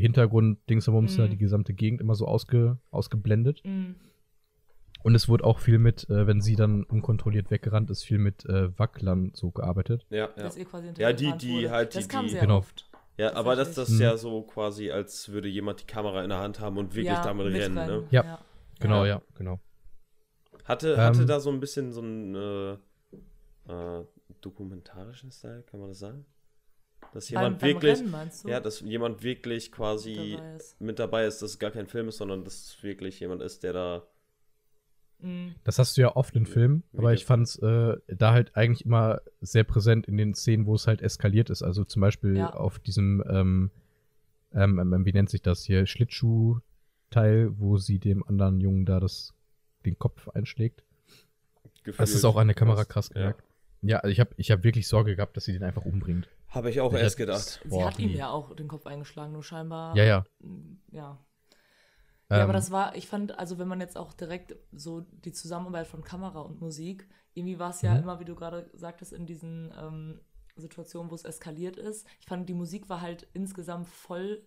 Hintergrund, 0.00 0.58
Dingsabums, 0.68 1.16
da, 1.16 1.24
Mhm. 1.26 1.30
die 1.30 1.38
gesamte 1.38 1.72
Gegend 1.74 2.00
immer 2.00 2.14
so 2.14 2.26
ausge, 2.26 2.78
ausgeblendet. 2.90 3.62
Mhm. 3.64 3.96
Und 5.02 5.14
es 5.14 5.28
wurde 5.28 5.44
auch 5.44 5.60
viel 5.60 5.78
mit, 5.78 6.08
äh, 6.10 6.26
wenn 6.26 6.40
sie 6.40 6.56
dann 6.56 6.82
unkontrolliert 6.82 7.50
weggerannt 7.50 7.90
ist, 7.90 8.02
viel 8.02 8.18
mit 8.18 8.44
äh, 8.46 8.76
Wacklern 8.78 9.30
so 9.34 9.50
gearbeitet. 9.52 10.04
Ja, 10.10 10.16
ja. 10.16 10.26
Dass 10.42 10.56
ihr 10.56 10.64
quasi 10.64 10.90
Ja, 10.98 11.12
die- 11.12 11.32
die 11.38 11.52
wurde. 11.58 11.70
halt, 11.70 11.94
Das 11.94 12.08
die- 12.08 12.08
kam 12.14 12.24
die- 12.24 12.32
sehr 12.32 12.40
Genau. 12.40 12.58
oft. 12.58 12.88
ja, 13.16 13.34
aber 13.34 13.54
das, 13.56 13.74
das 13.74 13.88
ist 13.88 13.96
Mhm. 13.96 14.02
ja 14.02 14.16
so 14.16 14.42
quasi, 14.42 14.90
als 14.90 15.28
würde 15.30 15.48
jemand 15.48 15.80
die 15.82 15.86
Kamera 15.86 16.22
in 16.24 16.30
der 16.30 16.40
Hand 16.40 16.58
haben 16.60 16.76
und 16.76 16.94
wirklich 16.94 17.06
ja, 17.06 17.22
damit 17.22 17.46
rennen. 17.46 17.74
Ne? 17.74 17.80
mitrennen, 17.82 18.04
Ja. 18.10 18.38
Genau, 18.80 19.04
Ja. 19.04 19.16
ja, 19.16 19.22
genau. 19.36 19.60
Hatte, 20.64 20.96
hatte 20.96 21.20
Ähm, 21.22 21.26
da 21.28 21.38
so 21.40 21.50
ein 21.50 21.60
bisschen 21.60 21.92
so 21.92 22.00
einen 22.02 22.34
äh, 22.34 22.72
äh, 23.72 24.04
dokumentarischen 24.40 25.30
Style, 25.30 25.62
kann 25.70 25.78
man 25.80 25.88
das 25.90 26.00
sagen? 26.00 26.26
Dass 27.12 27.30
Beim, 27.30 27.42
jemand 27.42 27.58
beim 27.60 27.68
wirklich, 27.68 27.98
Rennen, 27.98 28.10
meinst 28.10 28.44
du? 28.44 28.48
ja, 28.48 28.60
dass 28.60 28.80
jemand 28.80 29.22
wirklich 29.22 29.72
quasi 29.72 30.36
Dabei 30.36 30.58
mit 30.78 30.98
dabei 30.98 31.26
ist, 31.26 31.42
dass 31.42 31.50
es 31.50 31.58
gar 31.58 31.70
kein 31.70 31.86
Film 31.86 32.08
ist, 32.08 32.18
sondern 32.18 32.44
dass 32.44 32.54
es 32.54 32.82
wirklich 32.82 33.20
jemand 33.20 33.42
ist, 33.42 33.62
der 33.62 33.72
da. 33.72 34.06
Mhm. 35.18 35.54
Das 35.64 35.78
hast 35.78 35.96
du 35.96 36.02
ja 36.02 36.14
oft 36.14 36.36
in 36.36 36.44
Filmen, 36.46 36.82
aber 36.94 37.14
ich 37.14 37.24
fand's 37.24 37.56
äh, 37.56 37.96
da 38.06 38.32
halt 38.32 38.54
eigentlich 38.54 38.84
immer 38.84 39.22
sehr 39.40 39.64
präsent 39.64 40.06
in 40.06 40.16
den 40.18 40.34
Szenen, 40.34 40.66
wo 40.66 40.74
es 40.74 40.86
halt 40.86 41.00
eskaliert 41.00 41.48
ist. 41.50 41.62
Also 41.62 41.84
zum 41.84 42.00
Beispiel 42.00 42.36
Ja. 42.36 42.50
auf 42.50 42.78
diesem, 42.78 43.22
ähm, 43.28 43.70
ähm, 44.52 44.78
ähm, 44.78 45.04
wie 45.06 45.12
nennt 45.12 45.30
sich 45.30 45.40
das 45.42 45.64
hier, 45.64 45.86
Schlittschuh-Teil, 45.86 47.58
wo 47.58 47.78
sie 47.78 47.98
dem 47.98 48.26
anderen 48.26 48.60
Jungen 48.60 48.84
da 48.84 49.00
das, 49.00 49.32
den 49.86 49.98
Kopf 49.98 50.28
einschlägt. 50.28 50.84
Das 51.84 52.10
ist 52.10 52.14
gefühlt 52.14 52.24
auch 52.24 52.36
an 52.36 52.48
der 52.48 52.54
Kamera 52.54 52.84
krass 52.84 53.08
ja. 53.08 53.14
gemerkt. 53.14 53.42
Ja, 53.82 53.98
also 53.98 54.10
ich 54.10 54.20
habe 54.20 54.30
ich 54.36 54.50
hab 54.50 54.64
wirklich 54.64 54.88
Sorge 54.88 55.16
gehabt, 55.16 55.36
dass 55.36 55.44
sie 55.44 55.52
den 55.52 55.62
einfach 55.62 55.84
umbringt. 55.84 56.28
Habe 56.48 56.70
ich 56.70 56.80
auch 56.80 56.92
Ich 56.92 57.00
erst 57.00 57.16
gedacht. 57.16 57.60
Sie 57.64 57.68
Boah, 57.70 57.86
hat 57.86 57.98
ihm 57.98 58.14
ja 58.14 58.30
auch 58.30 58.54
den 58.54 58.68
Kopf 58.68 58.86
eingeschlagen, 58.86 59.32
nur 59.32 59.42
scheinbar. 59.42 59.96
Ja, 59.96 60.04
ja. 60.04 60.24
mm, 60.40 60.76
Ja. 60.92 61.18
Ja, 62.34 62.42
aber 62.44 62.52
Ähm, 62.52 62.52
das 62.52 62.70
war, 62.70 62.94
ich 62.96 63.06
fand, 63.08 63.38
also 63.38 63.58
wenn 63.58 63.68
man 63.68 63.80
jetzt 63.80 63.96
auch 63.96 64.12
direkt 64.12 64.56
so 64.72 65.00
die 65.00 65.32
Zusammenarbeit 65.32 65.86
von 65.86 66.02
Kamera 66.02 66.40
und 66.40 66.60
Musik, 66.60 67.08
irgendwie 67.34 67.58
war 67.58 67.70
es 67.70 67.82
ja 67.82 67.94
Mhm. 67.94 68.02
immer, 68.02 68.20
wie 68.20 68.24
du 68.24 68.34
gerade 68.34 68.68
sagtest, 68.74 69.12
in 69.12 69.26
diesen 69.26 69.72
ähm, 69.80 70.20
Situationen, 70.56 71.10
wo 71.10 71.14
es 71.14 71.24
eskaliert 71.24 71.76
ist. 71.76 72.06
Ich 72.20 72.26
fand, 72.26 72.48
die 72.48 72.54
Musik 72.54 72.88
war 72.88 73.00
halt 73.00 73.26
insgesamt 73.32 73.88
voll 73.88 74.42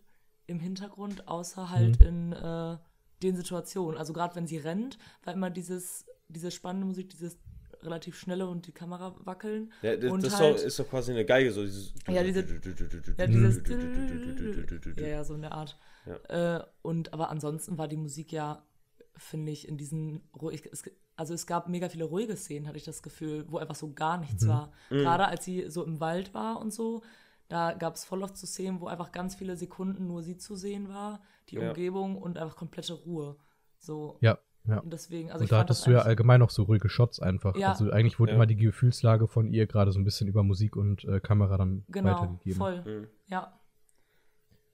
im 0.46 0.60
Hintergrund, 0.60 1.28
außer 1.28 1.70
halt 1.70 1.98
Mhm. 1.98 2.02
in 2.02 2.34
äh, 2.34 2.78
den 3.24 3.36
Situationen. 3.36 3.98
Also 3.98 4.14
gerade 4.14 4.36
wenn 4.36 4.48
sie 4.48 4.58
rennt, 4.58 4.98
war 5.24 5.34
immer 5.34 5.50
dieses, 5.50 6.06
diese 6.28 6.52
spannende 6.52 6.88
Musik, 6.88 7.10
dieses 7.10 7.38
relativ 7.84 8.18
schnelle 8.20 8.48
und 8.48 8.68
die 8.68 8.72
Kamera 8.72 9.16
wackeln. 9.24 9.72
Ja, 9.82 9.96
das, 9.96 10.12
Und 10.12 10.24
das 10.24 10.34
ist, 10.34 10.40
halt- 10.40 10.58
doch, 10.60 10.64
ist 10.64 10.80
doch 10.80 10.90
quasi 10.90 11.12
eine 11.12 11.26
Geige, 11.26 11.52
so 11.52 11.64
dieses. 11.64 11.94
Ja, 12.08 12.24
diese- 12.24 12.42
Ja, 13.18 13.28
dieses 13.28 13.62
ja, 14.98 15.08
ja, 15.08 15.24
so 15.24 15.36
in 15.36 15.42
der 15.42 15.52
Art. 15.54 15.78
Äh, 16.28 16.60
und 16.82 17.14
aber 17.14 17.30
ansonsten 17.30 17.78
war 17.78 17.88
die 17.88 17.98
Musik 17.98 18.32
ja, 18.32 18.64
finde 19.16 19.52
ich, 19.52 19.68
in 19.68 19.78
diesen 19.78 20.22
ruhig, 20.40 20.64
es, 20.72 20.84
also 21.16 21.34
es 21.34 21.46
gab 21.48 21.68
mega 21.70 21.90
viele 21.90 22.06
ruhige 22.06 22.36
Szenen, 22.36 22.68
hatte 22.68 22.78
ich 22.78 22.86
das 22.86 23.04
Gefühl, 23.04 23.46
wo 23.50 23.58
einfach 23.58 23.76
so 23.76 23.94
gar 23.94 24.18
nichts 24.18 24.48
war. 24.48 24.72
Gerade 24.90 25.28
als 25.28 25.46
sie 25.46 25.70
so 25.70 25.84
im 25.84 26.00
Wald 26.00 26.34
war 26.34 26.60
und 26.60 26.74
so, 26.74 27.02
da 27.50 27.74
gab 27.74 27.96
es 27.96 28.06
voll 28.06 28.24
oft 28.24 28.38
so 28.38 28.46
Szenen, 28.48 28.80
wo 28.80 28.88
einfach 28.88 29.12
ganz 29.12 29.36
viele 29.36 29.58
Sekunden 29.58 30.08
nur 30.08 30.24
sie 30.24 30.38
zu 30.38 30.56
sehen 30.56 30.88
war, 30.88 31.22
die 31.50 31.56
Ja. 31.56 31.70
Umgebung 31.70 32.16
und 32.18 32.38
einfach 32.38 32.56
komplette 32.56 32.94
Ruhe. 32.94 33.36
So. 33.80 34.18
Ja, 34.22 34.38
ja. 34.70 34.80
Und 34.80 34.92
deswegen, 34.94 35.30
also 35.32 35.40
und 35.40 35.44
ich 35.46 35.50
da 35.50 35.58
fand 35.58 35.70
hattest 35.70 35.82
das 35.82 35.86
du 35.86 35.92
ja 35.92 36.00
allgemein 36.02 36.40
noch 36.40 36.50
so 36.50 36.64
ruhige 36.64 36.90
Shots 36.90 37.20
einfach. 37.20 37.56
Ja. 37.56 37.70
Also 37.70 37.92
eigentlich 37.92 38.20
wurde 38.20 38.32
Ja. 38.32 38.36
immer 38.36 38.46
die 38.46 38.56
Gefühlslage 38.56 39.28
von 39.28 39.48
ihr 39.52 39.68
gerade 39.68 39.92
so 39.92 40.00
ein 40.00 40.04
bisschen 40.06 40.28
über 40.28 40.44
Musik 40.44 40.76
und 40.76 41.04
äh, 41.06 41.20
Kamera 41.20 41.58
dann 41.58 41.84
genau, 41.90 42.12
weitergegeben. 42.14 42.58
voll. 42.58 42.82
Mhm. 42.86 43.08
Ja. 43.28 43.54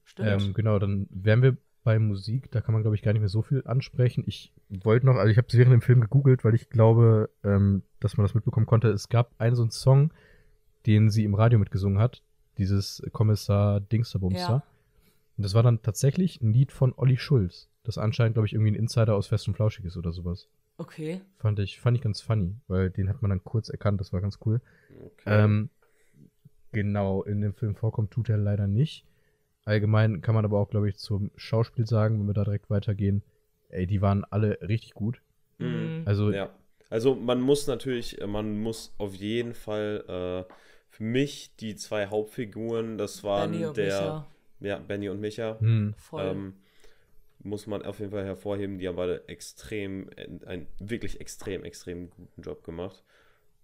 Stimmt. 0.03 0.29
Ähm, 0.43 0.53
genau, 0.53 0.79
dann 0.79 1.07
wären 1.09 1.41
wir 1.41 1.57
bei 1.83 1.99
Musik, 1.99 2.49
da 2.51 2.61
kann 2.61 2.73
man, 2.73 2.81
glaube 2.81 2.95
ich, 2.95 3.03
gar 3.03 3.13
nicht 3.13 3.21
mehr 3.21 3.29
so 3.29 3.41
viel 3.43 3.61
ansprechen. 3.65 4.23
Ich 4.27 4.51
wollte 4.69 5.05
noch, 5.05 5.15
also 5.15 5.29
ich 5.29 5.37
habe 5.37 5.47
es 5.47 5.53
während 5.55 5.73
dem 5.73 5.81
Film 5.81 6.01
gegoogelt, 6.01 6.43
weil 6.43 6.55
ich 6.55 6.69
glaube, 6.69 7.29
ähm, 7.43 7.83
dass 7.99 8.17
man 8.17 8.25
das 8.25 8.33
mitbekommen 8.33 8.65
konnte. 8.65 8.89
Es 8.89 9.09
gab 9.09 9.31
einen 9.37 9.55
so 9.55 9.61
einen 9.61 9.71
Song, 9.71 10.11
den 10.87 11.09
sie 11.09 11.23
im 11.23 11.35
Radio 11.35 11.59
mitgesungen 11.59 11.99
hat. 11.99 12.21
dieses 12.57 13.03
Kommissar 13.11 13.81
Dingsterbumster. 13.81 14.49
Ja. 14.49 14.63
Und 15.37 15.43
das 15.43 15.53
war 15.53 15.61
dann 15.61 15.81
tatsächlich 15.81 16.41
ein 16.41 16.53
Lied 16.53 16.71
von 16.71 16.93
Olli 16.95 17.17
Schulz, 17.17 17.69
das 17.86 17.97
anscheinend, 17.97 18.36
glaube 18.36 18.47
ich, 18.47 18.53
irgendwie 18.53 18.71
ein 18.71 18.75
Insider 18.75 19.15
aus 19.15 19.27
Fest 19.27 19.47
und 19.47 19.55
Flauschig 19.55 19.86
ist 19.86 19.97
oder 19.97 20.11
sowas. 20.11 20.47
Okay. 20.77 21.21
Fand 21.38 21.59
ich, 21.59 21.79
fand 21.79 21.97
ich 21.97 22.03
ganz 22.03 22.21
funny, 22.21 22.55
weil 22.67 22.89
den 22.89 23.09
hat 23.09 23.21
man 23.21 23.29
dann 23.29 23.43
kurz 23.43 23.69
erkannt, 23.69 23.99
das 24.01 24.11
war 24.11 24.21
ganz 24.21 24.39
cool. 24.45 24.61
Okay. 25.05 25.43
Ähm, 25.43 25.69
genau, 26.71 27.23
in 27.23 27.41
dem 27.41 27.53
Film 27.53 27.75
vorkommt, 27.75 28.11
tut 28.11 28.29
er 28.29 28.38
leider 28.38 28.67
nicht. 28.67 29.05
Allgemein 29.63 30.21
kann 30.21 30.36
man 30.36 30.45
aber 30.45 30.59
auch, 30.59 30.69
glaube 30.69 30.89
ich, 30.89 30.97
zum 30.97 31.31
Schauspiel 31.36 31.88
sagen, 31.88 32.19
wenn 32.19 32.27
wir 32.27 32.33
da 32.33 32.43
direkt 32.43 32.69
weitergehen. 32.69 33.23
Ey, 33.69 33.88
die 33.88 34.01
waren 34.01 34.23
alle 34.25 34.59
richtig 34.61 34.93
gut. 34.93 35.21
Mhm. 35.57 36.03
Also, 36.05 36.31
Ja. 36.31 36.49
Also 36.89 37.15
man 37.15 37.41
muss 37.41 37.65
natürlich, 37.65 38.21
äh, 38.21 38.27
man 38.27 38.59
muss 38.61 38.93
auf 38.99 39.15
jeden 39.15 39.53
Fall 39.55 40.03
äh, 40.47 40.53
für 40.89 41.03
mich 41.03 41.55
die 41.57 41.75
zwei 41.75 42.07
Hauptfiguren, 42.07 42.97
das 42.97 43.23
waren 43.23 43.51
Benny 43.51 43.65
und 43.65 43.77
der, 43.77 43.86
Micha. 43.86 44.27
ja, 44.59 44.77
Benny 44.77 45.09
und 45.09 45.19
Micha, 45.19 45.59
hm, 45.59 45.93
Voll. 45.97 46.23
ähm, 46.23 46.53
muss 47.45 47.67
man 47.67 47.83
auf 47.83 47.99
jeden 47.99 48.11
Fall 48.11 48.25
hervorheben, 48.25 48.79
die 48.79 48.87
haben 48.87 48.95
beide 48.95 49.27
extrem, 49.29 50.09
äh, 50.15 50.27
einen 50.45 50.67
wirklich 50.79 51.21
extrem, 51.21 51.63
extrem 51.63 52.09
guten 52.09 52.41
Job 52.41 52.63
gemacht. 52.63 53.03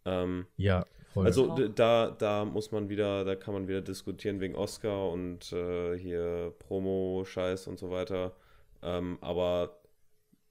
Ähm, 0.05 0.45
ja, 0.57 0.85
voll. 1.13 1.25
also 1.25 1.67
da, 1.67 2.11
da 2.11 2.45
muss 2.45 2.71
man 2.71 2.89
wieder, 2.89 3.25
da 3.25 3.35
kann 3.35 3.53
man 3.53 3.67
wieder 3.67 3.81
diskutieren 3.81 4.39
wegen 4.39 4.55
Oscar 4.55 5.09
und 5.09 5.51
äh, 5.51 5.97
hier 5.97 6.53
Promo-Scheiß 6.59 7.67
und 7.67 7.79
so 7.79 7.89
weiter. 7.89 8.35
Ähm, 8.83 9.17
aber 9.21 9.81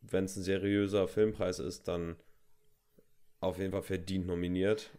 wenn 0.02 0.24
es 0.24 0.36
ein 0.36 0.42
seriöser 0.42 1.08
Filmpreis 1.08 1.60
ist, 1.60 1.88
dann 1.88 2.16
auf 3.40 3.58
jeden 3.58 3.72
Fall 3.72 3.82
verdient 3.82 4.26
nominiert. 4.26 4.90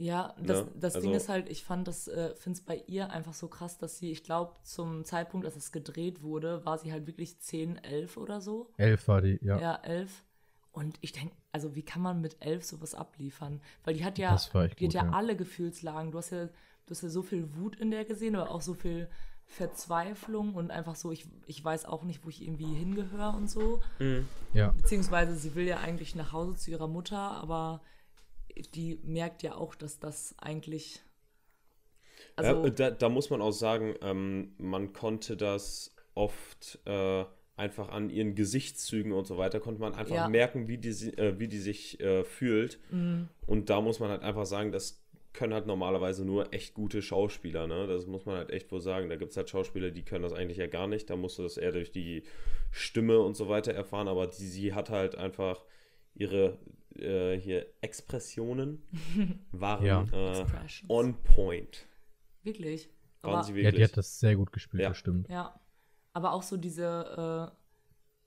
Ja, 0.00 0.32
das, 0.40 0.64
Ne? 0.64 0.72
das 0.78 0.92
Ding 0.94 1.06
Also- 1.06 1.16
ist 1.16 1.28
halt, 1.28 1.48
ich 1.48 1.64
fand 1.64 1.88
das, 1.88 2.06
äh, 2.06 2.34
finde 2.36 2.58
es 2.58 2.64
bei 2.64 2.82
ihr 2.86 3.10
einfach 3.10 3.34
so 3.34 3.48
krass, 3.48 3.78
dass 3.78 3.98
sie, 3.98 4.12
ich 4.12 4.22
glaube, 4.22 4.52
zum 4.62 5.04
Zeitpunkt, 5.04 5.44
als 5.44 5.56
es 5.56 5.72
gedreht 5.72 6.22
wurde, 6.22 6.64
war 6.64 6.78
sie 6.78 6.92
halt 6.92 7.06
wirklich 7.08 7.40
10, 7.40 7.76
11 7.82 8.16
oder 8.16 8.40
so. 8.40 8.70
Elf 8.76 9.08
war 9.08 9.20
die, 9.20 9.40
ja. 9.42 9.58
Ja, 9.60 9.74
11. 9.82 10.24
Und 10.70 10.96
ich 11.00 11.10
denke, 11.12 11.34
also 11.50 11.74
wie 11.74 11.82
kann 11.82 12.00
man 12.00 12.20
mit 12.20 12.36
11 12.40 12.64
sowas 12.64 12.94
abliefern? 12.94 13.60
Weil 13.82 13.94
die 13.94 14.04
hat 14.04 14.18
ja, 14.18 14.30
Das 14.30 14.54
war 14.54 14.66
echt 14.66 14.78
die 14.78 14.84
gut, 14.86 14.94
hat 14.94 15.04
ja, 15.06 15.10
ja. 15.10 15.16
alle 15.16 15.34
Gefühlslagen. 15.34 16.12
Du 16.12 16.18
hast 16.18 16.30
ja, 16.30 16.44
du 16.46 16.90
hast 16.90 17.02
ja 17.02 17.08
so 17.08 17.22
viel 17.22 17.56
Wut 17.56 17.74
in 17.74 17.90
der 17.90 18.04
gesehen, 18.04 18.36
aber 18.36 18.52
auch 18.52 18.60
so 18.62 18.74
viel 18.74 19.08
Verzweiflung 19.46 20.54
und 20.54 20.70
einfach 20.70 20.94
so, 20.94 21.10
ich, 21.10 21.26
ich 21.46 21.64
weiß 21.64 21.86
auch 21.86 22.04
nicht, 22.04 22.24
wo 22.24 22.28
ich 22.28 22.42
irgendwie 22.42 22.72
hingehöre 22.74 23.34
und 23.36 23.50
so. 23.50 23.80
Ja, 24.54 24.68
Beziehungsweise 24.70 25.34
sie 25.34 25.54
will 25.54 25.66
ja 25.66 25.78
eigentlich 25.80 26.14
nach 26.14 26.32
Hause 26.32 26.54
zu 26.54 26.70
ihrer 26.70 26.86
Mutter, 26.86 27.18
aber 27.18 27.80
die 28.74 28.98
merkt 29.02 29.42
ja 29.42 29.54
auch, 29.54 29.74
dass 29.74 29.98
das 29.98 30.34
eigentlich. 30.38 31.02
Also, 32.36 32.64
ja, 32.64 32.70
da, 32.70 32.90
da 32.90 33.08
muss 33.08 33.30
man 33.30 33.40
auch 33.40 33.52
sagen, 33.52 33.94
ähm, 34.02 34.54
man 34.58 34.92
konnte 34.92 35.36
das 35.36 35.94
oft 36.14 36.78
äh, 36.84 37.24
einfach 37.56 37.88
an 37.88 38.10
ihren 38.10 38.34
Gesichtszügen 38.34 39.12
und 39.12 39.26
so 39.26 39.36
weiter, 39.36 39.60
konnte 39.60 39.80
man 39.80 39.94
einfach 39.94 40.14
Ja. 40.14 40.28
merken, 40.28 40.68
wie 40.68 40.78
die, 40.78 40.88
äh, 41.18 41.38
wie 41.38 41.48
die 41.48 41.58
sich 41.58 42.00
äh, 42.00 42.24
fühlt. 42.24 42.78
Mhm. 42.90 43.28
Und 43.46 43.70
da 43.70 43.80
muss 43.80 43.98
man 44.00 44.10
halt 44.10 44.22
einfach 44.22 44.46
sagen, 44.46 44.72
das 44.72 45.04
können 45.32 45.54
halt 45.54 45.66
normalerweise 45.66 46.24
nur 46.24 46.52
echt 46.52 46.74
gute 46.74 47.02
Schauspieler, 47.02 47.66
ne? 47.66 47.86
Das 47.86 48.06
muss 48.06 48.26
man 48.26 48.36
halt 48.36 48.50
echt 48.50 48.72
wohl 48.72 48.80
sagen. 48.80 49.08
Da 49.08 49.16
gibt 49.16 49.30
es 49.30 49.36
halt 49.36 49.48
Schauspieler, 49.50 49.90
die 49.90 50.02
können 50.02 50.22
das 50.22 50.32
eigentlich 50.32 50.58
ja 50.58 50.66
gar 50.66 50.86
nicht. 50.86 51.10
Da 51.10 51.16
musst 51.16 51.38
du 51.38 51.42
das 51.42 51.56
eher 51.56 51.72
durch 51.72 51.92
die 51.92 52.24
Stimme 52.70 53.18
und 53.20 53.36
so 53.36 53.48
weiter 53.48 53.72
erfahren, 53.72 54.08
aber 54.08 54.26
die, 54.26 54.46
sie 54.46 54.74
hat 54.74 54.90
halt 54.90 55.16
einfach 55.16 55.64
ihre 56.18 56.58
äh, 56.96 57.38
hier 57.38 57.66
Expressionen 57.80 58.82
waren 59.52 59.84
Ja. 59.86 60.02
äh, 60.12 60.44
on 60.88 61.14
point. 61.22 61.86
wirklich. 62.42 62.90
Waren 63.22 63.34
Aber, 63.34 63.44
sie 63.44 63.52
ja, 63.52 63.56
wirklich. 63.56 63.74
die 63.76 63.84
hat 63.84 63.96
das 63.96 64.20
sehr 64.20 64.36
gut 64.36 64.52
gespielt, 64.52 64.82
Ja. 64.82 64.88
das 64.90 64.98
stimmt. 64.98 65.28
ja. 65.28 65.58
Aber 66.12 66.32
auch 66.32 66.42
so 66.42 66.56
diese, 66.56 67.52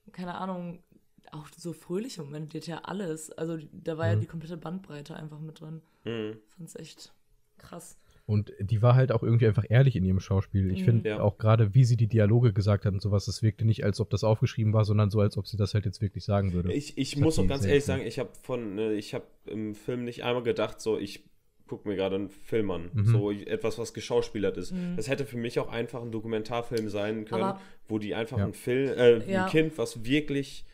äh, 0.07 0.11
keine 0.11 0.35
Ahnung, 0.35 0.83
auch 1.31 1.47
so 1.57 1.73
fröhliche 1.73 2.21
Momente, 2.23 2.49
die 2.49 2.57
hat 2.59 2.67
ja 2.67 2.77
alles. 2.83 3.31
Also 3.31 3.57
da 3.71 3.97
war 3.97 4.07
ja 4.07 4.15
Mhm. 4.15 4.21
die 4.21 4.27
komplette 4.27 4.57
Bandbreite 4.57 5.15
einfach 5.15 5.39
mit 5.39 5.59
drin. 5.61 5.81
Mhm. 6.03 6.37
Fand's 6.47 6.75
echt 6.75 7.13
krass. 7.57 7.97
Und 8.25 8.53
die 8.59 8.81
war 8.81 8.95
halt 8.95 9.11
auch 9.11 9.23
irgendwie 9.23 9.47
einfach 9.47 9.65
ehrlich 9.67 9.95
in 9.95 10.03
ihrem 10.05 10.19
Schauspiel. 10.19 10.71
Ich 10.71 10.81
Mhm. 10.81 10.85
finde 10.85 11.09
Ja. 11.09 11.19
auch 11.21 11.37
gerade, 11.37 11.73
wie 11.73 11.83
sie 11.85 11.97
die 11.97 12.07
Dialoge 12.07 12.53
gesagt 12.53 12.85
hat 12.85 12.93
und 12.93 13.01
sowas, 13.01 13.25
das 13.25 13.41
wirkte 13.41 13.65
nicht, 13.65 13.83
als 13.83 13.99
ob 13.99 14.09
das 14.09 14.23
aufgeschrieben 14.23 14.73
war, 14.73 14.85
sondern 14.85 15.09
so, 15.09 15.19
als 15.19 15.37
ob 15.37 15.47
sie 15.47 15.57
das 15.57 15.73
halt 15.73 15.85
jetzt 15.85 16.01
wirklich 16.01 16.23
sagen 16.23 16.53
würde. 16.53 16.71
Ich, 16.73 16.97
ich 16.97 17.11
Das 17.15 17.19
muss 17.21 17.39
auch 17.39 17.47
ganz 17.47 17.65
ehrlich 17.65 17.83
sagen, 17.85 18.03
ich 18.05 18.19
habe 18.19 18.29
von, 18.43 18.77
äh, 18.77 18.93
ich 18.93 19.13
habe 19.13 19.25
im 19.47 19.75
Film 19.75 20.03
nicht 20.05 20.23
einmal 20.23 20.43
gedacht, 20.43 20.79
so 20.79 20.97
ich 20.97 21.23
gucke 21.67 21.87
mir 21.87 21.95
gerade 21.95 22.15
einen 22.17 22.29
Film 22.29 22.69
an, 22.69 22.89
Mhm. 22.93 23.05
so 23.05 23.31
etwas, 23.31 23.77
was 23.79 23.93
geschauspielert 23.93 24.57
ist. 24.57 24.71
Mhm. 24.73 24.95
Das 24.97 25.07
hätte 25.07 25.25
für 25.25 25.37
mich 25.37 25.57
auch 25.57 25.69
einfach 25.71 26.01
ein 26.01 26.11
Dokumentarfilm 26.11 26.89
sein 26.89 27.23
können, 27.25 27.43
Aber- 27.43 27.61
wo 27.87 27.97
die 27.97 28.13
einfach 28.13 28.37
Ja. 28.37 28.45
ein 28.45 28.53
Film, 28.53 28.89
äh, 28.97 29.31
Ja. 29.31 29.45
ein 29.45 29.49
Kind, 29.49 29.77
was 29.77 30.03
wirklich 30.03 30.65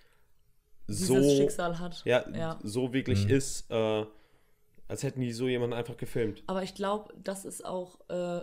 Dieses 0.87 1.07
so, 1.07 1.21
Schicksal 1.37 1.79
hat. 1.79 2.01
ja, 2.05 2.25
Ja. 2.35 2.59
so 2.63 2.93
wirklich 2.93 3.25
Mhm. 3.25 3.31
ist, 3.31 3.69
äh, 3.69 4.05
als 4.87 5.03
hätten 5.03 5.21
die 5.21 5.33
so 5.33 5.47
jemanden 5.47 5.75
einfach 5.75 5.97
gefilmt. 5.97 6.43
Aber 6.47 6.63
ich 6.63 6.73
glaube, 6.75 7.13
das 7.21 7.45
ist 7.45 7.65
auch 7.65 7.99
äh, 8.09 8.41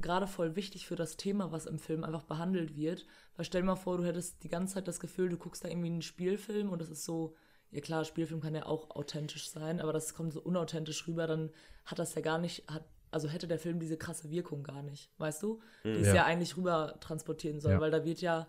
gerade 0.00 0.26
voll 0.26 0.56
wichtig 0.56 0.86
für 0.86 0.96
das 0.96 1.16
Thema, 1.16 1.52
was 1.52 1.66
im 1.66 1.78
Film 1.78 2.02
einfach 2.04 2.22
behandelt 2.24 2.76
wird. 2.76 3.06
Weil 3.36 3.44
stell 3.44 3.60
dir 3.62 3.66
mal 3.66 3.76
vor, 3.76 3.98
du 3.98 4.04
hättest 4.04 4.42
die 4.42 4.48
ganze 4.48 4.74
Zeit 4.74 4.88
das 4.88 5.00
Gefühl, 5.00 5.28
du 5.28 5.36
guckst 5.36 5.64
da 5.64 5.68
irgendwie 5.68 5.88
einen 5.88 6.02
Spielfilm 6.02 6.70
und 6.70 6.80
das 6.80 6.88
ist 6.88 7.04
so, 7.04 7.34
ja 7.70 7.80
klar, 7.80 8.04
Spielfilm 8.04 8.40
kann 8.40 8.54
ja 8.54 8.66
auch 8.66 8.90
authentisch 8.90 9.50
sein, 9.50 9.80
aber 9.80 9.92
das 9.92 10.14
kommt 10.14 10.32
so 10.32 10.40
unauthentisch 10.40 11.06
rüber, 11.08 11.26
dann 11.26 11.50
hat 11.84 11.98
das 11.98 12.14
ja 12.14 12.20
gar 12.22 12.38
nicht, 12.38 12.64
hat, 12.70 12.84
also 13.10 13.28
hätte 13.28 13.46
der 13.48 13.58
Film 13.58 13.80
diese 13.80 13.96
krasse 13.98 14.30
Wirkung 14.30 14.62
gar 14.62 14.82
nicht, 14.82 15.10
weißt 15.18 15.42
du? 15.42 15.60
Die 15.84 15.90
es 15.90 16.06
Ja. 16.08 16.14
ja 16.14 16.24
eigentlich 16.24 16.56
rüber 16.56 16.96
transportieren 17.00 17.60
soll, 17.60 17.72
Ja. 17.72 17.80
weil 17.80 17.90
da 17.90 18.04
wird 18.04 18.20
ja, 18.22 18.48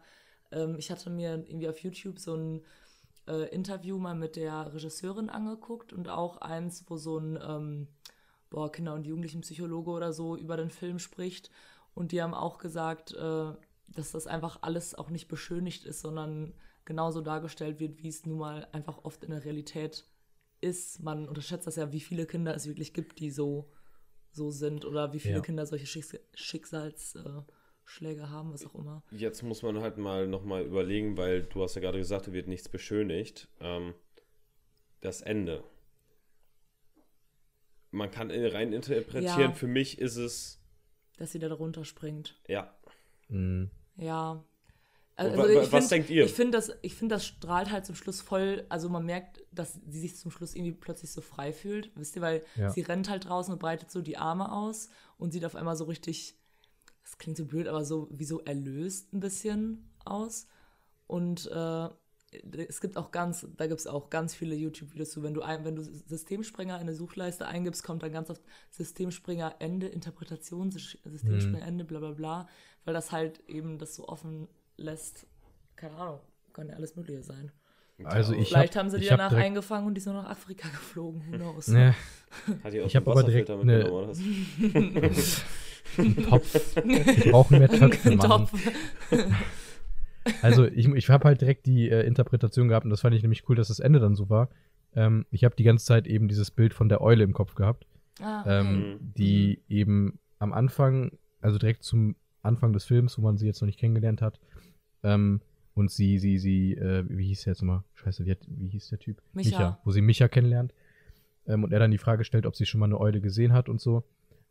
ähm, 0.52 0.76
ich 0.78 0.92
hatte 0.92 1.10
mir 1.10 1.44
irgendwie 1.48 1.68
auf 1.68 1.80
YouTube 1.80 2.20
so 2.20 2.36
ein 2.36 2.62
äh, 3.28 3.50
Interview 3.54 3.98
mal 3.98 4.16
mit 4.16 4.36
der 4.36 4.74
Regisseurin 4.74 5.30
angeguckt 5.30 5.94
und 5.94 6.10
auch 6.10 6.38
eins, 6.38 6.86
wo 6.88 6.98
so 6.98 7.18
ein 7.18 7.40
ähm, 7.42 7.88
boah, 8.50 8.72
Kinder- 8.72 8.94
und 8.94 9.06
Jugendlichenpsychologe 9.06 9.92
oder 9.92 10.14
so 10.14 10.38
über 10.38 10.58
den 10.58 10.70
Film 10.70 11.00
spricht. 11.00 11.50
Und 11.96 12.12
die 12.12 12.22
haben 12.22 12.34
auch 12.34 12.58
gesagt, 12.58 13.14
äh, 13.14 13.54
dass 13.88 14.12
das 14.12 14.28
einfach 14.28 14.60
alles 14.62 14.96
auch 14.96 15.10
nicht 15.10 15.28
beschönigt 15.28 15.86
ist, 15.86 16.02
sondern 16.02 16.54
genauso 16.86 17.22
dargestellt 17.22 17.80
wird, 17.80 18.02
wie 18.04 18.10
es 18.10 18.26
nun 18.26 18.40
mal 18.40 18.68
einfach 18.72 19.04
oft 19.04 19.24
in 19.24 19.32
der 19.32 19.46
Realität 19.46 20.06
ist. 20.62 21.02
Man 21.02 21.28
unterschätzt 21.28 21.68
das 21.68 21.76
ja, 21.76 21.92
wie 21.92 22.00
viele 22.00 22.26
Kinder 22.26 22.56
es 22.56 22.68
wirklich 22.68 22.94
gibt, 22.94 23.20
die 23.20 23.32
so, 23.32 23.72
so 24.32 24.52
sind 24.52 24.86
oder 24.86 25.14
wie 25.14 25.20
viele 25.20 25.36
Ja. 25.36 25.42
Kinder 25.42 25.66
solche 25.66 25.86
Schicks 25.86 26.18
Schicksalsschläge 26.34 27.46
äh, 27.48 27.52
Schläge 27.86 28.30
haben, 28.30 28.54
was 28.54 28.66
auch 28.66 28.76
immer. 28.76 29.04
Jetzt 29.12 29.44
muss 29.44 29.62
man 29.62 29.80
halt 29.82 29.98
mal 29.98 30.28
nochmal 30.28 30.64
überlegen, 30.64 31.18
weil 31.18 31.44
du 31.44 31.64
hast 31.64 31.76
ja 31.76 31.82
gerade 31.82 31.98
gesagt, 31.98 32.28
da 32.28 32.34
wird 32.34 32.48
nichts 32.48 32.70
beschönigt. 32.70 33.48
Ähm, 33.60 33.94
das 35.02 35.22
Ende. 35.22 35.64
Man 37.92 38.10
kann 38.10 38.32
rein 38.32 38.74
interpretieren, 38.74 39.52
Ja. 39.52 39.54
für 39.54 39.68
mich 39.68 40.00
ist 40.00 40.16
es, 40.18 40.60
Dass 41.18 41.32
sie 41.32 41.40
da 41.40 41.50
drunter 41.50 41.86
springt. 41.86 42.40
ja. 42.48 42.74
Mhm. 43.30 43.70
Ja. 43.98 44.44
Also 45.16 45.48
ich 45.48 45.72
was 45.72 45.84
find, 45.84 45.92
denkt 45.92 46.10
ihr? 46.10 46.26
Ich 46.26 46.34
finde, 46.34 46.58
das, 46.58 46.72
ich 46.82 46.96
find, 46.96 47.12
das 47.12 47.26
strahlt 47.28 47.70
halt 47.72 47.86
zum 47.86 47.94
Schluss 47.94 48.20
voll, 48.22 48.66
also 48.70 48.90
man 48.90 49.06
merkt, 49.06 49.44
dass 49.52 49.80
sie 49.88 50.00
sich 50.00 50.16
zum 50.18 50.32
Schluss 50.32 50.56
irgendwie 50.56 50.72
plötzlich 50.72 51.12
so 51.12 51.22
frei 51.22 51.54
fühlt, 51.54 51.92
wisst 51.96 52.16
ihr, 52.16 52.24
weil 52.24 52.44
Ja. 52.56 52.72
sie 52.72 52.82
rennt 52.82 53.10
halt 53.10 53.26
draußen 53.26 53.54
und 53.54 53.60
breitet 53.60 53.92
so 53.92 54.02
die 54.02 54.18
Arme 54.18 54.52
aus 54.52 54.90
und 55.18 55.32
sieht 55.32 55.46
auf 55.46 55.56
einmal 55.56 55.76
so 55.76 55.84
richtig, 55.86 56.36
das 57.14 57.20
klingt 57.20 57.38
so 57.38 57.46
blöd, 57.46 57.68
aber 57.68 57.86
so 57.86 58.08
wie 58.12 58.26
so 58.26 58.40
erlöst 58.42 59.14
ein 59.14 59.20
bisschen 59.20 59.88
aus. 60.04 60.48
Und 61.06 61.46
äh, 61.52 61.90
es 62.68 62.82
gibt 62.82 62.98
auch 62.98 63.12
ganz, 63.12 63.46
da 63.56 63.68
gibt 63.68 63.80
es 63.80 63.86
auch 63.86 64.10
ganz 64.10 64.34
viele 64.34 64.56
YouTube-Videos 64.56 65.12
zu, 65.12 65.22
wenn 65.22 65.36
du 65.36 65.44
ein, 65.44 65.64
wenn 65.64 65.76
du 65.76 65.84
Systemspringer 65.84 66.76
in 66.76 66.82
eine 66.82 66.96
Suchleiste 66.96 67.46
eingibst, 67.46 67.84
kommt 67.84 68.02
dann 68.02 68.12
ganz 68.12 68.32
oft 68.32 68.42
Systemspringer 68.72 69.58
Ende, 69.60 69.88
Interpretation, 69.88 70.72
Sys- 70.72 70.98
Systemspringer 71.08 71.62
Ende, 71.62 71.86
bla 71.86 72.00
bla 72.00 72.12
bla, 72.14 72.48
weil 72.84 72.96
das 72.96 73.12
halt 73.12 73.48
eben 73.48 73.78
das 73.78 73.94
so 73.94 74.08
offen 74.08 74.48
lässt. 74.78 75.28
Keine 75.76 75.96
Ahnung, 75.96 76.20
kann 76.52 76.68
ja 76.68 76.76
alles 76.76 76.96
Mögliche 76.96 77.22
sein. 77.22 77.52
Also 78.06 78.34
ich 78.34 78.48
Vielleicht 78.48 78.76
hab, 78.76 78.86
haben 78.86 78.90
sie 78.90 79.00
die 79.00 79.06
danach 79.06 79.34
eingefangen 79.34 79.86
und 79.86 79.94
die 79.94 80.02
sind 80.02 80.14
nach 80.14 80.28
Afrika 80.28 80.68
geflogen, 80.68 81.22
who 81.28 81.38
knows. 81.38 81.68
ne, 81.68 81.94
Hat 82.64 82.74
die 82.74 82.82
aus 82.82 82.88
Ich 82.88 82.94
dem 82.94 83.06
hab 83.06 83.08
aber 83.08 83.24
direkt 83.24 83.52
eine-? 83.52 83.84
Topf. 86.30 86.76
Wir 86.84 87.32
brauchen 87.32 87.60
mehr 87.60 87.70
Töpfe, 87.70 88.16
Mann. 88.16 88.20
Topf. 88.30 88.54
Also 90.42 90.66
ich, 90.66 90.88
ich 90.88 91.10
habe 91.10 91.26
halt 91.26 91.42
direkt 91.42 91.66
die 91.66 91.90
äh, 91.90 92.06
Interpretation 92.06 92.70
gehabt 92.70 92.86
und 92.86 92.90
das 92.92 93.02
fand 93.02 93.14
ich 93.16 93.22
nämlich 93.22 93.48
cool, 93.50 93.56
dass 93.56 93.68
das 93.68 93.80
Ende 93.80 94.00
dann 94.00 94.16
so 94.16 94.30
war. 94.30 94.50
Ähm, 94.96 95.26
ich 95.32 95.44
habe 95.44 95.56
die 95.56 95.64
ganze 95.64 95.86
Zeit 95.86 96.08
eben 96.08 96.28
dieses 96.28 96.50
Bild 96.52 96.74
von 96.74 96.88
der 96.88 97.02
Eule 97.02 97.24
im 97.24 97.34
Kopf 97.34 97.56
gehabt, 97.56 97.86
Ah, 98.22 98.44
ähm, 98.48 98.80
Mhm. 98.80 99.14
die 99.18 99.60
eben 99.68 100.20
am 100.40 100.54
Anfang, 100.54 101.12
also 101.42 101.58
direkt 101.58 101.84
zum 101.84 102.16
Anfang 102.42 102.72
des 102.72 102.86
Films, 102.86 103.18
wo 103.18 103.22
man 103.24 103.38
sie 103.38 103.48
jetzt 103.48 103.60
noch 103.62 103.66
nicht 103.66 103.80
kennengelernt 103.80 104.22
hat, 104.22 104.40
ähm, 105.04 105.42
und 105.76 105.90
sie, 105.92 106.20
sie, 106.20 106.38
sie, 106.38 106.74
äh, 106.76 107.04
wie 107.10 107.26
hieß 107.26 107.44
der 107.46 107.54
jetzt 107.54 107.62
nochmal? 107.62 107.84
Scheiße, 107.96 108.26
wie, 108.26 108.32
hat, 108.32 108.38
wie 108.48 108.68
hieß 108.70 108.90
der 108.90 109.00
Typ? 109.00 109.22
Micha. 109.34 109.80
wo 109.84 109.92
sie 109.92 110.02
Micha 110.02 110.28
kennenlernt. 110.28 110.74
Ähm, 111.48 111.64
und 111.64 111.74
er 111.74 111.80
dann 111.80 111.90
die 111.92 111.98
Frage 111.98 112.24
stellt, 112.24 112.46
ob 112.46 112.56
sie 112.56 112.66
schon 112.68 112.80
mal 112.80 112.86
eine 112.86 113.00
Eule 113.00 113.20
gesehen 113.20 113.52
hat 113.54 113.68
und 113.70 113.82
so. 113.82 114.04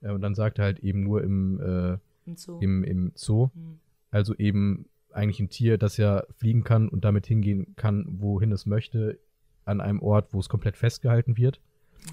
Äh, 0.03 0.11
und 0.11 0.21
dann 0.21 0.35
sagt 0.35 0.59
er 0.59 0.67
halt 0.67 0.81
eben 0.81 1.03
nur 1.03 1.23
im, 1.23 1.61
äh, 1.61 1.99
Und 2.27 2.39
so. 2.39 2.59
im, 2.61 2.85
im 2.85 3.13
Zoo. 3.15 3.51
Hm. 3.55 3.79
Also 4.11 4.35
eben 4.37 4.87
eigentlich 5.13 5.41
ein 5.41 5.49
Tier, 5.51 5.79
das 5.79 5.97
ja 5.97 6.25
fliegen 6.37 6.65
kann 6.65 6.89
und 6.89 7.05
damit 7.05 7.27
hingehen 7.27 7.75
kann, 7.77 8.07
wohin 8.21 8.53
es 8.53 8.67
möchte, 8.67 9.19
an 9.65 9.81
einem 9.81 10.01
Ort, 10.01 10.33
wo 10.33 10.41
es 10.41 10.49
komplett 10.49 10.77
festgehalten 10.77 11.37
wird. 11.37 11.61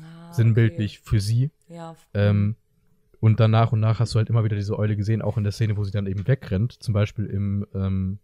Ah, 0.01 0.33
sinnbildlich 0.33 0.99
für 0.99 1.19
sie. 1.19 1.51
Okay. 1.65 1.75
Ja. 1.75 1.95
Ähm, 2.13 2.55
und 3.21 3.39
dann 3.39 3.51
nach 3.51 3.71
und 3.73 3.79
nach 3.79 3.99
hast 3.99 4.13
du 4.13 4.17
halt 4.17 4.29
immer 4.29 4.43
wieder 4.43 4.55
diese 4.55 4.77
Eule 4.77 4.95
gesehen, 4.95 5.21
auch 5.21 5.37
in 5.37 5.43
der 5.43 5.51
Szene, 5.51 5.75
wo 5.77 5.83
sie 5.83 5.91
dann 5.91 6.07
eben 6.07 6.27
wegrennt, 6.27 6.73
zum 6.73 6.93
Beispiel 6.93 7.25
im, 7.25 7.65
ähm, 7.73 8.19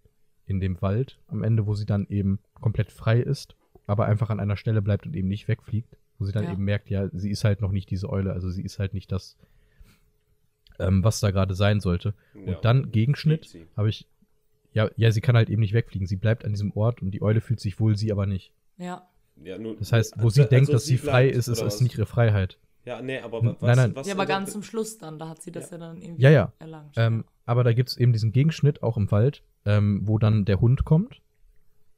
in 0.46 0.60
dem 0.60 0.82
Wald 0.82 1.20
am 1.28 1.44
Ende, 1.44 1.66
wo 1.66 1.74
sie 1.74 1.86
dann 1.86 2.06
eben 2.08 2.40
komplett 2.54 2.92
frei 2.92 3.20
ist, 3.20 3.56
aber 3.88 4.06
einfach 4.06 4.30
an 4.30 4.40
einer 4.40 4.56
Stelle 4.58 4.82
bleibt 4.82 5.06
und 5.06 5.16
eben 5.16 5.28
nicht 5.28 5.48
wegfliegt, 5.48 5.98
wo 6.20 6.26
sie 6.26 6.32
dann 6.32 6.44
Ja. 6.46 6.54
eben 6.54 6.64
merkt, 6.64 6.90
ja, 6.90 7.10
sie 7.12 7.30
ist 7.32 7.44
halt 7.44 7.62
noch 7.62 7.72
nicht 7.72 7.90
diese 7.90 8.10
Eule, 8.10 8.32
also 8.34 8.50
sie 8.50 8.62
ist 8.62 8.80
halt 8.80 8.94
nicht 8.94 9.12
das, 9.12 9.38
ähm, 10.80 11.04
was 11.04 11.20
da 11.20 11.32
gerade 11.32 11.56
sein 11.56 11.80
sollte. 11.80 12.14
Ja. 12.34 12.56
Und 12.56 12.66
dann 12.66 12.92
Gegenschnitt 12.92 13.56
habe 13.78 13.90
ich, 13.90 14.08
ja, 14.74 14.90
ja, 14.98 15.12
sie 15.12 15.22
kann 15.22 15.36
halt 15.36 15.50
eben 15.50 15.62
nicht 15.62 15.74
wegfliegen, 15.74 16.08
sie 16.08 16.16
bleibt 16.18 16.44
an 16.46 16.52
diesem 16.52 16.72
Ort 16.74 17.02
und 17.02 17.12
die 17.12 17.22
Eule 17.22 17.42
fühlt 17.42 17.60
sich 17.60 17.80
wohl, 17.80 17.96
sie 17.98 18.12
aber 18.12 18.26
nicht. 18.26 18.52
ja. 18.78 19.08
Ja, 19.44 19.58
nur, 19.58 19.76
Das 19.76 19.92
heißt, 19.92 20.14
wo 20.18 20.28
also- 20.28 20.30
sie 20.44 20.48
denkt, 20.48 20.70
also 20.70 20.72
dass 20.74 20.86
sie 20.86 20.98
frei 20.98 21.28
ist, 21.28 21.50
ist 21.50 21.62
es 21.62 21.82
nicht 21.82 21.98
ihre 21.98 22.06
Freiheit. 22.06 22.58
Ja, 22.86 23.02
nee, 23.02 23.20
aber 23.20 23.44
was, 23.44 23.62
nein, 23.62 23.76
nein. 23.76 23.96
was 23.96 24.08
ja, 24.08 24.14
aber 24.14 24.26
ganz 24.26 24.54
zum 24.54 24.64
Schluss 24.64 24.98
dann, 24.98 25.20
da 25.20 25.28
hat 25.28 25.42
sie 25.42 25.52
das 25.52 25.72
ja, 25.72 25.78
dann 25.78 26.02
irgendwie 26.02 26.22
Ja, 26.24 26.30
ja. 26.30 26.54
erlangt. 26.58 26.94
Ähm, 26.96 27.26
aber 27.46 27.66
da 27.66 27.74
gibt's 27.74 27.98
eben 27.98 28.14
diesen 28.14 28.32
Gegenschnitt 28.32 28.82
auch 28.82 28.96
im 28.96 29.12
Wald, 29.12 29.44
ähm, 29.66 30.00
wo 30.06 30.20
dann 30.20 30.46
der 30.46 30.62
Hund 30.62 30.86
kommt 30.86 31.20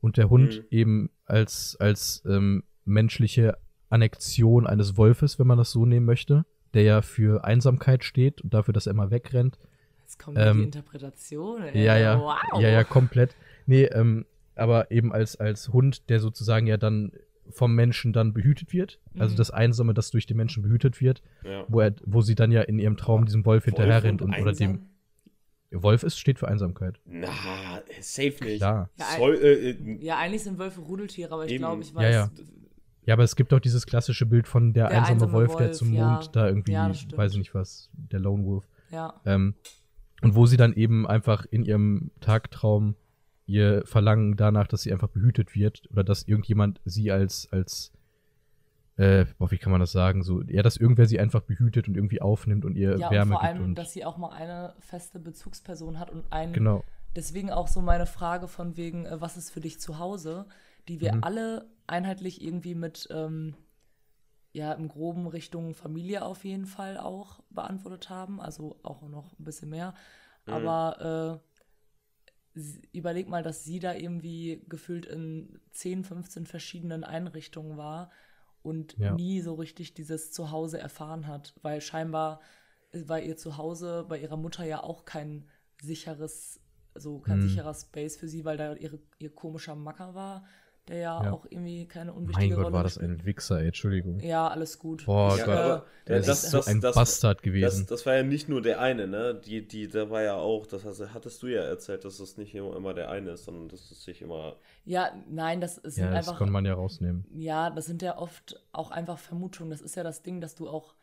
und 0.02 0.18
der 0.18 0.32
Hund 0.32 0.62
Mhm. 0.62 0.66
eben 0.72 1.10
als, 1.26 1.78
als 1.80 2.24
ähm, 2.26 2.64
menschliche 2.86 3.56
Annexion 3.90 4.66
eines 4.66 4.98
Wolfes, 4.98 5.38
wenn 5.38 5.46
man 5.46 5.60
das 5.60 5.70
so 5.72 5.86
nehmen 5.86 6.08
möchte, 6.08 6.44
der 6.74 6.84
ja 6.84 7.02
für 7.02 7.44
Einsamkeit 7.44 8.04
steht 8.04 8.42
und 8.42 8.54
dafür, 8.54 8.74
dass 8.74 8.88
er 8.88 8.92
immer 8.92 9.12
wegrennt. 9.12 9.58
Jetzt 10.04 10.20
kommt 10.20 10.38
ja 10.38 10.52
die 10.54 10.60
ähm, 10.60 10.64
Interpretation. 10.66 11.64
Ey. 11.64 11.84
Ja, 11.84 11.98
ja, 11.98 12.20
Wow. 12.20 12.62
ja, 12.62 12.70
ja, 12.70 12.84
komplett. 12.84 13.36
Nee, 13.66 13.84
ähm, 13.86 14.26
aber 14.56 14.90
eben 14.92 15.12
als, 15.14 15.36
als 15.36 15.70
Hund, 15.70 16.10
der 16.10 16.20
sozusagen 16.20 16.66
ja 16.68 16.78
dann 16.78 17.12
vom 17.50 17.76
Menschen 17.76 18.12
dann 18.12 18.34
behütet 18.34 18.74
wird, 18.74 19.00
also 19.18 19.34
Mhm. 19.34 19.38
das 19.38 19.52
Einsame, 19.52 19.94
das 19.94 20.12
durch 20.12 20.26
den 20.26 20.36
Menschen 20.38 20.64
behütet 20.64 21.00
wird, 21.00 21.22
Ja. 21.44 21.64
wo 21.70 21.80
er, 21.80 21.94
wo 22.06 22.22
sie 22.22 22.36
dann 22.36 22.52
ja 22.52 22.62
in 22.62 22.78
ihrem 22.80 22.98
Traum 22.98 23.26
diesem 23.26 23.46
Wolf 23.46 23.66
hinterher 23.66 24.04
rennt 24.04 24.22
Wolf 24.22 24.36
und 24.36 24.42
oder 24.42 24.52
dem? 24.54 24.90
Wolf 25.72 26.04
ist, 26.04 26.18
steht 26.18 26.40
für 26.40 26.48
Einsamkeit. 26.48 27.00
Na, 27.06 27.28
safe 28.00 28.44
nicht. 28.44 28.58
Klar. 28.58 28.90
Ja, 28.98 29.06
Soll, 29.18 29.36
äh, 29.36 29.70
äh, 29.72 29.98
Ja, 30.04 30.18
eigentlich 30.18 30.44
sind 30.44 30.58
Wölfe 30.60 30.80
Rudeltiere, 30.82 31.34
aber 31.34 31.46
ich 31.46 31.58
glaube, 31.58 31.82
ich 31.84 31.90
Ja, 31.92 31.96
weiß. 31.96 32.16
ja. 32.16 32.30
Ja, 33.08 33.14
aber 33.16 33.24
es 33.24 33.36
gibt 33.36 33.52
doch 33.52 33.60
dieses 33.60 33.86
klassische 33.88 34.26
Bild 34.28 34.48
von 34.48 34.74
der, 34.74 34.90
Der 34.90 34.98
einsame, 35.00 35.14
einsame 35.14 35.32
Wolf, 35.34 35.56
der 35.56 35.68
Wolf, 35.68 35.78
zum 35.78 35.94
ja. 35.94 36.06
Mond 36.12 36.36
da 36.36 36.48
irgendwie, 36.48 36.74
Ja, 36.74 36.92
weiß 37.16 37.32
ich 37.32 37.38
nicht 37.40 37.56
was, 37.56 37.90
der 37.94 38.20
Lone 38.20 38.44
Wolf. 38.46 38.68
ja. 38.92 39.20
Ähm, 39.26 39.56
und 40.22 40.34
wo 40.36 40.46
sie 40.48 40.58
dann 40.58 40.74
eben 40.74 41.08
einfach 41.08 41.46
in 41.46 41.64
ihrem 41.64 42.10
Tagtraum 42.22 42.96
ihr 43.46 43.84
Verlangen 43.86 44.36
danach, 44.36 44.68
dass 44.68 44.82
sie 44.82 44.92
einfach 44.92 45.08
behütet 45.10 45.56
wird 45.56 45.84
oder 45.92 46.04
dass 46.04 46.24
irgendjemand 46.28 46.82
sie 46.86 47.12
als, 47.12 47.48
als, 47.52 47.94
äh, 48.98 49.26
boah, 49.38 49.52
wie 49.52 49.58
kann 49.60 49.72
man 49.72 49.80
das 49.80 49.92
sagen, 49.92 50.24
so, 50.24 50.42
ja, 50.42 50.64
dass 50.64 50.76
irgendwer 50.76 51.06
sie 51.06 51.20
einfach 51.20 51.42
behütet 51.42 51.88
und 51.88 51.96
irgendwie 51.96 52.20
aufnimmt 52.20 52.66
und 52.66 52.76
ihr 52.76 52.98
Ja, 52.98 53.08
und 53.08 53.14
Wärme 53.14 53.32
vor 53.34 53.44
allem, 53.44 53.64
und, 53.64 53.76
dass 53.76 53.94
sie 53.94 54.04
auch 54.06 54.18
mal 54.18 54.32
eine 54.32 54.74
feste 54.80 55.20
Bezugsperson 55.20 56.00
hat 56.00 56.10
und 56.12 56.30
einen. 56.32 56.52
genau, 56.52 56.84
Deswegen 57.16 57.52
auch 57.52 57.68
so 57.68 57.82
meine 57.82 58.06
Frage 58.06 58.48
von 58.48 58.76
wegen, 58.76 59.06
äh, 59.06 59.22
was 59.22 59.38
ist 59.38 59.52
für 59.52 59.62
dich 59.62 59.80
zu 59.80 59.98
Hause, 60.00 60.46
die 60.88 61.00
wir 61.00 61.14
Mhm. 61.16 61.24
alle 61.24 61.66
einheitlich 61.88 62.42
irgendwie 62.42 62.76
mit, 62.76 63.08
ähm, 63.12 63.56
ja, 64.54 64.74
im 64.74 64.88
groben 64.88 65.28
Richtung 65.28 65.74
Familie 65.76 66.24
auf 66.26 66.44
jeden 66.44 66.66
Fall 66.66 66.98
auch 66.98 67.42
beantwortet 67.50 68.10
haben, 68.10 68.42
also 68.42 68.80
auch 68.84 69.02
noch 69.04 69.38
ein 69.40 69.44
bisschen 69.44 69.70
mehr. 69.70 69.94
Mhm. 70.48 70.54
Aber 70.54 71.42
äh, 72.56 72.60
überleg 72.92 73.28
mal, 73.30 73.44
dass 73.44 73.64
sie 73.64 73.80
da 73.80 73.94
irgendwie 73.94 74.64
gefühlt 74.68 75.06
in 75.06 75.60
10, 75.72 76.04
15 76.04 76.46
verschiedenen 76.46 77.04
Einrichtungen 77.04 77.78
war 77.78 78.12
und 78.64 78.98
Ja. 78.98 79.16
nie 79.16 79.42
so 79.42 79.54
richtig 79.56 79.94
dieses 79.94 80.32
Zuhause 80.32 80.80
erfahren 80.80 81.28
hat, 81.28 81.54
weil 81.62 81.82
scheinbar 81.82 82.42
war 82.94 83.20
ihr 83.20 83.38
Zuhause 83.38 84.06
bei 84.08 84.20
ihrer 84.20 84.38
Mutter 84.38 84.64
ja 84.66 84.82
auch 84.84 85.06
kein 85.06 85.48
sicheres, 85.82 86.60
so 86.96 87.20
kein 87.20 87.40
Hm. 87.40 87.48
sicherer 87.48 87.74
Space 87.76 88.18
für 88.18 88.28
sie, 88.28 88.44
weil 88.44 88.58
da 88.58 88.74
ihre, 88.74 89.00
ihr 89.20 89.34
komischer 89.36 89.76
Macker 89.76 90.16
war, 90.16 90.46
der 90.88 90.98
ja, 90.98 91.24
Ja. 91.24 91.32
auch 91.32 91.46
irgendwie 91.50 91.86
keine 91.86 92.12
mein 92.12 92.22
unwichtige 92.24 92.56
Gott, 92.56 92.64
Rolle 92.66 92.74
war 92.76 92.84
das 92.84 92.98
ein 92.98 93.26
Wichser, 93.26 93.60
ey, 93.60 93.68
Entschuldigung. 93.68 94.20
Ja, 94.20 94.48
alles 94.48 94.80
gut. 94.80 95.06
Boah 95.06 95.38
Ja, 95.38 95.46
Gott, 95.46 95.56
aber 95.58 95.86
der 96.08 96.16
äh, 96.16 96.20
ist 96.20 96.28
das- 96.30 96.52
so 96.52 96.58
das- 96.58 96.68
ein 96.68 96.82
das- 96.82 96.96
Bastard 96.96 97.38
das, 97.40 97.44
gewesen. 97.44 97.86
das 97.90 98.06
war 98.06 98.16
ja 98.16 98.24
nicht 98.24 98.48
nur 98.50 98.62
der 98.62 98.80
eine, 98.80 99.08
ne? 99.08 99.36
Die, 99.46 99.68
die, 99.68 99.88
da 99.88 100.10
war 100.10 100.22
ja 100.24 100.36
auch, 100.36 100.66
das 100.66 100.86
hast, 100.86 101.02
hattest 101.14 101.44
du 101.44 101.48
ja 101.48 101.62
erzählt, 101.64 102.06
dass 102.06 102.20
es 102.20 102.38
nicht 102.38 102.56
immer, 102.56 102.76
immer 102.76 102.94
der 102.94 103.10
eine 103.10 103.32
ist, 103.32 103.46
sondern 103.46 103.68
dass 103.70 103.92
es 103.92 104.04
sich 104.04 104.22
immer. 104.22 104.56
Ja, 104.86 105.12
nein, 105.30 105.60
das 105.62 105.76
sind 105.76 105.98
ja, 106.06 106.12
das 106.12 106.28
einfach. 106.28 106.38
konnte 106.38 106.54
man 106.54 106.66
ja 106.66 106.74
rausnehmen. 106.74 107.26
Ja, 107.34 107.70
das 107.70 107.86
sind 107.86 108.02
ja 108.02 108.18
oft 108.18 108.62
auch 108.72 108.92
einfach 108.92 109.18
Vermutungen. 109.18 109.70
Das 109.72 109.82
ist 109.82 109.96
ja 109.96 110.04
das 110.04 110.24
Ding, 110.24 110.40
dass 110.42 110.56
du 110.56 110.70
auch, 110.70 110.96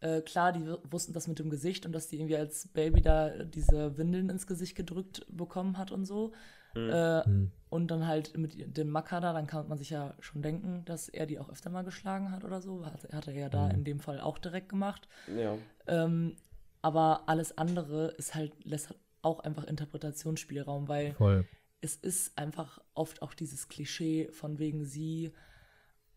äh, 0.00 0.20
klar, 0.20 0.52
die 0.52 0.64
wussten 0.90 1.12
das 1.12 1.28
mit 1.28 1.38
dem 1.38 1.50
Gesicht 1.50 1.86
und 1.86 1.92
dass 1.92 2.08
die 2.08 2.16
irgendwie 2.18 2.36
als 2.36 2.68
Baby 2.68 3.00
da 3.00 3.30
diese 3.44 3.96
Windeln 3.96 4.28
ins 4.28 4.46
Gesicht 4.46 4.76
gedrückt 4.76 5.26
bekommen 5.30 5.78
hat 5.78 5.90
und 5.92 6.04
so. 6.04 6.32
Äh, 6.76 7.24
Hm. 7.24 7.52
Und 7.74 7.88
dann 7.88 8.06
halt 8.06 8.38
mit 8.38 8.76
dem 8.76 8.88
Macker 8.88 9.20
da, 9.20 9.32
dann 9.32 9.48
kann 9.48 9.66
man 9.66 9.78
sich 9.78 9.90
ja 9.90 10.14
schon 10.20 10.42
denken, 10.42 10.84
dass 10.84 11.08
er 11.08 11.26
die 11.26 11.40
auch 11.40 11.48
öfter 11.50 11.70
mal 11.70 11.82
geschlagen 11.82 12.30
hat 12.30 12.44
oder 12.44 12.60
so. 12.62 12.86
Hat, 12.86 13.12
hat 13.12 13.26
er 13.26 13.34
ja 13.34 13.48
da 13.48 13.64
Mhm. 13.66 13.74
in 13.74 13.84
dem 13.84 13.98
Fall 13.98 14.20
auch 14.20 14.38
direkt 14.38 14.68
gemacht. 14.68 15.08
Ja. 15.26 15.58
Ähm, 15.88 16.36
aber 16.82 17.24
alles 17.28 17.58
andere 17.58 18.08
ist 18.12 18.36
halt, 18.36 18.52
lässt 18.64 18.90
halt 18.90 19.00
auch 19.22 19.40
einfach 19.40 19.64
Interpretationsspielraum, 19.64 20.86
weil 20.86 21.14
Voll. 21.14 21.48
es 21.80 21.96
ist 21.96 22.38
einfach 22.38 22.80
oft 22.94 23.22
auch 23.22 23.34
dieses 23.34 23.68
Klischee 23.68 24.28
von 24.30 24.60
wegen 24.60 24.84
sie, 24.84 25.32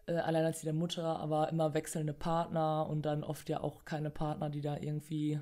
äh, 0.06 0.14
alleinerziehende 0.14 0.78
Mutter, 0.78 1.18
aber 1.20 1.50
immer 1.50 1.74
wechselnde 1.74 2.14
Partner 2.14 2.86
und 2.88 3.02
dann 3.04 3.24
oft 3.24 3.50
ja 3.50 3.62
auch 3.62 3.84
keine 3.84 4.12
Partner, 4.12 4.52
die 4.52 4.62
da 4.62 4.78
irgendwie 4.78 5.40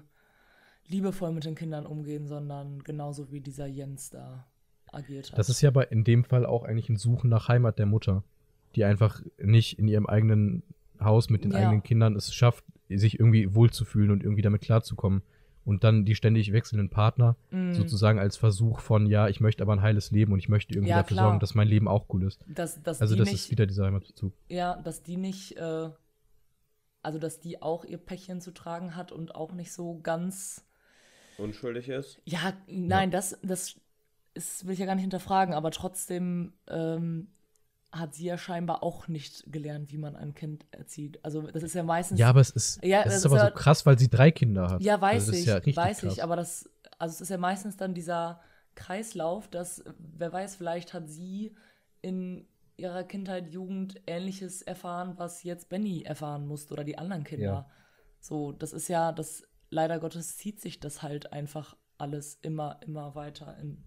liebevoll 0.87 1.31
mit 1.33 1.43
den 1.43 1.55
Kindern 1.55 1.85
umgehen, 1.85 2.25
sondern 2.27 2.83
genauso 2.83 3.31
wie 3.33 3.41
dieser 3.41 3.65
Jens 3.65 4.11
da 4.11 4.47
agiert 4.95 5.31
hat. 5.31 5.37
Das 5.39 5.49
ist 5.49 5.61
ja 5.61 5.69
aber 5.69 5.91
in 5.91 6.03
dem 6.03 6.23
Fall 6.23 6.45
auch 6.45 6.63
eigentlich 6.63 6.89
ein 6.89 6.97
Suchen 6.97 7.29
nach 7.29 7.47
Heimat 7.47 7.77
der 7.79 7.85
Mutter, 7.85 8.23
die 8.75 8.83
einfach 8.83 9.21
nicht 9.37 9.77
in 9.79 9.87
ihrem 9.87 10.05
eigenen 10.07 10.63
Haus 10.99 11.29
mit 11.29 11.43
den 11.43 11.51
Ja. 11.51 11.59
eigenen 11.59 11.83
Kindern 11.83 12.15
es 12.15 12.33
schafft, 12.33 12.63
sich 12.89 13.19
irgendwie 13.19 13.53
wohlzufühlen 13.55 14.11
und 14.11 14.23
irgendwie 14.23 14.41
damit 14.41 14.61
klarzukommen. 14.61 15.21
Und 15.65 15.83
dann 15.83 16.05
die 16.05 16.13
ständig 16.15 16.53
wechselnden 16.53 16.89
Partner 16.89 17.35
Mm. 17.49 17.71
sozusagen 17.73 18.19
als 18.19 18.37
Versuch 18.37 18.79
von, 18.79 19.07
ja, 19.07 19.27
ich 19.27 19.39
möchte 19.41 19.63
aber 19.63 19.73
ein 19.73 19.81
heiles 19.81 20.11
Leben 20.11 20.31
und 20.31 20.39
ich 20.39 20.47
möchte 20.47 20.73
irgendwie 20.75 20.91
Ja, 20.91 20.97
dafür 20.97 21.17
klar. 21.17 21.25
sorgen, 21.29 21.39
dass 21.39 21.55
mein 21.55 21.67
Leben 21.67 21.87
auch 21.87 22.05
cool 22.09 22.23
ist. 22.23 22.39
dass, 22.47 22.81
dass 22.83 23.01
Also 23.01 23.15
das 23.15 23.25
nicht, 23.31 23.45
ist 23.45 23.51
wieder 23.51 23.65
dieser 23.65 23.85
Heimatbezug. 23.85 24.31
ja, 24.47 24.75
dass 24.83 25.01
die 25.01 25.17
nicht, 25.17 25.57
äh, 25.57 25.89
also 27.01 27.17
dass 27.19 27.39
die 27.39 27.61
auch 27.63 27.83
ihr 27.83 27.97
Päckchen 27.97 28.41
zu 28.41 28.51
tragen 28.51 28.95
hat 28.95 29.11
und 29.11 29.33
auch 29.33 29.53
nicht 29.53 29.73
so 29.73 29.99
ganz 30.01 30.63
Unschuldig 31.37 31.89
ist. 31.89 32.21
Ja, 32.25 32.53
nein, 32.67 33.11
das, 33.11 33.37
das 33.43 33.75
ist, 34.35 34.65
will 34.65 34.73
ich 34.73 34.79
ja 34.79 34.85
gar 34.85 34.95
nicht 34.95 35.03
hinterfragen, 35.03 35.53
aber 35.53 35.71
trotzdem 35.71 36.53
ähm, 36.67 37.27
hat 37.91 38.13
sie 38.13 38.25
ja 38.25 38.37
scheinbar 38.37 38.83
auch 38.83 39.07
nicht 39.07 39.43
gelernt, 39.51 39.91
wie 39.91 39.97
man 39.97 40.15
ein 40.15 40.33
Kind 40.33 40.65
erzieht. 40.71 41.23
Also 41.23 41.41
das 41.43 41.63
ist 41.63 41.73
ja 41.75 41.83
meistens. 41.83 42.19
Ja, 42.19 42.29
aber 42.29 42.41
es 42.41 42.49
ist, 42.51 42.83
Ja, 42.83 42.99
es 42.99 43.05
das 43.05 43.15
ist 43.17 43.25
aber 43.25 43.37
ja- 43.37 43.47
so 43.47 43.53
krass, 43.53 43.85
weil 43.85 43.97
sie 43.97 44.09
drei 44.09 44.31
Kinder 44.31 44.69
hat. 44.69 44.81
ja, 44.83 44.99
weiß 44.99 45.29
also 45.29 45.31
das 45.31 45.39
ich, 45.41 45.47
Ist 45.47 45.67
ja 45.67 45.75
weiß 45.75 45.99
krass. 46.01 46.13
ich, 46.13 46.23
aber 46.23 46.35
das, 46.35 46.69
also 46.99 47.13
es 47.13 47.21
ist 47.21 47.29
ja 47.29 47.37
meistens 47.37 47.77
dann 47.77 47.93
dieser 47.93 48.41
Kreislauf, 48.75 49.47
dass, 49.47 49.83
wer 49.97 50.33
weiß, 50.33 50.57
vielleicht 50.57 50.93
hat 50.93 51.09
sie 51.09 51.55
in 52.01 52.45
ihrer 52.77 53.05
Kindheit, 53.05 53.47
Jugend 53.47 54.01
Ähnliches 54.05 54.61
erfahren, 54.61 55.13
was 55.15 55.43
jetzt 55.43 55.69
Benny 55.69 56.01
erfahren 56.03 56.45
musste 56.45 56.73
oder 56.73 56.83
die 56.83 56.97
anderen 56.97 57.23
Kinder. 57.23 57.45
Ja. 57.45 57.69
So, 58.19 58.51
das 58.51 58.73
ist 58.73 58.89
ja, 58.89 59.13
das 59.13 59.43
leider 59.69 59.99
Gottes 59.99 60.35
zieht 60.35 60.59
sich 60.59 60.81
das 60.81 61.01
halt 61.01 61.31
einfach 61.31 61.77
alles 61.97 62.37
immer, 62.41 62.79
immer 62.85 63.15
weiter 63.15 63.57
in 63.61 63.85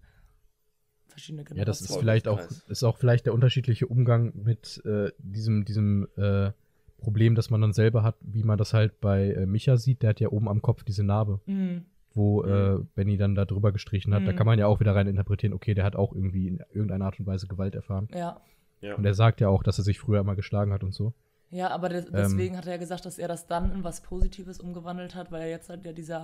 verschiedene 1.09 1.43
Generationen. 1.43 1.59
Ja, 1.59 1.65
das 1.65 1.81
ist 1.81 1.95
vielleicht 1.97 2.27
auch, 2.27 2.39
ist 2.67 2.83
auch 2.83 2.97
vielleicht 2.97 3.25
der 3.25 3.33
unterschiedliche 3.33 3.87
Umgang 3.87 4.31
mit 4.35 4.81
äh, 4.85 5.11
diesem, 5.19 5.65
diesem 5.65 6.07
äh, 6.17 6.51
Problem, 6.97 7.35
das 7.35 7.49
man 7.49 7.61
dann 7.61 7.73
selber 7.73 8.03
hat, 8.03 8.15
wie 8.21 8.43
man 8.43 8.57
das 8.57 8.73
halt 8.73 8.99
bei 9.01 9.31
äh, 9.31 9.45
Micha 9.45 9.77
sieht. 9.77 10.01
Der 10.03 10.09
hat 10.11 10.19
ja 10.19 10.29
oben 10.29 10.47
am 10.49 10.61
Kopf 10.61 10.83
diese 10.83 11.03
Narbe, 11.03 11.39
Mhm. 11.45 11.85
wo 12.13 12.43
äh, 12.43 12.75
Mhm. 12.75 12.87
Benny 12.95 13.17
dann 13.17 13.35
da 13.35 13.45
drüber 13.45 13.71
gestrichen 13.71 14.13
hat. 14.13 14.27
Da 14.27 14.31
Mhm. 14.33 14.35
kann 14.35 14.45
man 14.47 14.59
ja 14.59 14.67
auch 14.67 14.79
wieder 14.79 14.95
rein 14.95 15.07
interpretieren, 15.07 15.53
okay, 15.53 15.73
der 15.73 15.83
hat 15.85 15.95
auch 15.95 16.13
irgendwie 16.13 16.47
in 16.47 16.61
irgendeiner 16.73 17.05
Art 17.05 17.19
und 17.19 17.25
Weise 17.25 17.47
Gewalt 17.47 17.75
erfahren. 17.75 18.07
Ja. 18.13 18.41
Ja. 18.81 18.95
Und 18.95 19.05
er 19.05 19.13
sagt 19.13 19.41
ja 19.41 19.49
auch, 19.49 19.63
dass 19.63 19.77
er 19.77 19.83
sich 19.83 19.99
früher 19.99 20.19
immer 20.21 20.35
geschlagen 20.35 20.71
hat 20.73 20.83
und 20.83 20.93
so. 20.93 21.13
Ja, 21.51 21.69
aber 21.71 21.89
Ähm. 21.91 22.05
de 22.05 22.11
deswegen 22.11 22.55
hat 22.57 22.65
er 22.67 22.73
ja 22.73 22.77
gesagt, 22.77 23.05
dass 23.05 23.17
er 23.17 23.27
das 23.27 23.47
dann 23.47 23.71
in 23.71 23.83
was 23.83 24.01
Positives 24.01 24.59
umgewandelt 24.59 25.15
hat, 25.15 25.31
weil 25.31 25.41
er 25.41 25.49
jetzt 25.49 25.69
halt 25.69 25.83
ja 25.85 25.93
dieser 25.93 26.19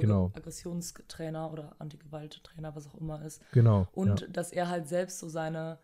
Genau. 0.00 0.26
Anti-Aggressionstrainer 0.34 1.52
oder 1.52 1.74
Anti-Gewalt-Trainer, 1.78 2.74
was 2.74 2.86
auch 2.86 2.94
immer 2.94 3.24
ist. 3.24 3.42
Genau. 3.52 3.88
Und 3.92 4.20
ja. 4.20 4.26
dass 4.28 4.52
er 4.52 4.68
halt 4.68 4.88
selbst 4.88 5.18
so 5.18 5.28
seine, 5.28 5.78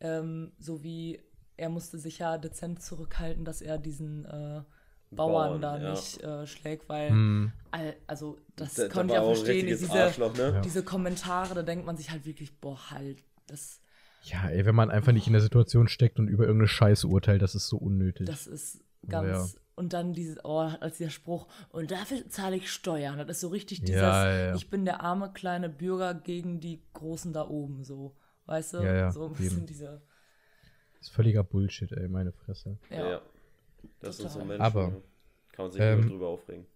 ähm, 0.00 0.52
so 0.58 0.82
wie 0.82 1.20
er 1.56 1.68
musste 1.68 1.98
sich 1.98 2.18
ja 2.20 2.38
dezent 2.38 2.82
zurückhalten, 2.82 3.44
dass 3.44 3.60
er 3.60 3.78
diesen 3.78 4.24
äh, 4.24 4.62
Bauern, 5.10 5.60
Bauern, 5.60 5.60
da 5.60 5.78
ja. 5.78 5.90
nicht 5.90 6.22
äh, 6.22 6.46
schlägt, 6.46 6.88
weil, 6.88 7.10
Hm. 7.10 7.52
all- 7.72 7.96
also 8.06 8.38
das 8.56 8.74
der 8.74 8.88
konnte 8.88 9.14
ich 9.14 9.20
ja 9.20 9.24
verstehen, 9.24 9.66
diese, 9.66 9.90
Arschloch, 9.90 10.34
ne? 10.36 10.60
Diese 10.64 10.82
Kommentare, 10.84 11.54
da 11.54 11.62
denkt 11.62 11.84
man 11.86 11.96
sich 11.96 12.10
halt 12.10 12.26
wirklich, 12.26 12.60
boah, 12.60 12.90
halt, 12.90 13.24
das, 13.46 13.80
Ja, 14.22 14.48
ey, 14.48 14.64
wenn 14.66 14.74
man 14.74 14.90
einfach 14.90 15.12
nicht 15.12 15.26
in 15.26 15.32
der 15.32 15.42
Situation 15.42 15.88
steckt 15.88 16.18
und 16.18 16.28
über 16.28 16.44
irgendeine 16.44 16.68
Scheiße 16.68 17.06
urteilt, 17.06 17.40
das 17.42 17.54
ist 17.54 17.68
so 17.68 17.76
unnötig. 17.78 18.26
das 18.26 18.46
ist 18.46 18.80
Aber 19.04 19.10
ganz, 19.10 19.54
ja. 19.54 19.60
und 19.76 19.92
dann 19.92 20.12
dieses, 20.12 20.38
oh, 20.44 20.58
als 20.80 20.98
dieser 20.98 21.10
Spruch, 21.10 21.46
und 21.70 21.90
dafür 21.90 22.28
zahle 22.28 22.56
ich 22.56 22.70
Steuern, 22.70 23.16
das 23.18 23.28
ist 23.28 23.40
so 23.40 23.48
richtig 23.48 23.80
dieses, 23.80 23.94
Ja, 24.02 24.30
ja, 24.30 24.46
ja. 24.48 24.54
ich 24.56 24.68
bin 24.70 24.84
der 24.84 25.02
arme 25.02 25.32
kleine 25.32 25.68
Bürger 25.68 26.14
gegen 26.14 26.60
die 26.60 26.82
Großen 26.94 27.32
da 27.32 27.46
oben, 27.48 27.84
so, 27.84 28.16
weißt 28.46 28.74
du, 28.74 28.78
Ja, 28.78 28.94
ja, 28.94 29.12
so 29.12 29.26
ein 29.26 29.32
bisschen 29.34 29.58
eben. 29.58 29.66
diese, 29.66 30.02
Das 30.98 31.08
ist 31.08 31.10
völliger 31.14 31.44
Bullshit, 31.44 31.90
ey, 31.92 32.08
meine 32.08 32.32
Fresse. 32.32 32.76
ja. 32.90 32.96
Ja, 32.98 33.10
ja. 33.10 33.20
Das 34.00 34.16
sind 34.16 34.30
so. 34.30 34.40
Menschen. 34.44 34.60
Aber? 34.60 34.90
Kann 35.52 35.64
man 35.66 35.70
sich 35.72 35.80
ähm, 35.80 36.00
nur 36.00 36.10
drüber 36.10 36.26
aufregen. 36.28 36.66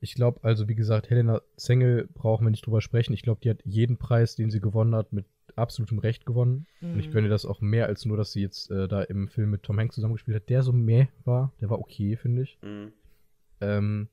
Ich 0.00 0.14
glaube, 0.14 0.40
also 0.42 0.66
wie 0.66 0.74
gesagt, 0.74 1.10
Helena 1.10 1.40
Zengel 1.56 2.08
brauchen 2.12 2.46
wir 2.46 2.50
nicht 2.50 2.66
drüber 2.66 2.80
sprechen. 2.80 3.12
Ich 3.12 3.22
glaube, 3.22 3.40
die 3.42 3.50
hat 3.50 3.60
jeden 3.64 3.98
Preis, 3.98 4.34
den 4.34 4.50
sie 4.50 4.60
gewonnen 4.60 4.94
hat, 4.94 5.12
mit 5.12 5.26
absolutem 5.56 5.98
Recht 5.98 6.26
gewonnen. 6.26 6.66
Und 6.80 6.98
ich 6.98 7.08
Mhm. 7.08 7.12
gönne 7.12 7.28
das 7.28 7.44
auch 7.46 7.60
mehr 7.60 7.86
als 7.86 8.04
nur, 8.04 8.16
dass 8.16 8.32
sie 8.32 8.42
jetzt 8.42 8.70
äh, 8.70 8.88
da 8.88 9.02
im 9.02 9.28
Film 9.28 9.50
mit 9.50 9.62
Tom 9.62 9.78
Hanks 9.78 9.94
zusammengespielt 9.94 10.36
hat, 10.36 10.48
der 10.48 10.62
so 10.62 10.72
meh 10.72 11.06
war. 11.24 11.52
Der 11.60 11.70
war 11.70 11.78
okay, 11.78 12.16
finde 12.16 12.42
ich. 12.42 12.58
Mhm. 12.62 12.92
Ähm, 13.60 14.08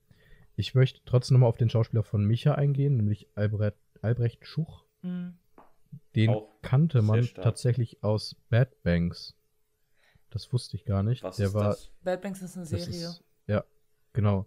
ich 0.56 0.74
möchte 0.76 1.02
trotzdem 1.06 1.36
nochmal 1.36 1.50
auf 1.50 1.58
den 1.58 1.70
Schauspieler 1.70 2.04
von 2.04 2.26
Micha 2.26 2.56
eingehen, 2.56 2.98
nämlich 2.98 3.28
Albrecht, 3.36 3.78
Albrecht 4.02 4.46
Schuch. 4.46 4.84
Mhm. 5.02 5.38
Den 6.16 6.32
Auch 6.32 6.50
kannte 6.62 7.02
man 7.02 7.24
stark. 7.24 7.44
tatsächlich 7.44 8.04
aus 8.04 8.36
Bad 8.50 8.84
Banks. 8.84 9.36
Das 10.30 10.52
wusste 10.52 10.76
ich 10.76 10.84
gar 10.86 11.04
nicht. 11.04 11.24
Was 11.24 11.38
der 11.38 11.48
ist 11.48 11.54
war, 11.54 11.64
das? 11.70 11.92
Bad 12.04 12.22
Banks 12.22 12.42
ist 12.42 12.58
eine 12.58 12.66
Serie. 12.66 12.86
ist, 12.90 13.24
ja, 13.48 13.64
genau. 14.14 14.46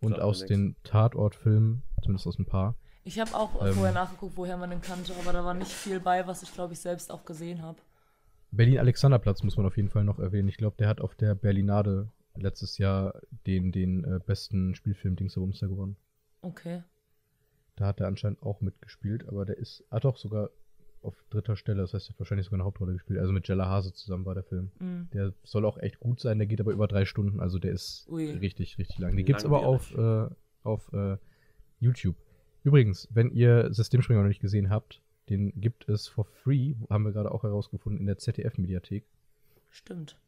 Und 0.00 0.20
aus 0.20 0.44
den 0.44 0.76
Tatort-Filmen, 0.84 1.82
zumindest 2.02 2.26
aus 2.26 2.38
ein 2.38 2.44
paar. 2.46 2.76
Ich 3.08 3.18
habe 3.18 3.34
auch 3.34 3.62
äh, 3.62 3.68
Ähm. 3.68 3.74
vorher 3.74 3.94
nachgeguckt, 3.94 4.36
woher 4.36 4.58
man 4.58 4.68
den 4.68 4.82
kannte, 4.82 5.14
aber 5.18 5.32
da 5.32 5.42
war 5.42 5.54
nicht 5.54 5.72
viel 5.72 5.98
bei, 5.98 6.26
was 6.26 6.42
ich 6.42 6.52
glaube 6.52 6.74
ich 6.74 6.80
selbst 6.80 7.10
auch 7.10 7.24
gesehen 7.24 7.62
habe. 7.62 7.78
Berlin-Alexanderplatz 8.50 9.42
muss 9.42 9.56
man 9.56 9.64
auf 9.64 9.78
jeden 9.78 9.88
Fall 9.88 10.04
noch 10.04 10.18
erwähnen. 10.18 10.48
Ich 10.48 10.58
glaube, 10.58 10.76
der 10.78 10.88
hat 10.88 11.00
auf 11.00 11.14
der 11.14 11.34
Berlinade 11.34 12.08
letztes 12.36 12.76
Jahr 12.76 13.18
den, 13.46 13.72
den 13.72 14.04
äh, 14.04 14.20
besten 14.24 14.74
Spielfilm 14.74 15.16
Dingsabums 15.16 15.58
da 15.58 15.68
gewonnen. 15.68 15.96
Okay. 16.42 16.82
Da 17.76 17.86
hat 17.86 18.00
er 18.00 18.08
anscheinend 18.08 18.42
auch 18.42 18.60
mitgespielt, 18.60 19.26
aber 19.26 19.46
der 19.46 19.56
ist, 19.56 19.84
ah 19.88 20.00
doch, 20.00 20.18
sogar 20.18 20.50
auf 21.00 21.14
dritter 21.30 21.56
Stelle. 21.56 21.80
Das 21.80 21.94
heißt, 21.94 22.08
er 22.08 22.12
hat 22.12 22.18
wahrscheinlich 22.18 22.44
sogar 22.44 22.58
eine 22.58 22.64
Hauptrolle 22.66 22.92
gespielt. 22.92 23.20
Also 23.20 23.32
mit 23.32 23.48
Jella 23.48 23.70
Hase 23.70 23.94
zusammen 23.94 24.26
war 24.26 24.34
der 24.34 24.44
Film. 24.44 24.70
Mhm. 24.80 25.08
Der 25.14 25.32
soll 25.44 25.64
auch 25.64 25.78
echt 25.78 25.98
gut 25.98 26.20
sein, 26.20 26.36
der 26.36 26.46
geht 26.46 26.60
aber 26.60 26.72
über 26.72 26.88
drei 26.88 27.06
Stunden, 27.06 27.40
also 27.40 27.58
der 27.58 27.72
ist 27.72 28.06
Ui. 28.10 28.32
richtig, 28.32 28.76
richtig 28.76 28.98
lang. 28.98 29.16
Den 29.16 29.24
gibt's 29.24 29.46
aber 29.46 29.60
auf, 29.60 29.94
äh, 29.96 30.26
auf 30.62 30.92
äh, 30.92 31.16
YouTube. 31.80 32.16
Übrigens, 32.68 33.08
wenn 33.10 33.30
ihr 33.30 33.72
Systemspringer 33.72 34.20
noch 34.20 34.28
nicht 34.28 34.42
gesehen 34.42 34.68
habt, 34.68 35.00
den 35.30 35.58
gibt 35.58 35.88
es 35.88 36.06
for 36.06 36.26
free, 36.26 36.74
haben 36.90 37.04
wir 37.04 37.12
gerade 37.12 37.32
auch 37.32 37.42
herausgefunden, 37.42 37.98
in 38.00 38.06
der 38.06 38.18
ZDF-Mediathek. 38.18 39.04
Stimmt. 39.70 40.18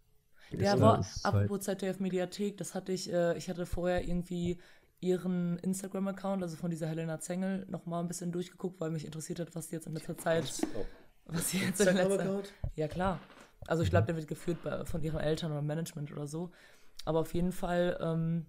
War, 0.50 1.00
ist 1.00 1.22
apropos 1.22 1.60
ZDF 1.60 2.00
Mediathek, 2.00 2.56
das 2.56 2.74
hatte 2.74 2.92
ich, 2.92 3.12
äh, 3.12 3.36
ich 3.36 3.50
hatte 3.50 3.66
vorher 3.66 4.08
irgendwie 4.08 4.58
ihren 5.00 5.58
Instagram-Account, 5.58 6.42
also 6.42 6.56
von 6.56 6.70
dieser 6.70 6.86
Helena 6.86 7.20
Zengel, 7.20 7.66
noch 7.68 7.84
mal 7.84 8.00
ein 8.00 8.08
bisschen 8.08 8.32
durchgeguckt, 8.32 8.80
weil 8.80 8.90
mich 8.90 9.04
interessiert 9.04 9.38
hat, 9.38 9.54
was 9.54 9.68
sie 9.68 9.76
jetzt 9.76 9.86
in 9.86 9.92
letzter 9.92 10.16
Zeit, 10.16 10.50
Oh. 10.74 10.86
was 11.26 11.50
sie 11.50 11.58
jetzt 11.58 11.78
in 11.80 11.88
letzter 11.88 12.02
Instagram-Account? 12.04 12.54
Ja, 12.74 12.88
klar. 12.88 13.20
Also 13.66 13.82
ich 13.82 13.90
glaube, 13.90 14.06
der 14.06 14.16
wird 14.16 14.28
geführt 14.28 14.62
bei, 14.64 14.86
von 14.86 15.02
ihren 15.02 15.20
Eltern 15.20 15.52
oder 15.52 15.60
Management 15.60 16.10
oder 16.10 16.26
so. 16.26 16.50
Aber 17.04 17.20
auf 17.20 17.34
jeden 17.34 17.52
Fall, 17.52 17.98
ähm, 18.00 18.46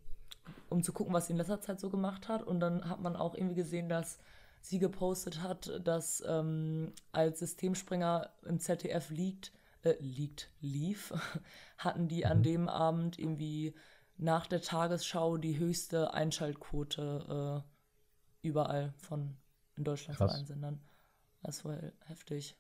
um 0.69 0.83
zu 0.83 0.93
gucken, 0.93 1.13
was 1.13 1.27
sie 1.27 1.33
in 1.33 1.37
letzter 1.37 1.61
Zeit 1.61 1.79
so 1.79 1.89
gemacht 1.89 2.27
hat. 2.27 2.43
Und 2.43 2.59
dann 2.59 2.89
hat 2.89 3.01
man 3.01 3.15
auch 3.15 3.35
irgendwie 3.35 3.55
gesehen, 3.55 3.89
dass 3.89 4.19
sie 4.61 4.79
gepostet 4.79 5.41
hat, 5.41 5.71
dass 5.83 6.23
ähm, 6.27 6.93
als 7.11 7.39
Systemspringer 7.39 8.29
im 8.45 8.59
ZDF 8.59 9.09
liegt, 9.09 9.51
äh, 9.83 9.95
liegt, 9.99 10.49
lief, 10.59 11.13
hatten 11.77 12.07
die 12.07 12.25
an 12.25 12.43
dem 12.43 12.69
Abend 12.69 13.17
irgendwie 13.17 13.75
nach 14.17 14.45
der 14.45 14.61
Tagesschau 14.61 15.37
die 15.37 15.57
höchste 15.57 16.13
Einschaltquote 16.13 17.63
äh, 17.63 18.47
überall 18.47 18.93
von 18.97 19.35
in 19.75 19.83
Deutschland 19.83 20.17
von 20.17 20.27
Krass. 20.27 20.37
allen 20.37 20.45
Sendern. 20.45 20.81
Das 21.41 21.65
war 21.65 21.77
heftig. 22.05 22.55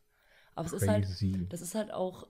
Aber 0.55 0.65
es 0.65 0.73
ist 0.73 0.87
halt, 0.87 1.05
Crazy. 1.05 1.47
das 1.49 1.61
ist 1.61 1.75
halt 1.75 1.91
auch, 1.91 2.27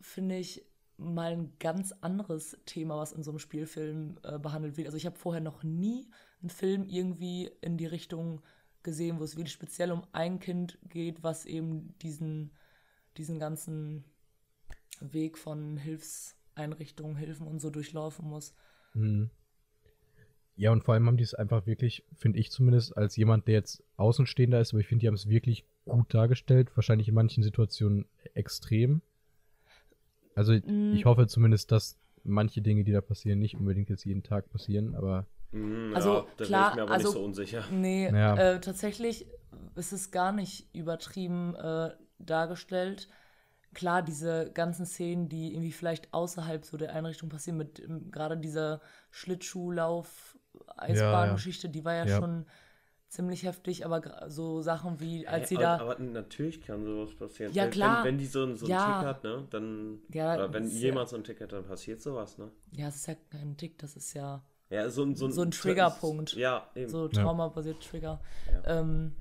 finde 0.00 0.36
ich, 0.36 0.64
mal 0.98 1.32
ein 1.32 1.52
ganz 1.58 1.92
anderes 2.00 2.58
Thema, 2.66 2.98
was 2.98 3.12
in 3.12 3.22
so 3.22 3.30
einem 3.30 3.38
Spielfilm 3.38 4.18
äh, 4.22 4.38
behandelt 4.38 4.76
wird. 4.76 4.88
Also 4.88 4.96
ich 4.96 5.06
habe 5.06 5.16
vorher 5.16 5.40
noch 5.40 5.62
nie 5.62 6.08
einen 6.40 6.50
Film 6.50 6.84
irgendwie 6.84 7.50
in 7.60 7.76
die 7.76 7.86
Richtung 7.86 8.42
gesehen, 8.82 9.18
wo 9.18 9.24
es 9.24 9.36
wirklich 9.36 9.52
speziell 9.52 9.92
um 9.92 10.02
ein 10.12 10.40
Kind 10.40 10.78
geht, 10.88 11.22
was 11.22 11.46
eben 11.46 11.94
diesen, 12.02 12.52
diesen 13.16 13.38
ganzen 13.38 14.04
Weg 15.00 15.38
von 15.38 15.76
Hilfseinrichtungen, 15.76 17.16
Hilfen 17.16 17.46
und 17.46 17.60
so 17.60 17.70
durchlaufen 17.70 18.28
muss. 18.28 18.54
Mhm. 18.94 19.30
Ja, 20.56 20.72
und 20.72 20.82
vor 20.82 20.94
allem 20.94 21.06
haben 21.06 21.16
die 21.16 21.22
es 21.22 21.34
einfach 21.34 21.66
wirklich, 21.66 22.04
finde 22.16 22.40
ich 22.40 22.50
zumindest, 22.50 22.96
als 22.96 23.14
jemand, 23.14 23.46
der 23.46 23.54
jetzt 23.54 23.84
Außenstehender 23.96 24.60
ist, 24.60 24.72
aber 24.72 24.80
ich 24.80 24.88
finde, 24.88 25.02
die 25.02 25.06
haben 25.06 25.14
es 25.14 25.28
wirklich 25.28 25.64
gut 25.84 26.12
dargestellt. 26.12 26.76
Wahrscheinlich 26.76 27.06
in 27.06 27.14
manchen 27.14 27.44
Situationen 27.44 28.06
extrem. 28.34 29.00
Also 30.38 30.52
Mm. 30.54 30.92
ich 30.94 31.04
hoffe 31.04 31.26
zumindest, 31.26 31.72
dass 31.72 31.96
manche 32.24 32.62
Dinge, 32.62 32.84
die 32.84 32.92
da 32.92 33.00
passieren, 33.00 33.38
nicht 33.38 33.54
unbedingt 33.56 33.90
jetzt 33.90 34.04
jeden 34.04 34.22
Tag 34.22 34.48
passieren, 34.50 34.94
aber 34.94 35.26
Mhm, 35.50 35.92
Also, 35.94 36.14
ja, 36.14 36.26
da 36.36 36.44
klar, 36.44 36.64
bin 36.64 36.70
ich 36.70 36.76
mir 36.76 36.82
aber 36.82 36.92
also- 36.92 37.08
nicht 37.08 37.14
so 37.18 37.24
unsicher. 37.24 37.64
Nee, 37.72 38.10
Ja. 38.10 38.36
äh, 38.36 38.60
tatsächlich 38.60 39.26
ist 39.76 39.92
es 39.94 40.10
gar 40.10 40.30
nicht 40.32 40.68
übertrieben 40.74 41.54
äh, 41.54 41.92
dargestellt. 42.18 43.08
Klar, 43.72 44.02
diese 44.02 44.50
ganzen 44.52 44.84
Szenen, 44.84 45.30
die 45.30 45.54
irgendwie 45.54 45.72
vielleicht 45.72 46.12
außerhalb 46.12 46.66
so 46.66 46.76
der 46.76 46.94
Einrichtung 46.94 47.30
passieren, 47.30 47.56
mit 47.56 47.80
ähm, 47.80 48.10
gerade 48.10 48.36
dieser 48.36 48.82
Schlittschuhlauf-Eisbahngeschichte, 49.10 51.68
die 51.68 51.84
war 51.84 51.94
ja, 51.94 52.06
Ja. 52.06 52.18
schon 52.18 52.46
ziemlich 53.08 53.42
heftig, 53.44 53.84
aber 53.86 54.28
so 54.30 54.60
Sachen 54.60 55.00
wie, 55.00 55.26
als 55.26 55.48
sie 55.48 55.56
aber, 55.56 55.64
da. 55.64 55.78
aber 55.78 55.98
natürlich 55.98 56.60
kann 56.60 56.84
sowas 56.84 57.14
passieren. 57.14 57.52
Ja, 57.52 57.64
Wenn- 57.64 57.70
klar. 57.70 57.98
Wenn, 58.04 58.12
wenn 58.12 58.18
die 58.18 58.26
so, 58.26 58.44
ein- 58.44 58.56
so 58.56 58.66
Ja. 58.66 58.98
Tick 58.98 59.08
hat, 59.08 59.24
ne, 59.24 59.46
dann. 59.50 59.98
Ja, 60.12 60.34
oder 60.34 60.52
wenn 60.52 60.68
jemand 60.68 61.08
so 61.08 61.16
ein 61.16 61.24
Tick 61.24 61.40
hat, 61.40 61.52
dann 61.52 61.64
passiert 61.64 62.02
sowas, 62.02 62.36
ne? 62.38 62.50
ja, 62.72 62.88
es 62.88 62.96
ist 62.96 63.06
ja 63.08 63.14
kein 63.30 63.56
Tick, 63.56 63.78
das 63.78 63.96
ist 63.96 64.12
ja 64.14 64.42
Ja, 64.70 64.90
so, 64.90 65.02
ein- 65.02 65.14
so, 65.16 65.24
ein- 65.26 65.32
So 65.32 65.40
ein 65.42 65.50
Triggerpunkt. 65.50 66.34
Ja, 66.34 66.66
eben. 66.74 66.90
so 66.90 67.06
Ja. 67.08 67.22
traumabasierte 67.22 67.80
Trigger. 67.80 68.20
Ja. 68.52 68.80
Ähm, 68.80 69.14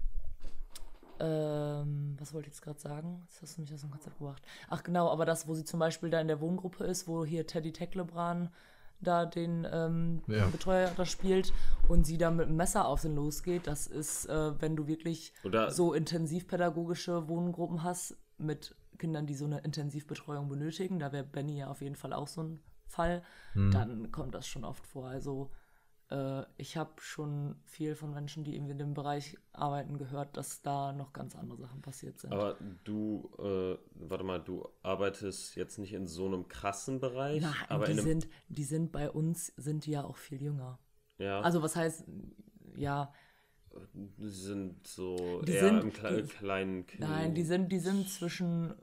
ähm, 1.20 2.16
was 2.20 2.34
wollte 2.34 2.48
ich 2.50 2.54
jetzt 2.56 2.62
gerade 2.62 2.80
sagen? 2.80 3.22
Jetzt 3.28 3.42
hast 3.42 3.58
du 3.58 3.62
mich 3.62 3.74
aus 3.74 3.82
dem 3.82 3.90
Konzept 3.92 4.18
gebracht. 4.20 4.42
Ach 4.70 4.84
genau, 4.84 5.10
aber 5.10 5.26
das, 5.26 5.48
wo 5.48 5.54
sie 5.56 5.64
zum 5.66 5.80
Beispiel 5.80 6.10
da 6.10 6.20
in 6.22 6.28
der 6.28 6.42
Wohngruppe 6.42 6.84
ist, 6.84 7.08
wo 7.08 7.26
hier 7.26 7.48
Teddy 7.48 7.72
Tecklebrand 7.72 8.52
da 9.00 9.26
den 9.26 9.68
ähm, 9.72 10.22
Ja. 10.28 10.48
Betreuer 10.48 10.92
da 10.96 11.06
spielt 11.06 11.54
und 11.88 12.06
sie 12.06 12.18
da 12.18 12.32
mit 12.32 12.48
dem 12.48 12.56
Messer 12.56 12.88
auf 12.88 13.02
den 13.02 13.16
losgeht, 13.16 13.68
das 13.68 13.88
ist, 13.88 14.26
äh, 14.26 14.60
wenn 14.62 14.76
du 14.76 14.88
wirklich 14.88 15.34
Oder 15.44 15.72
so 15.72 15.94
intensivpädagogische 15.94 17.28
Wohngruppen 17.28 17.84
hast 17.84 18.18
mit 18.38 18.76
Kindern, 18.98 19.28
die 19.28 19.36
so 19.36 19.46
eine 19.46 19.60
Intensivbetreuung 19.60 20.50
benötigen, 20.50 21.00
da 21.00 21.12
wäre 21.12 21.24
Benny 21.24 21.58
ja 21.60 21.68
auf 21.68 21.82
jeden 21.82 21.96
Fall 21.96 22.14
auch 22.14 22.28
so 22.28 22.42
ein 22.42 22.60
Fall, 22.88 23.22
hm, 23.54 23.72
dann 23.72 24.12
kommt 24.12 24.34
das 24.34 24.48
schon 24.48 24.64
oft 24.64 24.86
vor. 24.88 25.08
Also 25.08 25.52
äh, 26.10 26.44
ich 26.58 26.78
habe 26.78 26.92
schon 27.02 27.56
viel 27.66 27.96
von 27.96 28.14
Menschen, 28.14 28.44
die 28.44 28.56
irgendwie 28.56 28.72
in 28.74 28.78
dem 28.78 28.94
Bereich 28.94 29.38
arbeiten, 29.54 29.98
gehört, 29.98 30.38
dass 30.38 30.62
da 30.62 30.94
noch 30.94 31.12
ganz 31.14 31.36
andere 31.36 31.58
Sachen 31.60 31.82
passiert 31.82 32.20
sind. 32.20 32.32
Aber 32.34 32.58
du, 32.84 33.30
äh, 33.40 33.78
warte 34.08 34.24
mal, 34.24 34.40
du 34.40 34.68
arbeitest 34.84 35.56
jetzt 35.56 35.78
nicht 35.80 35.94
in 35.94 36.08
so 36.08 36.26
einem 36.26 36.48
krassen 36.48 37.00
Bereich, 37.00 37.42
Nein, 37.42 37.54
aber 37.70 37.86
die, 37.86 37.94
sind, 38.00 38.28
die 38.50 38.64
sind 38.64 38.92
bei 38.92 39.10
uns, 39.10 39.48
sind 39.58 39.86
die 39.86 39.92
ja 39.92 40.04
auch 40.06 40.18
viel 40.18 40.42
jünger. 40.42 40.80
ja, 41.18 41.42
Also 41.42 41.62
was 41.62 41.76
heißt, 41.76 42.06
ja, 42.76 43.12
die 43.94 44.30
sind 44.30 44.88
so 44.88 45.42
Die 45.42 45.52
eher 45.52 45.70
sind- 45.70 45.82
im 45.84 45.94
Kle 45.94 46.24
die- 46.24 46.28
kleinen 46.30 46.88
Kind. 46.88 47.02
nein, 47.02 47.36
die 47.36 47.44
sind, 47.44 47.72
die 47.72 47.80
sind 47.80 48.10
zwischen, 48.10 48.74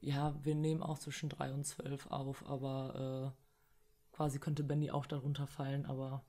ja, 0.00 0.34
wir 0.42 0.54
nehmen 0.54 0.82
auch 0.82 0.98
zwischen 0.98 1.28
drei 1.28 1.52
und 1.52 1.64
zwölf 1.66 2.06
auf, 2.06 2.46
aber 2.46 3.34
äh, 3.34 4.14
quasi 4.16 4.38
könnte 4.38 4.62
Benny 4.64 4.90
auch 4.90 5.06
darunter 5.06 5.46
fallen, 5.46 5.84
aber 5.86 6.24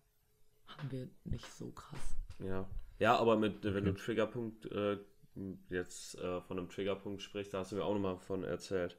haben 0.78 0.92
wir 0.92 1.08
nicht 1.26 1.46
so 1.46 1.72
krass. 1.72 2.18
Ja. 2.40 2.70
Ja, 3.00 3.18
aber 3.18 3.38
mit, 3.38 3.64
wenn 3.64 3.86
du 3.86 3.94
Triggerpunkt 3.94 4.66
äh, 4.72 4.98
jetzt 5.70 6.16
äh, 6.16 6.42
von 6.42 6.60
einem 6.60 6.70
Triggerpunkt 6.70 7.22
sprichst, 7.22 7.54
da 7.54 7.60
hast 7.60 7.72
du 7.72 7.78
mir 7.78 7.86
auch 7.86 7.94
nochmal 7.94 8.18
von 8.18 8.44
erzählt, 8.44 8.98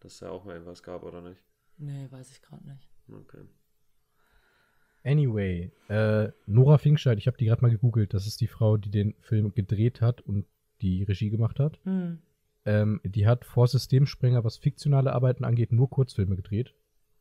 dass 0.00 0.14
es 0.14 0.18
da 0.18 0.30
auch 0.30 0.44
mal 0.44 0.56
etwas 0.56 0.82
gab, 0.82 1.04
oder 1.04 1.22
nicht? 1.22 1.40
Nee, 1.78 2.06
weiß 2.10 2.32
ich 2.32 2.42
gerade 2.42 2.66
nicht. 2.68 2.88
Okay. 3.08 3.44
Anyway, 5.04 5.70
äh, 5.88 6.32
Nora 6.46 6.78
Finkscheid, 6.78 7.18
ich 7.18 7.28
habe 7.28 7.36
die 7.36 7.44
gerade 7.44 7.62
mal 7.62 7.70
gegoogelt. 7.70 8.12
Das 8.12 8.26
ist 8.26 8.40
die 8.40 8.48
Frau, 8.48 8.76
die 8.76 8.90
den 8.90 9.14
Film 9.20 9.54
gedreht 9.54 10.00
hat 10.00 10.20
und 10.22 10.46
die 10.80 11.04
Regie 11.04 11.30
gemacht 11.30 11.60
hat. 11.60 11.78
Hm. 11.84 12.18
Ähm, 12.64 13.00
die 13.04 13.28
hat 13.28 13.44
vor 13.44 13.68
Systemsprenger, 13.68 14.42
was 14.42 14.56
fiktionale 14.56 15.12
Arbeiten 15.12 15.44
angeht, 15.44 15.70
nur 15.70 15.88
Kurzfilme 15.88 16.34
gedreht. 16.34 16.74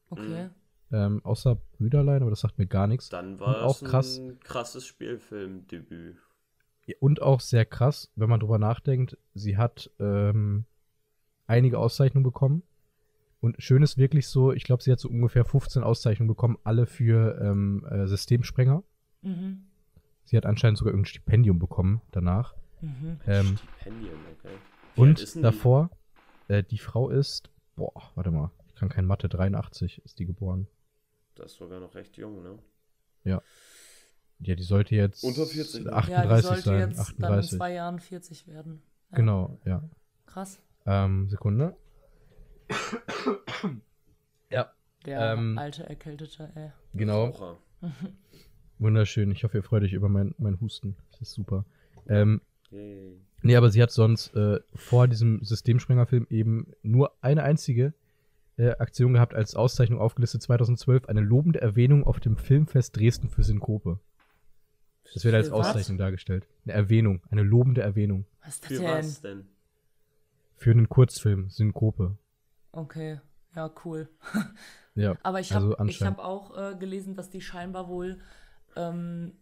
Okay. 0.09 0.49
Ähm, 0.91 1.23
außer 1.25 1.55
Brüderlein, 1.77 2.21
aber 2.21 2.29
das 2.29 2.41
sagt 2.41 2.57
mir 2.57 2.67
gar 2.67 2.87
nichts. 2.87 3.09
Dann 3.09 3.33
Und 3.33 3.39
war 3.39 3.63
auch 3.63 3.81
es 3.81 3.83
krass. 3.83 4.17
ein 4.19 4.39
krasses 4.39 4.85
Spielfilmdebüt. 4.85 6.17
Und 6.99 7.21
auch 7.21 7.39
sehr 7.39 7.65
krass, 7.65 8.11
wenn 8.15 8.29
man 8.29 8.39
drüber 8.39 8.59
nachdenkt, 8.59 9.17
sie 9.33 9.57
hat 9.57 9.89
ähm, 9.99 10.65
einige 11.47 11.79
Auszeichnungen 11.79 12.23
bekommen. 12.23 12.61
Und 13.41 13.61
schön 13.61 13.83
ist 13.83 13.97
wirklich 13.97 14.27
so, 14.27 14.51
ich 14.53 14.63
glaube, 14.63 14.83
sie 14.83 14.91
hat 14.91 14.99
so 14.99 15.09
ungefähr 15.09 15.45
15 15.45 15.83
Auszeichnungen 15.83 16.27
bekommen, 16.27 16.57
alle 16.63 16.85
für 16.85 17.39
ähm, 17.41 17.85
äh, 17.89 18.07
Systemsprenger. 18.07 18.83
Mhm. 19.21 19.65
Sie 20.23 20.37
hat 20.37 20.45
anscheinend 20.45 20.77
sogar 20.77 20.91
irgendein 20.93 21.09
Stipendium 21.09 21.59
bekommen 21.59 22.01
danach. 22.11 22.55
Mhm. 22.81 23.19
Ähm, 23.27 23.57
Stipendium, 23.57 24.19
okay. 24.37 24.55
Wie 24.95 25.01
und 25.01 25.19
denn 25.19 25.27
die? 25.35 25.41
davor, 25.41 25.89
äh, 26.47 26.63
die 26.63 26.77
Frau 26.77 27.09
ist, 27.09 27.49
boah, 27.75 28.11
warte 28.15 28.31
mal, 28.31 28.51
ich 28.67 28.75
kann 28.75 28.89
kein 28.89 29.05
Mathe, 29.05 29.29
83 29.29 30.03
ist 30.05 30.19
die 30.19 30.25
geboren. 30.25 30.67
Das 31.35 31.51
ist 31.51 31.57
sogar 31.57 31.79
noch 31.79 31.95
recht 31.95 32.17
jung, 32.17 32.41
ne? 32.43 32.57
Ja, 33.23 33.41
die 34.39 34.63
sollte 34.63 34.95
jetzt 34.95 35.23
Unter 35.23 35.45
40, 35.45 35.85
ne? 35.85 35.93
38 35.93 36.09
Ja, 36.13 36.35
die 36.35 36.41
sollte 36.41 36.61
sein, 36.63 36.79
jetzt 36.89 36.97
dann 36.97 37.15
in 37.17 37.23
38. 37.25 37.57
zwei 37.57 37.73
Jahren 37.73 37.99
40 37.99 38.47
werden. 38.47 38.81
Ja. 39.11 39.17
Genau, 39.17 39.59
ja. 39.65 39.89
Krass. 40.25 40.59
Ähm, 40.85 41.29
Sekunde. 41.29 41.75
ja, 44.49 44.71
Der 45.05 45.33
Ähm, 45.33 45.57
alte 45.57 45.87
Erkältete, 45.87 46.51
ey. 46.55 46.71
genau. 46.93 47.25
Raucher. 47.25 47.57
Wunderschön. 48.79 49.31
Ich 49.31 49.43
hoffe, 49.43 49.57
ihr 49.57 49.63
freut 49.63 49.83
euch 49.83 49.93
über 49.93 50.09
mein, 50.09 50.35
mein 50.37 50.59
Husten. 50.59 50.97
Das 51.11 51.21
ist 51.21 51.33
super. 51.33 51.65
Ähm, 52.07 52.41
nee, 52.71 53.55
aber 53.55 53.69
sie 53.69 53.81
hat 53.81 53.91
sonst 53.91 54.35
äh, 54.35 54.59
vor 54.73 55.07
diesem 55.07 55.43
Systemsprengerfilm 55.43 56.27
eben 56.29 56.73
nur 56.83 57.13
eine 57.21 57.43
einzige 57.43 57.93
äh, 58.57 58.71
Aktion 58.71 59.13
gehabt 59.13 59.33
als 59.33 59.55
Auszeichnung 59.55 59.99
aufgelistet 59.99 60.41
2012, 60.43 61.07
eine 61.07 61.21
lobende 61.21 61.61
Erwähnung 61.61 62.03
auf 62.03 62.19
dem 62.19 62.37
Filmfest 62.37 62.95
Dresden 62.95 63.29
für 63.29 63.43
Synkope. 63.43 63.99
Das 65.13 65.23
wird 65.23 65.35
als 65.35 65.51
was? 65.51 65.67
Auszeichnung 65.67 65.97
dargestellt. 65.97 66.47
Eine 66.65 66.73
Erwähnung, 66.73 67.21
eine 67.29 67.43
lobende 67.43 67.81
Erwähnung. 67.81 68.25
Was 68.43 68.55
ist 68.55 68.63
das 68.63 68.71
Für 68.71 68.79
denn? 68.79 68.91
was 68.97 69.21
denn? 69.21 69.47
Für 70.57 70.71
einen 70.71 70.89
Kurzfilm, 70.89 71.49
Synkope. 71.49 72.17
Okay, 72.71 73.19
ja, 73.55 73.71
cool. 73.83 74.09
Ja, 74.97 75.17
Aber 75.23 75.41
ich 75.41 75.53
also 75.53 75.71
habe 75.77 75.89
ich 75.89 76.01
anscheinend. 76.01 76.19
hab 76.19 76.25
auch 76.25 76.57
äh, 76.57 76.75
gelesen, 76.77 77.15
dass 77.15 77.29
die 77.29 77.41
scheinbar 77.41 77.89
wohl, 77.89 78.21
ähm, 78.77 79.33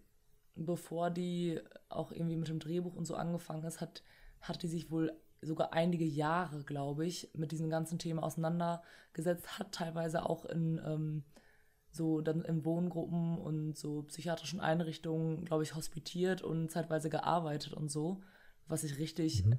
bevor 0.55 1.11
die 1.11 1.59
auch 1.89 2.11
irgendwie 2.11 2.37
mit 2.37 2.47
dem 2.47 2.57
Drehbuch 2.57 2.95
und 2.95 3.05
so 3.05 3.13
angefangen 3.15 3.63
ist, 3.63 3.79
hat, 3.79 4.03
hat 4.41 4.63
die 4.63 4.67
sich 4.67 4.89
wohl 4.89 5.13
sogar 5.45 5.73
einige 5.73 6.05
Jahre, 6.05 6.63
glaube 6.63 7.05
ich, 7.05 7.29
mit 7.33 7.51
diesem 7.51 7.69
ganzen 7.69 7.99
Thema 7.99 8.23
auseinandergesetzt, 8.23 9.59
hat 9.59 9.71
teilweise 9.71 10.27
auch 10.29 10.45
in 10.45 10.79
ähm, 10.85 11.23
so 11.91 12.21
dann 12.21 12.41
in 12.41 12.65
Wohngruppen 12.65 13.37
und 13.37 13.77
so 13.77 14.03
psychiatrischen 14.03 14.59
Einrichtungen, 14.59 15.45
glaube 15.45 15.63
ich, 15.63 15.75
hospitiert 15.75 16.41
und 16.41 16.71
zeitweise 16.71 17.09
gearbeitet 17.09 17.73
und 17.73 17.89
so, 17.91 18.21
was 18.67 18.83
ich 18.83 18.97
richtig, 18.97 19.45
Mhm. 19.45 19.53
äh, 19.53 19.57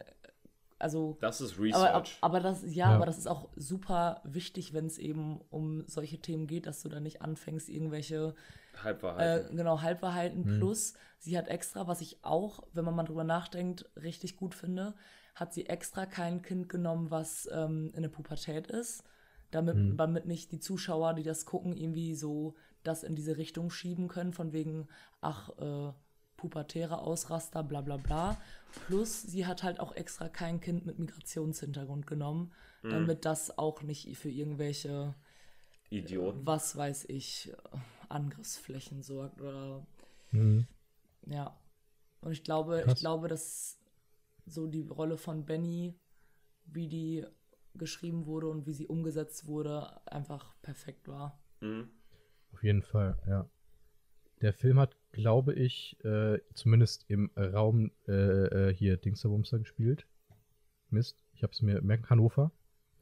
also 0.81 1.16
Das 1.20 1.40
ist 1.40 1.52
aber, 1.55 1.62
Research. 1.62 2.19
aber 2.20 2.40
das, 2.40 2.62
ja, 2.65 2.90
Ja. 2.90 2.97
aber 2.97 3.06
das 3.06 3.19
ist 3.19 3.28
auch 3.28 3.48
super 3.56 4.20
wichtig, 4.24 4.73
wenn 4.74 4.86
es 4.86 4.98
eben 4.98 5.40
um 5.51 5.85
solche 5.86 6.19
Themen 6.19 6.47
geht, 6.47 6.66
dass 6.66 6.82
du 6.82 6.89
da 6.89 6.98
nicht 7.01 7.23
anfängst, 7.23 7.69
irgendwelche, 7.69 8.35
äh, 8.74 8.82
Halbwahrheit. 8.82 9.51
genau, 9.51 9.81
Halbwahrheiten 9.81 10.43
Mhm. 10.44 10.59
plus. 10.59 10.94
Sie 11.20 11.39
hat 11.39 11.47
extra, 11.48 11.86
was 11.86 12.01
ich 12.01 12.19
auch, 12.24 12.65
wenn 12.73 12.85
man 12.85 12.97
mal 12.97 13.05
drüber 13.05 13.24
nachdenkt, 13.24 13.89
richtig 13.97 14.36
gut 14.36 14.55
finde, 14.55 14.94
hat 15.35 15.52
sie 15.52 15.66
extra 15.66 16.06
kein 16.06 16.43
Kind 16.43 16.69
genommen, 16.69 17.11
was 17.11 17.48
ähm, 17.52 17.93
in 17.94 18.02
der 18.02 18.09
Pubertät 18.09 18.69
ist, 18.69 19.02
damit, 19.51 19.77
Mhm. 19.77 19.97
damit 19.97 20.27
nicht 20.27 20.52
die 20.52 20.61
Zuschauer, 20.61 21.15
die 21.15 21.23
das 21.23 21.44
gucken, 21.47 21.77
irgendwie 21.77 22.15
so 22.15 22.55
das 22.82 23.02
in 23.02 23.15
diese 23.16 23.36
Richtung 23.36 23.70
schieben 23.70 24.09
können, 24.09 24.32
von 24.32 24.52
wegen, 24.52 24.89
ach, 25.20 25.51
äh, 25.59 25.93
pubertäre 26.36 26.98
Ausraster, 26.98 27.62
bla 27.62 27.81
bla 27.81 27.97
bla. 27.97 28.36
Plus, 28.86 29.23
sie 29.23 29.47
hat 29.47 29.62
halt 29.62 29.81
auch 29.81 29.94
extra 29.94 30.28
kein 30.28 30.61
Kind 30.61 30.85
mit 30.85 30.98
Migrationshintergrund 30.98 32.06
genommen, 32.06 32.52
Mhm. 32.82 32.90
damit 32.90 33.24
das 33.24 33.56
auch 33.56 33.82
nicht 33.82 34.16
für 34.19 34.28
irgendwelche, 34.31 35.15
Idioten. 35.90 36.44
was 36.47 36.77
weiß 36.77 37.06
ich, 37.09 37.52
Angriffsflächen 38.09 39.02
sorgt 39.02 39.40
oder 39.40 39.86
Mhm. 40.32 40.66
ja. 41.27 41.56
Und 42.20 42.32
ich 42.32 42.43
glaube, 42.44 42.82
Krass. 42.85 42.94
ich 42.94 43.01
glaube, 43.01 43.28
dass 43.28 43.78
so 44.47 44.66
die 44.66 44.87
Rolle 44.87 45.16
von 45.16 45.45
Benny, 45.45 45.95
wie 46.66 46.89
die 46.89 47.25
geschrieben 47.75 48.27
wurde 48.27 48.49
und 48.49 48.66
wie 48.66 48.73
sie 48.73 48.87
umgesetzt 48.87 49.47
wurde, 49.47 50.01
einfach 50.07 50.55
perfekt 50.62 51.09
war. 51.09 51.41
Mhm. 51.61 51.89
Auf 52.53 52.62
jeden 52.62 52.83
Fall, 52.83 53.19
ja. 53.27 53.49
Der 54.41 54.53
Film 54.53 54.79
hat, 54.79 54.97
glaube 55.12 55.55
ich, 55.55 55.97
äh, 56.05 56.39
zumindest 56.55 57.05
im 57.09 57.31
Raum 57.37 57.91
äh, 58.07 58.12
äh, 58.69 58.75
hier 58.75 58.97
Dingsterbumster 58.97 59.59
gespielt. 59.59 60.07
Mist, 60.91 61.25
ich 61.33 61.43
habe 61.43 61.53
es 61.53 61.62
mir 61.62 61.81
merken, 61.83 62.09
Hannover. 62.11 62.53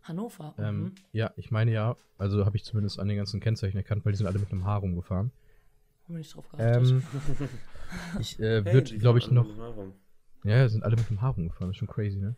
Hannover. 0.02 0.54
Ähm, 0.58 0.82
mhm. 0.82 0.94
Ja, 1.12 1.32
ich 1.36 1.50
meine 1.50 1.72
ja, 1.72 1.96
also 2.18 2.44
habe 2.44 2.56
ich 2.56 2.64
zumindest 2.64 2.98
an 2.98 3.08
den 3.08 3.16
ganzen 3.16 3.40
Kennzeichen 3.40 3.76
erkannt, 3.76 4.04
weil 4.04 4.12
die 4.12 4.18
sind 4.18 4.26
alle 4.26 4.38
mit 4.38 4.50
einem 4.50 4.64
Haar 4.64 4.80
rumgefahren. 4.80 5.32
Haben 6.04 6.14
wir 6.14 6.18
nicht 6.18 6.34
drauf 6.34 6.48
geachtet. 6.48 6.90
Ähm, 6.90 7.02
ich 8.20 8.40
äh, 8.40 8.62
Hey, 8.62 8.74
wird, 8.74 8.90
die 8.90 8.98
glaube 8.98 9.18
ich, 9.18 9.30
noch. 9.30 9.46
Haaren. 9.58 9.94
Ja, 10.44 10.68
sind 10.68 10.84
alle 10.84 10.96
mit 10.96 11.08
dem 11.08 11.20
Haar 11.20 11.34
rumgefahren, 11.34 11.68
das 11.68 11.74
ist 11.76 11.78
schon 11.78 11.88
crazy, 11.88 12.18
ne? 12.18 12.34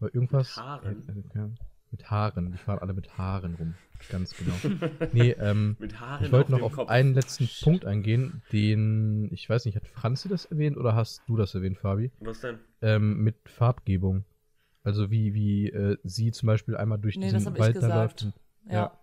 Aber 0.00 0.14
irgendwas. 0.14 0.56
Mit 0.56 0.64
Haaren? 0.64 1.08
Äh, 1.08 1.12
äh, 1.12 1.22
ja, 1.34 1.50
mit 1.90 2.10
Haaren, 2.10 2.52
die 2.52 2.58
fahren 2.58 2.78
alle 2.80 2.92
mit 2.94 3.18
Haaren 3.18 3.54
rum. 3.54 3.74
Ganz 4.10 4.34
genau. 4.36 4.54
nee, 5.12 5.30
ähm, 5.38 5.76
Mit 5.78 5.98
Haaren 5.98 6.24
ich 6.24 6.32
wollte 6.32 6.52
noch 6.52 6.62
auf 6.62 6.74
Kopf. 6.74 6.88
einen 6.90 7.14
letzten 7.14 7.48
Punkt 7.62 7.84
eingehen, 7.84 8.42
den, 8.52 9.32
ich 9.32 9.48
weiß 9.48 9.64
nicht, 9.64 9.76
hat 9.76 9.88
Franzi 9.88 10.28
das 10.28 10.44
erwähnt 10.44 10.76
oder 10.76 10.94
hast 10.94 11.22
du 11.26 11.36
das 11.36 11.54
erwähnt, 11.54 11.78
Fabi? 11.78 12.10
Was 12.20 12.40
denn? 12.40 12.58
Ähm, 12.82 13.22
mit 13.24 13.36
Farbgebung. 13.48 14.24
Also 14.84 15.10
wie, 15.10 15.34
wie 15.34 15.68
äh, 15.70 15.96
sie 16.04 16.30
zum 16.30 16.46
Beispiel 16.46 16.76
einmal 16.76 16.98
durch 16.98 17.16
Nee, 17.16 17.30
das 17.32 17.42
diesen 17.42 17.58
Wald 17.58 17.76
da 17.76 17.80
gesagt. 17.80 18.22
läuft. 18.22 18.22
und- 18.24 18.34
ja. 18.66 18.72
Ja, 18.74 18.98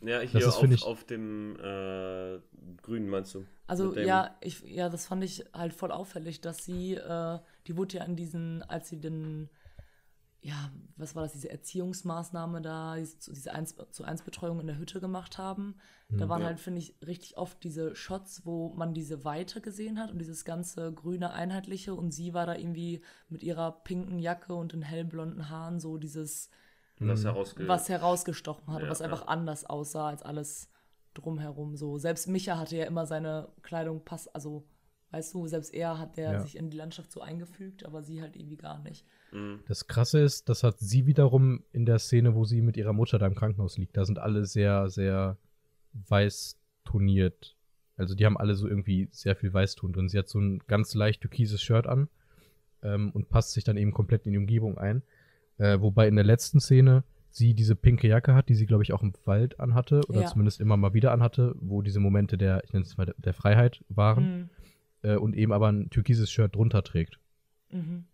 hier 0.00 0.20
ist, 0.22 0.46
auf, 0.46 0.60
finde 0.60 0.76
ich- 0.76 0.84
auf 0.84 1.04
dem 1.04 1.56
äh, 1.56 2.38
Grünen 2.82 3.08
meinst 3.08 3.34
du? 3.34 3.44
Also 3.66 3.96
ja, 3.96 4.36
ich, 4.40 4.60
ja, 4.62 4.88
das 4.88 5.06
fand 5.06 5.22
ich 5.24 5.44
halt 5.52 5.72
voll 5.72 5.92
auffällig, 5.92 6.40
dass 6.40 6.64
sie, 6.64 6.94
äh, 6.94 7.38
die 7.66 7.76
wurde 7.76 7.98
ja 7.98 8.04
an 8.04 8.16
diesen, 8.16 8.62
als 8.64 8.88
sie 8.88 9.00
den, 9.00 9.48
ja, 10.42 10.72
was 10.96 11.14
war 11.14 11.22
das, 11.22 11.32
diese 11.32 11.50
Erziehungsmaßnahme 11.50 12.62
da, 12.62 12.96
diese, 12.96 13.16
diese 13.32 13.52
1 13.52 13.76
zu 13.90 14.04
1 14.04 14.22
Betreuung 14.22 14.58
in 14.60 14.66
der 14.66 14.78
Hütte 14.78 14.98
gemacht 15.00 15.36
haben. 15.38 15.74
Da 16.08 16.28
waren 16.28 16.40
Ja. 16.40 16.46
halt, 16.48 16.58
finde 16.58 16.80
ich, 16.80 16.94
richtig 17.06 17.36
oft 17.36 17.62
diese 17.62 17.94
Shots, 17.94 18.44
wo 18.46 18.70
man 18.74 18.94
diese 18.94 19.24
Weite 19.24 19.60
gesehen 19.60 20.00
hat 20.00 20.10
und 20.10 20.18
dieses 20.18 20.44
ganze 20.44 20.92
grüne 20.92 21.32
Einheitliche 21.32 21.94
und 21.94 22.10
sie 22.12 22.32
war 22.34 22.46
da 22.46 22.56
irgendwie 22.56 23.02
mit 23.28 23.42
ihrer 23.44 23.70
pinken 23.84 24.18
Jacke 24.18 24.54
und 24.54 24.72
den 24.72 24.82
hellblonden 24.82 25.50
Haaren 25.50 25.78
so 25.78 25.98
dieses, 25.98 26.48
Was 27.08 27.24
herausge 27.24 27.66
was 27.68 27.88
herausgestochen 27.88 28.72
hat, 28.72 28.82
Ja, 28.82 28.88
was 28.90 28.98
ja. 29.00 29.06
einfach 29.06 29.26
anders 29.26 29.64
aussah 29.64 30.08
als 30.08 30.22
alles 30.22 30.68
drumherum. 31.14 31.76
So 31.76 31.98
selbst 31.98 32.28
Micha 32.28 32.58
hatte 32.58 32.76
ja 32.76 32.84
immer 32.86 33.06
seine 33.06 33.48
Kleidung 33.62 34.04
pass, 34.04 34.28
also 34.28 34.64
weißt 35.10 35.34
du, 35.34 35.46
selbst 35.48 35.74
er 35.74 35.98
hat 35.98 36.16
der 36.16 36.32
Ja. 36.32 36.40
sich 36.40 36.56
in 36.56 36.70
die 36.70 36.76
Landschaft 36.76 37.10
so 37.10 37.20
eingefügt, 37.20 37.84
aber 37.84 38.02
sie 38.02 38.20
halt 38.22 38.36
irgendwie 38.36 38.56
gar 38.56 38.78
nicht. 38.80 39.04
Mhm. 39.32 39.60
Das 39.66 39.86
Krasse 39.88 40.20
ist, 40.20 40.48
das 40.48 40.62
hat 40.62 40.78
sie 40.78 41.06
wiederum 41.06 41.64
in 41.72 41.84
der 41.86 41.98
Szene, 41.98 42.34
wo 42.34 42.44
sie 42.44 42.62
mit 42.62 42.76
ihrer 42.76 42.92
Mutter 42.92 43.18
da 43.18 43.26
im 43.26 43.34
Krankenhaus 43.34 43.76
liegt. 43.78 43.96
Da 43.96 44.04
sind 44.04 44.18
alle 44.18 44.44
sehr, 44.44 44.88
sehr 44.88 45.36
weiß 46.08 46.58
toniert. 46.84 47.56
Also 47.96 48.14
die 48.14 48.24
haben 48.24 48.36
alle 48.38 48.54
so 48.54 48.68
irgendwie 48.68 49.08
sehr 49.10 49.36
viel 49.36 49.52
Weißton 49.52 49.92
drin. 49.92 50.08
Sie 50.08 50.18
hat 50.18 50.28
so 50.28 50.38
ein 50.38 50.60
ganz 50.68 50.94
leicht 50.94 51.20
türkises 51.22 51.60
Shirt 51.60 51.86
an 51.86 52.08
ähm, 52.82 53.10
und 53.10 53.28
passt 53.28 53.52
sich 53.52 53.64
dann 53.64 53.76
eben 53.76 53.92
komplett 53.92 54.26
in 54.26 54.32
die 54.32 54.38
Umgebung 54.38 54.78
ein. 54.78 55.02
Äh, 55.60 55.80
wobei 55.80 56.08
in 56.08 56.16
der 56.16 56.24
letzten 56.24 56.58
Szene 56.60 57.04
sie 57.28 57.54
diese 57.54 57.76
pinke 57.76 58.08
Jacke 58.08 58.34
hat, 58.34 58.48
die 58.48 58.54
sie, 58.54 58.66
glaube 58.66 58.82
ich, 58.82 58.92
auch 58.92 59.02
im 59.02 59.12
Wald 59.24 59.60
anhatte 59.60 60.00
oder 60.08 60.22
Ja. 60.22 60.26
zumindest 60.26 60.60
immer 60.60 60.76
mal 60.76 60.94
wieder 60.94 61.12
anhatte, 61.12 61.54
wo 61.60 61.82
diese 61.82 62.00
Momente 62.00 62.36
der, 62.38 62.64
ich 62.64 62.72
nenne 62.72 62.84
es 62.84 62.96
mal, 62.96 63.04
der- 63.06 63.14
der 63.18 63.34
Freiheit 63.34 63.84
waren 63.88 64.24
Mhm. 64.38 64.50
äh, 65.02 65.16
und 65.16 65.36
eben 65.36 65.52
aber 65.52 65.68
ein 65.70 65.90
türkises 65.90 66.30
Shirt 66.30 66.54
drunter 66.56 66.82
trägt. 66.82 67.20
Mhm. 67.70 68.04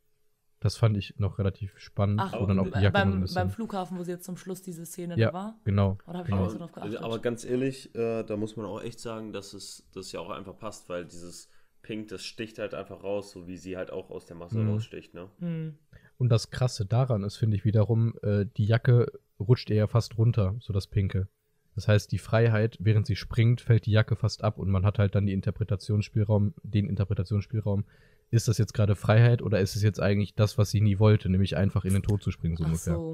Das 0.60 0.77
fand 0.77 0.97
ich 0.97 1.18
noch 1.18 1.39
relativ 1.39 1.78
spannend, 1.78 2.20
Ach, 2.23 2.32
wo 2.40 2.47
dann 2.47 2.59
auch 2.59 2.64
die 2.70 2.81
Jacke 2.81 2.93
beim, 2.93 3.24
beim 3.32 3.51
Flughafen, 3.51 3.97
wo 3.98 4.02
sie 4.02 4.10
jetzt 4.12 4.24
zum 4.24 4.36
Schluss 4.36 4.62
diese 4.62 4.85
Szene 4.85 5.16
Ja. 5.16 5.28
da 5.28 5.32
war? 5.35 5.60
Genau. 5.64 5.98
Oder 6.06 6.18
habe 6.18 6.28
ich 6.28 6.35
genau. 6.35 6.48
so 6.48 6.59
drauf 6.59 6.73
geachtet? 6.73 6.97
Aber 7.02 7.18
ganz 7.20 7.44
ehrlich, 7.44 7.94
äh, 7.94 8.23
da 8.24 8.36
muss 8.36 8.56
man 8.56 8.66
auch 8.66 8.82
echt 8.82 8.98
sagen, 9.01 9.32
dass 9.32 9.55
es 9.55 9.89
das 9.94 10.10
ja 10.12 10.20
auch 10.20 10.31
einfach 10.31 10.59
passt, 10.59 10.89
weil 10.89 11.05
dieses 11.05 11.48
Pink, 11.82 12.09
das 12.09 12.24
sticht 12.24 12.59
halt 12.59 12.74
einfach 12.74 13.05
raus, 13.05 13.31
so 13.31 13.47
wie 13.47 13.56
sie 13.56 13.77
halt 13.77 13.93
auch 13.93 14.10
aus 14.10 14.27
der 14.27 14.36
Masse 14.36 14.59
Mhm. 14.59 14.70
raussticht, 14.70 15.14
ne? 15.14 15.28
Mhm. 15.39 15.78
Und 16.19 16.31
das 16.31 16.51
Krasse 16.51 16.87
daran 16.87 17.23
ist, 17.25 17.37
finde 17.37 17.57
ich 17.57 17.65
wiederum, 17.65 18.15
äh, 18.23 18.47
die 18.57 18.65
Jacke 18.65 19.13
rutscht 19.39 19.69
ihr 19.71 19.77
ja 19.77 19.87
fast 19.87 20.17
runter, 20.19 20.57
so 20.61 20.73
das 20.73 20.87
Pinke. 20.87 21.29
Das 21.75 21.89
heißt, 21.89 22.11
die 22.11 22.19
Freiheit, 22.19 22.79
während 22.81 23.07
sie 23.07 23.17
springt, 23.17 23.61
fällt 23.61 23.85
die 23.85 23.93
Jacke 23.93 24.17
fast 24.17 24.43
ab 24.43 24.59
und 24.59 24.71
man 24.71 24.87
hat 24.87 24.99
halt 24.99 25.15
dann 25.15 25.27
die 25.27 25.35
Interpretationsspielraum, 25.35 26.55
den 26.63 26.89
Interpretationsspielraum. 26.89 27.85
Ist 28.31 28.49
das 28.49 28.57
jetzt 28.59 28.73
gerade 28.73 28.97
Freiheit 28.97 29.43
oder 29.43 29.61
ist 29.61 29.77
es 29.77 29.83
jetzt 29.83 30.01
eigentlich 30.01 30.35
das, 30.35 30.57
was 30.57 30.71
sie 30.71 30.81
nie 30.81 30.99
wollte, 30.99 31.29
nämlich 31.29 31.57
einfach 31.57 31.85
in 31.85 31.93
den 31.93 32.03
Tod 32.03 32.23
zu 32.23 32.31
springen, 32.31 32.57
so 32.57 32.65
Ach 32.65 32.69
ungefähr? 32.69 32.95
so. 32.95 33.11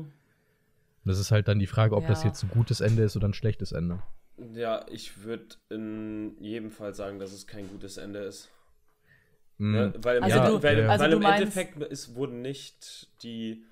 Und 1.05 1.09
das 1.09 1.19
ist 1.19 1.33
halt 1.33 1.49
dann 1.49 1.59
die 1.59 1.67
Frage, 1.67 1.97
ob 1.97 2.07
das 2.07 2.23
Ja. 2.23 2.29
jetzt 2.29 2.45
ein 2.45 2.51
gutes 2.51 2.81
Ende 2.81 3.03
ist 3.03 3.17
oder 3.17 3.27
ein 3.29 3.35
schlechtes 3.35 3.73
Ende. 3.73 4.01
Ja, 4.55 4.87
ich 4.91 5.25
würde 5.25 5.57
in 5.69 6.37
jedem 6.41 6.71
Fall 6.71 6.95
sagen, 6.95 7.19
dass 7.19 7.33
es 7.33 7.47
kein 7.49 7.69
gutes 7.69 7.97
Ende 7.97 8.21
ist. 8.21 8.49
Mm, 9.63 9.75
Ja, 9.75 9.93
weil 9.99 10.17
im, 10.19 10.25
Also 10.25 10.39
Ende, 10.39 10.51
du- 10.51 10.63
weil, 10.63 10.91
also 10.91 11.05
weil 11.05 11.13
im 11.13 11.23
Endeffekt 11.23 11.77
ist, 11.85 12.15
wurden 12.15 12.43
nicht 12.43 13.09
die, 13.23 13.65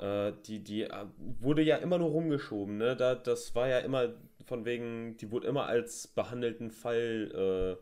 äh, 0.00 0.32
die, 0.46 0.62
die, 0.64 0.82
äh, 0.82 1.04
wurde 1.40 1.62
ja 1.62 1.76
immer 1.76 1.98
nur 1.98 2.10
rumgeschoben, 2.10 2.76
ne? 2.76 2.96
Da, 2.96 3.14
das 3.14 3.54
war 3.54 3.68
ja 3.68 3.78
immer 3.78 4.08
von 4.46 4.64
wegen, 4.64 5.16
die 5.18 5.30
wurde 5.30 5.46
immer 5.46 5.66
als 5.66 6.08
behandelten 6.08 6.70
Fall, 6.70 7.78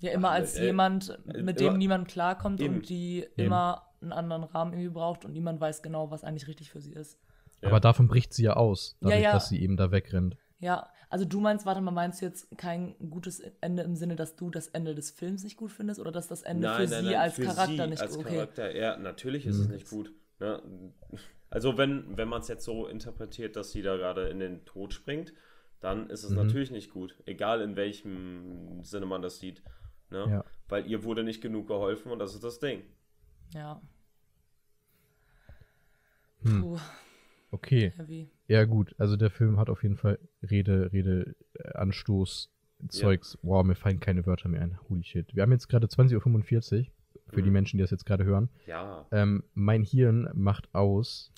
Ja, 0.00 0.10
immer 0.12 0.30
als 0.30 0.56
äh, 0.56 0.64
jemand, 0.66 1.18
mit 1.26 1.36
immer- 1.36 1.52
dem 1.52 1.78
niemand 1.78 2.08
klarkommt 2.08 2.60
Eben. 2.60 2.76
und 2.76 2.88
die 2.88 3.24
immer 3.36 3.82
einen 4.02 4.12
anderen 4.12 4.44
Rahmen 4.44 4.72
irgendwie 4.72 4.90
braucht 4.90 5.24
und 5.24 5.32
niemand 5.32 5.60
weiß 5.60 5.82
genau, 5.82 6.10
was 6.10 6.24
eigentlich 6.24 6.48
richtig 6.48 6.70
für 6.70 6.80
sie 6.80 6.92
ist. 6.92 7.18
Ja. 7.62 7.68
Aber 7.68 7.80
davon 7.80 8.08
bricht 8.08 8.34
sie 8.34 8.42
ja 8.42 8.54
aus, 8.54 8.96
Ja, 9.00 9.08
dadurch, 9.10 9.22
ja. 9.24 9.32
dass 9.32 9.48
sie 9.48 9.62
eben 9.62 9.76
da 9.76 9.90
wegrennt. 9.92 10.36
Ja, 10.60 10.88
also 11.10 11.24
du 11.24 11.40
meinst, 11.40 11.66
warte 11.66 11.80
mal, 11.80 11.90
meinst 11.90 12.20
du 12.22 12.26
jetzt 12.26 12.56
kein 12.56 12.94
gutes 13.10 13.40
Ende 13.60 13.82
im 13.82 13.96
Sinne, 13.96 14.16
dass 14.16 14.36
du 14.36 14.50
das 14.50 14.68
Ende 14.68 14.94
des 14.94 15.10
Films 15.10 15.44
nicht 15.44 15.56
gut 15.56 15.72
findest 15.72 16.00
oder 16.00 16.12
dass 16.12 16.28
das 16.28 16.42
Ende 16.42 16.72
für 16.74 16.86
sie 16.88 17.16
als 17.16 17.36
Charakter 17.36 17.86
nicht 17.86 18.00
als 18.00 18.16
gut 18.16 18.24
okay. 18.24 18.36
Charakter, 18.36 18.74
ja, 18.76 18.96
natürlich 18.96 19.46
ist 19.46 19.56
Mhm. 19.56 19.62
es 19.62 19.68
nicht 19.68 19.90
gut. 19.90 20.12
Ne? 20.40 20.62
Also 21.50 21.76
wenn, 21.76 22.16
wenn 22.16 22.28
man 22.28 22.40
es 22.40 22.48
jetzt 22.48 22.64
so 22.64 22.86
interpretiert, 22.86 23.56
dass 23.56 23.72
sie 23.72 23.82
da 23.82 23.96
gerade 23.96 24.28
in 24.28 24.38
den 24.38 24.64
Tod 24.64 24.92
springt, 24.94 25.32
dann 25.80 26.08
ist 26.08 26.24
es 26.24 26.30
Mhm. 26.30 26.36
natürlich 26.36 26.70
nicht 26.70 26.90
gut. 26.92 27.14
Egal 27.26 27.60
in 27.60 27.76
welchem 27.76 28.82
Sinne 28.84 29.06
man 29.06 29.22
das 29.22 29.38
sieht. 29.38 29.62
Ne? 30.10 30.26
Ja. 30.30 30.44
Weil 30.68 30.86
ihr 30.86 31.04
wurde 31.04 31.24
nicht 31.24 31.42
genug 31.42 31.66
geholfen 31.68 32.10
und 32.10 32.18
das 32.20 32.34
ist 32.34 32.42
das 32.44 32.58
Ding. 32.58 32.82
Ja. 33.52 33.80
Hm. 36.42 36.78
Okay. 37.54 37.92
heavy. 37.96 38.28
Ja, 38.48 38.64
gut. 38.64 38.94
Also 38.98 39.16
der 39.16 39.30
Film 39.30 39.58
hat 39.58 39.70
auf 39.70 39.82
jeden 39.82 39.96
Fall 39.96 40.18
Rede, 40.42 40.92
Rede, 40.92 41.34
äh, 41.54 41.72
Anstoß, 41.72 42.50
Zeugs. 42.88 43.38
Wow, 43.42 43.64
mir 43.64 43.74
fallen 43.76 44.00
keine 44.00 44.26
Wörter 44.26 44.48
mehr 44.48 44.60
ein. 44.60 44.78
Holy 44.88 45.02
shit. 45.04 45.34
Wir 45.34 45.42
haben 45.42 45.52
jetzt 45.52 45.68
gerade 45.68 45.86
20.45 45.86 46.80
Uhr. 46.80 46.86
Für 47.28 47.42
die 47.42 47.48
Mhm. 47.48 47.54
Menschen, 47.54 47.78
die 47.78 47.82
das 47.82 47.90
jetzt 47.90 48.04
gerade 48.04 48.24
hören. 48.24 48.50
Ja. 48.66 49.06
Ähm, 49.10 49.44
mein 49.54 49.82
Hirn 49.82 50.28
macht 50.34 50.74
aus. 50.74 51.32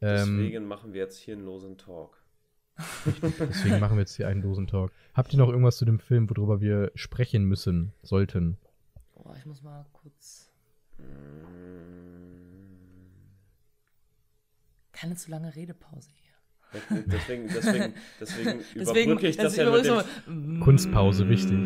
Ähm, 0.00 0.38
Deswegen 0.38 0.66
machen 0.66 0.92
wir 0.92 1.00
jetzt 1.02 1.18
hier 1.18 1.34
einen 1.34 1.44
losen 1.44 1.78
Talk. 1.78 2.18
deswegen 3.38 3.78
machen 3.78 3.96
wir 3.96 4.00
jetzt 4.00 4.16
hier 4.16 4.26
einen 4.28 4.40
Dosentalk. 4.42 4.90
Habt 5.14 5.32
ihr 5.32 5.38
noch 5.38 5.48
irgendwas 5.50 5.76
zu 5.76 5.84
dem 5.84 6.00
Film, 6.00 6.28
worüber 6.30 6.60
wir 6.60 6.90
sprechen 6.96 7.44
müssen, 7.44 7.92
sollten? 8.02 8.56
Oh, 9.14 9.30
ich 9.38 9.46
muss 9.46 9.62
mal 9.62 9.86
kurz. 9.92 10.50
Keine 15.02 15.16
zu 15.16 15.32
lange 15.32 15.52
Redepause 15.56 16.10
hier. 16.14 16.30
Deswegen, 17.08 17.48
deswegen, 17.52 17.94
deswegen 18.20 18.62
Deswegen, 18.76 19.10
überbrücke 19.10 19.26
ich 19.26 19.36
das 19.36 19.56
ja 19.56 19.68
deswegen 19.68 19.96
mit 19.96 20.06
dem... 20.28 20.58
so, 20.58 20.64
Kunstpause, 20.64 21.28
wichtig. 21.28 21.58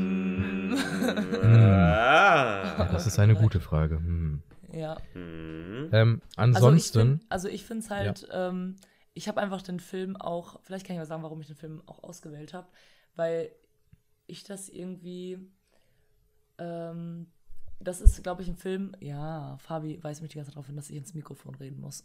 Ah. 1.42 2.76
Ja, 2.78 2.88
das 2.90 3.06
ist 3.06 3.18
eine 3.18 3.34
gute 3.34 3.60
Frage. 3.60 3.96
Hm. 3.96 4.42
Ja. 4.72 4.96
Mhm. 5.12 5.90
Ähm, 5.92 6.22
Also 6.36 6.56
ansonsten, 6.66 7.18
find, 7.18 7.26
also 7.28 7.48
ich 7.48 7.66
finde 7.66 7.84
es 7.84 7.90
halt, 7.90 8.26
ähm, 8.32 8.76
ich 9.12 9.28
habe 9.28 9.42
einfach 9.42 9.60
den 9.60 9.80
Film 9.80 10.16
auch, 10.16 10.60
vielleicht 10.62 10.86
kann 10.86 10.96
ich 10.96 11.00
mal 11.00 11.04
sagen, 11.04 11.22
warum 11.22 11.42
ich 11.42 11.46
den 11.46 11.56
Film 11.56 11.82
auch 11.84 12.02
ausgewählt 12.02 12.54
habe, 12.54 12.68
weil 13.16 13.50
ich 14.26 14.44
das 14.44 14.70
irgendwie, 14.70 15.38
ähm, 16.56 17.26
das 17.78 18.00
ist, 18.00 18.22
glaube 18.22 18.42
ich, 18.42 18.48
ein 18.48 18.56
Film, 18.56 18.92
ja, 19.00 19.56
Fabi 19.58 20.02
weist 20.02 20.22
mich 20.22 20.30
die 20.30 20.36
ganze 20.36 20.50
Zeit 20.50 20.56
darauf 20.56 20.66
hin, 20.66 20.76
dass 20.76 20.90
ich 20.90 20.96
ins 20.96 21.14
Mikrofon 21.14 21.54
reden 21.56 21.80
muss. 21.80 22.04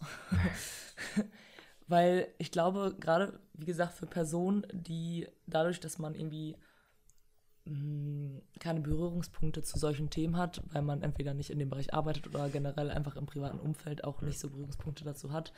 weil 1.88 2.28
ich 2.38 2.52
glaube, 2.52 2.96
gerade, 3.00 3.40
wie 3.54 3.66
gesagt, 3.66 3.94
für 3.94 4.06
Personen, 4.06 4.66
die 4.72 5.28
dadurch, 5.48 5.80
dass 5.80 6.00
man 6.00 6.16
irgendwie 6.16 6.58
mh, 7.66 8.42
keine 8.60 8.82
Berührungspunkte 8.82 9.64
zu 9.64 9.78
solchen 9.78 10.10
Themen 10.10 10.38
hat, 10.38 10.62
weil 10.72 10.82
man 10.82 11.02
entweder 11.02 11.34
nicht 11.34 11.50
in 11.50 11.60
dem 11.60 11.70
Bereich 11.70 11.94
arbeitet 11.94 12.28
oder 12.28 12.50
generell 12.50 12.92
einfach 12.92 13.16
im 13.16 13.26
privaten 13.26 13.60
Umfeld 13.60 14.04
auch 14.04 14.22
nicht 14.22 14.40
so 14.40 14.50
Berührungspunkte 14.50 15.04
dazu 15.04 15.32
hat, 15.32 15.54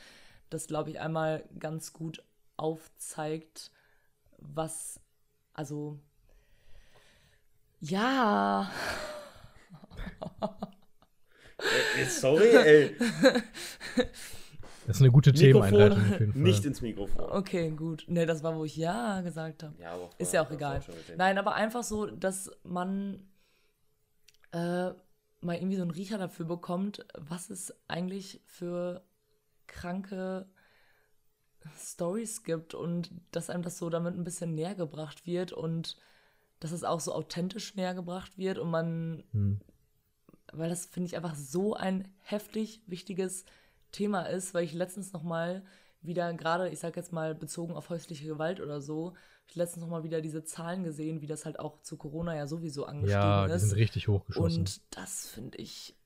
das 0.50 0.66
glaube 0.66 0.90
ich 0.90 1.00
einmal 1.00 1.44
ganz 1.58 1.92
gut 1.92 2.22
aufzeigt, 2.56 3.70
was, 4.38 5.00
also, 5.52 5.98
ja, 7.80 8.70
sorry, 12.08 12.48
ey. 12.56 12.96
das 14.86 14.96
ist 14.96 15.02
eine 15.02 15.10
gute 15.10 15.32
Themeneinleitung 15.32 15.98
auf 16.00 16.20
jeden 16.20 16.32
Fall. 16.32 16.42
nicht 16.42 16.64
ins 16.64 16.80
Mikrofon. 16.82 17.24
okay, 17.30 17.70
gut. 17.70 18.04
Ne, 18.08 18.26
das 18.26 18.42
war, 18.42 18.56
wo 18.56 18.64
ich 18.64 18.76
ja 18.76 19.20
gesagt 19.22 19.62
habe. 19.62 19.74
Ja, 19.80 19.92
aber 19.92 20.10
Ist 20.18 20.32
ja 20.32 20.44
auch 20.44 20.50
egal. 20.50 20.80
gesehen. 20.80 21.16
Nein, 21.16 21.38
aber 21.38 21.54
einfach 21.54 21.82
so, 21.84 22.06
dass 22.06 22.50
man 22.64 23.22
äh, 24.52 24.90
mal 25.40 25.56
irgendwie 25.56 25.76
so 25.76 25.82
einen 25.82 25.90
Riecher 25.90 26.18
dafür 26.18 26.46
bekommt, 26.46 27.04
was 27.14 27.50
es 27.50 27.74
eigentlich 27.88 28.40
für 28.46 29.04
kranke 29.66 30.46
Stories 31.78 32.42
gibt 32.44 32.74
und 32.74 33.10
dass 33.30 33.48
einem 33.50 33.62
das 33.62 33.78
so 33.78 33.88
damit 33.88 34.14
ein 34.14 34.24
bisschen 34.24 34.54
näher 34.54 34.74
gebracht 34.74 35.26
wird 35.26 35.52
und 35.52 35.96
dass 36.60 36.72
es 36.72 36.84
auch 36.84 37.00
so 37.00 37.12
authentisch 37.14 37.74
näher 37.74 37.94
gebracht 37.94 38.36
wird 38.38 38.58
und 38.58 38.70
man, 38.70 39.24
Hm. 39.32 39.60
Weil 40.58 40.68
das 40.68 40.86
finde 40.86 41.08
ich 41.08 41.16
einfach 41.16 41.34
so 41.34 41.74
ein 41.74 42.08
heftig 42.20 42.82
wichtiges 42.86 43.44
Thema 43.92 44.22
ist, 44.22 44.54
weil 44.54 44.64
ich 44.64 44.72
letztens 44.72 45.12
noch 45.12 45.22
mal 45.22 45.62
wieder 46.02 46.32
gerade, 46.34 46.68
ich 46.68 46.80
sag 46.80 46.96
jetzt 46.96 47.12
mal 47.12 47.34
bezogen 47.34 47.74
auf 47.74 47.88
häusliche 47.88 48.26
Gewalt 48.26 48.60
oder 48.60 48.80
so, 48.80 49.14
ich 49.48 49.56
letztens 49.56 49.82
noch 49.82 49.90
mal 49.90 50.04
wieder 50.04 50.20
diese 50.20 50.44
Zahlen 50.44 50.84
gesehen, 50.84 51.20
wie 51.20 51.26
das 51.26 51.44
halt 51.44 51.58
auch 51.58 51.80
zu 51.82 51.96
Corona 51.96 52.34
ja 52.36 52.46
sowieso 52.46 52.84
angestiegen 52.86 53.20
Ja, 53.20 53.46
die 53.46 53.52
ist. 53.54 53.62
sind 53.62 53.78
richtig 53.78 54.08
hochgeschossen. 54.08 54.64
Und 54.64 54.80
das 54.90 55.28
finde 55.28 55.58
ich, 55.58 55.96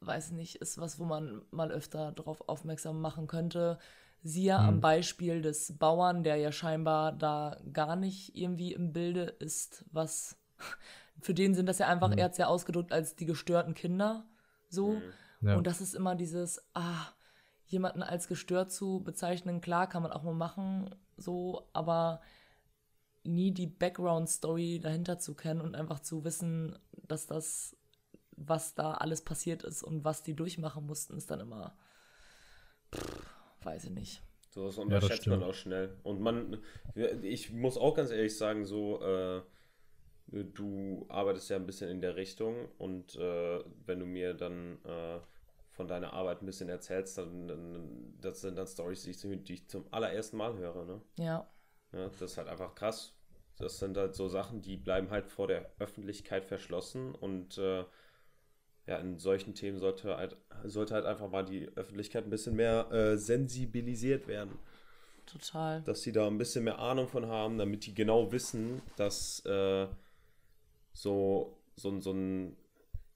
weiß 0.00 0.32
nicht, 0.32 0.56
ist 0.56 0.78
was, 0.78 0.98
wo 0.98 1.04
man 1.04 1.42
mal 1.50 1.70
öfter 1.70 2.12
darauf 2.12 2.48
aufmerksam 2.48 3.00
machen 3.00 3.26
könnte. 3.26 3.78
Siehe 4.22 4.54
Mhm. 4.58 4.60
am 4.60 4.80
Beispiel 4.80 5.40
des 5.42 5.78
Bauern, 5.78 6.22
der 6.22 6.36
ja 6.36 6.52
scheinbar 6.52 7.12
da 7.12 7.58
gar 7.72 7.96
nicht 7.96 8.36
irgendwie 8.36 8.72
im 8.72 8.92
Bilde 8.92 9.22
ist, 9.24 9.84
was 9.92 10.36
für 11.20 11.34
den 11.34 11.54
sind 11.54 11.66
das 11.66 11.78
ja 11.78 11.88
einfach, 11.88 12.08
Mhm. 12.10 12.18
er 12.18 12.24
hat 12.26 12.38
ja 12.38 12.46
ausgedrückt 12.46 12.92
als 12.92 13.16
die 13.16 13.26
gestörten 13.26 13.74
Kinder. 13.74 14.26
So. 14.68 14.94
Mhm. 15.40 15.48
ja. 15.48 15.56
Und 15.56 15.66
das 15.66 15.80
ist 15.80 15.94
immer 15.94 16.14
dieses, 16.14 16.60
ah, 16.74 17.06
jemanden 17.66 18.02
als 18.02 18.26
gestört 18.28 18.72
zu 18.72 19.00
bezeichnen, 19.04 19.60
klar, 19.60 19.88
kann 19.88 20.02
man 20.02 20.12
auch 20.12 20.22
mal 20.22 20.34
machen, 20.34 20.94
so, 21.16 21.68
aber 21.72 22.20
nie 23.22 23.52
die 23.52 23.66
Background-Story 23.66 24.80
dahinter 24.82 25.18
zu 25.18 25.34
kennen 25.34 25.60
und 25.60 25.76
einfach 25.76 26.00
zu 26.00 26.24
wissen, 26.24 26.78
dass 27.06 27.26
das, 27.26 27.76
was 28.36 28.74
da 28.74 28.94
alles 28.94 29.22
passiert 29.22 29.62
ist 29.62 29.82
und 29.82 30.04
was 30.04 30.22
die 30.22 30.34
durchmachen 30.34 30.86
mussten, 30.86 31.16
ist 31.16 31.30
dann 31.30 31.40
immer, 31.40 31.76
pff, 32.94 33.22
weiß 33.62 33.84
ich 33.84 33.90
nicht. 33.90 34.22
So 34.48 34.64
was 34.66 34.74
das 34.76 34.84
unterschätzt 34.84 35.26
man 35.28 35.38
stimmt. 35.40 35.50
auch 35.50 35.54
schnell. 35.54 35.96
Und 36.02 36.20
man, 36.20 36.58
ich 37.22 37.52
muss 37.52 37.76
auch 37.76 37.94
ganz 37.94 38.10
ehrlich 38.10 38.36
sagen, 38.36 38.64
so, 38.64 39.00
äh, 39.02 39.42
du 40.32 41.06
arbeitest 41.08 41.50
ja 41.50 41.56
ein 41.56 41.66
bisschen 41.66 41.90
in 41.90 42.00
der 42.00 42.16
Richtung 42.16 42.68
und 42.78 43.16
äh, 43.16 43.64
wenn 43.86 43.98
du 43.98 44.06
mir 44.06 44.34
dann 44.34 44.78
äh, 44.84 45.20
von 45.70 45.88
deiner 45.88 46.12
Arbeit 46.12 46.42
ein 46.42 46.46
bisschen 46.46 46.68
erzählst, 46.68 47.18
dann, 47.18 47.48
dann 47.48 48.14
das 48.20 48.40
sind 48.40 48.56
dann 48.56 48.66
Stories, 48.66 49.02
die 49.02 49.10
ich, 49.10 49.20
die 49.44 49.54
ich 49.54 49.68
zum 49.68 49.86
allerersten 49.92 50.36
Mal 50.36 50.56
höre, 50.56 50.84
ne? 50.84 51.00
Ja, 51.18 51.48
Ja, 51.92 52.08
das 52.08 52.32
ist 52.32 52.36
halt 52.36 52.48
einfach 52.48 52.74
krass. 52.74 53.14
Das 53.58 53.78
sind 53.78 53.96
halt 53.96 54.14
so 54.14 54.28
Sachen, 54.28 54.62
die 54.62 54.76
bleiben 54.76 55.10
halt 55.10 55.26
vor 55.26 55.46
der 55.46 55.70
Öffentlichkeit 55.78 56.44
verschlossen 56.46 57.14
und 57.14 57.58
äh, 57.58 57.84
ja, 58.86 58.96
in 58.98 59.18
solchen 59.18 59.54
Themen 59.54 59.78
sollte 59.78 60.16
halt, 60.16 60.36
sollte 60.64 60.94
halt 60.94 61.06
einfach 61.06 61.30
mal 61.30 61.44
die 61.44 61.68
Öffentlichkeit 61.76 62.24
ein 62.24 62.30
bisschen 62.30 62.56
mehr 62.56 62.90
äh, 62.90 63.16
sensibilisiert 63.16 64.26
werden. 64.26 64.58
total. 65.26 65.82
Dass 65.82 66.02
sie 66.02 66.12
da 66.12 66.26
ein 66.26 66.38
bisschen 66.38 66.64
mehr 66.64 66.78
Ahnung 66.78 67.08
von 67.08 67.26
haben, 67.26 67.58
damit 67.58 67.86
die 67.86 67.94
genau 67.94 68.32
wissen, 68.32 68.82
dass 68.96 69.44
äh, 69.46 69.86
so, 70.92 71.58
so, 71.76 71.88
ein- 71.90 72.00
so 72.02 72.12
ein 72.12 72.56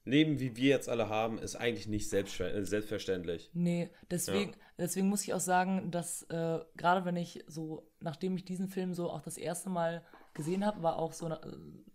Leben, 0.07 0.39
wie 0.39 0.55
wir 0.55 0.69
jetzt 0.69 0.87
alle 0.87 1.09
haben, 1.09 1.39
ist 1.39 1.55
eigentlich 1.55 1.87
nicht 1.87 2.11
äh, 2.13 2.63
selbstverständlich. 2.63 3.49
Nee, 3.53 3.89
deswegen, 4.11 4.55
deswegen 4.77 5.09
muss 5.09 5.23
ich 5.23 5.33
auch 5.33 5.39
sagen, 5.39 5.89
dass 5.89 6.21
äh, 6.29 6.59
gerade 6.77 7.05
wenn 7.05 7.15
ich 7.15 7.43
so, 7.47 7.89
nachdem 7.99 8.35
ich 8.37 8.45
diesen 8.45 8.67
Film 8.67 8.93
so 8.93 9.09
auch 9.09 9.21
das 9.21 9.37
erste 9.37 9.69
Mal 9.71 10.03
gesehen 10.35 10.63
habe, 10.63 10.83
war 10.83 10.99
auch 10.99 11.13
so, 11.13 11.27
äh, 11.27 11.39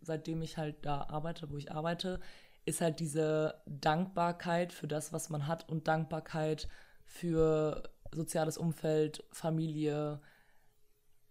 seitdem 0.02 0.42
ich 0.42 0.56
halt 0.58 0.84
da 0.84 1.02
arbeite, 1.02 1.50
wo 1.50 1.56
ich 1.56 1.70
arbeite, 1.70 2.18
ist 2.64 2.80
halt 2.80 2.98
diese 2.98 3.62
Dankbarkeit 3.66 4.72
für 4.72 4.88
das, 4.88 5.12
was 5.12 5.30
man 5.30 5.46
hat 5.46 5.68
und 5.68 5.86
Dankbarkeit 5.86 6.68
für 7.04 7.90
soziales 8.12 8.58
Umfeld, 8.58 9.24
Familie, 9.30 10.20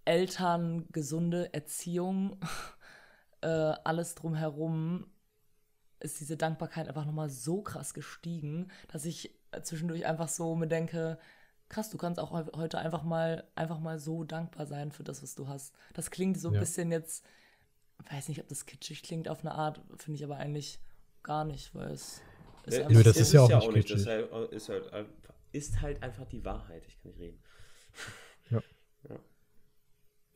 Eltern, 0.05 0.87
gesunde 0.91 1.53
Erziehung, 1.53 2.39
äh, 3.41 3.47
alles 3.47 4.15
drumherum 4.15 5.09
ist 5.99 6.19
diese 6.19 6.37
Dankbarkeit 6.37 6.87
einfach 6.87 7.05
nochmal 7.05 7.29
so 7.29 7.61
krass 7.61 7.93
gestiegen, 7.93 8.69
dass 8.87 9.05
ich 9.05 9.35
zwischendurch 9.63 10.05
einfach 10.05 10.29
so 10.29 10.55
mir 10.55 10.67
denke, 10.67 11.19
krass, 11.67 11.89
du 11.89 11.97
kannst 11.97 12.19
auch 12.19 12.31
heu- 12.31 12.51
heute 12.55 12.77
einfach 12.79 13.03
mal, 13.03 13.43
einfach 13.55 13.79
mal 13.79 13.99
so 13.99 14.23
dankbar 14.23 14.65
sein 14.65 14.91
für 14.91 15.03
das, 15.03 15.21
was 15.21 15.35
du 15.35 15.47
hast. 15.47 15.73
Das 15.93 16.09
klingt 16.09 16.39
so 16.39 16.47
ein 16.49 16.53
Ja. 16.55 16.59
bisschen 16.61 16.91
jetzt, 16.91 17.25
weiß 18.11 18.29
nicht, 18.29 18.39
ob 18.41 18.47
das 18.47 18.65
kitschig 18.65 19.03
klingt 19.03 19.27
auf 19.27 19.41
eine 19.41 19.51
Art, 19.53 19.81
finde 19.97 20.17
ich 20.17 20.23
aber 20.23 20.37
eigentlich 20.37 20.79
gar 21.21 21.43
nicht, 21.43 21.75
weil 21.75 21.91
es 21.91 22.21
ist 22.65 22.77
Ja, 22.77 22.87
einfach 22.87 23.03
das 23.03 23.15
so. 23.15 23.21
ist 23.21 23.33
ja 23.33 23.41
auch 23.41 23.49
nicht 23.71 23.89
Das 23.89 23.97
kitschig. 23.97 23.97
ist 23.97 24.07
halt, 24.07 24.51
ist, 24.53 24.69
halt, 24.69 24.93
einfach- 24.93 25.33
ist 25.51 25.81
halt 25.81 26.03
einfach 26.03 26.25
die 26.25 26.45
Wahrheit. 26.45 26.85
Ich 26.87 26.97
kann 27.01 27.11
nicht 27.11 27.19
reden. 27.19 27.41
Ja, 28.51 28.61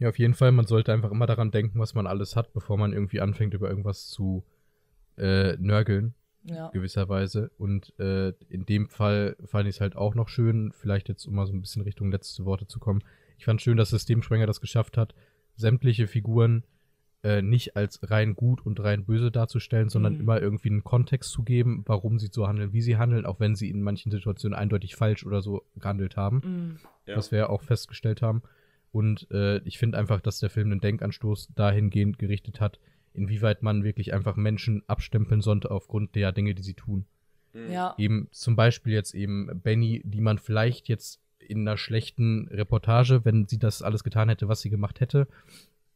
auf 0.01 0.19
jeden 0.19 0.33
Fall, 0.33 0.51
man 0.51 0.65
sollte 0.65 0.91
einfach 0.93 1.11
immer 1.11 1.25
daran 1.27 1.51
denken, 1.51 1.79
was 1.79 1.93
man 1.93 2.07
alles 2.07 2.35
hat, 2.35 2.53
bevor 2.53 2.77
man 2.77 2.93
irgendwie 2.93 3.21
anfängt, 3.21 3.53
über 3.53 3.69
irgendwas 3.69 4.07
zu 4.07 4.43
äh, 5.17 5.55
nörgeln, 5.57 6.13
Ja. 6.43 6.69
gewisserweise. 6.69 7.51
Und 7.57 7.97
äh, 7.99 8.29
in 8.49 8.65
dem 8.65 8.89
Fall 8.89 9.37
fand 9.45 9.69
ich 9.69 9.75
es 9.75 9.81
halt 9.81 9.95
auch 9.95 10.15
noch 10.15 10.27
schön, 10.29 10.71
vielleicht 10.73 11.07
jetzt, 11.09 11.25
um 11.25 11.35
mal 11.35 11.45
so 11.47 11.53
ein 11.53 11.61
bisschen 11.61 11.83
Richtung 11.83 12.11
letzte 12.11 12.43
Worte 12.45 12.67
zu 12.67 12.79
kommen. 12.79 13.01
Ich 13.37 13.45
fand 13.45 13.61
schön, 13.61 13.77
dass 13.77 13.91
Systemsprenger 13.91 14.47
das 14.47 14.59
geschafft 14.61 14.97
hat, 14.97 15.13
sämtliche 15.55 16.07
Figuren 16.07 16.63
äh, 17.23 17.41
nicht 17.41 17.77
als 17.77 17.99
rein 18.11 18.35
gut 18.35 18.65
und 18.65 18.81
rein 18.81 19.05
böse 19.05 19.31
darzustellen, 19.31 19.87
sondern 19.89 20.15
Mhm. 20.15 20.19
immer 20.19 20.41
irgendwie 20.41 20.69
einen 20.69 20.83
Kontext 20.83 21.31
zu 21.31 21.43
geben, 21.43 21.83
warum 21.85 22.19
sie 22.19 22.27
so 22.31 22.47
handeln, 22.47 22.73
wie 22.73 22.81
sie 22.81 22.97
handeln, 22.97 23.25
auch 23.25 23.39
wenn 23.39 23.55
sie 23.55 23.69
in 23.69 23.81
manchen 23.81 24.11
Situationen 24.11 24.57
eindeutig 24.57 24.95
falsch 24.97 25.25
oder 25.25 25.41
so 25.41 25.63
gehandelt 25.77 26.17
haben 26.17 26.41
Mm, 26.43 26.79
Ja. 27.05 27.15
was 27.15 27.31
wir 27.31 27.39
ja 27.39 27.49
auch 27.49 27.61
festgestellt 27.61 28.21
haben. 28.21 28.41
Und 28.93 29.29
äh, 29.31 29.57
ich 29.65 29.79
finde 29.79 29.97
einfach, 29.97 30.21
dass 30.21 30.39
der 30.39 30.51
Film 30.51 30.71
einen 30.71 30.79
Denkanstoß 30.79 31.49
dahingehend 31.55 32.19
gerichtet 32.19 32.61
hat, 32.61 32.79
inwieweit 33.13 33.63
man 33.63 33.83
wirklich 33.83 34.13
einfach 34.13 34.37
Menschen 34.37 34.83
abstempeln 34.87 35.41
sollte 35.41 35.71
aufgrund 35.71 36.15
der 36.15 36.31
Dinge, 36.31 36.53
die 36.53 36.63
sie 36.63 36.75
tun. 36.75 37.05
Mhm. 37.53 37.71
ja. 37.71 37.95
Eben 37.97 38.27
zum 38.31 38.55
Beispiel 38.55 38.93
jetzt 38.93 39.15
eben 39.15 39.49
Benny, 39.61 40.01
die 40.05 40.21
man 40.21 40.37
vielleicht 40.37 40.87
jetzt 40.87 41.19
in 41.39 41.67
einer 41.67 41.77
schlechten 41.77 42.47
Reportage, 42.49 43.25
wenn 43.25 43.47
sie 43.47 43.59
das 43.59 43.81
alles 43.81 44.03
getan 44.03 44.29
hätte, 44.29 44.47
was 44.47 44.61
sie 44.61 44.69
gemacht 44.69 45.01
hätte, 45.01 45.27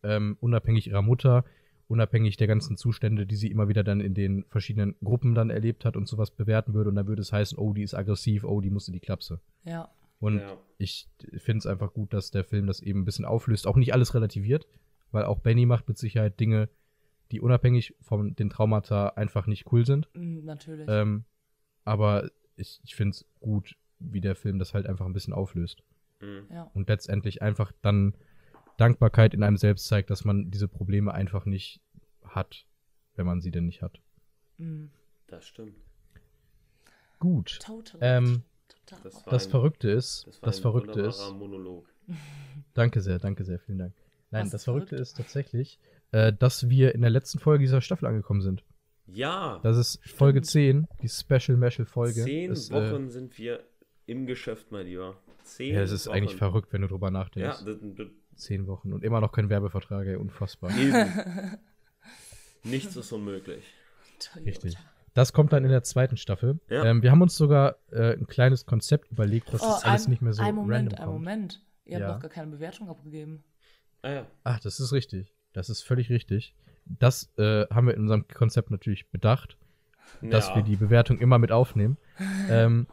ähm, 0.04 0.36
unabhängig 0.42 0.88
ihrer 0.88 1.04
Mutter, 1.04 1.46
unabhängig 1.88 2.36
der 2.36 2.48
ganzen 2.48 2.78
Zustände, 2.78 3.28
die 3.28 3.36
sie 3.36 3.50
immer 3.50 3.70
wieder 3.70 3.84
dann 3.84 4.02
in 4.02 4.16
den 4.16 4.44
verschiedenen 4.50 4.96
Gruppen 5.04 5.36
dann 5.36 5.52
erlebt 5.52 5.86
hat 5.86 5.96
und 5.96 6.08
sowas 6.08 6.32
bewerten 6.32 6.74
würde. 6.74 6.90
Und 6.90 6.96
dann 6.96 7.08
würde 7.08 7.22
es 7.22 7.32
heißen, 7.32 7.58
oh, 7.58 7.74
die 7.74 7.84
ist 7.84 7.94
aggressiv, 7.94 8.44
oh, 8.44 8.60
die 8.60 8.72
muss 8.72 8.88
in 8.88 8.94
die 8.94 9.00
Klapse. 9.00 9.40
Ja. 9.64 9.90
Und 10.20 10.40
Ja. 10.40 10.58
ich 10.78 11.08
finde 11.38 11.60
es 11.60 11.66
einfach 11.68 11.94
gut, 11.94 12.14
dass 12.14 12.32
der 12.32 12.44
Film 12.44 12.68
das 12.68 12.82
eben 12.82 13.02
ein 13.02 13.06
bisschen 13.06 13.26
auflöst. 13.26 13.68
Auch 13.68 13.76
nicht 13.78 13.94
alles 13.94 14.14
relativiert, 14.14 14.68
weil 15.12 15.26
auch 15.26 15.40
Benny 15.40 15.66
macht 15.66 15.88
mit 15.88 15.98
Sicherheit 15.98 16.40
Dinge, 16.40 16.70
die 17.32 17.42
unabhängig 17.42 17.96
von 18.02 18.36
den 18.36 18.50
Traumata 18.50 19.10
einfach 19.10 19.48
nicht 19.48 19.72
cool 19.72 19.86
sind. 19.86 20.10
Mm, 20.14 20.46
natürlich. 20.46 20.88
Ähm, 20.90 21.26
aber 21.84 22.30
ich, 22.56 22.80
ich 22.84 22.96
finde 22.96 23.12
es 23.12 23.26
gut, 23.40 23.76
wie 24.00 24.22
der 24.22 24.36
Film 24.36 24.60
das 24.60 24.74
halt 24.74 24.88
einfach 24.88 25.06
ein 25.06 25.14
bisschen 25.14 25.34
auflöst. 25.34 25.84
Mhm. 26.20 26.48
ja. 26.50 26.64
Und 26.74 26.90
letztendlich 26.90 27.42
einfach 27.42 27.72
dann 27.82 28.16
Dankbarkeit 28.78 29.34
in 29.34 29.44
einem 29.44 29.58
selbst 29.58 29.88
zeigt, 29.88 30.10
dass 30.10 30.26
man 30.26 30.50
diese 30.52 30.68
Probleme 30.68 31.14
einfach 31.14 31.46
nicht 31.46 31.82
hat, 32.24 32.66
wenn 33.16 33.26
man 33.26 33.42
sie 33.42 33.52
denn 33.52 33.66
nicht 33.66 33.82
hat. 33.82 34.02
Mm. 34.58 34.86
Das 35.28 35.46
stimmt. 35.46 35.76
Gut. 37.20 37.60
Total. 37.62 38.00
Ähm, 38.02 38.26
Total. 38.26 38.42
Das 39.04 39.24
Das 39.26 39.46
ein, 39.46 39.52
Verrückte 39.52 39.90
ist, 39.90 40.26
das 40.28 40.40
das, 40.42 40.60
Verrückte 40.60 41.02
ist, 41.02 41.20
Monolog. 41.34 41.88
danke 42.74 43.02
sehr, 43.02 43.20
danke 43.20 43.44
sehr, 43.44 43.60
vielen 43.60 43.80
Dank. 43.80 43.94
Nein, 44.32 44.46
Was 44.46 44.52
das 44.52 44.64
Verrückte 44.66 44.90
verrückt? 44.90 45.02
ist 45.02 45.18
tatsächlich, 45.18 45.80
äh, 46.12 46.34
dass 46.34 46.70
wir 46.70 46.94
in 46.96 47.02
der 47.02 47.10
letzten 47.10 47.40
Folge 47.40 47.64
dieser 47.64 47.82
Staffel 47.82 48.06
angekommen 48.08 48.42
sind. 48.42 48.64
Ja, 49.08 49.60
Das 49.64 49.78
ist 49.78 50.00
Folge 50.10 50.42
10, 50.42 50.88
die 51.02 51.08
Special 51.08 51.58
Meshal 51.58 51.86
Folge. 51.86 52.24
zehn 52.26 52.52
ist, 52.52 52.72
Wochen 52.72 53.10
sind 53.10 53.38
wir 53.38 53.64
im 54.06 54.26
Geschäft, 54.26 54.72
mein 54.72 54.86
Lieber. 54.86 55.16
Zehn 55.44 55.72
Äh, 55.72 55.76
ja, 55.76 55.82
das 55.82 55.92
ist 55.92 56.08
Wochen. 56.08 56.16
eigentlich 56.18 56.36
verrückt, 56.36 56.74
wenn 56.74 56.82
du 56.82 56.88
drüber 56.90 57.08
Ja, 57.08 57.12
nachdenkst. 57.12 57.64
das, 57.66 57.78
das, 57.96 58.08
Zehn 58.36 58.68
Wochen 58.68 58.92
und 58.94 59.04
immer 59.04 59.22
noch 59.22 59.32
kein 59.32 59.50
Werbevertrag, 59.50 60.06
ey, 60.08 60.16
unfassbar. 60.18 60.72
eben. 60.78 60.94
Nichts 62.64 62.96
ist 62.96 63.12
unmöglich. 63.14 63.64
Toyota. 64.20 64.50
Richtig. 64.50 64.78
Das 65.18 65.34
kommt 65.34 65.52
dann 65.52 65.64
in 65.64 65.72
der 65.72 65.82
zweiten 65.82 66.16
Staffel. 66.16 66.60
Ja. 66.70 66.86
Ähm, 66.86 67.02
wir 67.02 67.10
haben 67.10 67.24
uns 67.24 67.36
sogar 67.36 67.78
äh, 67.92 68.14
ein 68.14 68.28
kleines 68.28 68.68
Konzept 68.68 69.10
überlegt, 69.12 69.52
dass 69.52 69.64
Oh, 69.64 69.66
das 69.66 69.84
alles 69.84 70.06
ein, 70.06 70.12
nicht 70.12 70.22
mehr 70.22 70.32
so 70.32 70.44
ein 70.44 70.54
Moment, 70.54 70.92
random 70.92 71.00
ein 71.00 71.06
kommt. 71.06 71.20
Moment. 71.20 71.62
Ihr 71.86 71.98
Ja. 71.98 72.06
habt 72.06 72.16
noch 72.18 72.22
gar 72.22 72.30
keine 72.30 72.52
Bewertung 72.52 72.88
abgegeben. 72.88 73.44
Ah 74.04 74.12
ja. 74.12 74.28
Ach, 74.44 74.60
das 74.60 74.80
ist 74.80 74.94
richtig. 74.94 75.34
Das 75.54 75.72
ist 75.72 75.82
völlig 75.82 76.12
richtig. 76.12 76.54
Das 76.86 77.32
äh, 77.40 77.66
haben 77.72 77.88
wir 77.88 77.96
in 77.96 78.02
unserem 78.02 78.28
Konzept 78.28 78.70
natürlich 78.70 79.10
bedacht, 79.10 79.58
dass 80.22 80.50
ja. 80.50 80.58
wir 80.58 80.62
die 80.62 80.76
Bewertung 80.76 81.18
immer 81.18 81.40
mit 81.40 81.52
aufnehmen. 81.52 81.98
ähm, 82.52 82.86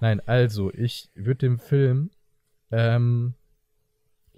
nein, 0.00 0.20
also, 0.26 0.72
ich 0.72 1.08
würde 1.14 1.38
dem 1.38 1.60
Film, 1.60 2.10
ähm, 2.72 3.34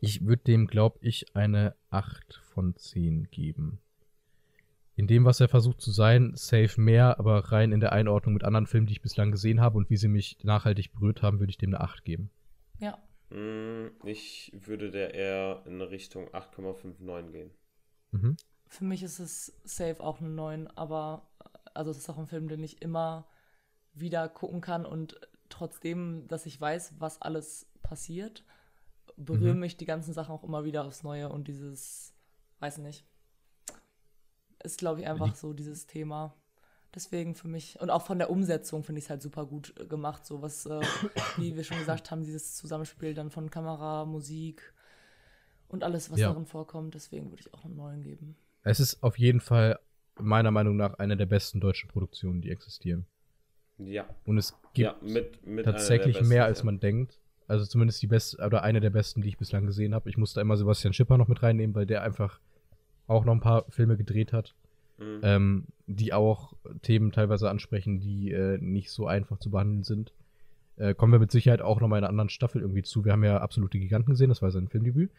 ich 0.02 0.26
würde 0.26 0.42
dem, 0.42 0.66
glaube 0.66 0.98
ich, 1.00 1.34
eine 1.34 1.76
8 1.88 2.42
von 2.52 2.76
10 2.76 3.30
geben. 3.30 3.78
In 5.02 5.08
dem, 5.08 5.24
was 5.24 5.40
er 5.40 5.48
versucht 5.48 5.80
zu 5.80 5.90
sein, 5.90 6.30
safe 6.36 6.80
mehr, 6.80 7.18
aber 7.18 7.50
rein 7.50 7.72
in 7.72 7.80
der 7.80 7.90
Einordnung 7.90 8.34
mit 8.34 8.44
anderen 8.44 8.68
Filmen, 8.68 8.86
die 8.86 8.92
ich 8.92 9.02
bislang 9.02 9.32
gesehen 9.32 9.60
habe 9.60 9.76
und 9.76 9.90
wie 9.90 9.96
sie 9.96 10.06
mich 10.06 10.38
nachhaltig 10.44 10.92
berührt 10.92 11.22
haben, 11.22 11.40
würde 11.40 11.50
ich 11.50 11.58
dem 11.58 11.70
eine 11.74 11.80
8 11.80 12.04
geben. 12.04 12.30
Ja. 12.78 13.02
Mm, 13.30 13.88
Ich 14.04 14.52
würde 14.54 14.92
der 14.92 15.12
eher 15.12 15.64
in 15.66 15.80
Richtung 15.80 16.28
8,59 16.28 17.32
gehen. 17.32 17.50
Mhm. 18.12 18.36
Für 18.68 18.84
mich 18.84 19.02
ist 19.02 19.18
es 19.18 19.58
safe 19.64 20.00
auch 20.00 20.20
eine 20.20 20.28
9, 20.28 20.68
aber 20.68 21.28
also 21.74 21.90
es 21.90 21.98
ist 21.98 22.08
auch 22.08 22.18
ein 22.18 22.28
Film, 22.28 22.46
den 22.46 22.62
ich 22.62 22.80
immer 22.80 23.26
wieder 23.94 24.28
gucken 24.28 24.60
kann 24.60 24.86
und 24.86 25.18
trotzdem, 25.48 26.28
dass 26.28 26.46
ich 26.46 26.60
weiß, 26.60 26.94
was 27.00 27.20
alles 27.20 27.66
passiert, 27.82 28.44
berühren 29.16 29.54
Mhm. 29.54 29.60
mich 29.62 29.76
die 29.76 29.84
ganzen 29.84 30.12
Sachen 30.14 30.32
auch 30.32 30.44
immer 30.44 30.62
wieder 30.62 30.84
aufs 30.84 31.02
Neue 31.02 31.28
und 31.28 31.48
dieses, 31.48 32.14
weiß 32.60 32.78
nicht, 32.78 33.04
ist 34.64 34.78
glaube 34.78 35.00
ich 35.00 35.06
einfach 35.06 35.34
so 35.34 35.52
dieses 35.52 35.86
Thema. 35.86 36.34
Deswegen 36.94 37.34
für 37.34 37.48
mich, 37.48 37.80
und 37.80 37.88
auch 37.88 38.02
von 38.02 38.18
der 38.18 38.28
Umsetzung 38.28 38.84
finde 38.84 38.98
ich 38.98 39.06
es 39.06 39.10
halt 39.10 39.22
super 39.22 39.46
gut 39.46 39.72
äh, 39.80 39.86
gemacht, 39.86 40.26
so 40.26 40.42
was, 40.42 40.66
äh, 40.66 40.80
wie 41.38 41.56
wir 41.56 41.64
schon 41.64 41.78
gesagt 41.78 42.10
haben, 42.10 42.22
dieses 42.22 42.54
Zusammenspiel 42.56 43.14
dann 43.14 43.30
von 43.30 43.50
Kamera, 43.50 44.04
Musik 44.04 44.74
und 45.68 45.84
alles, 45.84 46.10
was 46.10 46.20
Ja. 46.20 46.28
darin 46.28 46.44
vorkommt. 46.44 46.94
Deswegen 46.94 47.30
würde 47.30 47.42
ich 47.46 47.54
auch 47.54 47.64
einen 47.64 47.76
neuen 47.76 48.02
geben. 48.02 48.36
Es 48.62 48.78
ist 48.78 49.02
auf 49.02 49.18
jeden 49.18 49.40
Fall 49.40 49.78
meiner 50.20 50.50
Meinung 50.50 50.76
nach 50.76 50.94
eine 50.98 51.16
der 51.16 51.26
besten 51.26 51.60
deutschen 51.60 51.88
Produktionen, 51.88 52.42
die 52.42 52.50
existieren. 52.50 53.06
Ja. 53.78 54.04
Und 54.24 54.36
es 54.36 54.52
gibt 54.74 54.78
ja, 54.78 54.96
mit, 55.00 55.46
mit 55.46 55.64
tatsächlich 55.64 56.18
besten, 56.18 56.28
mehr, 56.28 56.44
als 56.44 56.58
ja. 56.58 56.66
man 56.66 56.78
denkt. 56.78 57.18
Also 57.48 57.64
zumindest 57.64 58.00
die 58.02 58.06
beste 58.06 58.44
oder 58.44 58.62
eine 58.62 58.80
der 58.80 58.90
besten, 58.90 59.22
die 59.22 59.28
ich 59.28 59.38
bislang 59.38 59.66
gesehen 59.66 59.94
habe. 59.94 60.08
Ich 60.10 60.16
musste 60.16 60.40
immer 60.40 60.56
Sebastian 60.56 60.92
Schipper 60.92 61.16
noch 61.16 61.28
mit 61.28 61.42
reinnehmen, 61.42 61.74
weil 61.74 61.86
der 61.86 62.02
einfach 62.02 62.38
auch 63.06 63.24
noch 63.24 63.32
ein 63.34 63.40
paar 63.40 63.64
Filme 63.70 63.96
gedreht 63.96 64.32
hat, 64.32 64.54
Mhm. 64.98 65.20
ähm, 65.22 65.64
die 65.86 66.12
auch 66.12 66.52
Themen 66.82 67.12
teilweise 67.12 67.50
ansprechen, 67.50 67.98
die 68.00 68.30
äh, 68.30 68.58
nicht 68.58 68.90
so 68.90 69.06
einfach 69.06 69.38
zu 69.38 69.50
behandeln 69.50 69.82
sind. 69.82 70.12
Äh, 70.76 70.94
kommen 70.94 71.12
wir 71.12 71.18
mit 71.18 71.30
Sicherheit 71.32 71.60
auch 71.62 71.80
noch 71.80 71.88
mal 71.88 71.98
in 71.98 72.04
einer 72.04 72.10
anderen 72.10 72.28
Staffel 72.30 72.62
irgendwie 72.62 72.82
zu. 72.82 73.04
Wir 73.04 73.12
haben 73.12 73.24
ja 73.24 73.38
absolute 73.38 73.78
Giganten 73.78 74.10
gesehen, 74.12 74.28
das 74.28 74.42
war 74.42 74.50
sein 74.50 74.68
Filmdebüt. 74.68 75.10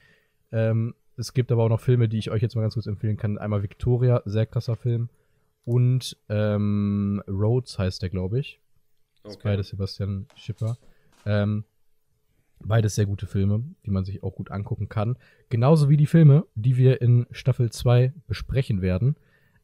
Ähm, 0.52 0.96
es 1.18 1.34
gibt 1.34 1.52
aber 1.52 1.64
auch 1.64 1.70
noch 1.70 1.82
Filme, 1.82 2.08
die 2.10 2.18
ich 2.18 2.32
euch 2.32 2.42
jetzt 2.42 2.56
mal 2.56 2.62
ganz 2.62 2.74
kurz 2.76 2.88
empfehlen 2.88 3.18
kann. 3.18 3.38
Einmal 3.38 3.62
Victoria, 3.64 4.22
sehr 4.26 4.46
krasser 4.46 4.76
Film. 4.76 5.10
Und 5.66 6.18
ähm, 6.30 7.22
Rhodes 7.28 7.78
heißt 7.80 8.02
der, 8.02 8.10
glaube 8.10 8.40
ich. 8.40 8.60
Das 9.24 9.34
ist 9.34 9.40
Okay. 9.40 9.50
beides 9.50 9.70
Sebastian 9.70 10.28
Schipper. 10.36 10.78
Ähm, 11.26 11.64
beides 12.66 12.96
sehr 12.96 13.06
gute 13.06 13.28
Filme, 13.28 13.64
die 13.86 13.92
man 13.92 14.06
sich 14.06 14.24
auch 14.24 14.36
gut 14.36 14.52
angucken 14.52 14.90
kann. 14.90 15.18
Genauso 15.50 15.90
wie 15.90 15.98
die 15.98 16.06
Filme, 16.06 16.46
die 16.56 16.78
wir 16.78 17.02
in 17.02 17.26
Staffel 17.32 17.72
2 17.72 18.14
besprechen 18.28 18.82
werden. 18.82 19.16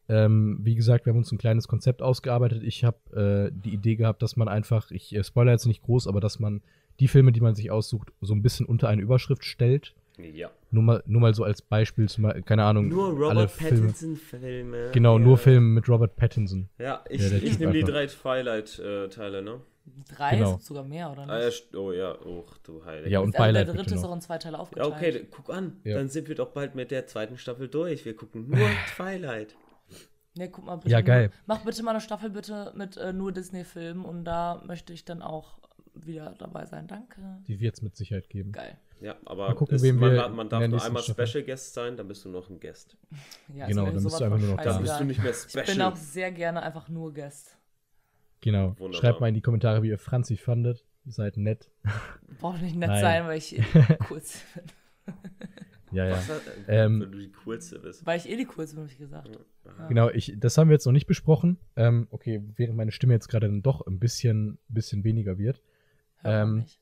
Ähm, 0.08 0.58
wie 0.62 0.74
gesagt, 0.74 1.06
wir 1.06 1.12
haben 1.12 1.18
uns 1.18 1.30
ein 1.30 1.38
kleines 1.38 1.68
Konzept 1.68 2.02
ausgearbeitet. 2.02 2.62
Ich 2.64 2.84
habe 2.84 3.50
äh, 3.52 3.56
die 3.64 3.72
Idee 3.72 3.96
gehabt, 3.96 4.22
dass 4.22 4.36
man 4.36 4.48
einfach, 4.48 4.90
ich 4.90 5.14
äh, 5.14 5.22
spoiler 5.22 5.52
jetzt 5.52 5.66
nicht 5.66 5.82
groß, 5.82 6.06
aber 6.08 6.20
dass 6.20 6.40
man 6.40 6.62
die 6.98 7.08
Filme, 7.08 7.32
die 7.32 7.40
man 7.40 7.54
sich 7.54 7.70
aussucht, 7.70 8.12
so 8.20 8.34
ein 8.34 8.42
bisschen 8.42 8.66
unter 8.66 8.88
eine 8.88 9.02
Überschrift 9.02 9.44
stellt. 9.44 9.94
Ja. 10.34 10.50
Nur 10.70 10.82
mal, 10.82 11.02
nur 11.06 11.20
mal 11.20 11.34
so 11.34 11.44
als 11.44 11.62
Beispiel, 11.62 12.08
zum, 12.08 12.24
Beispiel- 12.24 12.42
keine 12.42 12.64
Ahnung, 12.64 12.88
Nur 12.88 13.06
alle 13.08 13.14
Robert 13.42 13.50
Filme. 13.52 13.80
Pattinson-Filme. 13.86 14.90
Genau, 14.92 15.18
ja. 15.18 15.24
nur 15.24 15.38
Filme 15.38 15.66
mit 15.66 15.88
Robert 15.88 16.16
Pattinson. 16.16 16.68
Ja, 16.78 17.02
ich, 17.08 17.32
ich 17.32 17.58
nehme 17.58 17.72
die 17.72 17.84
drei 17.84 18.06
Twilight-Teile, 18.06 19.42
ne? 19.42 19.60
Drei 20.16 20.36
Genau. 20.36 20.50
sind 20.52 20.62
sogar 20.62 20.84
mehr, 20.84 21.10
oder 21.10 21.22
nicht? 21.26 21.30
Ah, 21.30 21.40
ja, 21.40 21.48
st- 21.48 21.76
oh 21.76 21.92
ja, 21.92 22.14
oh 22.24 22.44
du 22.64 22.84
Heilige. 22.84 23.10
Ja, 23.10 23.20
und 23.20 23.36
also 23.38 23.52
der 23.52 23.64
dritte 23.64 23.94
ist 23.94 24.04
auch 24.04 24.12
in 24.14 24.20
zwei 24.20 24.38
Teile 24.38 24.56
Ja, 24.56 24.60
aufgeteilt. 24.62 24.92
okay, 24.94 25.26
guck 25.30 25.50
an. 25.50 25.80
Ja. 25.84 25.96
Dann 25.98 26.08
sind 26.08 26.28
wir 26.28 26.34
doch 26.34 26.50
bald 26.52 26.74
mit 26.74 26.90
der 26.90 27.06
zweiten 27.06 27.36
Staffel 27.38 27.68
durch. 27.68 28.04
Wir 28.04 28.14
gucken 28.16 28.48
nur 28.48 28.58
Twilight. 28.96 29.54
Ne, 30.36 30.48
guck 30.50 30.64
mal 30.64 30.76
bitte. 30.76 30.90
Ja, 30.90 30.98
nur- 30.98 31.04
geil. 31.06 31.30
Mach 31.46 31.64
bitte 31.64 31.82
mal 31.82 31.90
eine 31.92 32.00
Staffel 32.00 32.30
bitte 32.30 32.72
mit 32.76 32.96
äh, 32.96 33.12
nur 33.12 33.32
Disney-Filmen 33.32 34.04
und 34.04 34.24
da 34.24 34.62
möchte 34.66 34.92
ich 34.92 35.04
dann 35.04 35.22
auch 35.22 35.58
wieder 35.94 36.34
dabei 36.38 36.66
sein. 36.66 36.86
Danke. 36.86 37.20
Die 37.48 37.58
wird 37.60 37.74
es 37.74 37.82
mit 37.82 37.96
Sicherheit 37.96 38.28
geben. 38.30 38.52
Geil. 38.52 38.78
Ja, 39.00 39.16
aber 39.24 39.48
Mal 39.48 39.54
gucken, 39.54 39.76
es, 39.76 39.82
wen 39.82 39.96
man, 39.96 40.12
wir 40.12 40.28
man 40.28 40.48
darf 40.48 40.66
nur 40.68 40.82
einmal 40.84 41.02
Staffel- 41.02 41.26
Special 41.26 41.44
Guest 41.44 41.72
sein, 41.74 41.96
dann 41.96 42.06
bist 42.06 42.24
du 42.24 42.28
noch 42.28 42.48
ein 42.50 42.60
Guest. 42.60 42.96
Ja, 43.54 43.66
Genau, 43.66 43.82
mir 43.82 43.92
dann 43.92 43.94
bist 43.94 44.04
sowas 44.06 44.18
du 44.18 44.24
einfach 44.26 44.38
nur 44.38 44.48
noch 44.50 44.56
da. 44.58 44.64
Dann 44.74 44.82
bist 44.82 45.00
du 45.00 45.04
nicht 45.04 45.22
mehr 45.22 45.32
Ich 45.32 45.52
bin 45.52 45.64
Special. 45.64 45.82
auch 45.92 45.96
sehr 45.96 46.30
gerne 46.32 46.62
einfach 46.62 46.88
nur 46.88 47.12
Guest. 47.12 47.56
Genau. 48.40 48.68
Wunderbar. 48.78 48.92
Schreibt 48.94 49.20
mal 49.20 49.28
in 49.28 49.34
die 49.34 49.40
Kommentare, 49.42 49.82
wie 49.82 49.88
ihr 49.88 49.98
Franzi 49.98 50.36
fandet. 50.36 50.84
ihr 51.04 51.12
seid 51.12 51.36
nett. 51.36 51.70
Braucht 52.40 52.62
nicht 52.62 52.76
nett 52.76 52.88
Nein. 52.90 53.00
sein, 53.00 53.26
weil 53.26 53.38
ich 53.38 53.58
eh 53.58 53.62
kurz 54.08 54.42
bin. 54.54 55.14
Ja, 55.92 56.06
ja. 56.06 56.12
Was, 56.16 56.28
äh, 56.68 56.84
Ähm, 56.84 57.00
wenn 57.00 57.12
du 57.12 57.18
die 57.18 57.32
kurze 57.32 57.80
bist. 57.80 58.06
Weil 58.06 58.18
ich 58.18 58.28
eh 58.28 58.36
die 58.36 58.44
kurz 58.44 58.72
bin, 58.74 58.84
hab 58.84 58.90
ich 58.90 58.96
gesagt. 58.98 59.28
Aha. 59.66 59.88
Genau, 59.88 60.08
ich, 60.08 60.34
das 60.38 60.56
haben 60.56 60.68
wir 60.68 60.74
jetzt 60.74 60.86
noch 60.86 60.92
nicht 60.92 61.06
besprochen. 61.08 61.58
Ähm, 61.76 62.06
okay, 62.10 62.42
während 62.56 62.76
meine 62.76 62.92
Stimme 62.92 63.12
jetzt 63.14 63.28
gerade 63.28 63.48
dann 63.48 63.62
doch 63.62 63.86
ein 63.86 63.98
bisschen, 63.98 64.58
bisschen 64.68 65.02
weniger 65.04 65.36
wird. 65.36 65.62
Hört 66.18 66.24
man 66.24 66.48
Ähm, 66.50 66.56
nicht. 66.60 66.80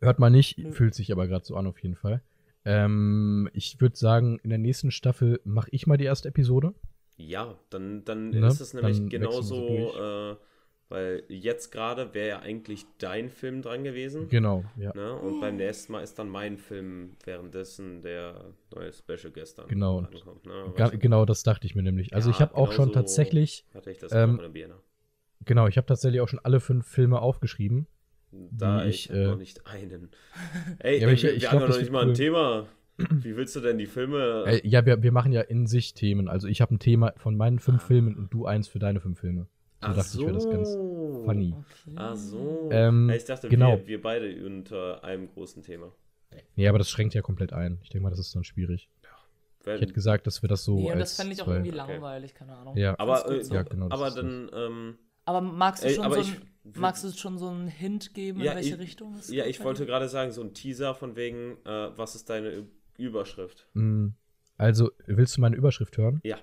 Hört 0.00 0.18
man 0.18 0.32
nicht, 0.32 0.58
Nö. 0.58 0.72
fühlt 0.72 0.94
sich 0.94 1.12
aber 1.12 1.26
gerade 1.26 1.44
so 1.44 1.56
an 1.56 1.66
auf 1.66 1.78
jeden 1.82 1.96
Fall. 1.96 2.22
Ähm, 2.64 3.50
ich 3.52 3.80
würde 3.80 3.96
sagen, 3.96 4.38
in 4.42 4.50
der 4.50 4.58
nächsten 4.58 4.90
Staffel 4.92 5.40
mache 5.44 5.68
ich 5.72 5.86
mal 5.86 5.96
die 5.98 6.04
erste 6.04 6.28
Episode. 6.28 6.72
Ja, 7.16 7.54
dann, 7.68 8.04
dann 8.04 8.30
Ne? 8.30 8.46
ist 8.46 8.60
es 8.60 8.72
nämlich 8.74 8.96
Dann 8.98 9.08
genauso, 9.10 9.56
äh, 9.98 10.36
weil 10.90 11.22
jetzt 11.28 11.70
gerade 11.70 12.12
wäre 12.14 12.28
ja 12.28 12.38
eigentlich 12.40 12.84
dein 12.98 13.30
Film 13.30 13.62
dran 13.62 13.84
gewesen. 13.84 14.28
Genau, 14.28 14.64
ja. 14.76 14.92
Ne? 14.94 15.14
Und 15.14 15.40
beim 15.40 15.56
nächsten 15.56 15.92
Mal 15.92 16.02
ist 16.02 16.18
dann 16.18 16.28
mein 16.28 16.58
Film 16.58 17.12
währenddessen 17.24 18.02
der 18.02 18.52
neue 18.74 18.92
Special 18.92 19.32
gestern 19.32 19.68
Genau. 19.68 20.00
ankommt. 20.00 20.44
Ne? 20.44 20.72
Ga 20.76 20.88
genau, 20.88 21.24
das 21.24 21.42
dachte 21.44 21.66
ich 21.66 21.74
mir 21.74 21.82
nämlich. 21.82 22.12
Also 22.12 22.28
Ja, 22.28 22.34
ich 22.36 22.40
habe 22.42 22.54
auch 22.56 22.72
schon 22.72 22.86
genauso 22.88 22.92
tatsächlich, 23.00 23.64
Hatte 23.72 23.90
ich 23.90 23.98
das 23.98 24.12
ähm, 24.12 24.38
genau, 25.44 25.66
ich 25.68 25.76
habe 25.76 25.86
tatsächlich 25.86 26.20
auch 26.20 26.28
schon 26.28 26.40
alle 26.40 26.60
fünf 26.60 26.86
Filme 26.86 27.20
aufgeschrieben. 27.22 27.86
Da 28.32 28.84
ich, 28.84 29.10
ich, 29.10 29.16
äh, 29.16 29.24
noch 29.26 29.36
nicht 29.38 29.66
einen. 29.66 30.10
Ey, 30.80 31.00
Ja, 31.00 31.08
ey, 31.08 31.14
ich- 31.14 31.22
wir, 31.22 31.30
ich 31.34 31.42
wir 31.42 31.48
glaub, 31.48 31.62
haben 31.62 31.70
noch 31.70 31.78
nicht 31.78 31.90
mal 31.90 32.02
ein 32.02 32.08
cool. 32.08 32.14
Thema. 32.14 32.66
Wie 32.98 33.34
willst 33.36 33.56
du 33.56 33.60
denn 33.60 33.78
die 33.78 33.86
Filme? 33.86 34.44
Äh, 34.46 34.68
ja, 34.68 34.84
wir, 34.84 35.02
wir 35.02 35.10
machen 35.12 35.32
ja 35.32 35.40
in 35.40 35.66
sich 35.66 35.94
Themen. 35.94 36.28
Also 36.28 36.46
ich 36.48 36.60
habe 36.60 36.74
ein 36.74 36.78
Thema 36.78 37.12
von 37.16 37.36
meinen 37.36 37.58
fünf 37.58 37.82
Filmen 37.82 38.14
und 38.16 38.32
du 38.34 38.44
eins 38.46 38.68
für 38.68 38.78
deine 38.78 39.00
fünf 39.00 39.20
Filme. 39.20 39.46
So 39.80 39.86
Ach 39.86 39.94
dachte 39.96 40.10
ich, 40.18 40.20
wäre 40.20 40.32
das 40.34 40.44
ganz 40.50 40.68
funny. 41.24 41.54
Okay. 41.56 41.94
Ach 41.96 42.14
so. 42.16 42.68
Ähm, 42.70 43.08
Ja, 43.08 43.16
ich 43.16 43.24
dachte, 43.24 43.48
genau. 43.48 43.78
wir, 43.78 43.86
wir 43.86 44.02
beide 44.02 44.44
unter 44.44 45.02
einem 45.02 45.28
großen 45.28 45.62
Thema. 45.62 45.90
Nee, 46.54 46.68
aber 46.68 46.78
das 46.78 46.90
schränkt 46.90 47.14
ja 47.14 47.22
komplett 47.22 47.52
ein. 47.54 47.78
Ich 47.82 47.88
denke 47.88 48.02
mal, 48.04 48.10
das 48.10 48.18
ist 48.18 48.34
dann 48.36 48.44
schwierig. 48.44 48.90
Wenn, 49.64 49.76
Ich 49.76 49.80
hätte 49.82 49.92
gesagt, 49.94 50.26
dass 50.26 50.42
wir 50.42 50.48
das 50.48 50.64
so 50.64 50.76
nee, 50.78 50.86
und 50.86 50.92
als 50.98 51.10
das 51.10 51.16
fände 51.16 51.32
ich 51.32 51.40
auch 51.42 51.46
zwei- 51.46 51.52
irgendwie 51.54 51.70
Okay. 51.70 51.76
langweilig, 51.92 52.34
keine 52.34 52.56
Ahnung. 52.56 52.76
Ja, 52.76 52.94
aber 52.98 53.30
äh, 53.30 53.42
so. 53.44 53.54
Ja, 53.54 53.62
genau, 53.62 53.88
aber 53.90 54.10
dann, 54.10 54.50
ähm, 54.54 54.98
Aber 55.24 55.40
magst 55.40 55.82
du 55.84 55.90
schon 55.90 56.04
aber 56.04 56.16
so 56.16 56.20
ich 56.22 56.32
ein, 56.36 56.72
magst 56.80 57.04
du 57.04 57.10
schon 57.12 57.38
so 57.38 57.48
einen 57.48 57.68
Hint 57.68 58.12
geben, 58.14 58.40
Ja, 58.40 58.52
in 58.52 58.56
welche 58.58 58.74
ich- 58.74 58.80
Richtung 58.80 59.14
es 59.14 59.28
ja, 59.30 59.44
geht 59.44 59.50
ich 59.56 59.64
wollte 59.64 59.86
gerade 59.86 60.08
sagen, 60.08 60.30
so 60.32 60.42
ein 60.42 60.52
Teaser 60.54 60.94
von 60.94 61.16
wegen, 61.16 61.56
äh, 61.64 61.90
was 61.96 62.14
ist 62.14 62.28
deine 62.30 62.66
Überschrift? 62.98 63.66
Mm, 63.74 64.08
Also, 64.56 64.90
willst 65.06 65.36
du 65.36 65.40
meine 65.40 65.56
Überschrift 65.56 65.96
hören? 65.98 66.20
Ja. 66.22 66.36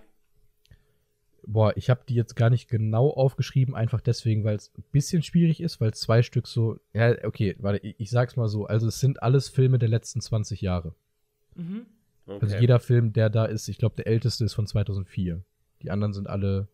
Boah, 1.49 1.71
ich 1.77 1.89
habe 1.89 2.01
die 2.09 2.13
jetzt 2.15 2.35
gar 2.35 2.49
nicht 2.49 2.69
genau 2.69 3.09
aufgeschrieben, 3.09 3.73
einfach 3.73 4.01
deswegen, 4.01 4.43
weil 4.43 4.57
es 4.57 4.69
ein 4.77 4.83
bisschen 4.91 5.23
schwierig 5.23 5.61
ist, 5.61 5.79
weil 5.79 5.93
zwei 5.93 6.21
Stück 6.21 6.45
so. 6.45 6.77
Ja, 6.93 7.15
okay, 7.23 7.55
warte, 7.59 7.79
ich, 7.87 7.95
ich 7.97 8.09
sag's 8.09 8.35
mal 8.35 8.49
so. 8.49 8.65
Also, 8.65 8.87
es 8.87 8.99
sind 8.99 9.23
alles 9.23 9.47
Filme 9.47 9.79
der 9.79 9.87
letzten 9.87 10.19
20 10.19 10.59
Jahre. 10.61 10.93
Mhm. 11.55 11.85
Okay. 12.25 12.39
Also, 12.41 12.57
jeder 12.57 12.79
Film, 12.81 13.13
der 13.13 13.29
da 13.29 13.45
ist, 13.45 13.69
ich 13.69 13.77
glaube, 13.77 13.95
der 13.95 14.07
älteste 14.07 14.43
ist 14.43 14.53
von 14.55 14.67
2004. 14.67 15.41
Die 15.83 15.89
anderen 15.89 16.11
sind 16.13 16.27
alle 16.27 16.67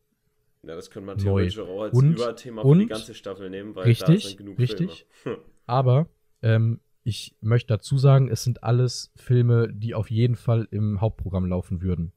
ja, 0.65 0.75
das 0.75 0.89
könnte 0.89 1.07
man 1.07 1.17
neu. 1.17 1.23
theoretisch 1.23 1.59
auch 1.59 1.81
als 1.83 1.93
Und- 1.93 2.13
Überthema 2.13 2.61
für 2.61 2.67
und- 2.69 2.79
die 2.79 2.85
ganze 2.87 3.13
Staffel 3.13 3.49
nehmen, 3.49 3.75
weil 3.75 3.83
da 3.83 3.89
Richtig, 3.89 4.23
sind 4.25 4.37
genug 4.37 4.57
richtig. 4.57 5.05
Filme. 5.09 5.39
Aber 5.67 6.07
ähm, 6.41 6.79
ich 7.03 7.35
möchte 7.41 7.67
dazu 7.67 7.97
sagen, 7.97 8.29
es 8.29 8.43
sind 8.43 8.63
alles 8.63 9.11
Filme, 9.15 9.71
die 9.71 9.93
auf 9.93 10.09
jeden 10.09 10.35
Fall 10.37 10.67
im 10.71 11.01
Hauptprogramm 11.01 11.45
laufen 11.45 11.81
würden. 11.81 12.13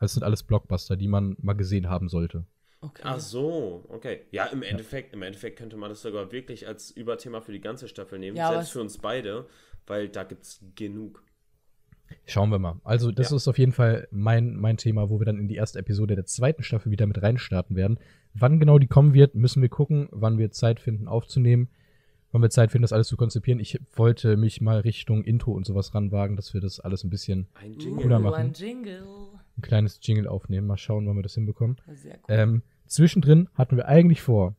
Also 0.00 0.06
es 0.06 0.14
sind 0.14 0.24
alles 0.24 0.42
Blockbuster, 0.42 0.96
die 0.96 1.08
man 1.08 1.36
mal 1.40 1.52
gesehen 1.52 1.88
haben 1.88 2.08
sollte. 2.08 2.44
Okay. 2.80 3.02
Ach 3.04 3.20
so, 3.20 3.84
okay. 3.88 4.22
Ja, 4.30 4.46
im 4.46 4.62
Endeffekt, 4.62 5.12
im 5.12 5.20
Endeffekt 5.22 5.58
könnte 5.58 5.76
man 5.76 5.90
das 5.90 6.00
sogar 6.02 6.32
wirklich 6.32 6.66
als 6.66 6.90
Überthema 6.90 7.42
für 7.42 7.52
die 7.52 7.60
ganze 7.60 7.86
Staffel 7.86 8.18
nehmen, 8.18 8.36
Ja, 8.36 8.48
selbst 8.48 8.64
es- 8.68 8.70
für 8.72 8.80
uns 8.80 8.98
beide, 8.98 9.46
weil 9.86 10.08
da 10.08 10.24
gibt's 10.24 10.64
genug. 10.74 11.22
Schauen 12.26 12.50
wir 12.50 12.58
mal. 12.58 12.80
Also 12.82 13.12
das 13.12 13.30
Ja. 13.30 13.36
ist 13.36 13.46
auf 13.46 13.58
jeden 13.58 13.72
Fall 13.72 14.08
mein, 14.10 14.56
mein 14.56 14.78
Thema, 14.78 15.10
wo 15.10 15.20
wir 15.20 15.26
dann 15.26 15.38
in 15.38 15.46
die 15.46 15.54
erste 15.56 15.78
Episode 15.78 16.16
der 16.16 16.24
zweiten 16.24 16.62
Staffel 16.62 16.90
wieder 16.90 17.06
mit 17.06 17.20
reinstarten 17.22 17.76
werden. 17.76 17.98
Wann 18.34 18.58
genau 18.58 18.78
die 18.78 18.88
kommen 18.88 19.12
wird, 19.14 19.34
müssen 19.34 19.60
wir 19.62 19.68
gucken, 19.68 20.08
wann 20.10 20.38
wir 20.38 20.50
Zeit 20.50 20.80
finden 20.80 21.06
aufzunehmen, 21.06 21.68
wann 22.32 22.42
wir 22.42 22.50
Zeit 22.50 22.70
finden, 22.70 22.82
das 22.82 22.92
alles 22.92 23.08
zu 23.08 23.16
konzipieren. 23.16 23.60
Ich 23.60 23.78
wollte 23.94 24.36
mich 24.36 24.60
mal 24.60 24.80
Richtung 24.80 25.24
Intro 25.24 25.52
und 25.52 25.66
sowas 25.66 25.94
ranwagen, 25.94 26.36
dass 26.36 26.54
wir 26.54 26.60
das 26.60 26.80
alles 26.80 27.04
ein 27.04 27.10
bisschen 27.10 27.48
Ein 27.54 27.74
Jingle. 27.78 28.02
Cooler 28.02 28.18
machen. 28.18 28.34
ein 28.46 28.52
Jingle. 28.52 29.02
ein 29.58 29.62
kleines 29.62 29.98
Jingle 30.02 30.26
aufnehmen. 30.28 30.66
Mal 30.66 30.76
schauen, 30.78 31.06
wann 31.06 31.16
wir 31.16 31.22
das 31.22 31.34
hinbekommen. 31.34 31.76
Sehr 31.92 32.14
cool. 32.14 32.20
Ähm, 32.28 32.62
zwischendrin 32.86 33.48
hatten 33.54 33.76
wir 33.76 33.86
eigentlich 33.88 34.22
vor, 34.22 34.54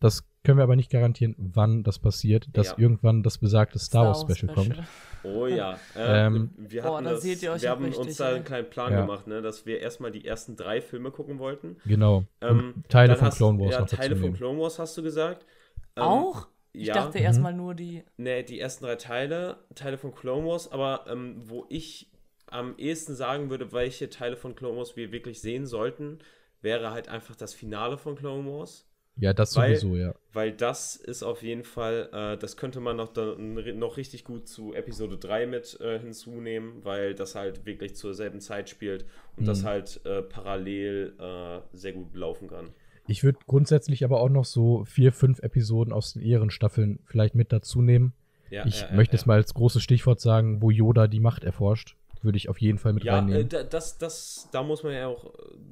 das 0.00 0.24
können 0.44 0.58
wir 0.58 0.64
aber 0.64 0.74
nicht 0.74 0.90
garantieren, 0.90 1.36
wann 1.38 1.84
das 1.84 2.00
passiert, 2.00 2.48
dass 2.54 2.70
Ja. 2.70 2.78
irgendwann 2.78 3.22
das 3.22 3.38
besagte 3.38 3.78
Star 3.78 4.06
Wars 4.06 4.22
Special 4.22 4.52
kommt. 4.52 4.82
Oh 5.22 5.46
ja. 5.46 5.78
Äh, 5.96 6.26
Ähm, 6.26 6.50
wir 6.56 6.82
hatten 6.82 7.04
da 7.04 7.12
das, 7.12 7.22
seht 7.22 7.40
ihr 7.44 7.52
euch 7.52 7.62
wir 7.62 7.70
haben 7.70 7.84
richtig, 7.84 8.06
uns 8.08 8.16
da 8.16 8.30
einen 8.34 8.42
kleinen 8.42 8.68
Plan 8.68 8.90
Ja. 8.92 9.02
gemacht, 9.02 9.28
ne, 9.28 9.40
dass 9.42 9.64
wir 9.66 9.78
erstmal 9.78 10.10
die 10.10 10.24
ersten 10.24 10.56
drei 10.56 10.80
Filme 10.80 11.12
gucken 11.12 11.38
wollten. 11.38 11.76
Genau. 11.86 12.24
Ähm, 12.40 12.82
Teile 12.88 13.14
von 13.14 13.28
hast- 13.28 13.36
Clone 13.36 13.60
Wars 13.60 13.70
Ja, 13.70 13.78
noch 13.80 13.86
dazu 13.86 13.96
Teile 13.96 14.16
von 14.16 14.22
nehmen. 14.24 14.36
Clone 14.36 14.58
Wars 14.58 14.80
hast 14.80 14.96
du 14.96 15.02
gesagt. 15.04 15.46
Ähm, 15.94 16.02
Auch? 16.02 16.48
Ich 16.72 16.86
ja. 16.88 16.94
dachte 16.94 17.18
Mhm. 17.18 17.24
erstmal 17.24 17.52
nur 17.52 17.74
die. 17.74 18.02
Ne, 18.16 18.42
die 18.44 18.58
ersten 18.60 18.84
drei 18.84 18.96
Teile, 18.96 19.58
Teile 19.74 19.98
von 19.98 20.14
Clone 20.14 20.46
Wars, 20.46 20.70
aber 20.72 21.04
ähm, 21.08 21.36
wo 21.48 21.66
ich 21.68 22.10
am 22.46 22.76
ehesten 22.78 23.14
sagen 23.14 23.50
würde, 23.50 23.72
welche 23.72 24.08
Teile 24.10 24.36
von 24.36 24.54
Clone 24.54 24.76
Wars 24.78 24.96
wir 24.96 25.12
wirklich 25.12 25.40
sehen 25.40 25.66
sollten, 25.66 26.18
wäre 26.60 26.90
halt 26.92 27.08
einfach 27.08 27.34
das 27.36 27.54
Finale 27.54 27.98
von 27.98 28.14
Clone 28.16 28.48
Wars. 28.50 28.86
Ja, 29.16 29.34
das 29.34 29.54
Weil- 29.56 29.76
sowieso, 29.76 29.96
ja. 29.96 30.14
Weil 30.32 30.52
das 30.52 30.96
ist 30.96 31.22
auf 31.22 31.42
jeden 31.42 31.64
Fall, 31.64 32.08
äh, 32.14 32.38
das 32.38 32.56
könnte 32.56 32.80
man 32.80 32.96
noch, 32.96 33.12
noch 33.14 33.96
richtig 33.98 34.24
gut 34.24 34.48
zu 34.48 34.72
Episode 34.72 35.18
3 35.18 35.46
mit 35.46 35.78
äh, 35.82 35.98
hinzunehmen, 35.98 36.82
weil 36.84 37.14
das 37.14 37.34
halt 37.34 37.66
wirklich 37.66 37.94
zur 37.96 38.14
selben 38.14 38.40
Zeit 38.40 38.70
spielt 38.70 39.04
und 39.36 39.46
das 39.46 39.62
Mhm. 39.62 39.66
halt 39.66 40.00
äh, 40.06 40.22
parallel 40.22 41.14
äh, 41.18 41.60
sehr 41.76 41.92
gut 41.92 42.14
laufen 42.16 42.48
kann. 42.48 42.72
Ich 43.06 43.24
würde 43.24 43.38
grundsätzlich 43.46 44.04
aber 44.04 44.20
auch 44.20 44.28
noch 44.28 44.44
so 44.44 44.84
vier, 44.84 45.12
fünf 45.12 45.40
Episoden 45.40 45.92
aus 45.92 46.12
den 46.14 46.50
Staffeln 46.50 47.00
vielleicht 47.04 47.34
mit 47.34 47.52
dazu 47.52 47.82
nehmen. 47.82 48.12
Ja, 48.50 48.66
ich 48.66 48.82
ja, 48.82 48.92
möchte 48.92 49.16
ja. 49.16 49.20
es 49.20 49.26
mal 49.26 49.34
als 49.34 49.54
großes 49.54 49.82
Stichwort 49.82 50.20
sagen, 50.20 50.60
wo 50.62 50.70
Yoda 50.70 51.06
die 51.08 51.20
Macht 51.20 51.42
erforscht. 51.44 51.96
Würde 52.22 52.36
ich 52.36 52.48
auf 52.48 52.58
jeden 52.60 52.78
Fall 52.78 52.92
mit 52.92 53.02
Ja, 53.02 53.14
äh, 53.14 53.16
reinnehmen. 53.16 53.48
da- 53.48 53.64
das, 53.64 53.98
das, 53.98 54.48
da 54.52 54.62
muss 54.62 54.84
man 54.84 54.92
ja 54.92 55.08
auch, 55.08 55.24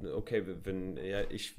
äh, 0.03 0.07
okay, 0.09 0.43
wenn, 0.63 0.97
ja, 0.97 1.21
ich, 1.29 1.55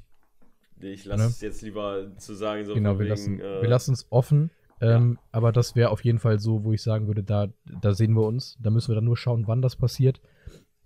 ich 0.79 1.05
lasse 1.05 1.23
Ne? 1.23 1.29
es 1.29 1.41
jetzt 1.41 1.61
lieber 1.63 2.11
zu 2.17 2.35
sagen, 2.35 2.65
so 2.65 2.75
genau, 2.75 2.91
wir 2.91 2.99
wegen, 2.99 3.09
lassen 3.09 3.39
äh, 3.39 3.61
wir 3.61 3.69
lassen 3.69 3.93
es 3.93 4.05
offen. 4.11 4.51
Ähm, 4.81 5.17
Aber 5.31 5.51
das 5.53 5.75
wäre 5.77 5.89
auf 5.91 6.03
jeden 6.03 6.19
Fall 6.19 6.39
so, 6.39 6.65
wo 6.65 6.73
ich 6.73 6.81
sagen 6.83 7.07
würde, 7.07 7.23
da, 7.23 7.47
da 7.81 7.93
sehen 7.93 8.13
wir 8.13 8.23
uns. 8.27 8.57
Da 8.61 8.69
müssen 8.69 8.89
wir 8.91 8.95
dann 8.95 9.05
nur 9.05 9.15
schauen, 9.15 9.47
wann 9.47 9.61
das 9.61 9.77
passiert. 9.77 10.19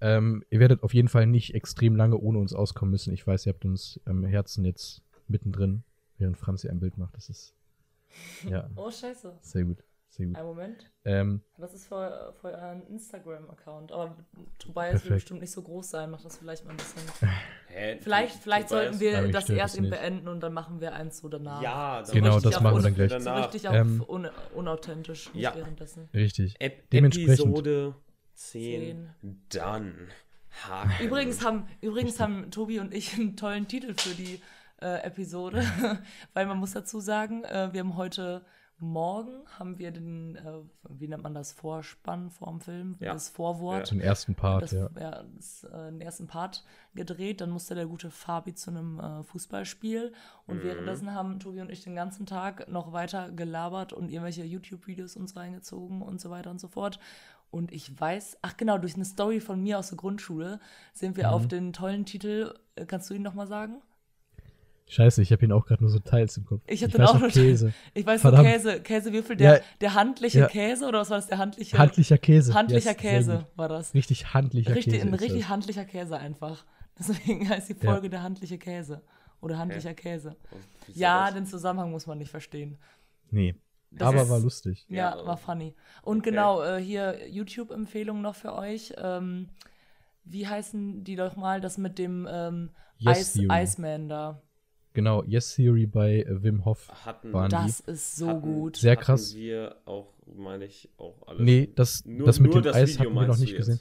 Ähm, 0.01 0.43
ihr 0.49 0.59
werdet 0.59 0.83
auf 0.83 0.93
jeden 0.93 1.07
Fall 1.07 1.25
nicht 1.27 1.53
extrem 1.55 1.95
lange 1.95 2.17
ohne 2.17 2.37
uns 2.39 2.53
auskommen 2.53 2.91
müssen. 2.91 3.13
Ich 3.13 3.25
weiß, 3.25 3.45
ihr 3.45 3.53
habt 3.53 3.65
uns 3.65 3.99
am 4.05 4.23
Herzen 4.23 4.63
jetzt 4.65 5.01
mittendrin, 5.27 5.83
während 6.17 6.37
Franzi 6.37 6.69
ein 6.69 6.79
Bild 6.79 6.97
macht. 6.97 7.15
Das 7.17 7.29
ist 7.29 7.53
ja 8.47 8.69
Oh, 8.75 8.91
scheiße. 8.91 9.33
sehr 9.41 9.63
gut. 9.63 9.83
Sehr 10.09 10.25
gut. 10.27 10.37
Ein 10.37 10.45
Moment. 10.45 10.89
Ähm, 11.03 11.41
Das 11.57 11.73
ist 11.73 11.85
für, 11.87 12.33
für 12.41 12.47
euren 12.47 12.81
Instagram-Account. 12.87 13.91
Aber 13.91 14.15
Tobias 14.57 14.85
will 14.85 14.91
Perfekt. 14.99 15.13
bestimmt 15.15 15.41
nicht 15.41 15.51
so 15.51 15.61
groß 15.61 15.89
sein. 15.89 16.09
Macht 16.09 16.25
das 16.25 16.37
vielleicht 16.37 16.63
mal 16.65 16.71
ein 16.71 16.77
bisschen. 16.77 17.01
hä, 17.67 17.97
Vielleicht, 18.01 18.35
vielleicht 18.41 18.69
sollten 18.69 18.99
wir 18.99 19.29
das 19.31 19.49
erst 19.49 19.77
eben 19.77 19.89
beenden 19.89 20.27
und 20.29 20.39
dann 20.39 20.53
machen 20.53 20.79
wir 20.79 20.93
eins 20.93 21.19
so 21.19 21.27
danach. 21.27 21.61
Ja, 21.61 22.01
So 22.05 22.13
Genau, 22.13 22.39
das 22.39 22.59
machen 22.61 22.77
wir 22.77 22.83
dann 22.83 22.95
gleich. 22.95 23.21
So 23.21 23.29
richtig 23.31 23.65
Ähm, 23.65 24.03
un 24.07 24.27
unauthentisch. 24.55 25.31
Nicht 25.33 25.43
Ja. 25.43 25.55
währenddessen. 25.55 26.07
richtig. 26.13 26.55
Ep 26.59 26.89
Dementsprechend. 26.89 27.39
Episode 27.39 27.93
10, 28.37 29.09
dann. 29.49 30.09
Haken. 30.67 31.05
Übrigens 31.05 31.43
haben, 31.45 31.67
übrigens 31.81 32.19
haben 32.19 32.49
Tobi 32.51 32.79
und 32.79 32.93
ich 32.93 33.13
einen 33.15 33.35
tollen 33.35 33.67
Titel 33.67 33.93
für 33.95 34.15
die 34.15 34.41
äh, 34.81 35.03
Episode, 35.03 35.63
weil 36.33 36.45
man 36.45 36.57
muss 36.57 36.71
dazu 36.73 36.99
sagen, 36.99 37.43
äh, 37.43 37.69
wir 37.73 37.81
haben 37.81 37.95
heute 37.95 38.45
Morgen 38.79 39.31
haben 39.57 39.79
wir 39.79 39.89
den, 39.89 40.35
äh, 40.35 40.41
wie 40.87 41.07
nennt 41.07 41.23
man 41.23 41.33
das, 41.33 41.51
Vorspann 41.51 42.29
vorm 42.29 42.61
Film, 42.61 42.95
Ja. 42.99 43.13
das 43.13 43.27
Vorwort. 43.29 43.89
Den 43.89 43.99
ersten 44.01 44.35
Part, 44.35 44.61
das, 44.61 44.71
ja. 44.71 44.89
ja, 44.99 45.23
das, 45.35 45.63
äh, 45.63 45.87
den 45.91 45.99
ersten 46.01 46.27
Part 46.27 46.63
gedreht. 46.93 47.41
Dann 47.41 47.49
musste 47.49 47.73
der 47.73 47.87
gute 47.87 48.11
Fabi 48.11 48.53
zu 48.53 48.69
einem 48.69 48.99
äh, 48.99 49.23
Fußballspiel. 49.23 50.13
Und 50.45 50.57
Mhm. 50.57 50.63
währenddessen 50.63 51.11
haben 51.15 51.39
Tobi 51.39 51.61
und 51.61 51.71
ich 51.71 51.83
den 51.83 51.95
ganzen 51.95 52.27
Tag 52.27 52.67
noch 52.67 52.93
weiter 52.93 53.31
gelabert 53.31 53.93
und 53.93 54.11
irgendwelche 54.11 54.43
YouTube-Videos 54.43 55.15
uns 55.17 55.35
reingezogen 55.35 56.03
und 56.03 56.21
so 56.21 56.29
weiter 56.29 56.51
und 56.51 56.59
so 56.61 56.67
fort. 56.67 56.99
Und 57.49 57.71
ich 57.71 57.99
weiß, 57.99 58.37
ach 58.41 58.57
genau, 58.57 58.77
durch 58.77 58.95
eine 58.95 59.05
Story 59.05 59.39
von 59.39 59.61
mir 59.63 59.79
aus 59.79 59.89
der 59.89 59.97
Grundschule 59.97 60.59
sind 60.93 61.15
wir 61.17 61.27
Mhm. 61.27 61.33
auf 61.33 61.47
den 61.47 61.73
tollen 61.73 62.05
Titel, 62.05 62.53
äh, 62.75 62.85
kannst 62.85 63.09
du 63.09 63.13
ihn 63.13 63.21
nochmal 63.21 63.47
sagen? 63.47 63.81
Scheiße, 64.89 65.21
ich 65.21 65.33
habe 65.33 65.43
ihn 65.43 65.51
auch 65.51 65.65
gerade 65.65 65.83
nur 65.83 65.89
so 65.91 65.99
teils 65.99 66.37
im 66.37 66.45
Kopf. 66.45 66.61
Ich 66.67 66.81
hab 66.81 66.87
ich 66.89 66.95
den 66.95 67.01
weiß 67.01 67.09
auch 67.09 67.13
noch 67.15 67.21
nur- 67.21 67.29
Käse. 67.29 67.73
Ich 67.93 68.05
weiß 68.05 68.21
Verdammt. 68.21 68.43
nur 68.45 68.53
Käse, 68.53 68.81
Käsewürfel, 68.81 69.35
der, 69.35 69.57
Ja. 69.57 69.63
der 69.81 69.93
handliche 69.95 70.39
Ja. 70.39 70.47
Käse 70.47 70.87
oder 70.87 70.99
was 70.99 71.09
war 71.09 71.17
das, 71.17 71.27
der 71.27 71.39
handliche? 71.39 71.77
Handlicher 71.77 72.17
Käse. 72.17 72.53
handlicher 72.53 72.91
Yes, 72.91 72.97
Käse 72.97 73.45
war 73.57 73.67
das. 73.67 73.93
Richtig 73.93 74.33
handlicher 74.33 74.75
Richtig, 74.75 74.93
Käse. 74.93 75.05
ein 75.07 75.13
richtig 75.13 75.41
das. 75.41 75.49
handlicher 75.49 75.83
Käse 75.85 76.17
einfach. 76.17 76.65
Deswegen 76.97 77.49
heißt 77.49 77.69
die 77.69 77.73
Ja. 77.81 77.91
Folge 77.91 78.09
der 78.09 78.23
handliche 78.23 78.57
Käse. 78.57 79.01
Oder 79.41 79.57
handlicher 79.57 79.93
Käse. 79.93 80.35
Ja, 80.93 81.25
das? 81.25 81.33
den 81.35 81.45
Zusammenhang 81.45 81.91
muss 81.91 82.07
man 82.07 82.17
nicht 82.17 82.31
verstehen. 82.31 82.77
Nee. 83.29 83.55
Das 83.91 84.07
aber 84.09 84.23
ist- 84.23 84.29
war 84.29 84.39
lustig. 84.39 84.85
Ja, 84.89 85.17
Ja. 85.17 85.25
war 85.25 85.37
funny. 85.37 85.73
Und 86.03 86.19
Okay. 86.19 86.29
genau, 86.31 86.61
äh, 86.63 86.81
hier 86.81 87.27
YouTube-Empfehlung 87.29 88.21
noch 88.21 88.35
für 88.35 88.53
euch. 88.55 88.93
Ähm, 88.97 89.49
wie 90.25 90.47
heißen 90.47 91.03
die 91.03 91.15
doch 91.15 91.35
mal? 91.35 91.61
Das 91.61 91.77
mit 91.77 91.97
dem 91.97 92.27
ähm, 92.29 92.69
Yes 92.97 93.35
Ice. 93.35 93.47
Iceman 93.49 94.09
da. 94.09 94.41
Genau, 94.93 95.23
Yes 95.23 95.55
Theory 95.55 95.85
bei 95.85 96.21
äh, 96.23 96.43
Wim 96.43 96.65
Hof. 96.65 96.89
Hatten, 97.05 97.31
Waren 97.31 97.49
Das 97.51 97.79
ist 97.81 98.15
so 98.17 98.27
hatten, 98.29 98.41
gut. 98.41 98.77
Sehr 98.77 98.93
hatten 98.93 99.01
krass. 99.03 99.35
wir 99.35 99.75
auch, 99.85 100.11
meine 100.25 100.65
ich, 100.65 100.89
auch 100.97 101.27
alles. 101.27 101.41
Nee, 101.41 101.71
das, 101.75 102.03
Nur- 102.05 102.25
das 102.25 102.39
mit 102.39 102.53
dem 102.53 102.63
das 102.63 102.75
Eis 102.75 102.89
Video 102.95 103.05
hatten 103.05 103.13
wir 103.15 103.27
noch 103.27 103.37
nicht 103.37 103.55
gesehen. 103.55 103.79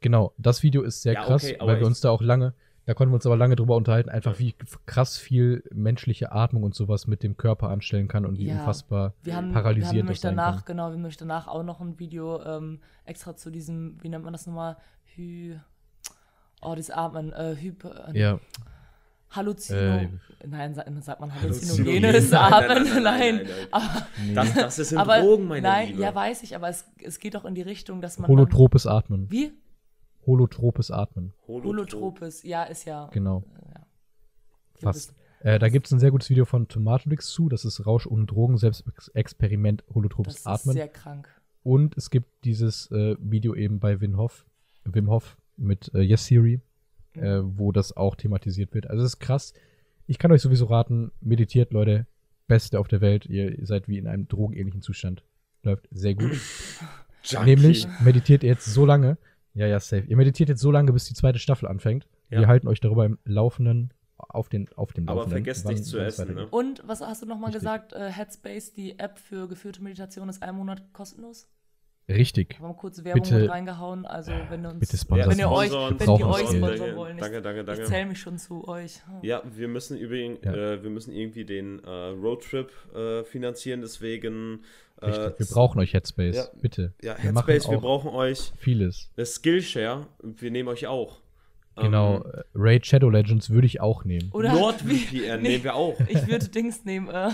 Genau, 0.00 0.32
das 0.38 0.62
Video 0.62 0.82
ist 0.82 1.02
sehr 1.02 1.14
Ja, 1.14 1.24
krass, 1.24 1.42
okay, 1.44 1.56
aber 1.58 1.72
weil 1.72 1.80
wir 1.80 1.86
uns 1.86 2.00
da 2.00 2.10
auch 2.10 2.20
lange, 2.22 2.54
da 2.88 2.94
konnten 2.94 3.12
wir 3.12 3.16
uns 3.16 3.26
aber 3.26 3.36
lange 3.36 3.54
drüber 3.54 3.76
unterhalten, 3.76 4.08
einfach 4.08 4.38
wie 4.38 4.54
krass 4.86 5.18
viel 5.18 5.62
menschliche 5.74 6.32
Atmung 6.32 6.62
und 6.62 6.74
sowas 6.74 7.06
mit 7.06 7.22
dem 7.22 7.36
Körper 7.36 7.68
anstellen 7.68 8.08
kann 8.08 8.24
und 8.24 8.38
wie 8.38 8.46
Ja. 8.46 8.54
unfassbar 8.60 9.12
Wir 9.22 9.36
haben, 9.36 9.52
wir 9.52 9.62
haben 9.62 10.06
das 10.06 10.20
sein 10.22 10.36
danach, 10.36 10.64
kann. 10.64 10.74
genau, 10.76 10.84
wir 10.84 10.92
haben 10.94 11.02
nämlich 11.02 11.18
danach 11.18 11.48
auch 11.48 11.62
noch 11.62 11.82
ein 11.82 11.98
Video 11.98 12.42
ähm, 12.42 12.80
extra 13.04 13.36
zu 13.36 13.50
diesem, 13.50 14.02
wie 14.02 14.08
nennt 14.08 14.24
man 14.24 14.32
das 14.32 14.46
nochmal? 14.46 14.78
Hy. 15.14 15.58
Oh, 16.62 16.74
das 16.74 16.90
Atmen, 16.90 17.30
äh, 17.34 17.56
Hyper. 17.60 18.08
äh, 18.14 18.18
Ja, 18.18 18.40
Halluzino. 19.32 19.78
Äh, 19.78 20.08
nein, 20.46 20.72
sagt, 20.74 20.88
sagt 21.04 21.20
man 21.20 21.30
Halluzinogen. 21.34 21.92
Halluzinogenes 22.04 22.30
Nein, 22.30 22.50
nein, 22.50 22.70
Atmen? 22.70 22.84
nein, 22.84 23.02
nein, 23.02 23.02
Nein. 23.02 23.36
nein, 23.36 23.46
nein. 23.46 23.66
Aber, 23.70 24.06
Das, 24.34 24.54
das 24.54 24.78
ist 24.78 24.92
in 24.92 24.98
aber 24.98 25.20
Drogen, 25.20 25.46
meine 25.46 25.60
nein, 25.68 25.88
Liebe. 25.88 26.00
ja, 26.00 26.14
weiß 26.14 26.42
ich, 26.42 26.56
aber 26.56 26.70
es, 26.70 26.86
es 27.02 27.18
geht 27.18 27.34
doch 27.34 27.44
in 27.44 27.54
die 27.54 27.60
Richtung, 27.60 28.00
dass 28.00 28.18
man. 28.18 28.28
holotropes 28.30 28.86
Atmen. 28.86 29.26
Wie? 29.30 29.52
Holotropes 30.26 30.90
Atmen, 30.90 31.32
Holotropes, 31.46 32.42
ja, 32.42 32.64
ist 32.64 32.84
ja. 32.84 33.08
genau, 33.12 33.44
ja. 33.74 33.86
Du 34.74 34.80
fast. 34.80 35.14
Äh, 35.40 35.58
da 35.58 35.68
gibt 35.68 35.86
es 35.86 35.92
ein 35.92 36.00
sehr 36.00 36.10
gutes 36.10 36.30
Video 36.30 36.44
von 36.44 36.66
Tomatolix 36.68 37.28
zu, 37.28 37.48
das 37.48 37.64
ist 37.64 37.86
Rausch 37.86 38.06
und 38.06 38.26
Drogen, 38.26 38.58
Selbstexperiment, 38.58 39.84
holotropes 39.94 40.34
Das 40.34 40.40
ist 40.40 40.46
Atmen. 40.46 40.74
sehr 40.74 40.88
krank. 40.88 41.28
Und 41.62 41.96
es 41.96 42.10
gibt 42.10 42.44
dieses 42.44 42.90
äh, 42.90 43.16
Video 43.20 43.54
eben 43.54 43.78
bei 43.78 44.00
Wim 44.00 44.16
Hof, 44.16 44.46
Wim 44.84 45.08
Hof 45.10 45.36
mit 45.56 45.92
äh, 45.94 46.00
Yes 46.00 46.26
Theory, 46.26 46.60
äh, 47.14 47.40
wo 47.42 47.72
das 47.72 47.96
auch 47.96 48.16
thematisiert 48.16 48.74
wird. 48.74 48.88
Also 48.88 49.04
es 49.04 49.14
ist 49.14 49.20
krass. 49.20 49.54
Ich 50.06 50.18
kann 50.18 50.32
euch 50.32 50.42
sowieso 50.42 50.66
raten, 50.66 51.12
meditiert, 51.20 51.72
Leute. 51.72 52.06
Beste 52.46 52.80
auf 52.80 52.88
der 52.88 53.02
Welt. 53.02 53.26
Ihr 53.26 53.66
seid 53.66 53.88
wie 53.88 53.98
in 53.98 54.06
einem 54.06 54.26
drogenähnlichen 54.26 54.80
Zustand. 54.80 55.22
Läuft 55.62 55.86
sehr 55.90 56.14
gut. 56.14 56.32
Junkie. 57.22 57.44
Nämlich 57.44 57.86
meditiert 58.00 58.42
ihr 58.42 58.48
jetzt 58.48 58.64
so 58.64 58.86
lange. 58.86 59.18
Ja, 59.58 59.66
ja, 59.66 59.80
safe. 59.80 60.04
Ihr 60.06 60.16
meditiert 60.16 60.48
jetzt 60.48 60.60
so 60.60 60.70
lange, 60.70 60.92
bis 60.92 61.06
die 61.06 61.14
zweite 61.14 61.38
Staffel 61.40 61.66
anfängt. 61.68 62.06
Ja. 62.30 62.38
Wir 62.40 62.46
halten 62.46 62.68
euch 62.68 62.78
darüber 62.80 63.04
im 63.04 63.18
Laufenden, 63.24 63.92
auf, 64.16 64.48
den, 64.48 64.68
auf 64.74 64.92
dem 64.92 65.08
Aber 65.08 65.16
Laufenden. 65.22 65.38
vergesst 65.44 65.64
wann- 65.64 65.74
nicht 65.74 65.84
zu 65.84 65.98
essen, 65.98 66.34
ne? 66.34 66.46
Und 66.48 66.82
was 66.86 67.00
hast 67.00 67.22
du 67.22 67.26
nochmal 67.26 67.50
gesagt? 67.50 67.92
Äh, 67.92 68.10
Headspace, 68.10 68.72
die 68.74 68.98
App 68.98 69.18
für 69.18 69.48
geführte 69.48 69.82
Meditation, 69.82 70.28
ist 70.28 70.42
ein 70.42 70.54
Monat 70.54 70.92
kostenlos? 70.92 71.48
Richtig. 72.08 72.56
Haben 72.58 72.68
wir 72.70 72.74
kurz 72.74 73.04
Werbung 73.04 73.22
Bitte- 73.22 73.38
mit 73.40 73.50
reingehauen. 73.50 74.06
Also, 74.06 74.32
wenn 74.48 74.64
ihr 74.64 74.70
uns. 74.70 74.80
bitte 74.80 74.96
wenn 75.28 75.38
ihr 75.38 75.50
euch, 75.50 75.68
Sponsoren, 75.68 76.00
wenn 76.00 76.06
das 76.06 76.20
euch 76.22 76.56
sponsern 76.56 76.96
wollen. 76.96 77.16
Ich, 77.16 77.22
Danke, 77.22 77.42
danke, 77.42 77.64
danke. 77.64 77.82
ich 77.82 77.88
zähle 77.88 78.06
mich 78.06 78.18
schon 78.20 78.38
zu 78.38 78.66
euch. 78.66 79.00
Ja, 79.22 79.42
wir 79.44 79.68
müssen 79.68 79.98
übrigens, 79.98 80.38
Ja. 80.44 80.54
äh, 80.54 80.82
wir 80.82 80.90
müssen 80.90 81.12
irgendwie 81.12 81.44
den 81.44 81.84
äh, 81.84 81.90
Roadtrip 81.90 82.70
äh, 82.94 83.24
finanzieren, 83.24 83.82
deswegen 83.82 84.62
äh, 85.02 85.06
Richtig. 85.06 85.38
Wir 85.38 85.46
brauchen 85.54 85.78
euch 85.80 85.92
Headspace. 85.92 86.36
ja. 86.36 86.44
Bitte. 86.60 86.92
ja, 87.02 87.14
wir 87.22 87.32
machen 87.32 87.46
Headspace, 87.50 87.70
wir 87.70 87.78
auch 87.78 87.82
brauchen 87.82 88.10
euch. 88.10 88.52
vieles. 88.58 89.10
Das 89.16 89.34
Skillshare, 89.34 90.06
wir 90.22 90.50
nehmen 90.50 90.68
euch 90.70 90.86
auch. 90.86 91.20
Genau, 91.76 92.16
Ähm, 92.16 92.32
äh, 92.32 92.42
Raid 92.56 92.86
Shadow 92.86 93.08
Legends 93.10 93.50
würde 93.50 93.66
ich 93.66 93.80
auch 93.80 94.04
nehmen. 94.04 94.30
Oder 94.32 94.52
NordVPN 94.52 95.42
Nee. 95.42 95.48
nehmen 95.50 95.64
wir 95.64 95.74
auch. 95.76 95.94
Ich 96.08 96.26
würde 96.26 96.48
Dings 96.48 96.84
nehmen, 96.84 97.08
äh, 97.08 97.28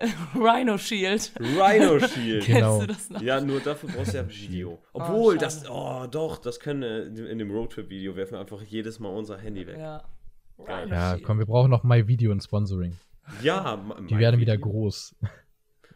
Rhino 0.34 0.76
Shield. 0.76 1.32
Rhino 1.38 1.98
Shield. 2.08 2.46
Genau. 2.46 2.78
Kennst 2.78 2.82
du 2.82 2.86
das 2.94 3.10
noch? 3.10 3.22
Ja, 3.22 3.40
nur 3.40 3.60
dafür 3.60 3.90
brauchst 3.90 4.12
du 4.12 4.18
ja 4.18 4.28
Video. 4.28 4.82
Obwohl, 4.92 5.34
schade. 5.34 5.44
das, 5.44 5.70
oh 5.70 6.06
doch, 6.10 6.38
das 6.38 6.58
können 6.60 7.16
wir 7.16 7.30
in 7.30 7.38
dem 7.38 7.50
Roadtrip-Video 7.50 8.16
werfen 8.16 8.32
wir 8.32 8.40
einfach 8.40 8.62
jedes 8.62 8.98
Mal 8.98 9.08
unser 9.10 9.38
Handy 9.38 9.66
weg. 9.66 9.76
Ja. 9.78 10.04
Geil. 10.64 10.88
Ja, 10.88 11.18
komm, 11.22 11.38
wir 11.38 11.46
brauchen 11.46 11.70
noch 11.70 11.84
My 11.84 12.06
Video 12.06 12.32
und 12.32 12.42
Sponsoring. 12.42 12.96
Ja, 13.42 13.76
Die 14.10 14.18
werden 14.18 14.40
wieder 14.40 14.56
groß. 14.56 15.16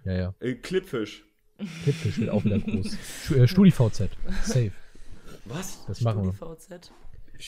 ja, 0.04 0.12
ja. 0.12 0.34
Äh, 0.40 0.54
Clipfish. 0.54 1.24
Clipfish 1.84 2.18
wird 2.18 2.30
auch 2.30 2.44
wieder 2.44 2.58
groß. 2.58 3.30
Äh, 3.32 3.46
StudiVZ. 3.46 4.10
Safe. 4.42 4.72
Was? 5.44 5.84
Das 5.86 6.00
machen 6.00 6.24
wir. 6.24 6.32
StudiVZ. 6.32 6.92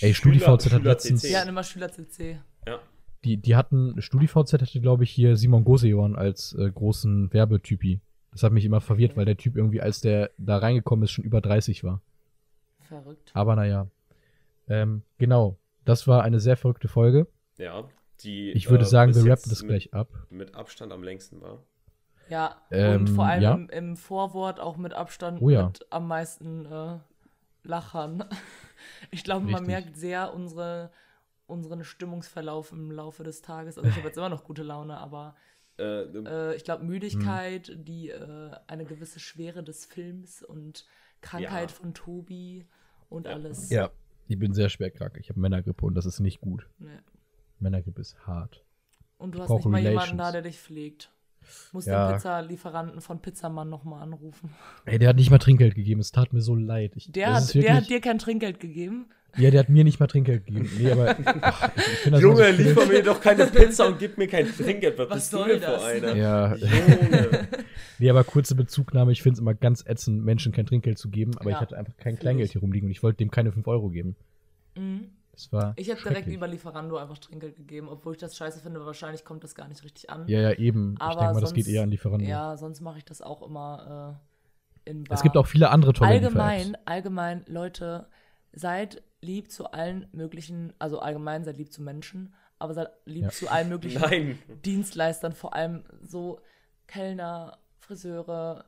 Ey, 0.00 0.14
StudiVZ 0.14 0.72
hat 0.72 0.82
letztens-. 0.82 1.28
Ja, 1.28 1.42
immer 1.42 1.62
Schüler 1.64 1.90
CC. 1.90 2.40
Ja. 2.66 2.80
Die, 3.24 3.36
die 3.36 3.54
hatten, 3.56 4.00
StudiVZ 4.00 4.52
hatte, 4.54 4.80
glaube 4.80 5.04
ich, 5.04 5.10
hier 5.10 5.36
Simon 5.36 5.64
Gosejohn 5.64 6.16
als 6.16 6.54
äh, 6.54 6.70
großen 6.70 7.32
Werbetypi. 7.32 8.00
Das 8.32 8.42
hat 8.42 8.52
mich 8.52 8.64
immer 8.64 8.80
verwirrt, 8.80 9.16
weil 9.16 9.24
der 9.26 9.36
Typ 9.36 9.56
irgendwie, 9.56 9.80
als 9.80 10.00
der 10.00 10.30
da 10.38 10.58
reingekommen 10.58 11.04
ist, 11.04 11.10
schon 11.10 11.24
über 11.24 11.40
30 11.40 11.84
war. 11.84 12.00
Verrückt. 12.80 13.30
Aber 13.34 13.56
naja. 13.56 13.88
Ähm, 14.68 15.02
genau. 15.18 15.58
Das 15.84 16.06
war 16.06 16.22
eine 16.22 16.40
sehr 16.40 16.56
verrückte 16.56 16.88
Folge. 16.88 17.26
Ja, 17.58 17.84
die. 18.22 18.52
Ich 18.52 18.70
würde 18.70 18.84
äh, 18.84 18.88
sagen, 18.88 19.14
wir 19.14 19.32
rappen 19.32 19.50
das 19.50 19.62
mit, 19.62 19.70
gleich 19.70 19.94
ab. 19.94 20.08
Mit 20.30 20.54
Abstand 20.54 20.92
am 20.92 21.02
längsten 21.02 21.40
war. 21.40 21.62
Ja, 22.28 22.56
Ähm, 22.70 23.00
und 23.00 23.08
vor 23.08 23.26
allem 23.26 23.42
ja. 23.42 23.54
im, 23.54 23.68
im 23.70 23.96
Vorwort 23.96 24.60
auch 24.60 24.76
mit 24.76 24.94
Abstand 24.94 25.42
Oh 25.42 25.50
ja. 25.50 25.66
mit 25.66 25.84
am 25.90 26.06
meisten 26.06 26.64
äh, 26.66 26.98
Lachern. 27.64 28.24
Ich 29.10 29.24
glaube, 29.24 29.46
man 29.46 29.66
merkt 29.66 29.96
sehr 29.98 30.32
unsere, 30.32 30.90
unseren 31.50 31.84
Stimmungsverlauf 31.84 32.72
im 32.72 32.90
Laufe 32.90 33.22
des 33.24 33.42
Tages. 33.42 33.76
Also 33.76 33.88
ich 33.90 33.96
habe 33.96 34.06
jetzt 34.06 34.16
immer 34.16 34.28
noch 34.28 34.44
gute 34.44 34.62
Laune, 34.62 34.96
aber 34.98 35.34
Äh, 35.78 36.02
äh, 36.02 36.56
ich 36.56 36.64
glaube, 36.64 36.84
Müdigkeit, 36.84 37.68
Hm. 37.68 37.84
die 37.86 38.10
äh, 38.10 38.50
eine 38.66 38.84
gewisse 38.84 39.18
Schwere 39.18 39.62
des 39.64 39.86
Films 39.86 40.42
und 40.42 40.84
Krankheit 41.22 41.70
Ja. 41.70 41.76
von 41.76 41.94
Tobi 41.94 42.66
und 43.08 43.26
Ja. 43.26 43.32
alles. 43.32 43.70
Ja. 43.70 43.90
Ich 44.28 44.38
bin 44.38 44.52
sehr 44.52 44.68
schwer 44.68 44.90
krank. 44.90 45.16
Ich 45.18 45.30
habe 45.30 45.40
Männergrippe 45.40 45.86
und 45.86 45.94
das 45.94 46.04
ist 46.06 46.20
nicht 46.20 46.40
gut. 46.42 46.68
Nee. 46.78 46.98
Männergrippe 47.60 48.00
ist 48.00 48.26
hart. 48.26 48.62
Und 49.16 49.32
du 49.34 49.38
Ich 49.38 49.44
hast 49.44 49.50
nicht 49.50 49.64
mal 49.66 49.78
jemanden 49.78 49.98
Relations. 49.98 50.18
da, 50.18 50.32
der 50.32 50.42
dich 50.42 50.58
pflegt. 50.60 51.10
Muss 51.72 51.86
Ja. 51.86 52.08
den 52.08 52.14
Pizzalieferanten 52.16 53.00
von 53.00 53.22
Pizzamann 53.22 53.70
nochmal 53.70 54.02
anrufen. 54.02 54.54
Ey, 54.84 54.98
der 54.98 55.08
hat 55.08 55.16
nicht 55.16 55.30
mal 55.30 55.38
Trinkgeld 55.38 55.74
gegeben. 55.74 56.00
Es 56.00 56.12
tat 56.12 56.32
mir 56.34 56.42
so 56.42 56.54
leid. 56.54 56.92
Ich, 56.96 57.10
Der, 57.10 57.32
hat, 57.34 57.42
ist 57.42 57.54
der 57.54 57.62
wirklich- 57.62 57.76
hat 57.76 57.88
dir 57.88 58.00
kein 58.02 58.18
Trinkgeld 58.18 58.60
gegeben. 58.60 59.08
Ja, 59.36 59.50
der 59.50 59.60
hat 59.60 59.68
mir 59.68 59.84
nicht 59.84 60.00
mal 60.00 60.06
Trinkgeld 60.06 60.46
gegeben. 60.46 60.70
Nee, 60.78 60.90
aber. 60.92 61.16
ach, 61.42 61.70
ich 61.76 62.06
Junge, 62.20 62.52
so 62.52 62.62
liefer 62.62 62.86
mir 62.86 63.02
doch 63.02 63.20
keine 63.20 63.46
Pizza 63.48 63.86
und 63.86 63.98
gib 63.98 64.18
mir 64.18 64.26
kein 64.28 64.46
Trinkgeld. 64.46 64.98
Was, 64.98 65.10
Was 65.10 65.16
bist 65.16 65.30
soll 65.30 65.48
du 65.48 65.52
denn 65.54 65.62
das? 65.62 65.82
für 65.82 65.88
einer? 65.88 66.16
Ja, 66.16 66.54
Junge. 66.56 67.48
nee, 67.98 68.10
aber 68.10 68.24
kurze 68.24 68.54
Bezugnahme. 68.54 69.12
Ich 69.12 69.22
finde 69.22 69.34
es 69.34 69.40
immer 69.40 69.54
ganz 69.54 69.84
ätzend, 69.86 70.24
Menschen 70.24 70.52
kein 70.52 70.66
Trinkgeld 70.66 70.98
zu 70.98 71.08
geben. 71.10 71.32
Aber 71.38 71.50
Ja, 71.50 71.56
ich 71.56 71.60
hatte 71.62 71.76
einfach 71.78 71.96
kein 71.96 72.18
Kleingeld 72.18 72.46
ich. 72.46 72.52
hier 72.52 72.60
rumliegen 72.60 72.86
und 72.88 72.90
ich 72.92 73.02
wollte 73.02 73.18
dem 73.18 73.30
keine 73.30 73.52
5 73.52 73.66
Euro 73.68 73.88
geben. 73.90 74.16
Mhm. 74.76 75.10
Das 75.32 75.52
war. 75.52 75.72
Ich 75.76 75.90
habe 75.90 76.00
direkt 76.02 76.26
über 76.28 76.48
Lieferando 76.48 76.96
einfach 76.98 77.18
Trinkgeld 77.18 77.56
gegeben, 77.56 77.88
obwohl 77.88 78.12
ich 78.14 78.18
das 78.18 78.36
scheiße 78.36 78.60
finde. 78.60 78.84
Wahrscheinlich 78.84 79.24
kommt 79.24 79.44
das 79.44 79.54
gar 79.54 79.68
nicht 79.68 79.82
richtig 79.84 80.10
an. 80.10 80.26
Ja, 80.28 80.40
ja, 80.40 80.52
eben. 80.52 80.94
ich 80.96 81.00
Aber 81.00 81.20
denke 81.20 81.34
mal, 81.34 81.40
das 81.40 81.54
geht 81.54 81.68
eher 81.68 81.82
an 81.84 81.90
Lieferando. 81.90 82.24
Ja, 82.26 82.56
sonst 82.56 82.80
mache 82.80 82.98
ich 82.98 83.04
das 83.04 83.22
auch 83.22 83.42
immer 83.46 84.18
äh, 84.86 84.90
in 84.90 85.04
Bar. 85.04 85.16
Es 85.16 85.22
gibt 85.22 85.36
auch 85.36 85.46
viele 85.46 85.70
andere 85.70 85.92
tolle 85.92 86.10
allgemein, 86.10 86.76
allgemein, 86.84 87.44
Leute, 87.46 88.06
seid 88.52 89.02
lieb 89.20 89.50
zu 89.50 89.70
allen 89.72 90.06
möglichen, 90.12 90.72
also 90.78 90.98
allgemein 91.00 91.44
seid 91.44 91.56
lieb 91.58 91.72
zu 91.72 91.82
Menschen, 91.82 92.34
aber 92.58 92.74
seid 92.74 92.88
lieb 93.04 93.24
Ja. 93.24 93.30
zu 93.30 93.48
allen 93.48 93.68
möglichen 93.68 94.00
Nein. 94.00 94.38
Dienstleistern, 94.64 95.32
vor 95.32 95.54
allem 95.54 95.84
so 96.02 96.40
Kellner, 96.86 97.58
Friseure, 97.78 98.64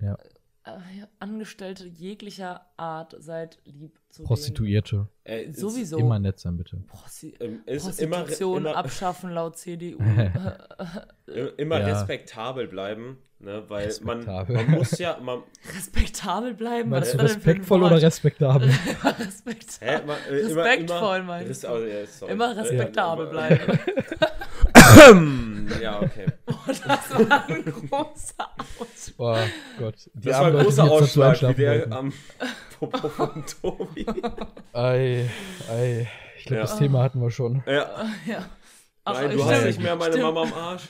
Ja. 0.00 0.16
Äh, 0.64 1.06
Angestellte 1.18 1.86
jeglicher 1.86 2.60
Art, 2.76 3.14
seid 3.18 3.58
lieb 3.64 3.98
zu 4.10 4.22
Prostituierte. 4.24 5.08
Äh, 5.24 5.44
es- 5.44 5.56
Sowieso. 5.58 5.98
Immer 5.98 6.18
nett 6.18 6.38
sein, 6.38 6.56
bitte. 6.56 6.76
Prosti 6.86 7.34
ähm, 7.40 7.60
ist 7.66 8.00
immer, 8.00 8.18
Prostitution 8.18 8.58
immer, 8.66 8.76
abschaffen 8.76 9.30
laut 9.30 9.56
CDU. 9.58 9.98
äh, 10.00 10.30
immer 11.56 11.80
Ja. 11.80 11.86
respektabel 11.86 12.68
bleiben, 12.68 13.18
ne? 13.40 13.64
Weil 13.68 13.86
man, 14.02 14.18
Respektabel. 14.18 14.56
man 14.56 14.70
muss 14.70 14.98
ja, 14.98 15.18
man, 15.20 15.42
respektabel 15.76 16.54
bleiben. 16.54 16.90
Meinst 16.90 17.14
ein 17.14 17.20
respektvoll 17.20 17.82
oder 17.82 18.00
respektabel? 18.02 18.68
respektabel. 19.18 19.98
hä, 20.00 20.06
man 20.06 20.16
äh, 20.28 20.34
Respektvoll, 20.34 21.16
immer, 21.18 21.26
meinst 21.26 21.50
res- 21.50 21.60
du? 21.62 21.68
oh, 21.68 21.78
ja, 21.84 22.06
sorry. 22.06 22.32
Immer 22.32 22.56
Äh, 22.56 22.60
respektabel 22.60 23.26
äh, 23.26 23.30
bleiben. 23.30 23.78
Ja, 25.80 26.00
okay. 26.02 26.26
Das 26.66 26.86
war 27.28 27.48
ein 27.48 27.64
großer 27.64 28.48
Aus. 28.78 29.14
Oh 29.18 29.36
Gott. 29.78 30.10
Die 30.14 30.28
Das 30.28 30.38
war 30.40 30.46
ein 30.46 30.64
großer 30.64 30.84
Ausschlag, 30.90 31.40
wie 31.42 31.54
der 31.54 31.70
wollten. 31.80 31.92
am 31.92 32.12
Popo 32.78 33.08
von 33.08 33.44
Tobi. 33.60 34.06
Ei, 34.72 35.28
ei. 35.70 36.08
Ich 36.38 36.44
glaube, 36.46 36.56
Ja. 36.56 36.62
das 36.62 36.78
Thema 36.78 37.02
hatten 37.02 37.20
wir 37.20 37.30
schon. 37.30 37.62
Ja. 37.66 38.04
Ja. 38.26 38.46
Ach, 39.04 39.14
Nein, 39.14 39.30
du 39.32 39.38
stimmt, 39.38 39.50
hast 39.52 39.64
nicht 39.64 39.80
mehr 39.80 39.96
meine 39.96 40.12
stimmt. 40.12 40.24
Mama 40.32 40.42
am 40.42 40.52
Arsch. 40.54 40.88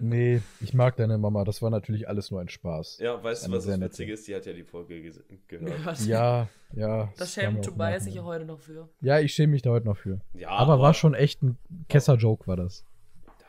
Nee, 0.00 0.40
ich 0.62 0.72
mag 0.72 0.96
deine 0.96 1.18
Mama. 1.18 1.44
Das 1.44 1.60
war 1.60 1.68
natürlich 1.68 2.08
alles 2.08 2.30
nur 2.30 2.40
ein 2.40 2.48
Spaß. 2.48 2.98
Ja, 3.00 3.22
weißt 3.22 3.46
du, 3.48 3.52
was 3.52 3.64
sehr 3.64 3.76
das. 3.76 3.90
Witzige 3.90 4.14
ist? 4.14 4.26
Die 4.26 4.34
hat 4.34 4.46
ja 4.46 4.54
die 4.54 4.64
Folge 4.64 5.12
gehört. 5.46 6.00
Ja, 6.06 6.48
ja. 6.74 7.12
Das 7.18 7.36
war 7.36 7.44
schämt 7.44 7.62
Tobias 7.64 8.04
sich 8.04 8.14
ja 8.14 8.22
heute 8.24 8.46
noch 8.46 8.60
für. 8.60 8.88
Ja, 9.02 9.18
ich 9.20 9.34
schäme 9.34 9.52
mich 9.52 9.60
da 9.62 9.70
heute 9.70 9.84
noch 9.86 9.98
für. 9.98 10.20
Ja, 10.32 10.48
aber 10.50 10.80
war 10.80 10.94
schon 10.94 11.12
echt 11.12 11.42
ein 11.42 11.58
Kesser-Joke, 11.90 12.46
war 12.46 12.56
das. 12.56 12.86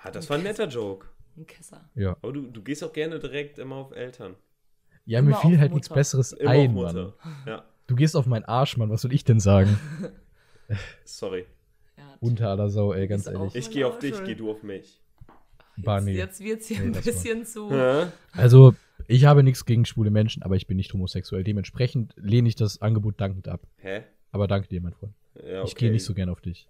Ja, 0.05 0.11
das 0.11 0.29
war 0.29 0.37
ein 0.37 0.43
netter 0.43 0.67
Joke. 0.67 1.07
Ein 1.35 1.47
Kesser. 1.47 1.89
Ja. 1.95 2.15
Aber 2.21 2.31
du, 2.31 2.43
du 2.43 2.61
gehst 2.61 2.83
auch 2.83 2.93
gerne 2.93 3.19
direkt 3.19 3.59
immer 3.59 3.75
auf 3.75 3.91
Eltern. 3.91 4.35
Ja, 5.05 5.21
mir 5.21 5.29
Immer 5.31 5.37
fiel 5.41 5.55
auf 5.55 5.59
halt 5.61 5.73
nichts. 5.73 5.89
Besseres 5.89 6.31
Immer 6.33 6.51
ein, 6.51 6.77
auf 6.77 6.93
Mann. 6.93 7.13
Ja, 7.45 7.65
Du 7.87 7.95
gehst 7.95 8.15
auf 8.15 8.25
meinen 8.25 8.45
Arsch, 8.45 8.77
Mann. 8.77 8.89
Was 8.89 9.01
soll 9.01 9.13
ich 9.13 9.23
denn 9.23 9.39
sagen? 9.39 9.79
sorry. 11.05 11.45
Ja, 11.97 12.17
Unter 12.19 12.49
aller 12.49 12.69
Sau, 12.69 12.93
ey, 12.93 13.07
ganz 13.07 13.27
ehrlich. 13.27 13.55
Ich 13.55 13.69
gehe 13.69 13.85
auf 13.87 13.99
dich, 13.99 14.23
geh 14.23 14.35
du 14.35 14.49
auf 14.51 14.63
mich. 14.63 15.01
Jetzt, 15.77 16.07
jetzt 16.07 16.39
wird's 16.43 16.67
hier 16.67 16.79
Nee, 16.79 16.85
ein 16.97 17.03
bisschen 17.03 17.45
zu. 17.45 17.69
Hä? 17.69 18.07
Also, 18.31 18.73
ich 19.07 19.25
habe 19.25 19.43
nichts 19.43 19.65
gegen 19.65 19.85
schwule 19.85 20.09
Menschen, 20.09 20.41
aber 20.41 20.55
ich 20.55 20.67
bin 20.67 20.77
nicht 20.77 20.93
homosexuell. 20.93 21.43
Dementsprechend 21.43 22.13
lehne 22.15 22.47
ich 22.47 22.55
das 22.55 22.81
Angebot 22.81 23.19
dankend 23.19 23.47
ab. 23.47 23.61
Hä? 23.77 24.03
Aber 24.31 24.47
danke 24.47 24.67
dir, 24.69 24.81
mein 24.81 24.93
Freund. 24.93 25.13
Ja, 25.45 25.63
Ich 25.63 25.75
gehe 25.75 25.91
nicht 25.91 26.05
so 26.05 26.13
gern 26.13 26.29
auf 26.29 26.41
dich. 26.41 26.67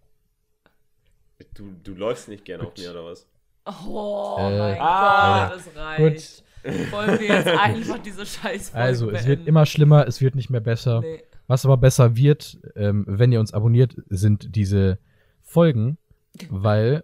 Du, 1.53 1.74
du 1.84 1.94
läufst 1.94 2.28
nicht 2.28 2.45
gerne 2.45 2.64
auf 2.64 2.74
Gut. 2.76 2.84
mir, 2.84 2.91
oder 2.91 3.06
was? 3.06 3.28
Oh 3.66 4.36
Äh, 4.40 4.57
mein 4.57 4.78
ah, 4.80 5.49
Gott, 5.49 5.57
das 5.57 5.76
reicht. 5.76 6.44
Wollen 6.91 7.20
wir 7.20 7.28
jetzt 7.28 7.48
einfach 7.48 7.99
diese 7.99 8.26
scheiß 8.26 8.74
Also, 8.74 9.12
es 9.12 9.28
wird 9.28 9.48
immer 9.48 9.66
schlimmer, 9.66 10.07
es 10.07 10.22
wird 10.22 10.36
nicht 10.36 10.49
mehr 10.49 10.62
besser. 10.62 11.02
Nee. 11.02 11.24
Was 11.48 11.66
aber 11.66 11.78
besser 11.78 12.16
wird, 12.16 12.57
ähm, 12.76 13.06
wenn 13.07 13.32
ihr 13.32 13.40
uns 13.40 13.53
abonniert, 13.53 13.95
sind 14.10 14.56
diese 14.56 14.98
Folgen, 15.44 15.98
weil 16.49 17.03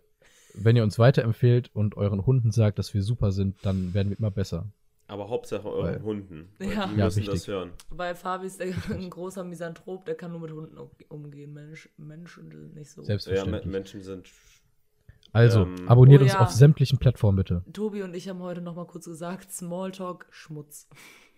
wenn 0.53 0.75
ihr 0.75 0.83
uns 0.83 0.99
weiterempfehlt 0.99 1.69
und 1.73 1.95
euren 1.95 2.25
Hunden 2.25 2.51
sagt, 2.51 2.79
dass 2.79 2.93
wir 2.93 3.03
super 3.03 3.31
sind, 3.31 3.57
dann 3.63 3.93
werden 3.93 4.09
wir 4.09 4.19
immer 4.19 4.31
besser. 4.31 4.65
Aber 5.11 5.27
Hauptsache 5.29 5.67
euren 5.67 5.95
Weil- 5.95 6.01
Hunden. 6.03 6.49
Weil 6.57 6.69
Ja. 6.71 6.87
Die 6.87 6.95
Ja, 6.97 7.05
müssen 7.05 7.17
wichtig. 7.17 7.33
das 7.33 7.47
hören. 7.47 7.71
Weil 7.89 8.15
Fabi 8.15 8.47
ist 8.47 8.61
ein 9.05 9.09
großer 9.09 9.43
Misanthrop, 9.43 10.05
der 10.05 10.15
kann 10.15 10.31
nur 10.31 10.39
mit 10.39 10.51
Hunden 10.51 10.77
um- 10.77 10.89
umgehen. 11.09 11.53
Mensch, 11.53 11.89
Menschen 11.97 12.49
sind 12.49 12.75
nicht 12.75 12.89
so. 12.89 13.01
Ja, 13.01 13.07
Selbstverständlich. 13.07 13.65
Me- 13.65 13.71
Menschen 13.71 14.01
sind. 14.03 14.29
also, 15.33 15.63
ähm, 15.63 15.87
abonniert 15.89 16.21
Oh 16.21 16.23
uns 16.23 16.33
ja. 16.33 16.39
auf 16.39 16.51
sämtlichen 16.51 16.97
Plattformen 16.97 17.35
bitte. 17.37 17.63
Tobi 17.73 18.03
und 18.03 18.13
ich 18.15 18.29
haben 18.29 18.39
heute 18.41 18.61
noch 18.61 18.75
mal 18.75 18.85
kurz 18.87 19.05
gesagt, 19.05 19.51
Smalltalk, 19.51 20.27
Schmutz. 20.31 20.87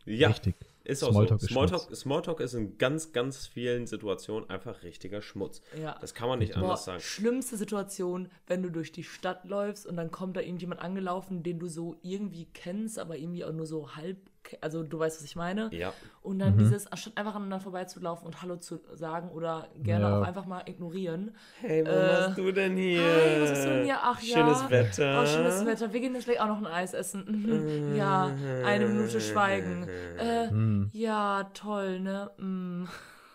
Ja, 0.06 0.30
Richtig. 0.30 0.56
ist 0.84 1.04
auch 1.04 1.12
Smalltalk 1.12 1.40
so. 1.40 1.46
ist 1.46 1.52
Smalltalk, 1.52 1.96
Smalltalk 1.96 2.40
ist 2.42 2.54
in 2.54 2.78
ganz, 2.78 3.14
ganz 3.14 3.48
vielen 3.48 3.88
Situationen 3.88 4.50
einfach 4.50 4.84
richtiger 4.84 5.22
Schmutz. 5.22 5.62
Ja. 5.82 5.98
Das 6.02 6.14
kann 6.14 6.28
man 6.28 6.40
nicht 6.40 6.54
Boah, 6.54 6.62
anders 6.62 6.86
sagen. 6.86 7.00
schlimmste 7.00 7.58
Situation, 7.58 8.30
wenn 8.48 8.64
du 8.64 8.70
durch 8.70 8.92
die 8.92 9.04
Stadt 9.04 9.46
läufst 9.46 9.86
und 9.88 9.96
dann 9.96 10.12
kommt 10.12 10.36
da 10.36 10.42
irgendjemand 10.42 10.82
angelaufen, 10.82 11.44
den 11.44 11.60
du 11.60 11.68
so 11.68 11.96
irgendwie 12.02 12.48
kennst, 12.54 13.00
aber 13.00 13.18
irgendwie 13.18 13.46
auch 13.46 13.54
nur 13.54 13.66
so 13.66 13.96
halb, 13.96 14.18
also 14.61 14.84
du 14.84 14.99
weißt, 14.99 15.18
was 15.18 15.26
ich 15.26 15.36
meine. 15.36 15.70
Ja. 15.74 15.94
Und 16.22 16.36
Mhm. 16.36 16.40
dann 16.40 16.57
dieses, 16.57 16.88
anstatt 16.91 17.18
einfach 17.18 17.36
aneinander 17.36 17.60
vorbeizulaufen 17.60 18.26
und 18.28 18.41
Hallo 18.41 18.56
zu 18.57 18.80
sagen 18.94 19.30
oder 19.30 19.68
gerne 19.82 20.06
Ja. 20.06 20.20
auch 20.20 20.24
einfach 20.24 20.45
mal 20.45 20.61
ignorieren. 20.65 21.36
Hey, 21.61 21.86
was 21.86 21.94
Äh, 21.95 22.07
machst 22.28 22.38
du 22.38 22.52
denn 22.52 22.78
hier? 22.78 23.02
Hi, 23.02 23.41
was 23.41 23.49
machst 23.49 23.65
du 23.65 23.70
denn 23.70 23.84
hier? 23.86 23.98
Ach 24.02 24.22
ja. 24.22 24.38
Schönes 24.38 24.70
Wetter. 24.70 25.22
Oh, 25.22 25.26
schönes 25.26 25.65
Wetter. 25.65 25.94
Wir 25.94 25.99
gehen 25.99 26.15
jetzt 26.15 26.26
gleich 26.26 26.40
auch 26.41 26.48
noch 26.48 26.57
ein 26.60 26.68
Eis 26.68 26.94
essen. 26.94 27.26
Mhm. 27.28 27.95
Ja, 27.98 28.36
eine 28.65 28.88
Minute 28.88 29.20
schweigen. 29.22 29.88
Äh, 30.18 30.49
Hm. 30.49 30.90
ja, 30.94 31.44
toll, 31.53 31.99
ne? 31.99 32.30
Mm. 32.38 32.86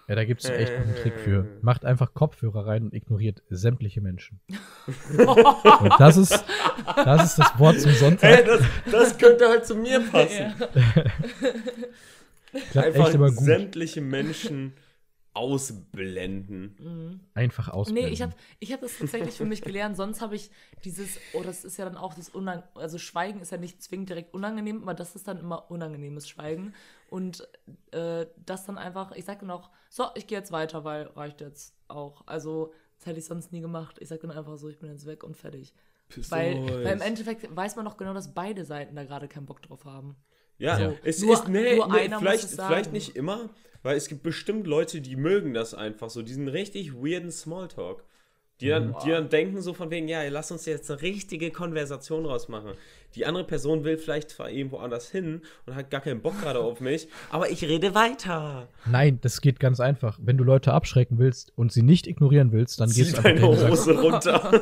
Ja, 0.09 0.15
da 0.15 0.25
gibt 0.25 0.43
es 0.43 0.49
echt 0.51 0.73
noch 0.73 0.87
einen 0.87 0.97
Trick 0.97 1.19
für. 1.21 1.47
Macht 1.61 1.85
einfach 1.85 2.15
Kopfhörer 2.15 2.67
rein 2.67 2.85
und 2.85 2.95
ignoriert 2.95 3.43
sämtliche 3.51 4.01
Menschen. 4.01 4.41
und 5.19 5.93
das 5.99 6.17
ist, 6.17 6.45
das 6.97 7.25
ist 7.25 7.39
das 7.39 7.59
Wort 7.59 7.79
zum 7.81 7.91
Hey, 7.91 7.99
Sonntag. 8.01 8.45
das, 8.47 8.63
das 8.91 9.19
könnte 9.19 9.47
halt 9.49 9.67
zu 9.67 9.75
mir 9.75 10.01
passen. 10.01 10.55
Klappt 12.71 12.87
Einfach 12.87 13.07
echt 13.07 13.15
immer 13.15 13.31
gut. 13.31 13.45
sämtliche 13.45 14.01
Menschen 14.01 14.73
ausblenden. 15.35 17.21
Einfach 17.35 17.67
Nee, 17.69 17.73
ausblenden. 17.75 18.13
ich 18.13 18.23
habe 18.23 18.33
ich 18.59 18.73
hab 18.73 18.81
das 18.81 18.99
tatsächlich 18.99 19.35
für 19.35 19.45
mich 19.45 19.63
gelernt. 19.63 19.97
Sonst 19.97 20.21
habe 20.21 20.35
ich 20.37 20.51
dieses, 20.85 21.19
oh, 21.35 21.43
das 21.43 21.65
ist 21.65 21.77
ja 21.77 21.85
dann 21.85 21.97
auch 21.97 22.15
das 22.15 22.29
Unang 22.31 22.63
also 22.75 22.99
Schweigen 22.99 23.41
ist 23.41 23.53
ja 23.53 23.59
nicht 23.59 23.83
zwingend 23.83 24.09
direkt 24.09 24.35
unangenehm, 24.35 24.83
aber 24.83 24.95
das 24.95 25.15
ist 25.15 25.29
dann 25.29 25.39
immer 25.39 25.71
unangenehmes 25.71 26.29
Schweigen. 26.29 26.75
Und 27.11 27.47
äh, 27.93 28.27
das 28.45 28.65
dann 28.67 28.79
einfach, 28.79 29.13
ich 29.13 29.25
sage 29.27 29.53
auch, 29.53 29.71
so, 29.89 30.05
ich 30.15 30.27
gehe 30.27 30.39
jetzt 30.39 30.53
weiter, 30.53 30.85
weil 30.85 31.05
reicht 31.09 31.41
jetzt 31.41 31.75
auch. 31.89 32.23
Also, 32.27 32.73
das 32.99 33.07
hätte 33.07 33.19
ich 33.19 33.25
sonst 33.25 33.53
nie 33.53 33.61
gemacht. 33.61 33.97
Ich 34.01 34.09
sage 34.09 34.23
dann 34.27 34.37
einfach 34.37 34.57
so, 34.57 34.69
ich 34.69 34.79
bin 34.79 34.91
jetzt 34.91 35.07
weg 35.07 35.25
und 35.25 35.37
fertig. 35.37 35.73
Weil, 36.31 36.65
weil 36.85 36.95
im 36.95 37.01
Endeffekt 37.03 37.55
weiß 37.55 37.77
man 37.77 37.85
doch 37.85 37.97
genau, 37.99 38.15
dass 38.15 38.33
beide 38.33 38.65
Seiten 38.65 38.97
da 38.97 39.05
gerade 39.05 39.29
keinen 39.29 39.47
Bock 39.47 39.61
drauf 39.63 39.85
haben. 39.85 40.17
Ja, 40.57 40.77
So. 40.79 40.97
es 41.05 41.23
Nur- 41.23 41.35
ist, 41.35 41.49
nee, 41.49 41.77
nur 41.77 41.89
nee 41.89 42.09
vielleicht, 42.19 42.49
vielleicht 42.49 42.93
nicht 42.93 43.15
immer, 43.15 43.51
weil 43.83 43.97
es 43.97 44.09
gibt 44.09 44.23
bestimmt 44.23 44.67
Leute, 44.67 45.01
die 45.01 45.17
mögen 45.17 45.55
das 45.55 45.75
einfach 45.75 46.11
so, 46.11 46.23
diesen 46.23 46.49
richtig 46.49 46.95
weirden 46.95 47.31
Smalltalk. 47.31 48.05
Die 48.61 48.69
dann, 48.69 48.97
die 49.05 49.11
dann 49.11 49.29
denken 49.29 49.63
so 49.63 49.73
von 49.73 49.89
wegen, 49.91 50.09
ja, 50.09 50.21
lass 50.29 50.51
uns 50.51 50.67
jetzt 50.67 50.91
eine 50.91 51.01
richtige 51.01 51.53
Konversation 51.53 52.27
rausmachen. 52.27 52.73
Die 53.15 53.25
andere 53.25 53.45
Person 53.45 53.85
will 53.85 53.99
vielleicht 53.99 54.31
zwar 54.31 54.51
irgendwo 54.51 54.79
anders 54.79 55.11
hin 55.11 55.43
und 55.67 55.77
hat 55.77 55.91
gar 55.91 56.01
keinen 56.01 56.21
Bock 56.21 56.41
gerade 56.41 56.59
auf 56.59 56.81
mich, 56.81 57.09
aber 57.31 57.51
ich 57.51 57.63
rede 57.65 57.95
weiter. 57.95 58.67
Nein, 58.85 59.21
das 59.23 59.41
geht 59.41 59.61
ganz 59.61 59.79
einfach. 59.79 60.19
Wenn 60.21 60.37
du 60.37 60.45
Leute 60.45 60.73
abschrecken 60.73 61.19
willst 61.19 61.53
und 61.57 61.73
sie 61.73 61.83
nicht 61.83 62.09
ignorieren 62.09 62.51
willst, 62.51 62.81
dann 62.81 62.89
Zieh 62.89 63.05
gehst 63.05 63.19
du 63.19 63.25
einfach 63.25 63.57
deine 63.57 63.71
Hose 63.71 64.01
runter. 64.01 64.51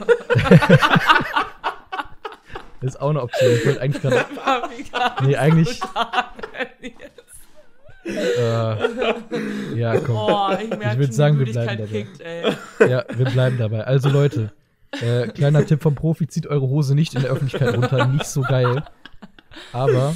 das 2.81 2.95
ist 2.95 3.01
auch 3.01 3.11
eine 3.11 3.23
Option. 3.23 3.51
Ich 3.55 3.67
wollte 3.67 3.81
eigentlich 3.81 4.03
gerade, 4.91 5.25
nee, 5.25 5.37
eigentlich. 5.37 5.81
Äh, 8.07 9.77
ja, 9.79 9.99
komm. 10.01 10.17
Oh, 10.17 10.49
ich 10.53 10.71
Ich 10.71 10.71
schon, 10.71 10.99
würd 10.99 11.15
sagen, 11.15 11.39
wir 11.39 11.47
bleiben 11.47 11.79
dabei. 11.79 11.87
kickt. 11.87 12.21
Ja, 12.81 13.05
wir 13.15 13.27
bleiben 13.27 13.59
dabei. 13.59 13.85
Also 13.85 14.09
Leute, 14.09 14.53
äh, 15.01 15.29
kleiner 15.29 15.65
Tipp 15.67 15.83
vom 15.83 15.95
Profi, 15.95 16.27
zieht 16.27 16.47
eure 16.47 16.69
Hose 16.69 16.95
nicht 16.95 17.15
in 17.15 17.23
der 17.23 17.31
Öffentlichkeit 17.31 17.77
runter. 17.77 18.07
Nicht 18.07 18.27
so 18.27 18.43
geil. 18.43 18.85
Aber, 19.73 20.15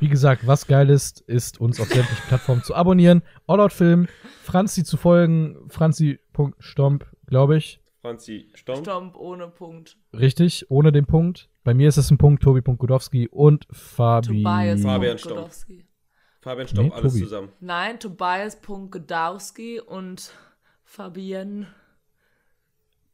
wie 0.00 0.08
gesagt, 0.08 0.46
was 0.46 0.66
geil 0.66 0.90
ist, 0.90 1.20
ist 1.22 1.60
uns 1.60 1.80
auf 1.80 1.88
sämtlichen 1.88 2.24
Plattformen 2.28 2.62
zu 2.62 2.74
abonnieren. 2.74 3.22
Allout 3.46 3.70
Film, 3.70 4.06
Franzi 4.42 4.84
zu 4.84 4.96
folgen, 4.96 5.56
franzi.stomp, 5.68 7.06
glaube 7.26 7.56
ich. 7.56 7.80
Franzi, 8.02 8.48
Stomp. 8.54 8.78
Stomp 8.84 9.16
ohne 9.16 9.48
Punkt. 9.48 9.96
Richtig, 10.16 10.70
ohne 10.70 10.92
den 10.92 11.06
Punkt. 11.06 11.48
Bei 11.64 11.74
mir 11.74 11.88
ist 11.88 11.96
es 11.96 12.08
ein 12.12 12.18
Punkt, 12.18 12.44
Tobi.godowski 12.44 13.26
und 13.26 13.66
Fabi. 13.72 14.44
Tobias. 14.44 14.82
Fabian 14.82 15.18
Stomp. 15.18 15.34
Godowski. 15.36 15.85
Fabian 16.46 16.68
Stomp, 16.68 16.90
Nee, 16.90 16.94
alles 16.94 17.12
Tobi. 17.12 17.24
zusammen. 17.24 17.48
Nein, 17.58 17.98
Tobias.godowski 17.98 19.80
und 19.80 20.32
Fabienne. 20.84 21.66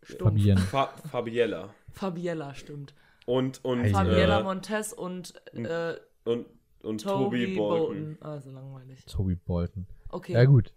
Stumpf. 0.02 0.32
Fabienne. 0.32 0.60
Fa 0.60 0.88
Fabiella. 1.10 1.74
Fabiella, 1.92 2.54
stimmt. 2.54 2.94
Und, 3.24 3.64
und, 3.64 3.88
Fabiella 3.88 4.40
äh, 4.40 4.42
Montes 4.42 4.92
und 4.92 5.32
äh, 5.54 5.94
und, 6.24 6.44
und 6.82 7.00
Toby 7.00 7.46
Tobi 7.46 7.56
Bolton. 7.56 7.86
Bolton. 7.86 8.18
Ah, 8.20 8.38
so 8.38 8.50
langweilig. 8.50 9.06
Tobi 9.06 9.34
Bolton. 9.36 9.86
Okay. 10.10 10.34
Ja, 10.34 10.44
gut. 10.44 10.74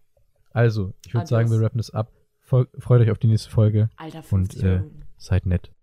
Also, 0.52 0.94
ich 1.06 1.14
würde 1.14 1.28
sagen, 1.28 1.52
wir 1.52 1.60
rappen 1.60 1.80
das 1.80 1.90
ab. 1.90 2.14
Fol 2.40 2.70
freut 2.80 3.02
euch 3.02 3.12
auf 3.12 3.18
die 3.18 3.28
nächste 3.28 3.50
Folge. 3.50 3.90
Alter, 3.98 4.20
Und 4.20 4.54
50 4.54 4.64
äh, 4.64 4.66
Minuten. 4.78 5.06
seid 5.18 5.46
nett. 5.46 5.74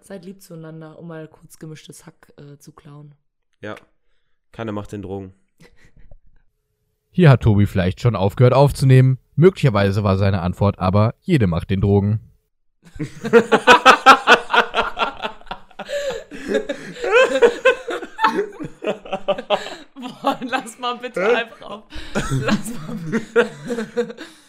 Seid 0.00 0.24
lieb 0.24 0.42
zueinander, 0.42 0.98
um 0.98 1.06
mal 1.06 1.28
kurz 1.28 1.60
gemischtes 1.60 2.06
Hack 2.06 2.32
äh, 2.38 2.58
zu 2.58 2.72
klauen. 2.72 3.14
Ja. 3.60 3.76
Keiner 4.50 4.72
macht 4.72 4.90
den 4.90 5.02
Drogen. 5.02 5.34
Hier 7.14 7.28
hat 7.28 7.42
Tobi 7.42 7.66
vielleicht 7.66 8.00
schon 8.00 8.16
aufgehört 8.16 8.54
aufzunehmen. 8.54 9.18
Möglicherweise 9.36 10.02
war 10.02 10.16
seine 10.16 10.40
Antwort 10.40 10.78
aber, 10.78 11.14
jede 11.20 11.46
macht 11.46 11.68
den 11.68 11.82
Drogen. 11.82 12.20
Boah, 19.94 20.38
lass 20.40 20.78
mal 20.78 20.96
bitte 20.96 21.36
einfach 21.36 21.60
auf. 21.62 21.84
Lass 22.14 22.72
mal. 22.72 22.96